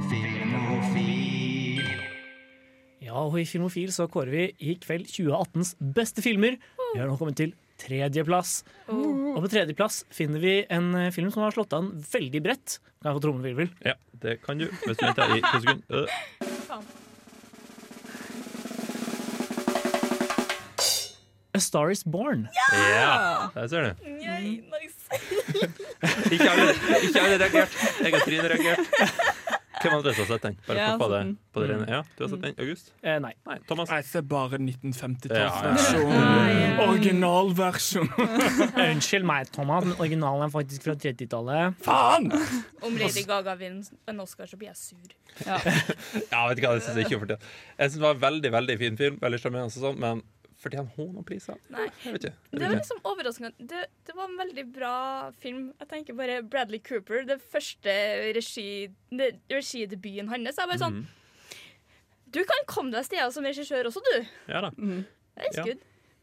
Ja, 3.05 3.19
og 3.21 3.37
i 3.37 3.45
Filmofil 3.45 3.91
så 3.93 4.07
kårer 4.09 4.33
vi 4.33 4.45
i 4.65 4.75
kveld 4.81 5.05
2018s 5.13 5.75
beste 5.97 6.25
filmer. 6.25 6.57
Vi 6.95 7.03
har 7.03 7.11
nå 7.11 7.19
kommet 7.21 7.37
til 7.37 7.53
tredjeplass. 7.83 8.63
Og 8.89 9.43
på 9.45 9.51
tredjeplass 9.53 10.05
finner 10.15 10.41
vi 10.41 10.55
en 10.73 10.95
eh, 10.97 11.13
film 11.13 11.29
som 11.35 11.45
har 11.45 11.53
slått 11.53 11.77
an 11.77 11.93
veldig 12.15 12.41
bredt. 12.47 12.79
Kan 13.03 13.11
jeg 13.11 13.19
få 13.19 13.25
trommevirvel? 13.27 13.73
Ja, 13.85 13.99
det 14.25 14.39
kan 14.47 14.63
du. 14.63 14.71
Hvis 14.87 14.97
du 14.97 15.05
venter 15.05 15.37
i 15.37 15.45
to 15.45 15.57
sekunder. 15.61 16.09
A 21.55 21.61
Star 21.61 21.91
Is 21.91 22.03
Born. 22.03 22.49
Ja! 22.57 22.79
Yeah! 22.81 23.51
Der 23.55 23.69
ser 23.69 23.81
du. 23.83 24.09
Yay, 24.25 24.65
nice. 24.75 25.07
ikke 26.35 26.51
alle 26.51 27.37
reagert. 27.39 27.77
Jeg 28.01 28.11
har 28.11 28.25
trynet 28.25 28.51
reagert. 28.51 29.43
Hvem 29.85 29.95
andre 29.99 30.12
som 30.14 30.22
har 30.24 30.30
sett 30.32 30.45
den? 30.47 30.57
Bare 30.66 30.78
ja, 30.80 30.87
det 30.91 30.99
på 31.55 31.61
det. 31.64 31.76
Ja, 31.93 32.01
du 32.16 32.20
har 32.24 32.30
sett 32.32 32.43
den? 32.43 32.55
August? 32.64 32.87
Eh, 33.03 33.18
nei. 33.22 33.32
Nei, 33.49 33.57
Thomas? 33.68 33.89
Jeg 33.93 34.05
ser 34.09 34.22
bare 34.30 34.59
Ja, 34.59 34.62
1950-tallsversjonen. 34.64 36.78
Originalversjon. 36.89 38.09
Unnskyld 38.89 39.26
meg, 39.28 39.43
Thomas, 39.55 39.82
men 39.87 39.95
originalen 39.99 40.43
er 40.49 40.53
faktisk 40.55 40.80
fra 40.89 40.95
30-tallet. 41.05 41.64
Faen! 41.85 42.24
Om 42.85 42.93
Lady 43.01 43.22
Gaga 43.28 43.53
vinner 43.61 43.85
en 44.11 44.18
Oscar, 44.24 44.45
så 44.51 44.57
blir 44.61 44.68
jeg 44.72 44.78
sur. 44.80 45.09
Ja, 45.45 45.57
vet 46.49 46.59
du 46.59 46.62
hva, 46.64 46.70
det 46.76 46.82
syns 46.87 46.99
jeg 47.01 47.07
ikke 47.09 47.20
for. 47.24 47.28
Jeg 47.37 47.87
synes 47.91 48.01
det 48.01 48.07
var 48.07 48.14
en 48.16 48.24
veldig, 48.24 48.51
veldig 48.59 48.76
fin 48.80 48.95
film, 49.01 49.16
veldig 49.22 49.41
sjarmerende 49.43 49.72
og 49.72 49.74
sånn, 49.87 49.99
men 50.01 50.16
fortjener 50.65 50.91
hun 50.97 51.12
noen 51.15 51.27
priser? 51.29 51.59
Nei. 51.73 51.87
Jeg 52.05 52.17
vet 52.17 52.27
ikke. 52.29 52.51
Det 52.55 52.62
var 52.65 52.75
liksom 52.79 53.03
overraskende. 53.11 53.53
Det, 53.73 53.83
det 54.09 54.17
var 54.17 54.29
en 54.31 54.39
veldig 54.41 54.65
bra 54.75 54.95
film. 55.45 55.67
Jeg 55.83 55.91
tenker 55.93 56.19
bare 56.19 56.41
Bradley 56.43 56.81
Cooper, 56.85 57.25
det 57.29 57.39
første 57.43 57.95
regi, 58.37 58.69
det, 59.15 59.31
regidebuten 59.53 60.33
hans. 60.33 60.59
Jeg 60.59 60.71
bare 60.73 60.83
sånn 60.83 61.03
Du 62.35 62.41
kan 62.49 62.65
komme 62.67 62.91
deg 62.95 63.07
steder 63.07 63.31
som 63.31 63.47
regissør 63.47 63.87
også, 63.91 64.03
du. 64.11 64.31
Ja 64.51 64.65
da. 64.67 64.73
Det 64.75 65.51
er 65.53 65.61
Ja. 65.61 65.75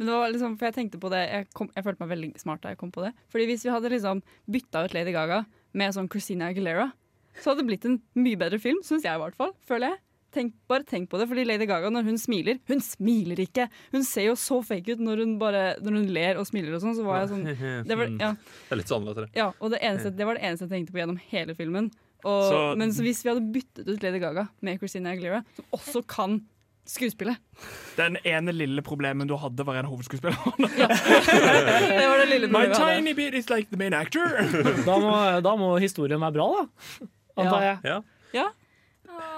Men 0.01 0.07
det 0.09 0.13
var 0.17 0.31
liksom, 0.33 0.53
for 0.57 0.65
jeg 0.65 0.73
tenkte 0.73 0.97
på 0.97 1.09
det 1.13 1.19
jeg, 1.29 1.45
kom, 1.53 1.67
jeg 1.75 1.85
følte 1.85 2.01
meg 2.01 2.09
veldig 2.09 2.29
smart 2.41 2.63
da 2.63 2.71
jeg 2.73 2.79
kom 2.81 2.89
på 2.91 3.03
det. 3.05 3.11
Fordi 3.29 3.45
hvis 3.45 3.65
vi 3.67 3.69
hadde 3.69 3.91
liksom 3.93 4.23
bytta 4.49 4.81
ut 4.87 4.95
Lady 4.97 5.11
Gaga 5.13 5.43
med 5.77 5.93
sånn 5.93 6.09
Christina 6.09 6.47
Aguilera, 6.49 6.87
så 7.37 7.51
hadde 7.51 7.61
det 7.61 7.67
blitt 7.69 7.85
en 7.85 7.99
mye 8.17 8.39
bedre 8.39 8.57
film, 8.59 8.79
syns 8.83 9.05
jeg 9.05 9.13
i 9.13 9.21
hvert 9.21 9.37
fall. 9.37 9.53
Føler 9.69 9.93
jeg. 9.93 10.01
Tenk, 10.31 10.53
bare 10.71 10.85
tenk 10.87 11.09
på 11.11 11.19
det, 11.19 11.25
fordi 11.27 11.43
Lady 11.43 11.65
Gaga 11.67 11.89
når 11.91 12.05
hun 12.07 12.15
smiler 12.21 12.59
Hun 12.71 12.79
smiler 12.79 13.41
ikke! 13.43 13.65
Hun 13.91 14.05
ser 14.07 14.29
jo 14.29 14.35
så 14.39 14.61
fake 14.63 14.93
ut 14.95 15.01
når 15.03 15.19
hun, 15.25 15.33
bare, 15.41 15.63
når 15.83 15.97
hun 15.99 16.05
ler 16.15 16.39
og 16.39 16.47
smiler 16.47 16.77
og 16.77 16.81
sånn. 16.85 16.95
Så 16.95 17.03
var 17.03 17.25
jeg 17.25 17.33
sånn 17.33 17.43
det 17.89 17.97
var, 17.99 18.13
ja, 18.21 18.29
Det 18.39 18.71
er 18.77 18.79
litt 18.79 18.93
sånn, 18.93 19.09
vet 19.09 19.35
ja, 19.35 19.49
og 19.59 19.73
det, 19.75 19.81
eneste, 19.83 20.13
det 20.15 20.29
var 20.29 20.39
det 20.39 20.45
eneste 20.47 20.69
jeg 20.69 20.73
tenkte 20.77 20.95
på 20.95 21.01
gjennom 21.03 21.19
hele 21.33 21.55
filmen. 21.57 21.91
Og, 22.23 22.41
Så- 22.47 22.63
men 22.79 22.91
så 22.95 23.03
hvis 23.03 23.23
vi 23.25 23.31
hadde 23.33 23.43
byttet 23.51 23.87
ut 23.91 24.03
Lady 24.05 24.19
Gaga 24.23 24.47
med 24.61 24.79
Christina 24.79 25.11
Aguilera, 25.11 25.43
som 25.57 25.65
også 25.75 26.03
kan 26.07 26.39
skuespille 26.87 27.35
Den 27.97 28.15
ene 28.25 28.51
lille 28.55 28.81
problemen 28.81 29.27
du 29.29 29.35
hadde, 29.37 29.65
var 29.67 29.75
en 29.81 29.85
hovedskuespiller. 29.91 30.37
Det 31.99 32.07
var 32.07 32.17
det 32.23 32.29
lille 32.31 32.47
My 32.51 32.65
tiny 32.73 33.13
bit 33.17 33.33
is 33.37 33.49
like 33.49 33.69
the 33.71 33.77
main 33.77 33.93
actor. 33.93 34.25
Da 34.85 34.95
må, 35.01 35.11
da 35.43 35.53
må 35.59 35.73
historien 35.81 36.21
være 36.23 36.35
bra, 36.39 36.47
da. 36.55 37.07
Antar 37.41 37.61
jeg. 37.67 37.77
Ja, 37.91 37.99
Ja. 38.33 38.47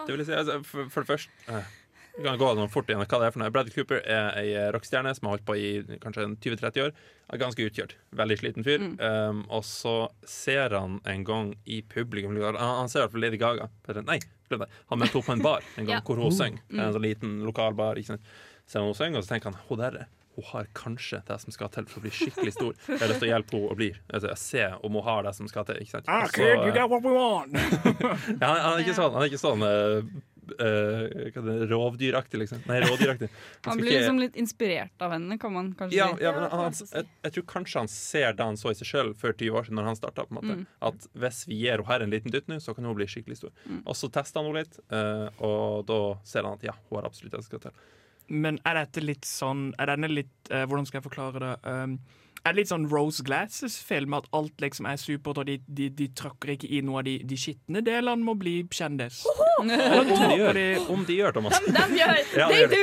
Det 0.07 0.17
vil 0.17 0.25
si. 0.27 0.33
Altså, 0.35 0.59
for, 0.67 0.89
for 0.93 1.03
det 1.05 1.09
første 1.13 1.31
eh, 1.53 1.71
Vi 2.17 2.23
kan 2.27 2.37
gå 2.37 2.49
noe 2.57 2.69
fort 2.69 2.89
igjen 2.91 3.01
hva 3.01 3.19
det 3.21 3.27
er 3.27 3.33
for 3.33 3.41
noe. 3.41 3.49
Bradley 3.55 3.73
Cooper 3.73 4.01
er 4.05 4.35
ei 4.37 4.51
rockestjerne 4.75 5.13
som 5.17 5.25
har 5.29 5.35
holdt 5.37 5.45
på 5.47 5.55
i 5.57 5.69
kanskje 6.03 6.27
20-30 6.45 6.83
år. 6.85 6.91
Er 7.33 7.41
ganske 7.41 7.65
utkjørt. 7.65 7.95
Veldig 8.19 8.37
sliten 8.37 8.67
fyr. 8.67 8.83
Um, 9.01 9.39
og 9.49 9.63
så 9.65 9.95
ser 10.29 10.75
han 10.77 10.99
en 11.09 11.23
gang 11.25 11.53
i 11.65 11.79
publikum 11.81 12.35
Han, 12.37 12.59
han 12.61 12.91
ser 12.91 13.01
i 13.01 13.05
hvert 13.07 13.15
fall 13.15 13.25
Lady 13.25 13.39
Gaga. 13.41 13.69
Nei, 14.05 14.19
glem 14.51 14.61
det. 14.65 14.69
Han 14.91 15.01
møtte 15.01 15.17
henne 15.17 15.25
på 15.31 15.33
en 15.39 15.45
bar 15.47 15.65
en 15.73 15.87
gang 15.89 15.95
Ja. 15.97 16.03
hvor 16.05 16.21
hun 16.21 16.35
sang. 16.35 16.59
En 16.69 16.93
sånn 16.93 17.07
liten 17.07 17.39
lokal 17.47 17.73
bar. 17.79 17.97
Ikke 17.97 18.13
sant? 18.13 18.29
Ser 18.69 18.85
han 18.85 18.93
synger, 18.93 19.17
og 19.17 19.25
så 19.25 19.33
tenker 19.33 19.49
han 19.49 19.63
hun 19.71 19.81
der 19.81 20.03
hun 20.35 20.45
har 20.49 20.67
kanskje 20.73 21.21
det 21.27 21.39
som 21.43 21.53
skal 21.53 21.69
til 21.73 21.85
for 21.89 22.01
å 22.01 22.05
bli 22.05 22.11
skikkelig 22.13 22.53
stor. 22.55 22.75
Jeg 22.87 22.99
har 23.03 23.11
lyst 23.11 23.21
til 23.21 23.29
å 23.29 23.33
hjelpe 23.33 23.57
henne 23.57 23.71
å 23.71 23.79
bli. 23.79 23.89
Altså, 24.09 24.31
jeg 24.33 24.41
ser 24.41 24.77
om 24.81 24.97
hun 24.97 25.05
har 25.05 25.23
det 25.27 25.33
som 25.37 25.49
skal 25.51 25.67
til. 25.69 25.81
Ikke 25.83 25.97
sant? 25.99 26.09
Ah, 26.09 26.25
så, 26.27 26.37
kid, 26.41 26.67
you 26.67 26.75
got 26.75 26.89
what 26.89 27.05
we 27.05 27.13
want. 27.13 27.53
ja, 28.41 28.47
han, 28.47 28.61
han 28.65 28.77
er 28.77 28.85
ikke 28.85 28.97
sånn, 28.97 29.13
han 29.13 29.25
er 29.25 29.29
ikke 29.29 29.43
sånn 29.43 29.67
uh, 29.69 31.67
rovdyraktig, 31.69 32.39
liksom. 32.39 32.63
Nei, 32.67 32.81
rådyraktig. 32.83 33.29
Han 33.63 33.71
han 33.71 33.77
blir 33.77 33.91
ikke- 33.91 33.99
liksom 33.99 34.19
litt 34.19 34.35
inspirert 34.35 35.01
av 35.05 35.11
henne, 35.15 35.37
kan 35.39 35.53
man 35.53 35.73
kanskje 35.73 35.97
ja, 35.97 36.09
si. 36.15 36.23
ja, 36.23 36.31
men 36.31 36.43
Ja, 36.43 36.49
han, 36.49 36.73
jeg, 36.73 37.07
jeg 37.23 37.31
tror 37.37 37.43
kanskje 37.53 37.79
han 37.79 37.87
ser 37.87 38.33
det 38.33 38.43
han 38.43 38.57
så 38.57 38.71
i 38.71 38.75
seg 38.75 38.87
sjøl 38.87 39.13
før 39.13 39.33
20 39.33 39.51
år 39.59 39.63
siden, 39.69 39.75
når 39.79 39.89
han 39.91 39.95
starta. 39.95 40.25
Mm. 40.29 40.65
At 40.81 41.07
hvis 41.13 41.47
vi 41.47 41.61
gir 41.63 41.77
henne 41.77 41.87
her 41.87 42.01
en 42.01 42.09
liten 42.09 42.31
dytt 42.33 42.47
nå, 42.47 42.59
så 42.59 42.73
kan 42.75 42.85
hun 42.85 42.95
bli 42.95 43.07
skikkelig 43.07 43.37
stor. 43.37 43.51
Og 43.85 43.95
så 43.95 44.09
tester 44.11 44.41
han 44.41 44.49
henne 44.49 44.63
litt, 44.65 44.79
uh, 44.91 45.29
og 45.39 45.85
da 45.89 45.99
ser 46.27 46.43
han 46.43 46.57
at 46.59 46.63
ja, 46.63 46.75
hun 46.89 46.99
har 46.99 47.05
absolutt 47.09 47.33
det 47.35 47.43
som 47.43 47.51
skal 47.53 47.67
til. 47.69 47.83
Men 48.27 48.59
er 48.65 48.77
dette 48.79 49.03
litt 49.03 49.27
sånn 49.27 49.71
Er 49.77 49.91
denne 49.91 50.07
litt 50.11 50.51
uh, 50.51 50.63
Hvordan 50.63 50.87
skal 50.87 51.01
jeg 51.01 51.07
forklare 51.09 51.41
det? 51.43 51.55
Um, 51.67 51.97
er 52.43 52.51
det 52.51 52.59
litt 52.59 52.71
sånn 52.73 52.89
Rose 52.91 53.23
Glasses-film, 53.23 54.17
at 54.17 54.25
alt 54.35 54.59
liksom 54.59 54.87
er 54.89 54.97
supert, 54.99 55.37
og 55.39 55.45
de, 55.47 55.61
de, 55.63 55.85
de 55.95 56.09
tråkker 56.11 56.57
ikke 56.57 56.67
i 56.75 56.81
noe 56.83 56.99
av 56.99 57.05
de, 57.07 57.13
de 57.23 57.37
skitne 57.39 57.79
delene 57.87 58.19
med 58.19 58.33
å 58.33 58.39
bli 58.41 58.55
kjendis? 58.67 59.21
Om 59.61 59.71
de 59.71 60.27
gjør, 60.35 60.59
om 60.91 61.05
de 61.07 61.15
gjør 61.21 61.37
Thomas. 61.37 61.55
De 61.63 61.85
gjør 61.95 62.19
Ja, 62.35 62.49
det 62.51 62.57
gjør 62.59 62.73
de. 62.73 62.81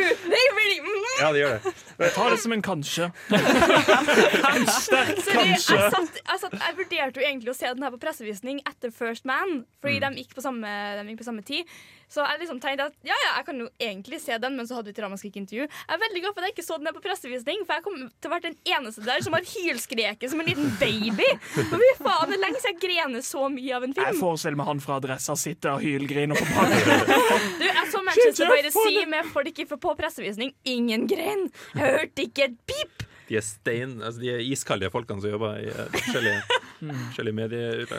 really 0.57 0.79
mm. 0.81 1.05
Ja, 1.21 1.33
de 1.35 1.43
gjør 1.43 1.59
det. 1.59 1.75
Jeg 2.01 2.15
tar 2.17 2.31
det 2.33 2.39
som 2.41 2.53
en 2.57 2.63
kanskje. 2.65 3.11
en 3.35 4.67
sterk 4.73 5.21
kanskje. 5.27 5.47
jeg, 5.47 5.93
satt, 5.95 6.19
jeg, 6.21 6.41
satt, 6.43 6.57
jeg 6.57 6.77
vurderte 6.81 7.21
jo 7.23 7.27
egentlig 7.29 7.53
å 7.53 7.57
se 7.59 7.71
den 7.71 7.85
her 7.87 7.95
på 7.95 8.01
pressevisning 8.03 8.61
etter 8.69 8.93
First 8.95 9.29
Man, 9.29 9.63
fordi 9.85 10.01
Mm. 10.01 10.15
de, 10.15 10.23
gikk 10.25 10.35
på 10.39 10.43
samme, 10.45 10.69
de 10.97 11.03
gikk 11.13 11.21
på 11.21 11.27
samme 11.27 11.43
tid. 11.45 11.69
Så 12.11 12.25
jeg 12.27 12.41
liksom 12.41 12.59
tenkte 12.59 12.89
at 12.89 12.95
ja, 13.07 13.15
ja, 13.15 13.35
jeg 13.39 13.45
kan 13.47 13.59
jo 13.63 13.67
egentlig 13.79 14.19
se 14.19 14.35
den, 14.43 14.57
men 14.59 14.67
så 14.67 14.75
hadde 14.79 14.91
vi 14.91 14.95
et 14.97 15.03
ramaskrik 15.05 15.37
intervju. 15.39 15.67
Jeg 15.69 15.95
er 15.95 16.01
veldig 16.03 16.23
glad 16.25 16.33
for 16.35 16.43
at 16.43 16.49
jeg 16.49 16.55
ikke 16.57 16.65
så 16.67 16.79
den 16.81 16.89
her 16.91 16.95
på 16.97 17.03
pressevisning, 17.05 17.61
for 17.69 17.77
jeg 17.79 17.85
kom 17.85 17.99
til 18.01 18.31
å 18.31 18.33
være 18.33 18.45
den 18.49 18.57
eneste 18.67 19.05
der 19.07 19.23
som 19.23 19.37
har 19.37 19.47
hylskreket 19.47 20.33
som 20.33 20.43
en 20.43 20.49
liten 20.49 20.73
baby. 20.81 21.29
For 21.55 21.77
fy 21.79 21.91
faen, 22.01 22.33
det 22.33 22.39
er 22.39 22.43
lenge 22.43 22.63
siden 22.65 22.75
jeg 22.75 22.81
grener 22.83 23.23
så 23.29 23.45
mye 23.55 23.77
av 23.77 23.87
en 23.87 23.95
film. 23.95 24.09
Jeg 24.11 24.19
forestiller 24.19 24.59
meg 24.59 24.71
han 24.73 24.83
fra 24.83 24.97
Adressa 24.99 25.37
sitter 25.39 25.77
og 25.77 25.85
hylgriner 25.87 26.41
på 26.41 26.49
bakken. 26.51 27.07
Du, 27.61 27.65
jeg 27.69 27.87
så 27.93 28.01
Manchester 28.05 28.51
by 28.51 28.59
the 28.65 28.71
Sea 28.75 29.05
med 29.11 29.31
folk 29.31 29.49
ikke 29.63 29.79
på 29.81 29.93
pressevisning. 29.99 30.51
Ingen 30.69 31.07
grein. 31.11 31.47
Jeg 31.79 31.90
hørte 31.99 32.27
ikke 32.27 32.49
et 32.51 32.59
pip. 32.69 33.07
De 33.31 33.37
er 33.39 33.45
stein, 33.47 34.01
altså 34.03 34.21
de 34.21 34.31
er 34.35 34.41
iskalde 34.43 34.91
folkene 34.91 35.23
som 35.23 35.31
jobber 35.31 35.61
i 35.63 35.69
eh, 35.71 35.91
forskjellige, 35.95 36.41
forskjellige 36.81 37.37
medier. 37.37 37.93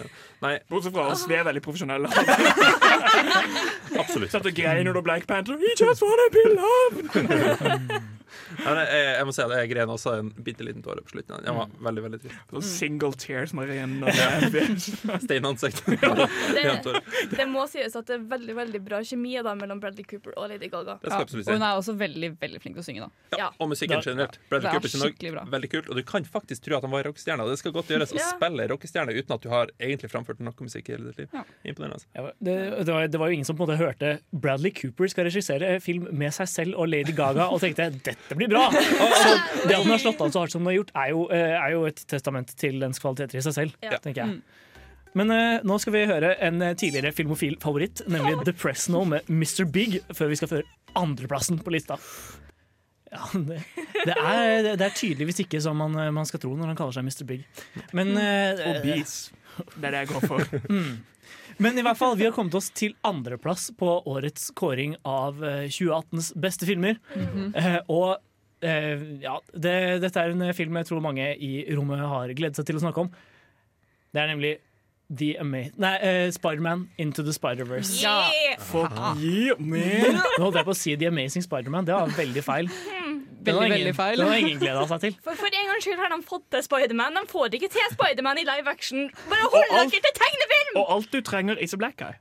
Nei, 0.44 0.58
Bortsett 0.70 0.96
fra 0.98 1.06
oss, 1.14 1.24
vi 1.30 1.38
er 1.40 1.46
veldig 1.48 1.64
profesjonelle. 1.64 2.12
absolutt. 4.02 4.32
Satt 4.34 4.50
og 4.52 4.58
grein 4.58 4.92
under 4.92 5.06
Black 5.06 5.28
Panther. 5.30 5.56
He 5.62 5.72
just 5.80 6.04
wanna 6.04 6.28
be 6.36 6.44
loved! 6.58 8.02
Jeg, 8.62 9.02
jeg 9.18 9.26
må 9.28 9.34
si 9.36 9.42
at 9.44 9.52
jeg 9.56 9.70
gren 9.72 9.90
også 9.94 10.14
en 10.20 10.30
bitte 10.44 10.64
liten 10.66 10.84
tåre 10.86 11.02
på 11.06 11.14
slutten. 11.16 11.44
Jeg 11.46 11.56
var 11.58 11.70
veldig, 11.88 12.04
veldig 12.08 12.20
trist. 12.24 12.38
Mm. 12.52 12.62
Single 12.72 13.12
tears 13.20 13.54
med 13.58 13.70
renner. 13.72 14.12
Steinansikt. 15.22 15.84
Det, 15.86 17.02
det 17.38 17.48
må 17.50 17.66
sies 17.72 17.96
at 17.98 18.08
det 18.10 18.18
er 18.18 18.26
veldig 18.32 18.56
veldig 18.58 18.82
bra 18.86 19.00
kjemi 19.06 19.36
da, 19.44 19.54
mellom 19.58 19.82
Bradley 19.82 20.06
Cooper 20.08 20.36
og 20.38 20.50
Lady 20.52 20.70
Gaga. 20.72 20.98
Det 21.02 21.12
Ja, 21.12 21.20
og 21.22 21.52
hun 21.52 21.66
er 21.68 21.80
også 21.80 21.96
veldig 22.00 22.32
veldig 22.42 22.62
flink 22.64 22.78
til 22.78 22.84
å 22.84 22.88
synge. 22.88 23.08
da 23.08 23.38
Ja, 23.38 23.42
Ja. 23.46 23.50
og 23.60 23.70
musikken 23.72 23.98
Da- 24.02 24.06
generelt. 24.12 24.38
Bradley 24.50 24.70
er 24.70 24.80
Cooper 24.80 25.32
bra. 25.38 25.46
veldig 25.58 25.70
kult. 25.72 25.90
Og 25.90 25.96
du 25.96 26.04
kan 26.04 26.24
faktisk 26.24 26.64
tro 26.64 26.78
at 26.78 26.82
han 26.84 26.92
var 26.92 27.04
rockestjerne. 27.04 27.48
Det 27.50 27.58
skal 27.60 27.72
godt 27.72 27.88
gjøres 27.88 28.14
å 28.14 28.20
spille 28.38 28.68
rockestjerne 28.70 29.12
uten 29.18 29.34
at 29.36 29.42
du 29.42 29.50
har 29.50 29.68
egentlig 29.80 30.10
framført 30.12 30.40
noe 30.40 30.54
musikk 30.62 30.90
i 30.90 30.92
hele 30.94 31.12
ditt 31.12 31.18
liv. 31.20 31.28
Ja. 31.34 31.44
Imponerende. 31.66 32.00
altså. 32.00 32.08
Ja, 32.16 32.32
det, 32.42 32.86
det, 32.86 32.94
var, 32.94 33.08
det 33.08 33.20
var 33.20 33.28
jo 33.28 33.34
ingen 33.34 33.46
som 33.46 33.58
på 33.58 33.64
en 33.64 33.70
måte 33.72 33.80
hørte 33.82 34.20
Bradley 34.34 34.72
Cooper 34.72 35.08
skal 35.08 35.26
regissere 35.26 35.80
film 35.82 36.08
med 36.12 36.34
seg 36.34 36.48
selv 36.48 36.76
og 36.78 36.88
Lady 36.90 37.12
Gaga 37.16 37.50
og 37.52 37.60
tenkte 37.62 37.90
dette 37.92 38.16
blir 38.38 38.50
bra. 38.52 38.68
Så 39.24 39.36
det 39.68 39.76
at 39.76 39.84
den 39.84 39.92
har 39.92 40.02
slått 40.02 40.22
an 40.24 40.34
så 40.34 40.44
hardt 40.44 40.56
som 40.56 40.64
den 40.64 40.72
har 40.72 40.80
gjort, 40.80 40.92
er 40.98 41.14
jo, 41.14 41.28
eh, 41.34 41.56
er 41.58 41.76
jo 41.76 41.86
et 41.90 42.02
testament 42.10 42.54
til 42.60 42.80
dens 42.82 43.02
kvaliteter 43.02 43.40
i 43.40 43.46
seg 43.46 43.58
selv. 43.58 43.80
Ja. 43.86 44.00
tenker 44.02 44.24
jeg. 44.24 44.42
Men 45.18 45.34
uh, 45.36 45.58
nå 45.68 45.76
skal 45.84 45.96
vi 45.96 46.06
høre 46.08 46.36
en 46.40 46.62
eh, 46.64 46.76
tidligere 46.80 47.12
filmofil 47.16 47.58
favoritt, 47.60 48.04
nemlig 48.08 48.46
The 48.48 48.54
Press 48.56 48.88
Now 48.92 49.04
med 49.04 49.28
Mr. 49.28 49.66
Big, 49.68 50.00
før 50.16 50.32
vi 50.32 50.40
skal 50.40 50.52
føre 50.54 50.96
andreplassen 50.96 51.60
på 51.60 51.74
lista. 51.76 51.98
Ja, 53.12 53.26
det, 53.36 53.60
det, 54.08 54.16
er, 54.16 54.70
det 54.80 54.86
er 54.86 54.96
tydeligvis 54.96 55.42
ikke 55.44 55.60
som 55.60 55.76
man, 55.84 55.98
man 56.16 56.28
skal 56.30 56.40
tro 56.40 56.54
når 56.56 56.72
han 56.72 56.80
kaller 56.80 56.96
seg 56.96 57.04
Mr. 57.10 57.26
Big. 57.28 57.44
Men 57.92 58.16
uh, 58.16 58.80
beats. 58.86 59.34
Det 59.76 59.84
er 59.84 59.98
det 59.98 60.06
jeg 60.06 60.14
går 60.14 60.30
for. 60.32 60.48
Men 61.58 61.78
i 61.78 61.84
hvert 61.86 62.00
fall, 62.00 62.18
vi 62.20 62.28
har 62.28 62.36
kommet 62.36 62.56
oss 62.58 62.70
til 62.76 62.96
andreplass 63.08 63.70
på 63.78 64.00
årets 64.10 64.50
kåring 64.58 64.96
av 65.08 65.44
eh, 65.44 65.68
2018s 65.68 66.34
beste 66.42 66.68
filmer. 66.70 67.00
Eh, 67.18 67.78
og 67.92 68.18
eh, 68.64 69.06
ja, 69.24 69.38
det, 69.54 69.76
dette 70.04 70.24
er 70.24 70.34
en 70.34 70.48
eh, 70.48 70.56
film 70.58 70.80
jeg 70.80 70.90
tror 70.92 71.04
mange 71.04 71.34
i 71.36 71.54
rommet 71.76 72.04
har 72.14 72.34
gledet 72.38 72.60
seg 72.60 72.70
til 72.70 72.80
å 72.80 72.84
snakke 72.86 73.08
om. 73.08 73.14
Det 74.12 74.24
er 74.24 74.32
nemlig 74.32 74.58
The 75.12 75.34
Ama 75.44 75.66
Nei, 75.76 75.96
uh, 76.00 76.32
Spiderman 76.32 76.90
Into 76.98 77.24
the 77.24 77.34
Spider-Verse. 77.34 78.02
Yeah! 78.02 78.56
Fuck 78.60 78.96
you, 79.20 79.58
man! 79.60 80.22
Nå 80.38 80.46
holdt 80.46 80.62
jeg 80.62 80.68
på 80.68 80.76
å 80.76 80.78
si 80.78 80.96
The 80.96 81.12
Amazing 81.12 81.44
Spiderman. 81.44 81.88
Det 81.88 81.96
var 81.98 82.16
veldig 82.16 82.44
feil. 82.48 82.72
Veldig, 83.42 83.66
ingen, 83.66 83.78
veldig 83.78 83.96
feil. 83.98 84.20
Den 84.22 84.28
har 84.32 84.42
ingen 84.44 84.60
gleda 84.62 84.84
seg 84.92 85.04
til. 85.06 85.16
For, 85.26 85.38
for 85.40 85.60
en 85.62 85.70
gangs 85.72 85.86
skyld 85.88 86.02
har 86.04 86.12
de 86.14 86.20
fått 86.28 86.44
til 86.54 86.66
Spiderman. 86.68 87.18
De 87.18 87.24
får 87.32 87.58
ikke 87.58 87.72
til 87.74 87.94
Spiderman 87.96 88.42
i 88.42 88.46
live 88.48 88.70
action. 88.70 89.08
Bare 89.32 89.48
hold 89.56 89.72
dere 89.72 90.04
til 90.08 90.14
tegnefilm! 90.20 90.76
Og 90.82 90.92
alt 90.98 91.16
du 91.16 91.22
trenger 91.26 91.58
is 91.62 91.74
a 91.74 91.80
black 91.82 91.98
guy. 91.98 92.14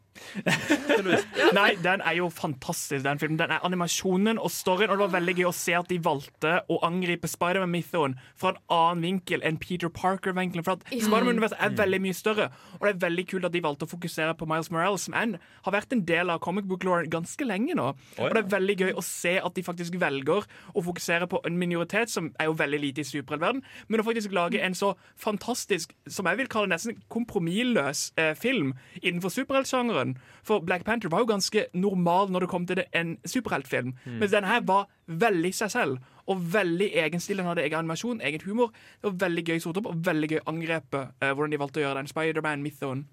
Nei, 1.57 1.71
den 1.83 2.03
er 2.05 2.17
jo 2.19 2.29
fantastisk, 2.33 3.05
den 3.05 3.21
filmen. 3.21 3.39
Den 3.41 3.55
er 3.55 3.65
animasjonen 3.67 4.39
og 4.39 4.51
storyen, 4.55 4.91
og 4.91 4.99
det 4.99 5.07
var 5.07 5.15
veldig 5.19 5.37
gøy 5.41 5.49
å 5.49 5.55
se 5.57 5.75
at 5.79 5.91
de 5.91 5.99
valgte 6.05 6.57
å 6.71 6.81
angripe 6.87 7.31
Spiderman-mythoen 7.31 8.17
fra 8.39 8.55
en 8.55 8.61
annen 8.77 9.07
vinkel 9.09 9.45
enn 9.47 9.59
Peter 9.63 9.91
Parker-vinkelen. 9.93 10.67
For 10.67 10.79
at. 10.79 10.87
Spiderman-universet 10.91 11.59
er 11.61 11.77
veldig 11.79 12.03
mye 12.05 12.17
større, 12.17 12.51
og 12.79 12.87
det 12.87 12.93
er 12.95 13.03
veldig 13.07 13.27
kult 13.33 13.49
at 13.49 13.57
de 13.57 13.65
valgte 13.65 13.89
å 13.89 13.93
fokusere 13.93 14.37
på 14.39 14.49
Miles 14.51 14.71
Morales, 14.75 15.07
som 15.09 15.17
en, 15.19 15.37
har 15.67 15.77
vært 15.77 15.95
en 15.97 16.05
del 16.07 16.33
av 16.33 16.43
comic 16.45 16.69
book 16.71 16.87
law 16.87 17.05
ganske 17.11 17.47
lenge 17.47 17.77
nå. 17.79 17.91
Og 18.19 18.35
det 18.35 18.43
er 18.45 18.53
veldig 18.55 18.77
gøy 18.85 18.95
å 18.99 19.05
se 19.05 19.37
at 19.41 19.57
de 19.57 19.65
faktisk 19.67 19.99
velger 20.01 20.47
å 20.75 20.85
fokusere 20.85 21.29
på 21.31 21.43
en 21.47 21.59
minoritet, 21.61 22.13
som 22.13 22.31
er 22.41 22.51
jo 22.51 22.57
veldig 22.59 22.81
lite 22.83 23.05
i 23.05 23.09
superheltverden, 23.09 23.63
men 23.89 24.03
å 24.03 24.07
faktisk 24.07 24.35
lage 24.37 24.61
en 24.63 24.77
så 24.77 24.93
fantastisk, 25.21 25.95
som 26.11 26.29
jeg 26.31 26.41
vil 26.41 26.51
kalle 26.51 26.71
nesten 26.73 26.99
kompromissløs 27.13 28.11
eh, 28.21 28.33
film 28.39 28.75
innenfor 29.03 29.33
superheltsjangeren. 29.35 30.10
For 30.45 30.61
Black 30.61 30.85
Panther 30.85 31.09
var 31.13 31.21
jo 31.21 31.27
ganske 31.27 31.67
normal 31.75 32.31
når 32.31 32.41
det 32.41 32.49
kom 32.49 32.67
til 32.67 32.77
det, 32.77 32.87
en 32.95 33.17
superheltfilm, 33.25 33.93
Mm. 34.07 34.19
mens 34.21 34.31
denne 34.33 34.47
her 34.49 34.61
var 34.61 34.87
veldig 35.09 35.53
seg 35.55 35.71
selv. 35.71 35.99
Og 36.31 36.39
veldig 36.53 36.91
egen 36.95 37.21
stil. 37.21 37.37
Den 37.37 37.47
hadde 37.47 37.63
egen 37.65 37.79
animasjon, 37.79 38.21
egen 38.23 38.41
humor. 38.47 38.71
Det 39.03 39.11
var 39.11 39.29
veldig 39.29 39.45
gøy 39.45 39.59
sort 39.61 39.77
opp, 39.77 39.87
og 39.87 40.05
veldig 40.07 40.29
gøy 40.31 40.41
angrepet 40.47 41.13
eh, 41.21 41.33
hvordan 41.35 41.51
de 41.51 41.59
valgte 41.59 41.81
å 41.81 41.85
gjøre 41.87 41.95
den 42.03 42.07
Spiderman-mythoen. 42.07 43.05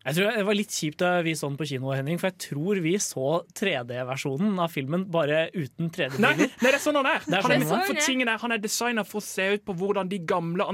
Jeg 0.00 0.16
tror 0.16 0.36
Det 0.38 0.44
var 0.48 0.56
litt 0.56 0.72
kjipt 0.72 1.00
da 1.02 1.08
vi 1.24 1.34
så 1.36 1.50
den 1.50 1.58
på 1.60 1.66
kino, 1.68 1.90
Henning, 1.92 2.16
for 2.20 2.30
jeg 2.30 2.38
tror 2.46 2.78
vi 2.80 2.94
så 3.04 3.42
3D-versjonen 3.52 4.56
av 4.64 4.72
filmen 4.72 5.04
bare 5.12 5.42
uten 5.52 5.90
3D-briller. 5.92 6.38
nei, 6.40 6.48
det 6.62 6.70
er 6.72 6.80
sånn 6.80 6.96
han 6.96 7.08
er. 7.10 7.26
Det 7.26 7.36
er 7.36 7.44
Han 7.44 7.52
er, 7.56 7.64
sånn 7.68 7.84
for 7.90 8.00
tingen 8.06 8.30
er, 8.32 8.38
han 8.40 8.54
er 8.56 8.62
designet 8.62 9.08
for 9.10 9.20
å 9.20 9.26
se 9.26 9.50
ut 9.58 9.64
på 9.66 9.74
hvordan 9.76 10.08
de 10.08 10.22
gamle, 10.24 10.64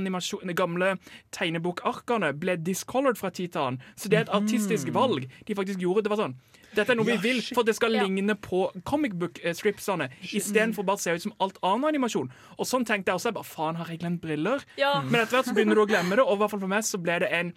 gamle 0.54 0.92
tegnebokarkene 1.34 2.30
ble 2.38 2.54
discolored 2.62 3.18
fra 3.18 3.32
tid 3.34 3.56
til 3.56 3.64
annen. 3.64 3.82
Så 3.98 4.12
det 4.12 4.20
er 4.20 4.28
et 4.28 4.36
artistisk 4.36 4.92
valg 4.94 5.26
de 5.26 5.58
faktisk 5.58 5.82
gjorde. 5.82 6.06
Det 6.06 6.14
var 6.14 6.22
sånn 6.22 6.38
dette 6.76 6.92
er 6.92 6.98
noe 6.98 7.08
vi 7.08 7.16
vil 7.22 7.38
for 7.54 7.62
at 7.62 7.70
det 7.70 7.76
skal 7.78 7.94
ligne 7.94 8.34
på 8.36 8.66
comic 8.84 9.14
book-stripsene, 9.16 10.10
istedenfor 10.36 10.84
bare 10.84 11.00
å 11.00 11.02
se 11.02 11.14
ut 11.16 11.24
som 11.24 11.32
alt 11.40 11.56
annen 11.64 11.88
animasjon. 11.88 12.28
Og 12.58 12.68
sånn 12.68 12.84
tenkte 12.84 13.10
jeg 13.10 13.20
også. 13.20 13.30
Jeg 13.30 13.38
bare, 13.38 13.48
faen, 13.48 13.78
har 13.80 13.88
jeg 13.88 14.02
glemt 14.02 14.20
briller? 14.20 14.66
Ja. 14.76 14.98
Men 15.00 15.22
etter 15.22 15.38
hvert 15.38 15.48
så 15.48 15.56
begynner 15.56 15.78
du 15.78 15.86
å 15.86 15.88
glemme 15.88 16.18
det, 16.18 16.26
og 16.26 16.36
i 16.36 16.42
hvert 16.42 16.52
fall 16.52 16.62
for 16.66 16.74
meg 16.74 16.84
så 16.84 17.00
ble 17.00 17.16
det 17.24 17.32
en 17.32 17.54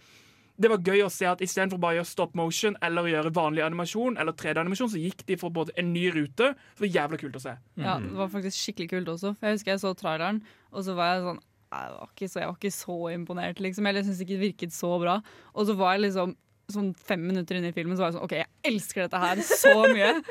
det 0.60 0.70
var 0.72 0.82
gøy 0.84 1.06
å 1.06 1.12
se 1.14 1.28
at 1.30 1.42
istedenfor 1.44 1.80
bare 1.80 1.98
å 1.98 2.00
gjøre 2.02 2.10
stop 2.10 2.34
motion 2.38 2.76
eller 2.84 3.08
gjøre 3.08 3.32
vanlig 3.36 3.64
animasjon, 3.64 4.18
eller 4.20 4.36
3D-animasjon, 4.36 4.92
så 4.92 5.00
gikk 5.02 5.24
de 5.30 5.38
for 5.40 5.56
både 5.56 5.76
en 5.80 5.94
ny 5.96 6.10
rute. 6.16 6.52
Så 6.76 6.82
det 6.82 6.86
var 6.88 6.96
jævla 6.98 7.20
kult 7.22 7.38
å 7.40 7.44
se. 7.44 7.54
Ja, 7.80 7.96
det 8.04 8.12
var 8.18 8.32
faktisk 8.34 8.60
skikkelig 8.60 8.90
kult 8.92 9.14
også. 9.16 9.36
Jeg 9.40 9.56
husker 9.56 9.74
jeg 9.74 9.84
så 9.86 9.94
traileren, 9.98 10.42
og 10.74 10.84
så 10.88 10.98
var 11.00 11.14
jeg 11.14 11.24
sånn 11.30 11.46
jeg 11.70 11.90
var 11.94 12.08
ikke 12.10 12.28
så, 12.28 12.40
Jeg 12.40 12.50
var 12.50 12.56
ikke 12.58 12.74
så 12.74 12.96
imponert, 13.14 13.60
liksom. 13.62 13.86
Eller 13.86 14.02
jeg 14.02 14.08
syntes 14.08 14.22
ikke 14.26 14.38
det 14.40 14.46
virket 14.48 14.74
så 14.74 14.90
bra. 14.98 15.20
Og 15.54 15.68
så 15.70 15.76
var 15.78 15.94
jeg 15.94 16.08
liksom 16.08 16.32
sånn 16.74 16.90
fem 16.98 17.22
minutter 17.26 17.58
inn 17.58 17.68
i 17.70 17.74
filmen, 17.76 17.98
så 17.98 18.04
var 18.04 18.10
jeg 18.10 18.18
sånn 18.18 18.26
OK, 18.26 18.36
jeg 18.40 18.74
elsker 18.74 19.06
dette 19.06 19.22
her 19.22 19.44
så 19.46 19.76
mye. 19.86 20.12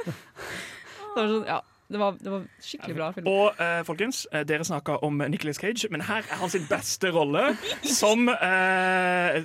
Det 1.08 1.22
var 1.24 1.30
sånn, 1.32 1.46
ja, 1.48 1.56
det 1.88 1.98
var, 1.98 2.16
det 2.20 2.30
var 2.30 2.42
skikkelig 2.60 2.94
bra 2.96 3.06
film. 3.16 3.26
Og 3.26 3.60
eh, 3.64 3.78
folkens, 3.88 4.26
eh, 4.32 4.42
dere 4.44 4.64
snakka 4.64 4.98
om 5.06 5.22
Nicholas 5.32 5.56
Cage, 5.56 5.88
men 5.90 6.02
her 6.04 6.18
er 6.18 6.36
han 6.36 6.50
sin 6.52 6.66
beste 6.68 7.10
rolle 7.14 7.56
som 7.82 8.28
eh, 8.28 9.38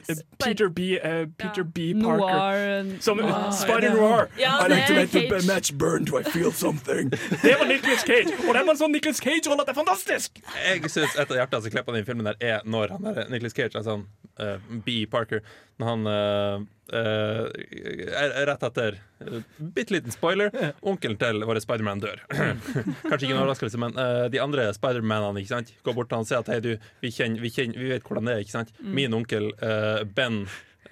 Peter 0.44 0.68
B. 0.68 0.98
Uh, 1.00 1.24
Peter 1.40 1.64
B. 1.64 1.94
Parker. 2.04 2.18
Noir 2.20 3.00
Som 3.00 3.18
Noir. 3.18 3.52
Spider-Noir. 3.52 4.28
Ja, 4.40 4.58
I 4.66 4.68
like 4.70 4.88
to 4.88 4.94
er 4.94 5.00
make 5.00 5.30
the 5.30 5.54
match 5.54 5.72
burn, 5.72 6.04
do 6.04 6.20
I 6.20 6.24
feel 6.24 6.52
something? 6.52 7.10
Det 7.44 7.56
var 7.60 7.66
Nicholas 7.68 8.04
Cage, 8.04 8.36
og 8.48 8.52
det 8.56 8.66
var 8.66 8.76
en 8.76 8.82
sånn 8.82 8.92
Nicholas 8.92 9.24
Cage-rolle 9.24 9.64
at 9.64 9.72
det 9.72 9.78
er 9.78 9.80
fantastisk! 9.80 10.44
Jeg 10.68 10.92
syns 10.92 11.16
et 11.16 11.32
av 11.32 11.40
hjertene 11.40 11.64
som 11.64 11.76
klipper 11.78 11.96
den 11.96 12.08
filmen 12.12 12.28
der 12.28 12.44
er 12.44 12.68
når 12.68 12.98
han 12.98 13.08
der, 13.08 13.32
Nicholas 13.32 13.56
Cage, 13.56 13.72
altså 13.72 13.96
sånn 13.96 14.06
eh, 14.44 14.60
B. 14.84 15.06
Parker, 15.08 15.46
når 15.82 15.90
han 15.90 16.10
uh, 16.10 16.66
uh, 16.94 17.46
rett 18.50 18.66
etter 18.68 18.98
uh, 19.24 19.40
Bitte 19.58 19.96
liten 19.96 20.14
spoiler. 20.14 20.54
Onkelen 20.86 21.18
til 21.22 21.46
vår 21.48 21.62
Spiderman 21.64 22.04
dør. 22.04 22.22
Kanskje 22.34 23.24
ikke 23.26 23.34
en 23.34 23.42
overraskelse, 23.42 23.82
men 23.82 23.98
uh, 23.98 24.26
de 24.34 24.42
andre 24.44 24.68
Spidermanene 24.78 25.46
går 25.84 25.98
bort 25.98 26.12
til 26.12 26.20
han 26.20 26.28
og 26.28 26.30
sier 26.30 26.44
at 26.44 26.54
hei, 26.54 26.60
du, 26.64 26.76
vi, 27.02 27.14
kjenner, 27.14 27.42
vi, 27.42 27.54
kjenner, 27.54 27.82
vi 27.82 27.90
vet 27.96 28.06
hvordan 28.06 28.30
det 28.30 28.36
er. 28.36 28.46
ikke 28.46 28.58
sant? 28.58 28.76
Min 28.84 29.18
onkel 29.18 29.52
Ben 30.14 30.44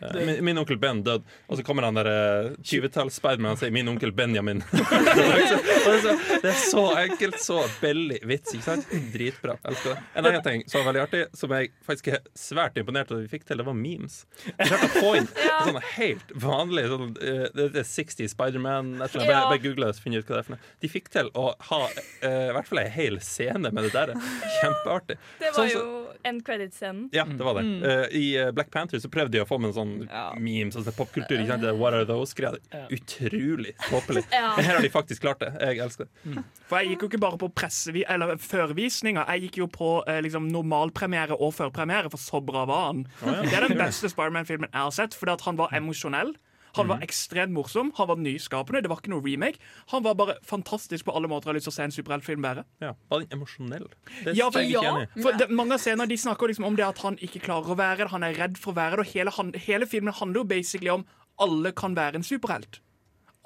eh, 0.01 0.25
min, 0.25 0.43
min 0.45 0.57
onkel 0.61 0.77
Ben 0.81 1.01
død, 1.05 1.23
og 1.47 1.57
så 1.59 1.63
kommer 1.67 1.83
han 1.87 1.97
der 1.99 2.09
uh, 2.09 2.51
20-talls 2.65 3.17
Spiderman 3.21 3.53
og 3.55 3.59
sier 3.61 3.71
'min 3.71 3.87
onkel 3.91 4.11
Benjamin'. 4.15 4.63
Det, 4.71 5.95
er 5.95 6.01
så, 6.01 6.13
det 6.43 6.53
så 6.57 6.83
enkelt, 6.97 7.39
så 7.41 7.57
billig 7.81 8.19
vits. 8.27 8.53
ikke 8.55 8.63
sant? 8.63 8.87
Dritbra. 9.13 9.55
Elsker 9.67 9.95
det. 9.95 10.03
En 10.15 10.25
annen 10.25 10.43
ting 10.45 10.63
som 10.69 10.81
var 10.81 10.87
veldig 10.91 11.01
artig, 11.03 11.21
som 11.37 11.53
jeg 11.55 11.71
faktisk 11.85 12.07
er 12.13 12.19
svært 12.37 12.77
imponert 12.81 13.11
over 13.11 13.21
at 13.23 13.27
vi 13.27 13.31
fikk 13.37 13.45
til, 13.49 13.61
det 13.61 13.65
var 13.67 13.77
memes. 13.77 14.21
Vi 14.45 14.53
klarte 14.57 14.89
å 14.89 14.93
få 14.95 15.13
inn 15.19 15.27
sånn 15.31 15.79
helt 15.95 16.33
vanlige 16.45 16.91
sånn, 16.93 17.07
eh, 17.21 17.45
det 17.57 17.81
er 17.83 17.87
60 17.87 18.31
Spiderman 18.33 18.93
bare, 19.01 19.25
Ja. 19.27 19.43
bare 19.49 19.61
googlet 19.63 19.95
og 19.95 20.03
finne 20.03 20.21
ut 20.21 20.27
hva 20.29 20.37
det 20.39 20.43
er 20.43 20.47
for 20.49 20.55
noe. 20.57 20.71
De 20.81 20.91
fikk 20.91 21.09
til 21.13 21.29
å 21.37 21.47
ha 21.71 21.81
uh, 21.87 22.49
i 22.49 22.53
hvert 22.55 22.67
fall 22.71 22.83
ei 22.83 22.89
hel 22.93 23.19
scene 23.23 23.71
med 23.71 23.83
det 23.87 23.91
der. 23.95 24.13
Kjempeartig. 24.61 25.17
Det 25.41 25.51
Sånn 25.55 25.67
var 25.67 25.73
jo 25.75 25.85
end 26.27 26.43
credit-scenen. 26.45 27.09
ja, 27.15 27.23
det 27.25 27.43
var 27.45 27.57
det. 27.57 27.63
Eh, 27.89 28.17
I 28.19 28.25
eh, 28.37 28.51
Black 28.53 28.69
Panther 28.73 28.99
så 29.01 29.09
prøvde 29.09 29.33
de 29.37 29.41
å 29.43 29.47
få 29.49 29.57
med 29.61 29.71
en 29.71 29.77
sånn 29.77 29.90
Ja. 30.07 30.23
memes, 30.39 30.75
altså 30.79 30.91
popkultur. 30.95 31.39
ikke 31.39 31.47
sant? 31.53 31.65
What 31.79 31.93
are 31.97 32.05
those-greier. 32.09 32.57
Utrolig 32.91 33.75
tåpelig. 33.89 34.23
Ja. 34.31 34.53
Men 34.57 34.65
her 34.65 34.75
har 34.75 34.81
de 34.85 34.89
faktisk 34.93 35.21
klart 35.25 35.39
det. 35.43 35.51
Jeg 35.59 35.81
elsker 35.83 36.07
det. 36.07 36.43
For 36.69 36.79
jeg 36.79 36.93
gikk 36.93 37.03
jo 37.05 37.09
ikke 37.11 37.21
bare 37.21 37.37
på 37.41 37.49
pressevi 37.53 38.03
eller 38.09 38.37
førvisninger, 38.41 39.25
jeg 39.35 39.47
gikk 39.47 39.57
jo 39.63 39.67
på 39.71 39.89
eh, 40.07 40.21
liksom, 40.25 40.47
normalpremiere 40.53 41.35
og 41.37 41.53
førpremiere, 41.57 42.09
for 42.13 42.21
så 42.21 42.39
bra 42.43 42.63
var 42.69 42.85
han. 42.91 43.03
Det 43.21 43.53
er 43.53 43.67
den 43.67 43.77
beste 43.79 44.09
Spiderman-filmen 44.11 44.69
jeg 44.71 44.81
har 44.81 44.95
sett, 44.95 45.17
fordi 45.17 45.35
at 45.35 45.45
han 45.47 45.59
var 45.59 45.73
emosjonell. 45.77 46.33
Han 46.77 46.91
var 46.91 47.03
ekstremt 47.05 47.53
morsom, 47.55 47.91
han 47.97 48.07
var 48.07 48.19
nyskapende, 48.21 48.81
det 48.83 48.91
var 48.91 49.01
ikke 49.01 49.13
noe 49.13 49.23
remake. 49.25 49.59
Han 49.91 50.03
var 50.05 50.15
bare 50.19 50.37
fantastisk 50.47 51.05
på 51.07 51.15
alle 51.15 51.29
måter. 51.31 51.49
Jeg 51.49 51.53
har 51.53 51.59
lyst 51.59 51.69
til 51.69 51.73
å 51.73 51.77
se 51.77 51.87
en 51.87 51.95
superheltfilm 51.95 52.45
være. 52.45 52.65
Ja, 52.83 52.93
Var 53.11 53.25
den 53.25 53.37
emosjonell? 53.37 53.89
Det 54.25 54.35
Ja, 54.37 54.49
for, 54.49 54.61
ja. 54.61 54.93
for 55.21 55.39
det, 55.39 55.49
mange 55.51 55.75
av 55.75 55.83
scenene 55.83 56.07
de 56.09 56.17
snakker 56.17 56.51
liksom 56.51 56.69
om 56.69 56.77
det 56.79 56.87
at 56.87 57.01
han 57.03 57.19
ikke 57.21 57.43
klarer 57.47 57.73
å 57.73 57.79
være 57.79 58.05
det, 58.05 58.11
han 58.13 58.23
er 58.23 58.37
redd 58.39 58.61
for 58.61 58.73
å 58.73 58.79
være 58.79 59.01
det. 59.01 59.05
Og 59.05 59.15
hele, 59.15 59.35
han, 59.37 59.51
hele 59.67 59.89
filmen 59.89 60.15
handler 60.15 60.43
jo 60.43 60.47
basically 60.53 60.93
om 60.93 61.05
alle 61.41 61.71
kan 61.75 61.95
være 61.97 62.21
en 62.21 62.27
superhelt. 62.27 62.81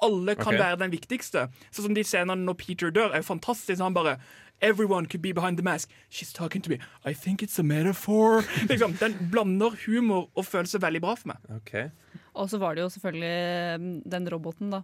Alle 0.04 0.34
kan 0.34 0.52
okay. 0.52 0.60
være 0.60 0.80
den 0.84 0.92
viktigste. 0.92 1.46
Sånn 1.70 1.88
som 1.88 1.94
de 1.96 2.04
scenene 2.04 2.44
når 2.44 2.58
Peter 2.60 2.90
dør, 2.92 3.14
er 3.14 3.24
jo 3.24 3.30
fantastisk. 3.32 3.80
Han 3.80 3.96
bare 3.96 4.18
Everyone 4.62 5.06
could 5.06 5.20
be 5.20 5.32
behind 5.32 5.58
the 5.58 5.62
mask. 5.62 5.90
She's 6.08 6.32
talking 6.32 6.62
to 6.62 6.70
me. 6.70 6.78
I 7.04 7.12
think 7.12 7.42
it's 7.42 7.58
a 7.58 7.62
metaphor. 7.62 8.42
Liksom, 8.68 8.96
Den 9.00 9.28
blander 9.30 9.70
humor 9.86 10.30
og 10.34 10.46
følelser 10.46 10.78
veldig 10.78 11.00
bra 11.00 11.14
for 11.14 11.28
meg. 11.28 11.36
Ok. 11.58 11.90
Og 12.36 12.50
så 12.52 12.60
var 12.60 12.76
det 12.76 12.84
jo 12.84 12.92
selvfølgelig 12.92 13.80
mm, 13.80 13.94
den 14.12 14.30
roboten, 14.32 14.72
da. 14.74 14.82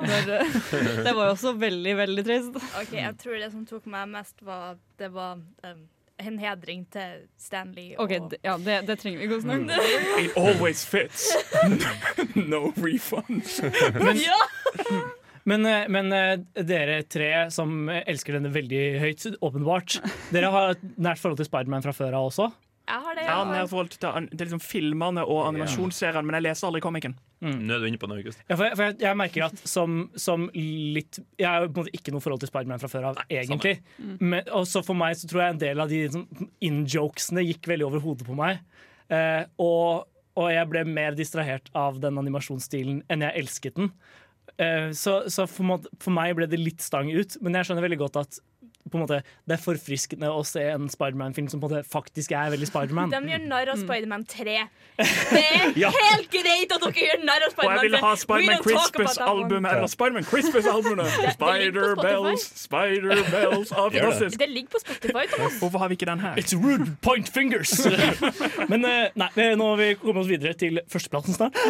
Når, 0.00 0.28
eh, 0.38 0.58
det 1.06 1.12
var 1.12 1.26
jo 1.26 1.30
også 1.34 1.54
veldig, 1.58 1.94
veldig 1.98 2.26
trist. 2.26 2.60
Ok, 2.80 2.92
Jeg 2.96 3.16
tror 3.20 3.40
det 3.42 3.50
som 3.52 3.64
tok 3.68 3.88
meg 3.90 4.06
mest, 4.12 4.38
var 4.46 4.78
Det 4.98 5.10
var 5.12 5.40
um, 5.40 5.82
en 6.20 6.38
hedring 6.40 6.84
til 6.92 7.24
Stanley. 7.40 7.94
Ok, 7.96 8.14
og 8.16 8.30
det, 8.32 8.40
ja, 8.44 8.56
det, 8.60 8.76
det 8.88 8.98
trenger 9.00 9.20
vi 9.20 9.28
ikke 9.28 9.40
å 9.40 9.44
snakke 9.44 9.78
om. 9.80 9.96
It 10.24 10.36
always 10.38 10.84
fits. 10.86 11.30
no 12.52 12.70
refunds. 12.76 13.58
Ja! 14.20 14.40
Men, 15.48 15.64
eh, 15.66 15.86
men 15.88 16.12
eh, 16.12 16.34
dere 16.68 17.00
tre 17.08 17.30
som 17.52 17.88
elsker 17.88 18.36
denne 18.36 18.52
veldig 18.54 18.82
høyt, 19.00 19.24
åpenbart. 19.40 19.96
Dere 20.34 20.52
har 20.52 20.74
et 20.74 20.82
nært 21.00 21.22
forhold 21.22 21.40
til 21.40 21.48
Spiderman 21.48 21.84
fra 21.84 21.96
før 21.96 22.18
av 22.20 22.28
også? 22.28 22.50
Jeg 22.90 23.02
har 23.04 23.14
det, 23.18 23.24
Jeg 23.24 23.60
har 23.62 23.68
forhold 23.70 23.90
til, 23.94 24.28
til 24.32 24.40
liksom 24.48 24.62
filmene 24.62 25.22
og 25.22 25.44
animasjonsseriene, 25.48 26.26
men 26.26 26.38
jeg 26.40 26.46
leser 26.48 26.68
aldri 26.68 26.80
komikeren. 26.84 27.14
Nå 27.40 27.72
er 27.72 27.80
du 27.80 27.86
inne 27.88 28.00
på 28.00 28.08
noe, 28.10 28.18
August. 28.20 28.42
Ja, 28.50 28.56
for 28.58 28.66
jeg, 28.66 28.76
for 28.76 28.84
jeg, 28.88 28.96
jeg 29.00 29.16
merker 29.16 29.46
at 29.46 29.62
som, 29.64 30.00
som 30.20 30.42
litt 30.52 31.20
Jeg 31.40 31.46
har 31.48 31.68
på 31.68 31.70
en 31.70 31.86
måte 31.86 31.94
ikke 31.96 32.12
noe 32.12 32.20
forhold 32.24 32.42
til 32.42 32.50
Spiderman 32.50 32.82
fra 32.82 32.90
før 32.92 33.06
av, 33.12 33.22
egentlig. 33.32 33.76
Men 34.20 34.50
også 34.60 34.82
for 34.84 34.98
meg 34.98 35.16
så 35.20 35.30
tror 35.30 35.44
jeg 35.44 35.54
en 35.54 35.62
del 35.62 35.84
av 35.84 35.92
de 35.92 36.02
sånn, 36.12 36.26
in-jokesene 36.68 37.46
gikk 37.46 37.70
veldig 37.70 37.86
over 37.88 38.04
hodet 38.04 38.28
på 38.28 38.36
meg. 38.36 38.60
Eh, 39.10 39.44
og, 39.62 40.04
og 40.36 40.50
jeg 40.52 40.68
ble 40.72 40.84
mer 40.88 41.16
distrahert 41.18 41.70
av 41.78 42.02
den 42.02 42.18
animasjonsstilen 42.20 43.04
enn 43.08 43.24
jeg 43.26 43.44
elsket 43.44 43.78
den. 43.78 43.94
Eh, 44.60 44.90
så 44.96 45.22
så 45.30 45.46
for, 45.48 45.66
måte, 45.70 45.90
for 46.02 46.14
meg 46.16 46.34
ble 46.36 46.48
det 46.50 46.60
litt 46.60 46.84
stang 46.84 47.08
ut, 47.08 47.38
men 47.40 47.56
jeg 47.56 47.70
skjønner 47.70 47.86
veldig 47.88 48.02
godt 48.04 48.20
at 48.26 48.40
på 48.88 48.96
en 48.96 49.02
måte, 49.04 49.20
det 49.44 49.54
er 49.56 49.60
forfriskende 49.60 50.30
å 50.32 50.40
se 50.46 50.62
en 50.72 50.88
Spiderman-film 50.90 51.50
som 51.52 51.60
på 51.60 51.68
en 51.68 51.74
måte 51.74 51.88
faktisk 51.90 52.32
er 52.32 52.52
veldig 52.54 52.68
Spiderman. 52.70 53.10
De 53.14 53.20
gjør 53.28 53.42
narr 53.50 53.72
av 53.74 53.80
Spiderman 53.82 54.24
3. 54.24 54.54
Det 55.30 55.42
er 55.42 55.94
helt 55.94 56.30
greit 56.32 56.72
at 56.72 56.82
dere 56.84 57.04
gjør 57.06 57.22
narr 57.28 57.44
av 57.46 57.52
Spiderman 57.52 57.60
3. 57.60 57.66
Og 57.66 57.76
jeg 57.76 57.86
ville 57.86 58.00
ha 58.04 58.12
Spiderman. 58.22 58.62
Crispus-albumet. 58.64 59.70
Eller 59.74 59.92
Spiderman 59.92 60.28
Crispus-albumet! 60.30 61.18
Spider-Bells, 61.36 62.46
Spider 62.62 63.22
Bells. 63.30 63.72
Ah, 63.72 63.88
fantastisk. 63.90 64.38
Det 64.40 64.48
ligger 64.50 64.76
på 64.76 64.82
Spotify, 64.84 65.26
Thomas. 65.34 65.58
Hvorfor 65.60 65.84
har 65.84 65.92
vi 65.92 65.98
ikke 66.00 66.08
den 66.10 66.24
her? 66.24 66.40
It's 66.40 66.56
rude 66.56 66.96
point 67.04 67.28
fingers! 67.28 67.74
Men 68.68 68.84
eh, 68.84 69.10
nei, 69.20 69.28
eh, 69.36 69.52
nå 69.58 69.72
har 69.72 69.80
vi 69.80 69.90
kommet 70.00 70.24
oss 70.24 70.30
videre 70.30 70.56
til 70.58 70.80
førsteplassen 70.90 71.36
snart. 71.36 71.60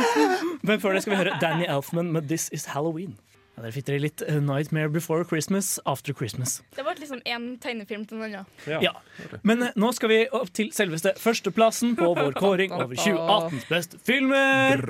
Men 0.62 0.80
før 0.82 0.94
det 0.94 1.04
skal 1.04 1.16
vi 1.16 1.22
høre 1.24 1.40
Danny 1.42 1.66
Elfman 1.68 2.14
med 2.14 2.30
This 2.30 2.50
Is 2.54 2.70
Halloween. 2.74 3.18
Ja, 3.60 3.66
dere 3.66 3.74
fikk 3.76 3.88
dere 3.90 4.00
litt 4.00 4.22
A 4.24 4.38
'Nightmare 4.40 4.88
Before 4.88 5.20
Christmas', 5.28 5.76
'After 5.84 6.16
Christmas'. 6.16 6.64
Det 6.72 6.80
ble 6.80 6.96
liksom 6.96 7.20
én 7.28 7.60
tegnefilm 7.60 8.08
til 8.08 8.16
den 8.16 8.32
andre. 8.32 8.48
Ja. 8.64 8.96
Men 9.42 9.62
eh, 9.62 9.68
nå 9.76 9.92
skal 9.92 10.08
vi 10.08 10.28
opp 10.32 10.48
til 10.56 10.72
selveste 10.72 11.12
førsteplassen 11.20 11.92
på 11.94 12.08
vår 12.16 12.32
kåring 12.40 12.72
over 12.72 12.96
2018s 12.96 13.68
beste 13.68 14.00
filmer. 14.00 14.80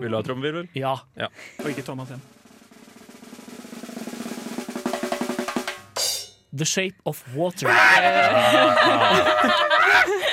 Vil 0.00 0.08
du 0.08 0.16
ha 0.16 0.24
trommevirvel? 0.24 0.72
Ja. 0.72 1.04
Og 1.60 1.68
ikke 1.68 1.84
Thomas 1.84 2.08
igjen. 2.08 2.24
The 6.56 6.64
Shape 6.64 6.96
of 7.04 7.20
Water. 7.36 7.68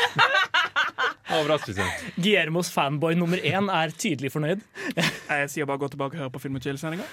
Overraskelse. 1.41 1.85
Guillermos 2.17 2.69
fanboy 2.73 3.15
nummer 3.17 3.37
én 3.41 3.69
er 3.73 3.93
tydelig 3.95 4.31
fornøyd. 4.33 4.61
Jeg 4.95 5.49
sier 5.53 5.67
bare 5.69 5.81
gå 5.81 5.89
tilbake 5.93 6.17
og 6.17 6.25
høre 6.25 6.33
på 6.35 6.41
Film 6.43 6.57
og 6.59 6.65
chill-sendinga. 6.65 7.05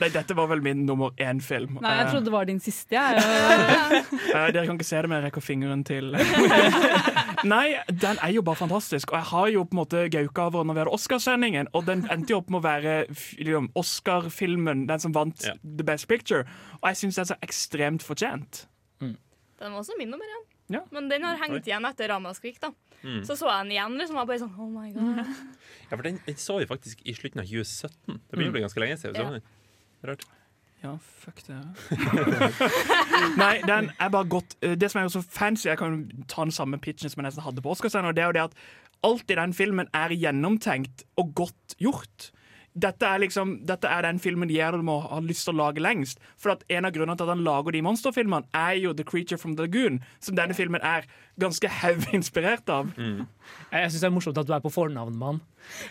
Nei, 0.00 0.08
dette 0.12 0.34
var 0.36 0.48
vel 0.50 0.62
min 0.64 0.84
nummer 0.88 1.12
én-film. 1.20 1.78
Nei, 1.84 1.92
jeg 2.00 2.08
trodde 2.10 2.28
det 2.30 2.34
var 2.34 2.48
din 2.48 2.60
siste. 2.62 2.96
Jeg. 2.96 3.20
Eh, 4.30 4.46
dere 4.54 4.62
kan 4.66 4.76
ikke 4.78 4.86
se 4.86 5.00
det, 5.02 5.08
men 5.10 5.18
jeg 5.18 5.24
rekker 5.26 5.42
fingeren 5.42 5.80
til. 5.86 6.12
Nei, 7.52 7.64
den 7.88 8.18
er 8.22 8.30
jo 8.34 8.42
bare 8.46 8.60
fantastisk. 8.60 9.10
Og 9.10 9.18
jeg 9.18 9.26
har 9.32 9.48
jo 9.54 9.64
på 9.66 9.74
en 9.74 9.80
måte 9.80 10.02
gauka 10.12 10.44
over 10.50 10.64
når 10.68 10.76
vi 10.76 10.82
hadde 10.84 10.94
Oscarsendingen, 10.94 11.70
og 11.74 11.86
den 11.88 12.04
endte 12.12 12.34
jo 12.34 12.38
opp 12.40 12.50
med 12.52 12.60
å 12.60 12.64
være 12.66 12.94
liksom, 13.40 13.70
Oscar-filmen, 13.80 14.84
den 14.90 15.02
som 15.02 15.14
vant 15.16 15.42
Ja. 15.46 15.56
The 15.64 15.86
Best 15.88 16.06
Picture. 16.10 16.44
Og 16.80 16.92
jeg 16.92 17.00
syns 17.02 17.18
den 17.18 17.26
er 17.26 17.30
så 17.32 17.38
ekstremt 17.46 18.06
fortjent. 18.06 18.64
Den 19.02 19.74
var 19.74 19.82
også 19.82 19.92
min 19.98 20.08
nummer 20.08 20.24
én. 20.24 20.46
Ja. 20.70 20.84
Men 20.94 21.08
den 21.10 21.26
har 21.26 21.38
hengt 21.40 21.66
igjen 21.66 21.86
etter 21.88 22.12
Ramaskrik. 22.14 22.60
da 22.62 22.72
Mm. 23.02 23.22
Så 23.24 23.32
så 23.36 23.48
jeg 23.48 23.64
den 23.64 23.72
igjen, 23.72 23.94
liksom, 23.96 24.18
og 24.20 24.26
bare 24.28 24.42
sånn 24.42 24.56
Oh 24.60 24.68
my 24.68 24.90
god. 24.92 25.22
Ja, 25.88 25.94
for 25.94 26.04
den, 26.04 26.18
den 26.26 26.36
så 26.36 26.58
vi 26.60 26.66
faktisk 26.68 27.00
i 27.08 27.14
slutten 27.16 27.40
av 27.40 27.48
2017. 27.48 28.18
Det 28.28 28.36
begynner 28.36 28.52
å 28.52 28.56
bli 28.58 28.64
ganske 28.66 28.82
lenge 28.82 28.98
siden. 29.00 29.38
Ja. 29.40 30.10
Rart. 30.10 30.26
Ja, 30.82 30.94
fuck 31.20 31.42
det. 31.44 31.56
Nei, 33.40 33.54
den 33.68 33.90
er 34.00 34.12
bare 34.12 34.28
godt 34.32 34.54
eh, 34.64 34.72
Det 34.80 34.88
som 34.88 35.02
er 35.02 35.08
jo 35.08 35.12
så 35.18 35.20
fancy, 35.20 35.68
jeg 35.68 35.76
kan 35.80 35.98
ta 36.30 36.46
den 36.46 36.54
samme 36.56 36.78
pitchen 36.80 37.12
som 37.12 37.20
jeg 37.20 37.28
nesten 37.28 37.44
hadde 37.44 37.64
på 37.64 37.74
Oscarscenen, 37.74 38.08
og 38.08 38.16
det 38.16 38.24
er 38.24 38.30
jo 38.30 38.36
det 38.38 38.44
at 38.46 38.56
alt 39.04 39.32
i 39.32 39.36
den 39.36 39.52
filmen 39.56 39.90
er 39.96 40.14
gjennomtenkt 40.16 41.04
og 41.20 41.34
godt 41.36 41.76
gjort. 41.80 42.30
Dette 42.78 43.06
er 43.06 43.18
liksom 43.18 43.56
Dette 43.66 43.88
er 43.90 44.04
den 44.06 44.20
filmen 44.22 44.48
Guillermo 44.48 45.00
har 45.02 45.24
lyst 45.26 45.44
til 45.46 45.56
å 45.56 45.64
lage 45.64 45.82
lengst. 45.82 46.20
For 46.38 46.52
at 46.54 46.62
En 46.70 46.86
av 46.86 46.94
grunnene 46.94 47.16
til 47.18 47.26
at 47.26 47.34
han 47.34 47.44
lager 47.44 47.74
de 47.74 47.82
monsterfilmene, 47.82 48.46
er 48.54 48.76
jo 48.78 48.92
The 48.94 49.04
Creature 49.04 49.38
from 49.38 49.56
the 49.56 49.66
Lagoon, 49.66 50.00
som 50.20 50.36
denne 50.38 50.54
filmen 50.54 50.80
er 50.82 51.08
ganske 51.40 51.68
heavy 51.68 52.14
inspirert 52.14 52.68
av. 52.70 52.92
Jeg 53.72 53.90
syns 53.90 54.00
det 54.00 54.08
er 54.08 54.14
morsomt 54.14 54.38
at 54.38 54.46
du 54.46 54.54
er 54.54 54.62
på 54.62 54.70
fornavn 54.70 55.16
med 55.18 55.26
han. 55.26 55.40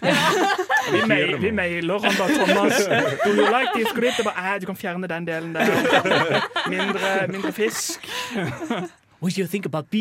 Vi, 0.89 1.01
mail, 1.05 1.35
vi 1.37 1.51
mailer 1.53 1.99
han 2.01 2.15
da, 2.17 2.25
Thomas 2.33 2.79
Do 3.21 3.35
you 3.35 3.45
like 3.51 3.75
this 3.75 3.91
script? 3.91 4.23
Bare, 4.25 4.55
«Eh, 4.55 4.59
du 4.59 4.65
kan 4.65 4.75
fjerne 4.75 5.07
den 5.07 5.27
delen 5.27 5.53
der. 5.53 5.69
Mindre, 6.73 7.27
mindre 7.29 7.51
fisk. 7.53 8.07
What 9.21 9.35
do 9.35 9.41
you 9.41 9.47
think 9.47 9.65
about 9.65 9.91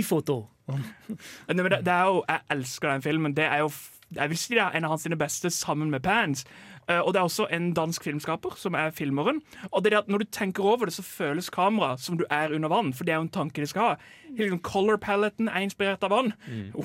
men 1.46 1.56
det, 1.58 1.84
det 1.84 1.92
er 1.92 2.04
jo, 2.04 2.24
Jeg 2.28 2.40
elsker 2.50 2.92
den 2.92 3.02
filmen. 3.02 3.36
Det 3.36 3.44
er 3.44 3.58
jo 3.58 3.70
jeg 4.16 4.30
vil 4.30 4.38
si 4.40 4.54
det 4.54 4.62
er 4.64 4.76
en 4.76 4.86
av 4.86 4.94
hans 4.94 5.04
sine 5.04 5.18
beste 5.20 5.50
sammen 5.52 5.90
med 5.92 6.02
Pans. 6.02 6.44
Uh, 6.88 7.02
og 7.02 7.12
det 7.12 7.20
er 7.20 7.26
også 7.28 7.44
en 7.52 7.72
dansk 7.76 8.06
filmskaper 8.06 8.54
som 8.56 8.76
er 8.78 8.94
filmeren. 8.96 9.42
Og 9.70 9.84
det 9.84 9.90
er 9.90 9.96
det 9.96 9.98
at 9.98 10.08
Når 10.08 10.18
du 10.18 10.24
tenker 10.32 10.64
over 10.64 10.88
det, 10.88 10.94
så 10.94 11.02
føles 11.02 11.50
kameraet 11.50 12.00
som 12.00 12.16
du 12.16 12.24
er 12.30 12.54
under 12.54 12.68
vann. 12.68 12.94
For 12.94 13.04
det 13.04 13.12
er 13.12 13.20
jo 13.20 13.26
en 13.26 13.28
tanke 13.28 13.60
de 13.60 13.66
skal 13.66 13.82
ha. 13.82 13.94
Hele 14.30 14.48
liksom, 14.48 14.62
color 14.64 14.96
paletten 14.96 15.48
er 15.48 15.60
inspirert 15.60 16.04
av 16.04 16.10
vann. 16.10 16.32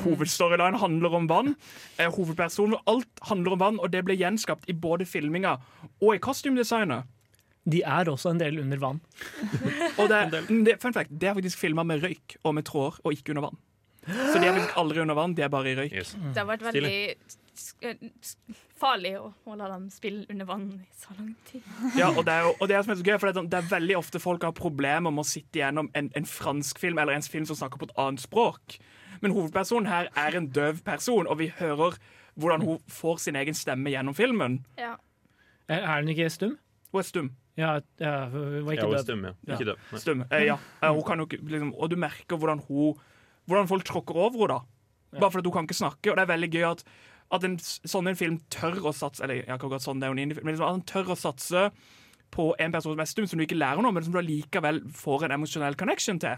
Hovedstoryline 0.03 0.77
handler 0.77 1.15
om 1.15 1.29
vann. 1.29 1.55
Uh, 1.99 2.11
hovedpersonen 2.11 2.77
Alt 2.87 3.27
handler 3.29 3.55
om 3.55 3.59
vann, 3.59 3.79
og 3.79 3.93
det 3.93 4.03
ble 4.03 4.19
gjenskapt 4.19 4.67
i 4.67 4.75
både 4.75 5.05
filminga 5.05 5.57
og 6.01 6.15
i 6.15 6.19
kostymedesignet. 6.19 7.07
De 7.63 7.79
er 7.87 8.09
også 8.11 8.33
en 8.33 8.39
del 8.39 8.59
under 8.59 8.77
vann. 8.77 8.99
Og 9.97 10.09
det, 10.11 10.43
det, 10.49 10.81
fun 10.81 10.93
fact, 10.93 11.13
det 11.21 11.29
er 11.29 11.37
faktisk 11.37 11.61
filma 11.61 11.83
med 11.87 12.03
røyk 12.03 12.35
og 12.43 12.55
med 12.55 12.67
tråder, 12.67 12.99
og 13.03 13.15
ikke 13.15 13.31
under 13.31 13.47
vann. 13.47 13.61
Så 14.07 14.39
de 14.39 14.47
er 14.47 14.53
faktisk 14.57 14.77
aldri 14.81 14.99
under 15.03 15.15
vann, 15.17 15.33
de 15.37 15.45
er 15.45 15.51
bare 15.53 15.71
i 15.71 15.75
røyk. 15.79 15.93
Yes. 15.95 16.13
Det 16.19 16.41
har 16.41 16.49
vært 16.49 16.65
veldig 16.67 16.95
farlig 18.79 19.13
å, 19.19 19.29
å 19.47 19.55
la 19.57 19.67
dem 19.71 19.85
spille 19.93 20.25
under 20.31 20.47
vann 20.49 20.65
i 20.75 20.87
så 20.99 21.13
lang 21.17 21.29
tid. 21.47 21.61
Ja, 21.97 22.09
og 22.11 22.25
det 22.27 22.33
er, 22.33 22.47
jo, 22.47 22.55
og 22.57 22.67
det 22.71 22.75
er, 22.77 22.85
som 22.85 22.93
er 22.95 22.99
så 22.99 23.05
gøy, 23.07 23.17
for 23.21 23.29
det 23.29 23.33
er, 23.33 23.39
sånn- 23.39 23.51
det 23.51 23.59
er 23.59 23.69
veldig 23.71 23.97
ofte 23.99 24.21
folk 24.23 24.43
har 24.47 24.55
problemer 24.57 25.13
med 25.13 25.23
å 25.23 25.27
sitte 25.29 25.61
gjennom 25.61 25.89
en, 25.95 26.09
en 26.17 26.27
fransk 26.27 26.81
film 26.81 26.99
eller 26.99 27.15
en 27.15 27.23
film 27.35 27.45
som 27.49 27.59
snakker 27.59 27.79
på 27.79 27.89
et 27.89 27.95
annet 28.03 28.23
språk. 28.25 28.77
Men 29.23 29.35
hovedpersonen 29.37 29.87
her 29.87 30.09
er 30.19 30.35
en 30.35 30.49
døv 30.51 30.81
person, 30.83 31.29
og 31.29 31.39
vi 31.39 31.51
hører 31.61 31.95
hvordan 32.35 32.65
hun 32.65 32.81
får 32.91 33.21
sin 33.27 33.37
egen 33.39 33.55
stemme 33.55 33.93
gjennom 33.93 34.17
filmen. 34.17 34.63
Ja. 34.79 34.95
Er 35.71 35.85
er 35.85 36.01
den 36.01 36.11
ikke 36.11 36.27
stum? 36.33 36.57
Hun 36.91 36.99
er 36.99 37.07
stum. 37.07 37.31
Ja, 37.55 37.79
ja 38.01 38.13
hun 38.33 38.65
var 38.65 38.73
Ja, 38.73 38.85
hun 38.89 38.97
er 38.97 39.03
stum, 39.05 39.23
ja. 39.29 39.33
Ikke. 39.47 39.75
Nei. 39.77 39.99
Stum. 40.01 40.23
Eh, 40.31 40.47
ja. 40.49 40.57
Hun 40.81 41.03
kan 41.05 41.21
jo 41.21 41.27
ikke, 41.29 41.39
liksom, 41.45 41.73
og 41.77 41.89
du 41.93 41.95
merker 42.01 42.41
hvordan, 42.41 42.63
hun, 42.67 42.97
hvordan 43.49 43.69
folk 43.69 43.83
tråkker 43.87 44.15
over 44.17 44.47
henne. 44.47 44.61
da. 45.13 45.19
Bare 45.19 45.31
fordi 45.31 45.49
hun 45.49 45.57
kan 45.57 45.65
ikke 45.67 45.81
snakke. 45.81 46.11
Og 46.11 46.15
det 46.17 46.23
er 46.23 46.33
veldig 46.33 46.51
gøy 46.53 46.65
at, 46.69 46.79
at 47.33 47.41
en 47.47 47.57
sånn 47.61 48.09
en 48.09 48.19
film 48.19 48.37
tør 48.53 48.77
å 48.89 48.91
satse 48.95 49.23
Eller 49.23 49.35
jeg 49.43 49.59
kan 49.61 49.71
godt 49.71 49.85
sånn, 49.85 49.99
det 50.01 50.07
er 50.09 50.15
men 50.15 50.33
liksom, 50.33 50.65
at 50.65 50.75
han 50.75 50.89
tør 50.89 51.07
å 51.13 51.17
satse 51.19 51.61
på 52.33 52.43
en 52.57 52.73
person 52.73 52.93
som 52.95 53.03
er 53.03 53.09
stum, 53.09 53.27
som 53.29 53.37
du 53.37 53.43
ikke 53.45 53.61
lærer 53.61 53.77
noe 53.77 53.89
om, 53.91 53.95
men 53.97 54.05
som 54.05 54.15
du 54.15 54.21
allikevel 54.21 54.77
får 54.97 55.19
en 55.27 55.35
emosjonell 55.35 55.75
connection 55.77 56.17
til. 56.21 56.35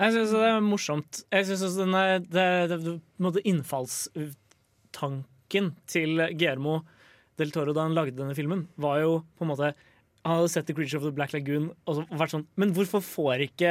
Jeg 0.00 0.10
syns 0.14 0.32
det 0.36 0.48
er 0.50 0.58
morsomt. 0.64 1.12
Jeg 1.32 1.42
synes 1.48 1.62
også 1.66 1.78
den 1.86 1.94
er, 1.96 2.10
det, 2.20 2.48
det, 2.70 2.76
det, 2.84 2.92
måte 3.24 3.46
Innfallstanken 3.48 5.66
til 5.90 6.10
Guillermo 6.36 6.74
del 7.40 7.50
Toro 7.54 7.72
da 7.72 7.82
han 7.86 7.96
lagde 7.96 8.20
denne 8.20 8.36
filmen, 8.36 8.60
var 8.80 8.96
jo 9.00 9.10
på 9.38 9.44
en 9.46 9.52
måte 9.54 9.68
han 10.24 10.36
hadde 10.36 10.52
sett 10.52 10.66
The 10.68 10.76
Creature 10.76 11.00
of 11.00 11.06
the 11.08 11.14
Black 11.16 11.32
Lagoon 11.32 11.70
og 11.88 12.02
vært 12.12 12.34
sånn 12.34 12.46
Men 12.60 12.74
hvorfor 12.76 13.00
får 13.04 13.46
ikke, 13.46 13.70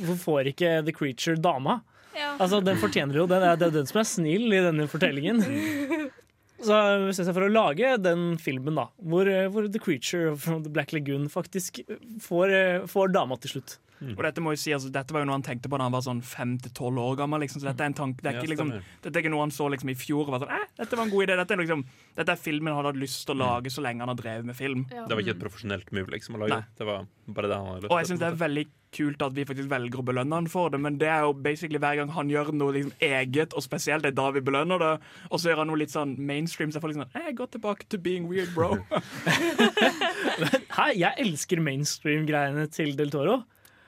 hvorfor 0.00 0.20
får 0.22 0.48
ikke 0.54 0.70
The 0.86 0.94
Creature 0.96 1.36
dama? 1.36 1.80
Ja. 2.16 2.34
Altså, 2.38 2.60
Den 2.64 2.80
fortjener 2.80 3.16
jo 3.20 3.26
det. 3.28 3.40
Det 3.60 3.68
er 3.68 3.76
den 3.76 3.88
som 3.88 4.00
er 4.02 4.08
snill 4.08 4.52
i 4.52 4.64
denne 4.64 4.88
fortellingen. 4.90 5.44
Så 6.62 6.76
bestemte 7.08 7.32
jeg 7.32 7.36
for 7.36 7.48
å 7.48 7.50
lage 7.52 7.96
den 7.98 8.36
filmen, 8.38 8.76
da, 8.78 8.84
hvor, 9.02 9.26
hvor 9.50 9.66
The 9.66 9.80
Creature 9.82 10.30
of 10.30 10.44
the 10.46 10.70
Black 10.70 10.92
Lagoon 10.94 11.26
faktisk 11.32 11.80
får, 12.22 12.52
får 12.92 13.10
dama 13.16 13.38
til 13.42 13.56
slutt. 13.56 13.74
Og 14.10 14.22
dette 14.26 14.42
må 14.44 14.54
jeg 14.54 14.62
si, 14.62 14.74
altså, 14.76 14.90
dette 14.92 15.14
var 15.14 15.24
jo 15.24 15.30
noe 15.30 15.38
han 15.38 15.46
tenkte 15.46 15.70
på 15.70 15.78
da 15.80 15.86
han 15.88 15.94
var 15.94 16.04
sånn 16.06 16.22
fem 16.26 16.56
til 16.62 16.74
tolv 16.76 17.02
år 17.02 17.16
gammel. 17.22 17.44
Liksom, 17.44 17.62
så 17.62 17.70
dette 17.70 17.86
er 17.86 17.92
en 17.92 17.98
tanke, 18.02 18.24
det 18.24 18.32
er 18.32 18.40
ikke, 18.40 18.52
liksom, 18.54 18.74
dette 19.04 19.12
er 19.12 19.24
ikke 19.24 19.34
noe 19.34 19.46
han 19.46 19.54
så 19.54 19.68
liksom, 19.72 19.92
i 19.92 19.98
fjor 19.98 20.26
og 20.26 20.36
var 20.36 20.44
sånn 20.44 20.54
eh, 20.58 20.68
dette 20.82 20.98
var 20.98 21.06
en 21.06 21.14
god 21.14 21.26
idé. 21.26 21.38
Dette 21.40 21.56
er, 21.56 21.62
liksom, 21.62 21.86
dette 22.18 22.36
er 22.36 22.44
filmen 22.44 22.76
han 22.76 22.90
hadde 22.90 23.02
lyst 23.02 23.24
til 23.28 23.36
å 23.36 23.40
lage 23.44 23.72
så 23.72 23.84
lenge 23.84 24.04
han 24.04 24.12
har 24.12 24.20
drevet 24.20 24.48
med 24.48 24.58
film. 24.58 24.86
Ja. 24.92 25.06
Det 25.06 25.16
var 25.16 25.24
ikke 25.24 25.36
et 25.36 25.42
profesjonelt 25.42 25.92
move 25.94 26.14
liksom, 26.14 26.38
å 26.38 26.44
lage. 26.44 26.60
Nei. 26.60 26.78
Det 26.78 26.88
var 26.88 27.10
bare 27.32 27.50
det 27.50 27.58
han 27.58 27.68
hadde 27.70 27.84
lyst 27.84 27.92
Og 27.92 28.00
jeg 28.00 28.10
syns 28.10 28.22
det 28.22 28.30
er 28.30 28.40
veldig 28.42 28.64
kult 28.92 29.22
at 29.24 29.32
vi 29.32 29.44
faktisk 29.48 29.70
velger 29.72 30.02
å 30.02 30.04
belønne 30.04 30.36
han 30.36 30.48
for 30.52 30.72
det, 30.72 30.80
men 30.84 30.98
det 31.00 31.08
er 31.08 31.24
jo 31.24 31.32
basically 31.32 31.80
hver 31.80 31.96
gang 31.96 32.10
han 32.12 32.28
gjør 32.28 32.50
noe 32.52 32.74
liksom 32.76 32.92
eget, 33.08 33.56
og 33.56 33.64
spesielt 33.64 34.04
det 34.04 34.12
er 34.12 34.18
da 34.18 34.26
vi 34.36 34.42
belønner 34.44 34.82
det, 34.82 34.90
og 35.30 35.40
så 35.40 35.48
gjør 35.48 35.62
han 35.62 35.72
noe 35.72 35.80
litt 35.80 35.94
sånn 35.94 36.12
mainstream, 36.20 36.68
så 36.68 36.76
jeg 36.76 36.84
får 36.84 36.92
liksom 36.92 37.06
sånn 37.06 37.22
eh, 37.22 37.30
Gå 37.38 37.46
tilbake 37.54 37.88
to 37.88 37.96
being 38.02 38.28
weird, 38.28 38.52
bro. 38.52 38.76
Hæ, 40.76 40.90
jeg 40.98 41.12
elsker 41.24 41.62
mainstream-greiene 41.64 42.68
til 42.72 42.92
Del 42.98 43.12
Toro. 43.14 43.42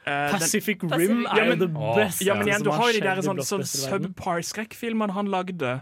Eh, 0.06 0.12
den- 0.12 0.30
Pacific 0.38 0.78
Pacific- 0.80 1.08
Rim 1.08 1.26
er 1.26 1.44
jo 1.44 1.48
men- 1.50 1.58
det 1.58 1.68
beste 1.74 2.24
Ja, 2.26 2.34
men 2.34 2.46
igjen, 2.48 2.62
du 2.62 2.70
har 2.70 2.86
jo 2.92 2.92
de 2.92 3.00
der 3.00 3.22
sånn, 3.22 3.40
sånn 3.40 3.64
subpar-skrekkfilmene 3.64 5.12
han 5.12 5.26
lagde. 5.26 5.80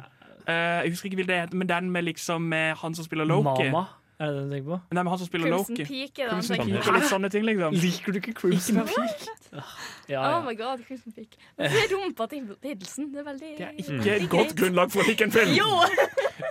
Uh, 0.49 0.83
jeg 0.83 0.91
husker 0.91 1.09
ikke 1.11 1.17
hvilken 1.23 1.27
det 1.33 1.41
heter, 1.41 1.55
men 1.57 1.67
den 1.69 1.91
med 1.93 2.05
liksom 2.05 2.43
med 2.49 2.77
han 2.77 2.95
som 2.95 3.05
spiller 3.05 3.25
Loki. 3.25 3.69
Mama, 3.71 3.89
er 4.19 4.27
det 4.27 4.35
det 4.35 4.43
du 4.43 4.51
tenker 4.57 4.69
på? 4.73 4.79
Nei, 4.91 5.03
men 5.03 5.07
han 5.07 5.19
som 5.19 5.27
spiller 5.29 5.47
Crimson 5.51 5.77
Loki. 5.77 5.85
Peak 5.87 6.15
Crimson 6.31 6.57
Peak 6.57 6.89
og 6.89 6.95
litt 6.95 7.05
sånne 7.11 7.31
ting, 7.31 7.45
liksom. 7.47 7.73
Liker 7.83 8.13
du 8.13 8.19
ikke 8.21 8.35
Crimson 8.35 8.77
Peak? 8.87 9.29
Ja, 10.09 10.39
Oh 10.39 10.45
my 10.45 10.55
god, 10.55 10.81
Crimson 10.87 11.13
Peak. 11.13 11.37
Det 11.59 11.67
er 11.71 11.93
rumpa 11.95 12.27
til 12.29 12.49
Hiddleston. 12.63 13.13
Det 13.13 13.21
er 13.21 13.25
veldig 13.25 13.51
Det 13.59 13.67
er 13.67 13.75
ikke 13.79 13.99
ikke 14.01 14.17
et 14.25 14.29
godt 14.31 14.57
grunnlag 14.59 14.91
for 14.91 15.03
å 15.03 15.07
like 15.07 15.23
en 15.23 15.31
film. 15.31 15.55
Jo! 15.55 15.69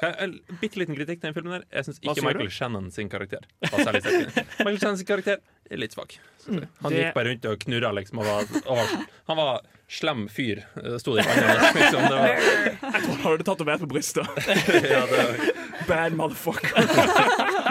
En 0.02 0.40
bitte 0.62 0.80
liten 0.80 0.96
kritikk 0.96 1.20
til 1.22 1.28
den 1.28 1.34
filmen. 1.36 1.52
der 1.52 1.64
Jeg 1.78 1.86
syns 1.86 2.00
ikke 2.02 2.24
Michael 2.26 2.50
Shannon 2.50 2.88
sin 2.92 3.10
karakter 3.10 3.44
var 3.62 3.84
særlig 3.86 4.02
sterk. 4.02 4.48
Michael 4.66 4.80
Shannon 4.80 4.98
sin 4.98 5.06
karakter 5.06 5.32
er 5.34 5.61
litt 5.80 5.94
svak. 5.96 6.18
synes. 6.44 6.68
Han 6.82 6.92
Det- 6.92 7.04
gikk 7.06 7.14
bare 7.16 7.30
rundt 7.30 7.46
og 7.46 7.60
knurra, 7.60 7.92
liksom. 7.94 8.20
Og 8.20 8.26
var, 8.26 8.44
og 8.66 8.78
var, 8.78 8.88
han 9.28 9.38
var 9.38 9.62
slem 9.92 10.28
fyr, 10.32 10.64
eh, 10.84 10.98
sto 10.98 11.16
det 11.16 11.26
i 11.26 11.28
pannet. 11.28 11.74
Liksom. 11.78 12.02
Var, 12.10 12.28
Jeg 12.32 13.02
tror 13.04 13.16
han 13.16 13.26
hadde 13.28 13.44
tatovert 13.44 13.80
på 13.84 13.90
brystet. 13.92 14.28
ja, 14.96 15.06
det 15.06 15.18
var, 15.20 15.52
Bad 15.88 16.14
motherfucker. 16.14 16.72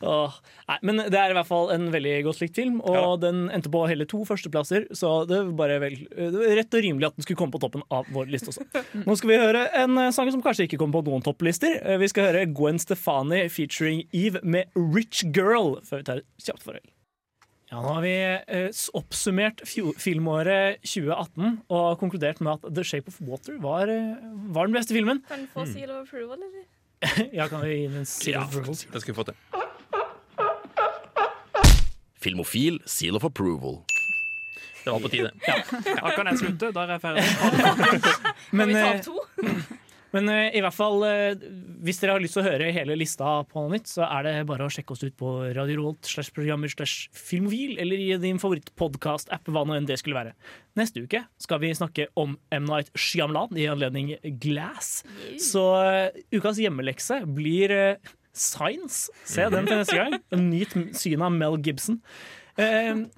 Åh, 0.00 0.34
nei, 0.68 0.76
men 0.86 1.00
det 1.10 1.18
er 1.18 1.32
i 1.32 1.34
hvert 1.36 1.48
fall 1.48 1.72
en 1.74 1.88
veldig 1.90 2.12
godt 2.28 2.40
likt 2.44 2.54
film, 2.56 2.76
og 2.86 2.94
Ja. 2.94 3.16
den 3.28 3.48
endte 3.50 3.70
på 3.72 3.80
hele 3.90 4.06
to 4.06 4.20
førsteplasser, 4.24 4.86
så 4.94 5.26
det 5.26 5.40
var 5.48 5.52
bare 5.58 5.78
vel, 5.82 5.96
det 6.14 6.28
var 6.36 6.54
rett 6.60 6.74
og 6.78 6.84
rimelig 6.84 7.06
at 7.10 7.16
den 7.18 7.26
skulle 7.26 7.36
komme 7.40 7.52
på 7.52 7.60
toppen 7.64 7.82
av 7.90 8.06
vår 8.14 8.30
liste 8.30 8.52
også. 8.52 8.64
Nå 9.04 9.16
skal 9.18 9.28
vi 9.32 9.40
høre 9.42 9.64
en 9.74 9.98
eh, 9.98 10.10
sang 10.14 10.30
som 10.30 10.42
kanskje 10.44 10.68
ikke 10.68 10.78
kommer 10.78 11.02
på 11.02 11.10
noen 11.10 11.24
topplister. 11.26 11.80
Eh, 11.82 11.98
Vi 11.98 12.08
skal 12.08 12.30
høre 12.30 12.46
Gwen 12.54 12.78
Stefani 12.78 13.48
featuring 13.50 14.04
Eve 14.14 14.40
med 14.44 14.70
Rich 14.76 15.24
Girl, 15.34 15.80
før 15.84 15.98
vi 15.98 16.04
tar 16.04 16.22
et 16.22 16.26
kjapt 16.46 16.62
farvel. 16.62 16.86
Ja, 17.68 17.82
nå 17.84 17.90
har 17.98 18.00
vi 18.00 18.12
eh, 18.16 18.68
oppsummert 18.96 19.60
filmåret 19.68 20.78
2018 20.88 21.58
og 21.68 21.98
konkludert 22.00 22.38
med 22.40 22.54
at 22.56 22.70
The 22.78 22.84
Shape 22.86 23.12
of 23.12 23.18
Water 23.20 23.58
var, 23.60 23.90
eh, 23.92 24.14
var 24.56 24.70
den 24.70 24.76
beste 24.78 24.96
filmen. 24.96 25.20
Kan 25.28 25.44
få 25.52 25.66
seal 25.68 25.92
of 25.92 26.06
approval, 26.06 26.40
eller? 26.40 26.64
Ja, 27.36 27.44
kan 27.52 27.60
vi 27.60 27.74
gi 27.74 27.82
den 27.90 28.00
en 28.00 28.08
seal 28.08 28.38
Ja, 28.38 28.46
of 28.46 28.56
approval? 28.56 28.80
Ja, 28.86 28.94
det 28.94 29.02
skal 29.04 29.12
vi 29.12 29.18
få 29.20 29.26
til. 29.28 29.36
Filmofil 32.18 32.80
seal 32.88 33.20
of 33.20 33.24
approval. 33.28 33.82
Det 34.84 34.92
var 34.94 35.00
på 35.04 35.08
tide. 35.12 35.30
Da 35.84 36.14
kan 36.16 36.26
jeg 36.32 36.38
slutte. 36.40 36.72
Da 36.72 36.86
er 36.86 36.94
jeg 36.96 37.02
ferdig. 37.04 37.24
Men, 38.56 38.72
vi 38.72 38.78
ta 38.78 38.86
eh, 38.86 38.96
av 38.96 39.04
to? 39.10 39.16
Men 40.14 40.30
uh, 40.32 40.48
i 40.56 40.62
hvert 40.64 40.76
fall, 40.76 41.02
uh, 41.04 41.48
hvis 41.84 42.00
dere 42.00 42.14
har 42.16 42.22
lyst 42.22 42.38
til 42.38 42.42
å 42.42 42.48
høre 42.48 42.70
hele 42.72 42.96
lista 42.96 43.38
på 43.48 43.64
noe 43.64 43.76
nytt, 43.76 43.90
så 43.90 44.06
er 44.06 44.24
det 44.24 44.34
bare 44.48 44.64
å 44.64 44.72
sjekke 44.72 44.94
oss 44.94 45.04
ut 45.04 45.16
på 45.18 45.32
Radio 45.56 45.82
Rolt 45.82 46.08
slash 46.08 46.32
programmer 46.36 46.72
slash 46.72 47.10
filmofil, 47.16 47.76
eller 47.82 48.00
i 48.00 48.10
din 48.22 48.40
favorittpodkast-app, 48.40 49.50
hva 49.52 49.66
nå 49.68 49.76
enn 49.76 49.88
det 49.88 49.98
skulle 50.00 50.16
være. 50.16 50.34
Neste 50.80 51.04
uke 51.04 51.24
skal 51.42 51.62
vi 51.64 51.74
snakke 51.76 52.08
om 52.18 52.38
M. 52.54 52.68
Night 52.70 52.92
Shyamalan 52.96 53.58
i 53.58 53.68
anledning 53.68 54.14
Glass. 54.40 55.02
Så 55.42 55.66
uh, 55.76 56.08
ukas 56.32 56.60
hjemmelekse 56.62 57.22
blir 57.28 57.74
Science. 58.38 59.08
Se 59.26 59.48
den 59.50 59.66
til 59.66 59.80
neste 59.80 59.96
gang. 59.98 60.20
En 60.34 60.50
synet 60.52 60.98
syn 61.00 61.24
av 61.26 61.34
Mel 61.34 61.58
Gibson. 61.64 62.00
Uh, 62.58 63.08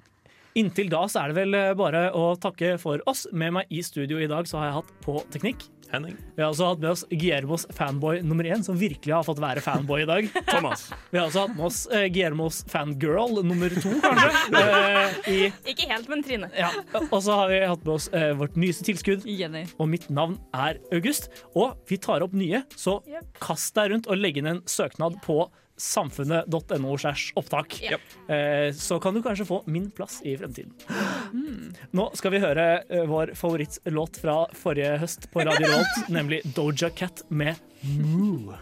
Inntil 0.57 0.89
da 0.91 1.05
så 1.07 1.21
er 1.21 1.31
det 1.31 1.45
vel 1.45 1.55
bare 1.79 2.09
å 2.17 2.33
takke 2.35 2.73
for 2.81 2.99
oss. 3.07 3.23
Med 3.31 3.53
meg 3.55 3.69
i 3.71 3.79
studio 3.85 4.19
i 4.19 4.27
dag 4.27 4.49
så 4.49 4.59
har 4.59 4.67
jeg 4.67 4.79
hatt 4.81 4.97
på 5.05 5.21
teknikk. 5.31 5.69
Henning. 5.91 6.15
Vi 6.37 6.41
har 6.43 6.49
også 6.53 6.69
hatt 6.71 6.79
med 6.83 6.89
oss 6.93 7.03
Guillermos 7.11 7.65
fanboy 7.75 8.21
nummer 8.23 8.47
én, 8.47 8.63
som 8.63 8.77
virkelig 8.79 9.13
har 9.13 9.25
fått 9.27 9.41
være 9.43 9.63
fanboy 9.65 10.03
i 10.03 10.07
dag. 10.09 10.29
Thomas. 10.51 10.85
Vi 11.11 11.19
har 11.19 11.27
også 11.27 11.43
hatt 11.45 11.55
med 11.57 11.65
oss 11.67 11.79
eh, 11.91 12.05
Guillermos 12.13 12.61
fangirl 12.71 13.41
nummer 13.43 13.73
to, 13.75 13.91
kanskje. 14.03 14.61
eh, 14.61 15.17
i, 15.31 15.39
Ikke 15.73 15.89
helt, 15.91 16.07
men 16.11 16.23
Trine. 16.25 16.49
ja. 16.57 16.71
Og 17.09 17.17
så 17.25 17.35
har 17.41 17.51
vi 17.51 17.59
hatt 17.67 17.83
med 17.85 17.93
oss 17.97 18.07
eh, 18.15 18.31
vårt 18.39 18.55
nyeste 18.59 18.87
tilskudd. 18.87 19.25
Jenny. 19.27 19.65
Og 19.81 19.89
mitt 19.91 20.07
navn 20.13 20.37
er 20.55 20.79
August. 20.95 21.29
Og 21.55 21.75
vi 21.91 21.99
tar 22.01 22.23
opp 22.25 22.33
nye, 22.37 22.63
så 22.79 22.99
Yep. 23.11 23.31
kast 23.43 23.73
deg 23.75 23.91
rundt 23.91 24.07
og 24.11 24.19
legg 24.21 24.37
inn 24.39 24.47
en 24.51 24.61
søknad 24.69 25.17
på 25.25 25.41
samfunnet.no 25.81 26.97
slash 26.97 27.33
opptak. 27.39 27.79
Yep. 27.81 28.01
Eh, 28.29 28.73
så 28.77 28.99
kan 28.99 29.13
du 29.13 29.23
kanskje 29.25 29.47
få 29.49 29.63
min 29.65 29.89
plass 29.91 30.21
i 30.23 30.37
fremtiden. 30.37 30.73
Nå 31.91 32.09
skal 32.17 32.35
vi 32.35 32.43
høre 32.43 32.67
eh, 32.85 33.05
vår 33.09 33.33
favorittlåt 33.39 34.21
fra 34.21 34.43
forrige 34.57 34.97
høst 35.01 35.31
på 35.33 35.45
Radio 35.47 35.73
Rolt, 35.73 36.03
nemlig 36.17 36.43
Doja 36.55 36.91
Cat 36.93 37.25
med 37.29 37.57
Moo. 37.81 38.61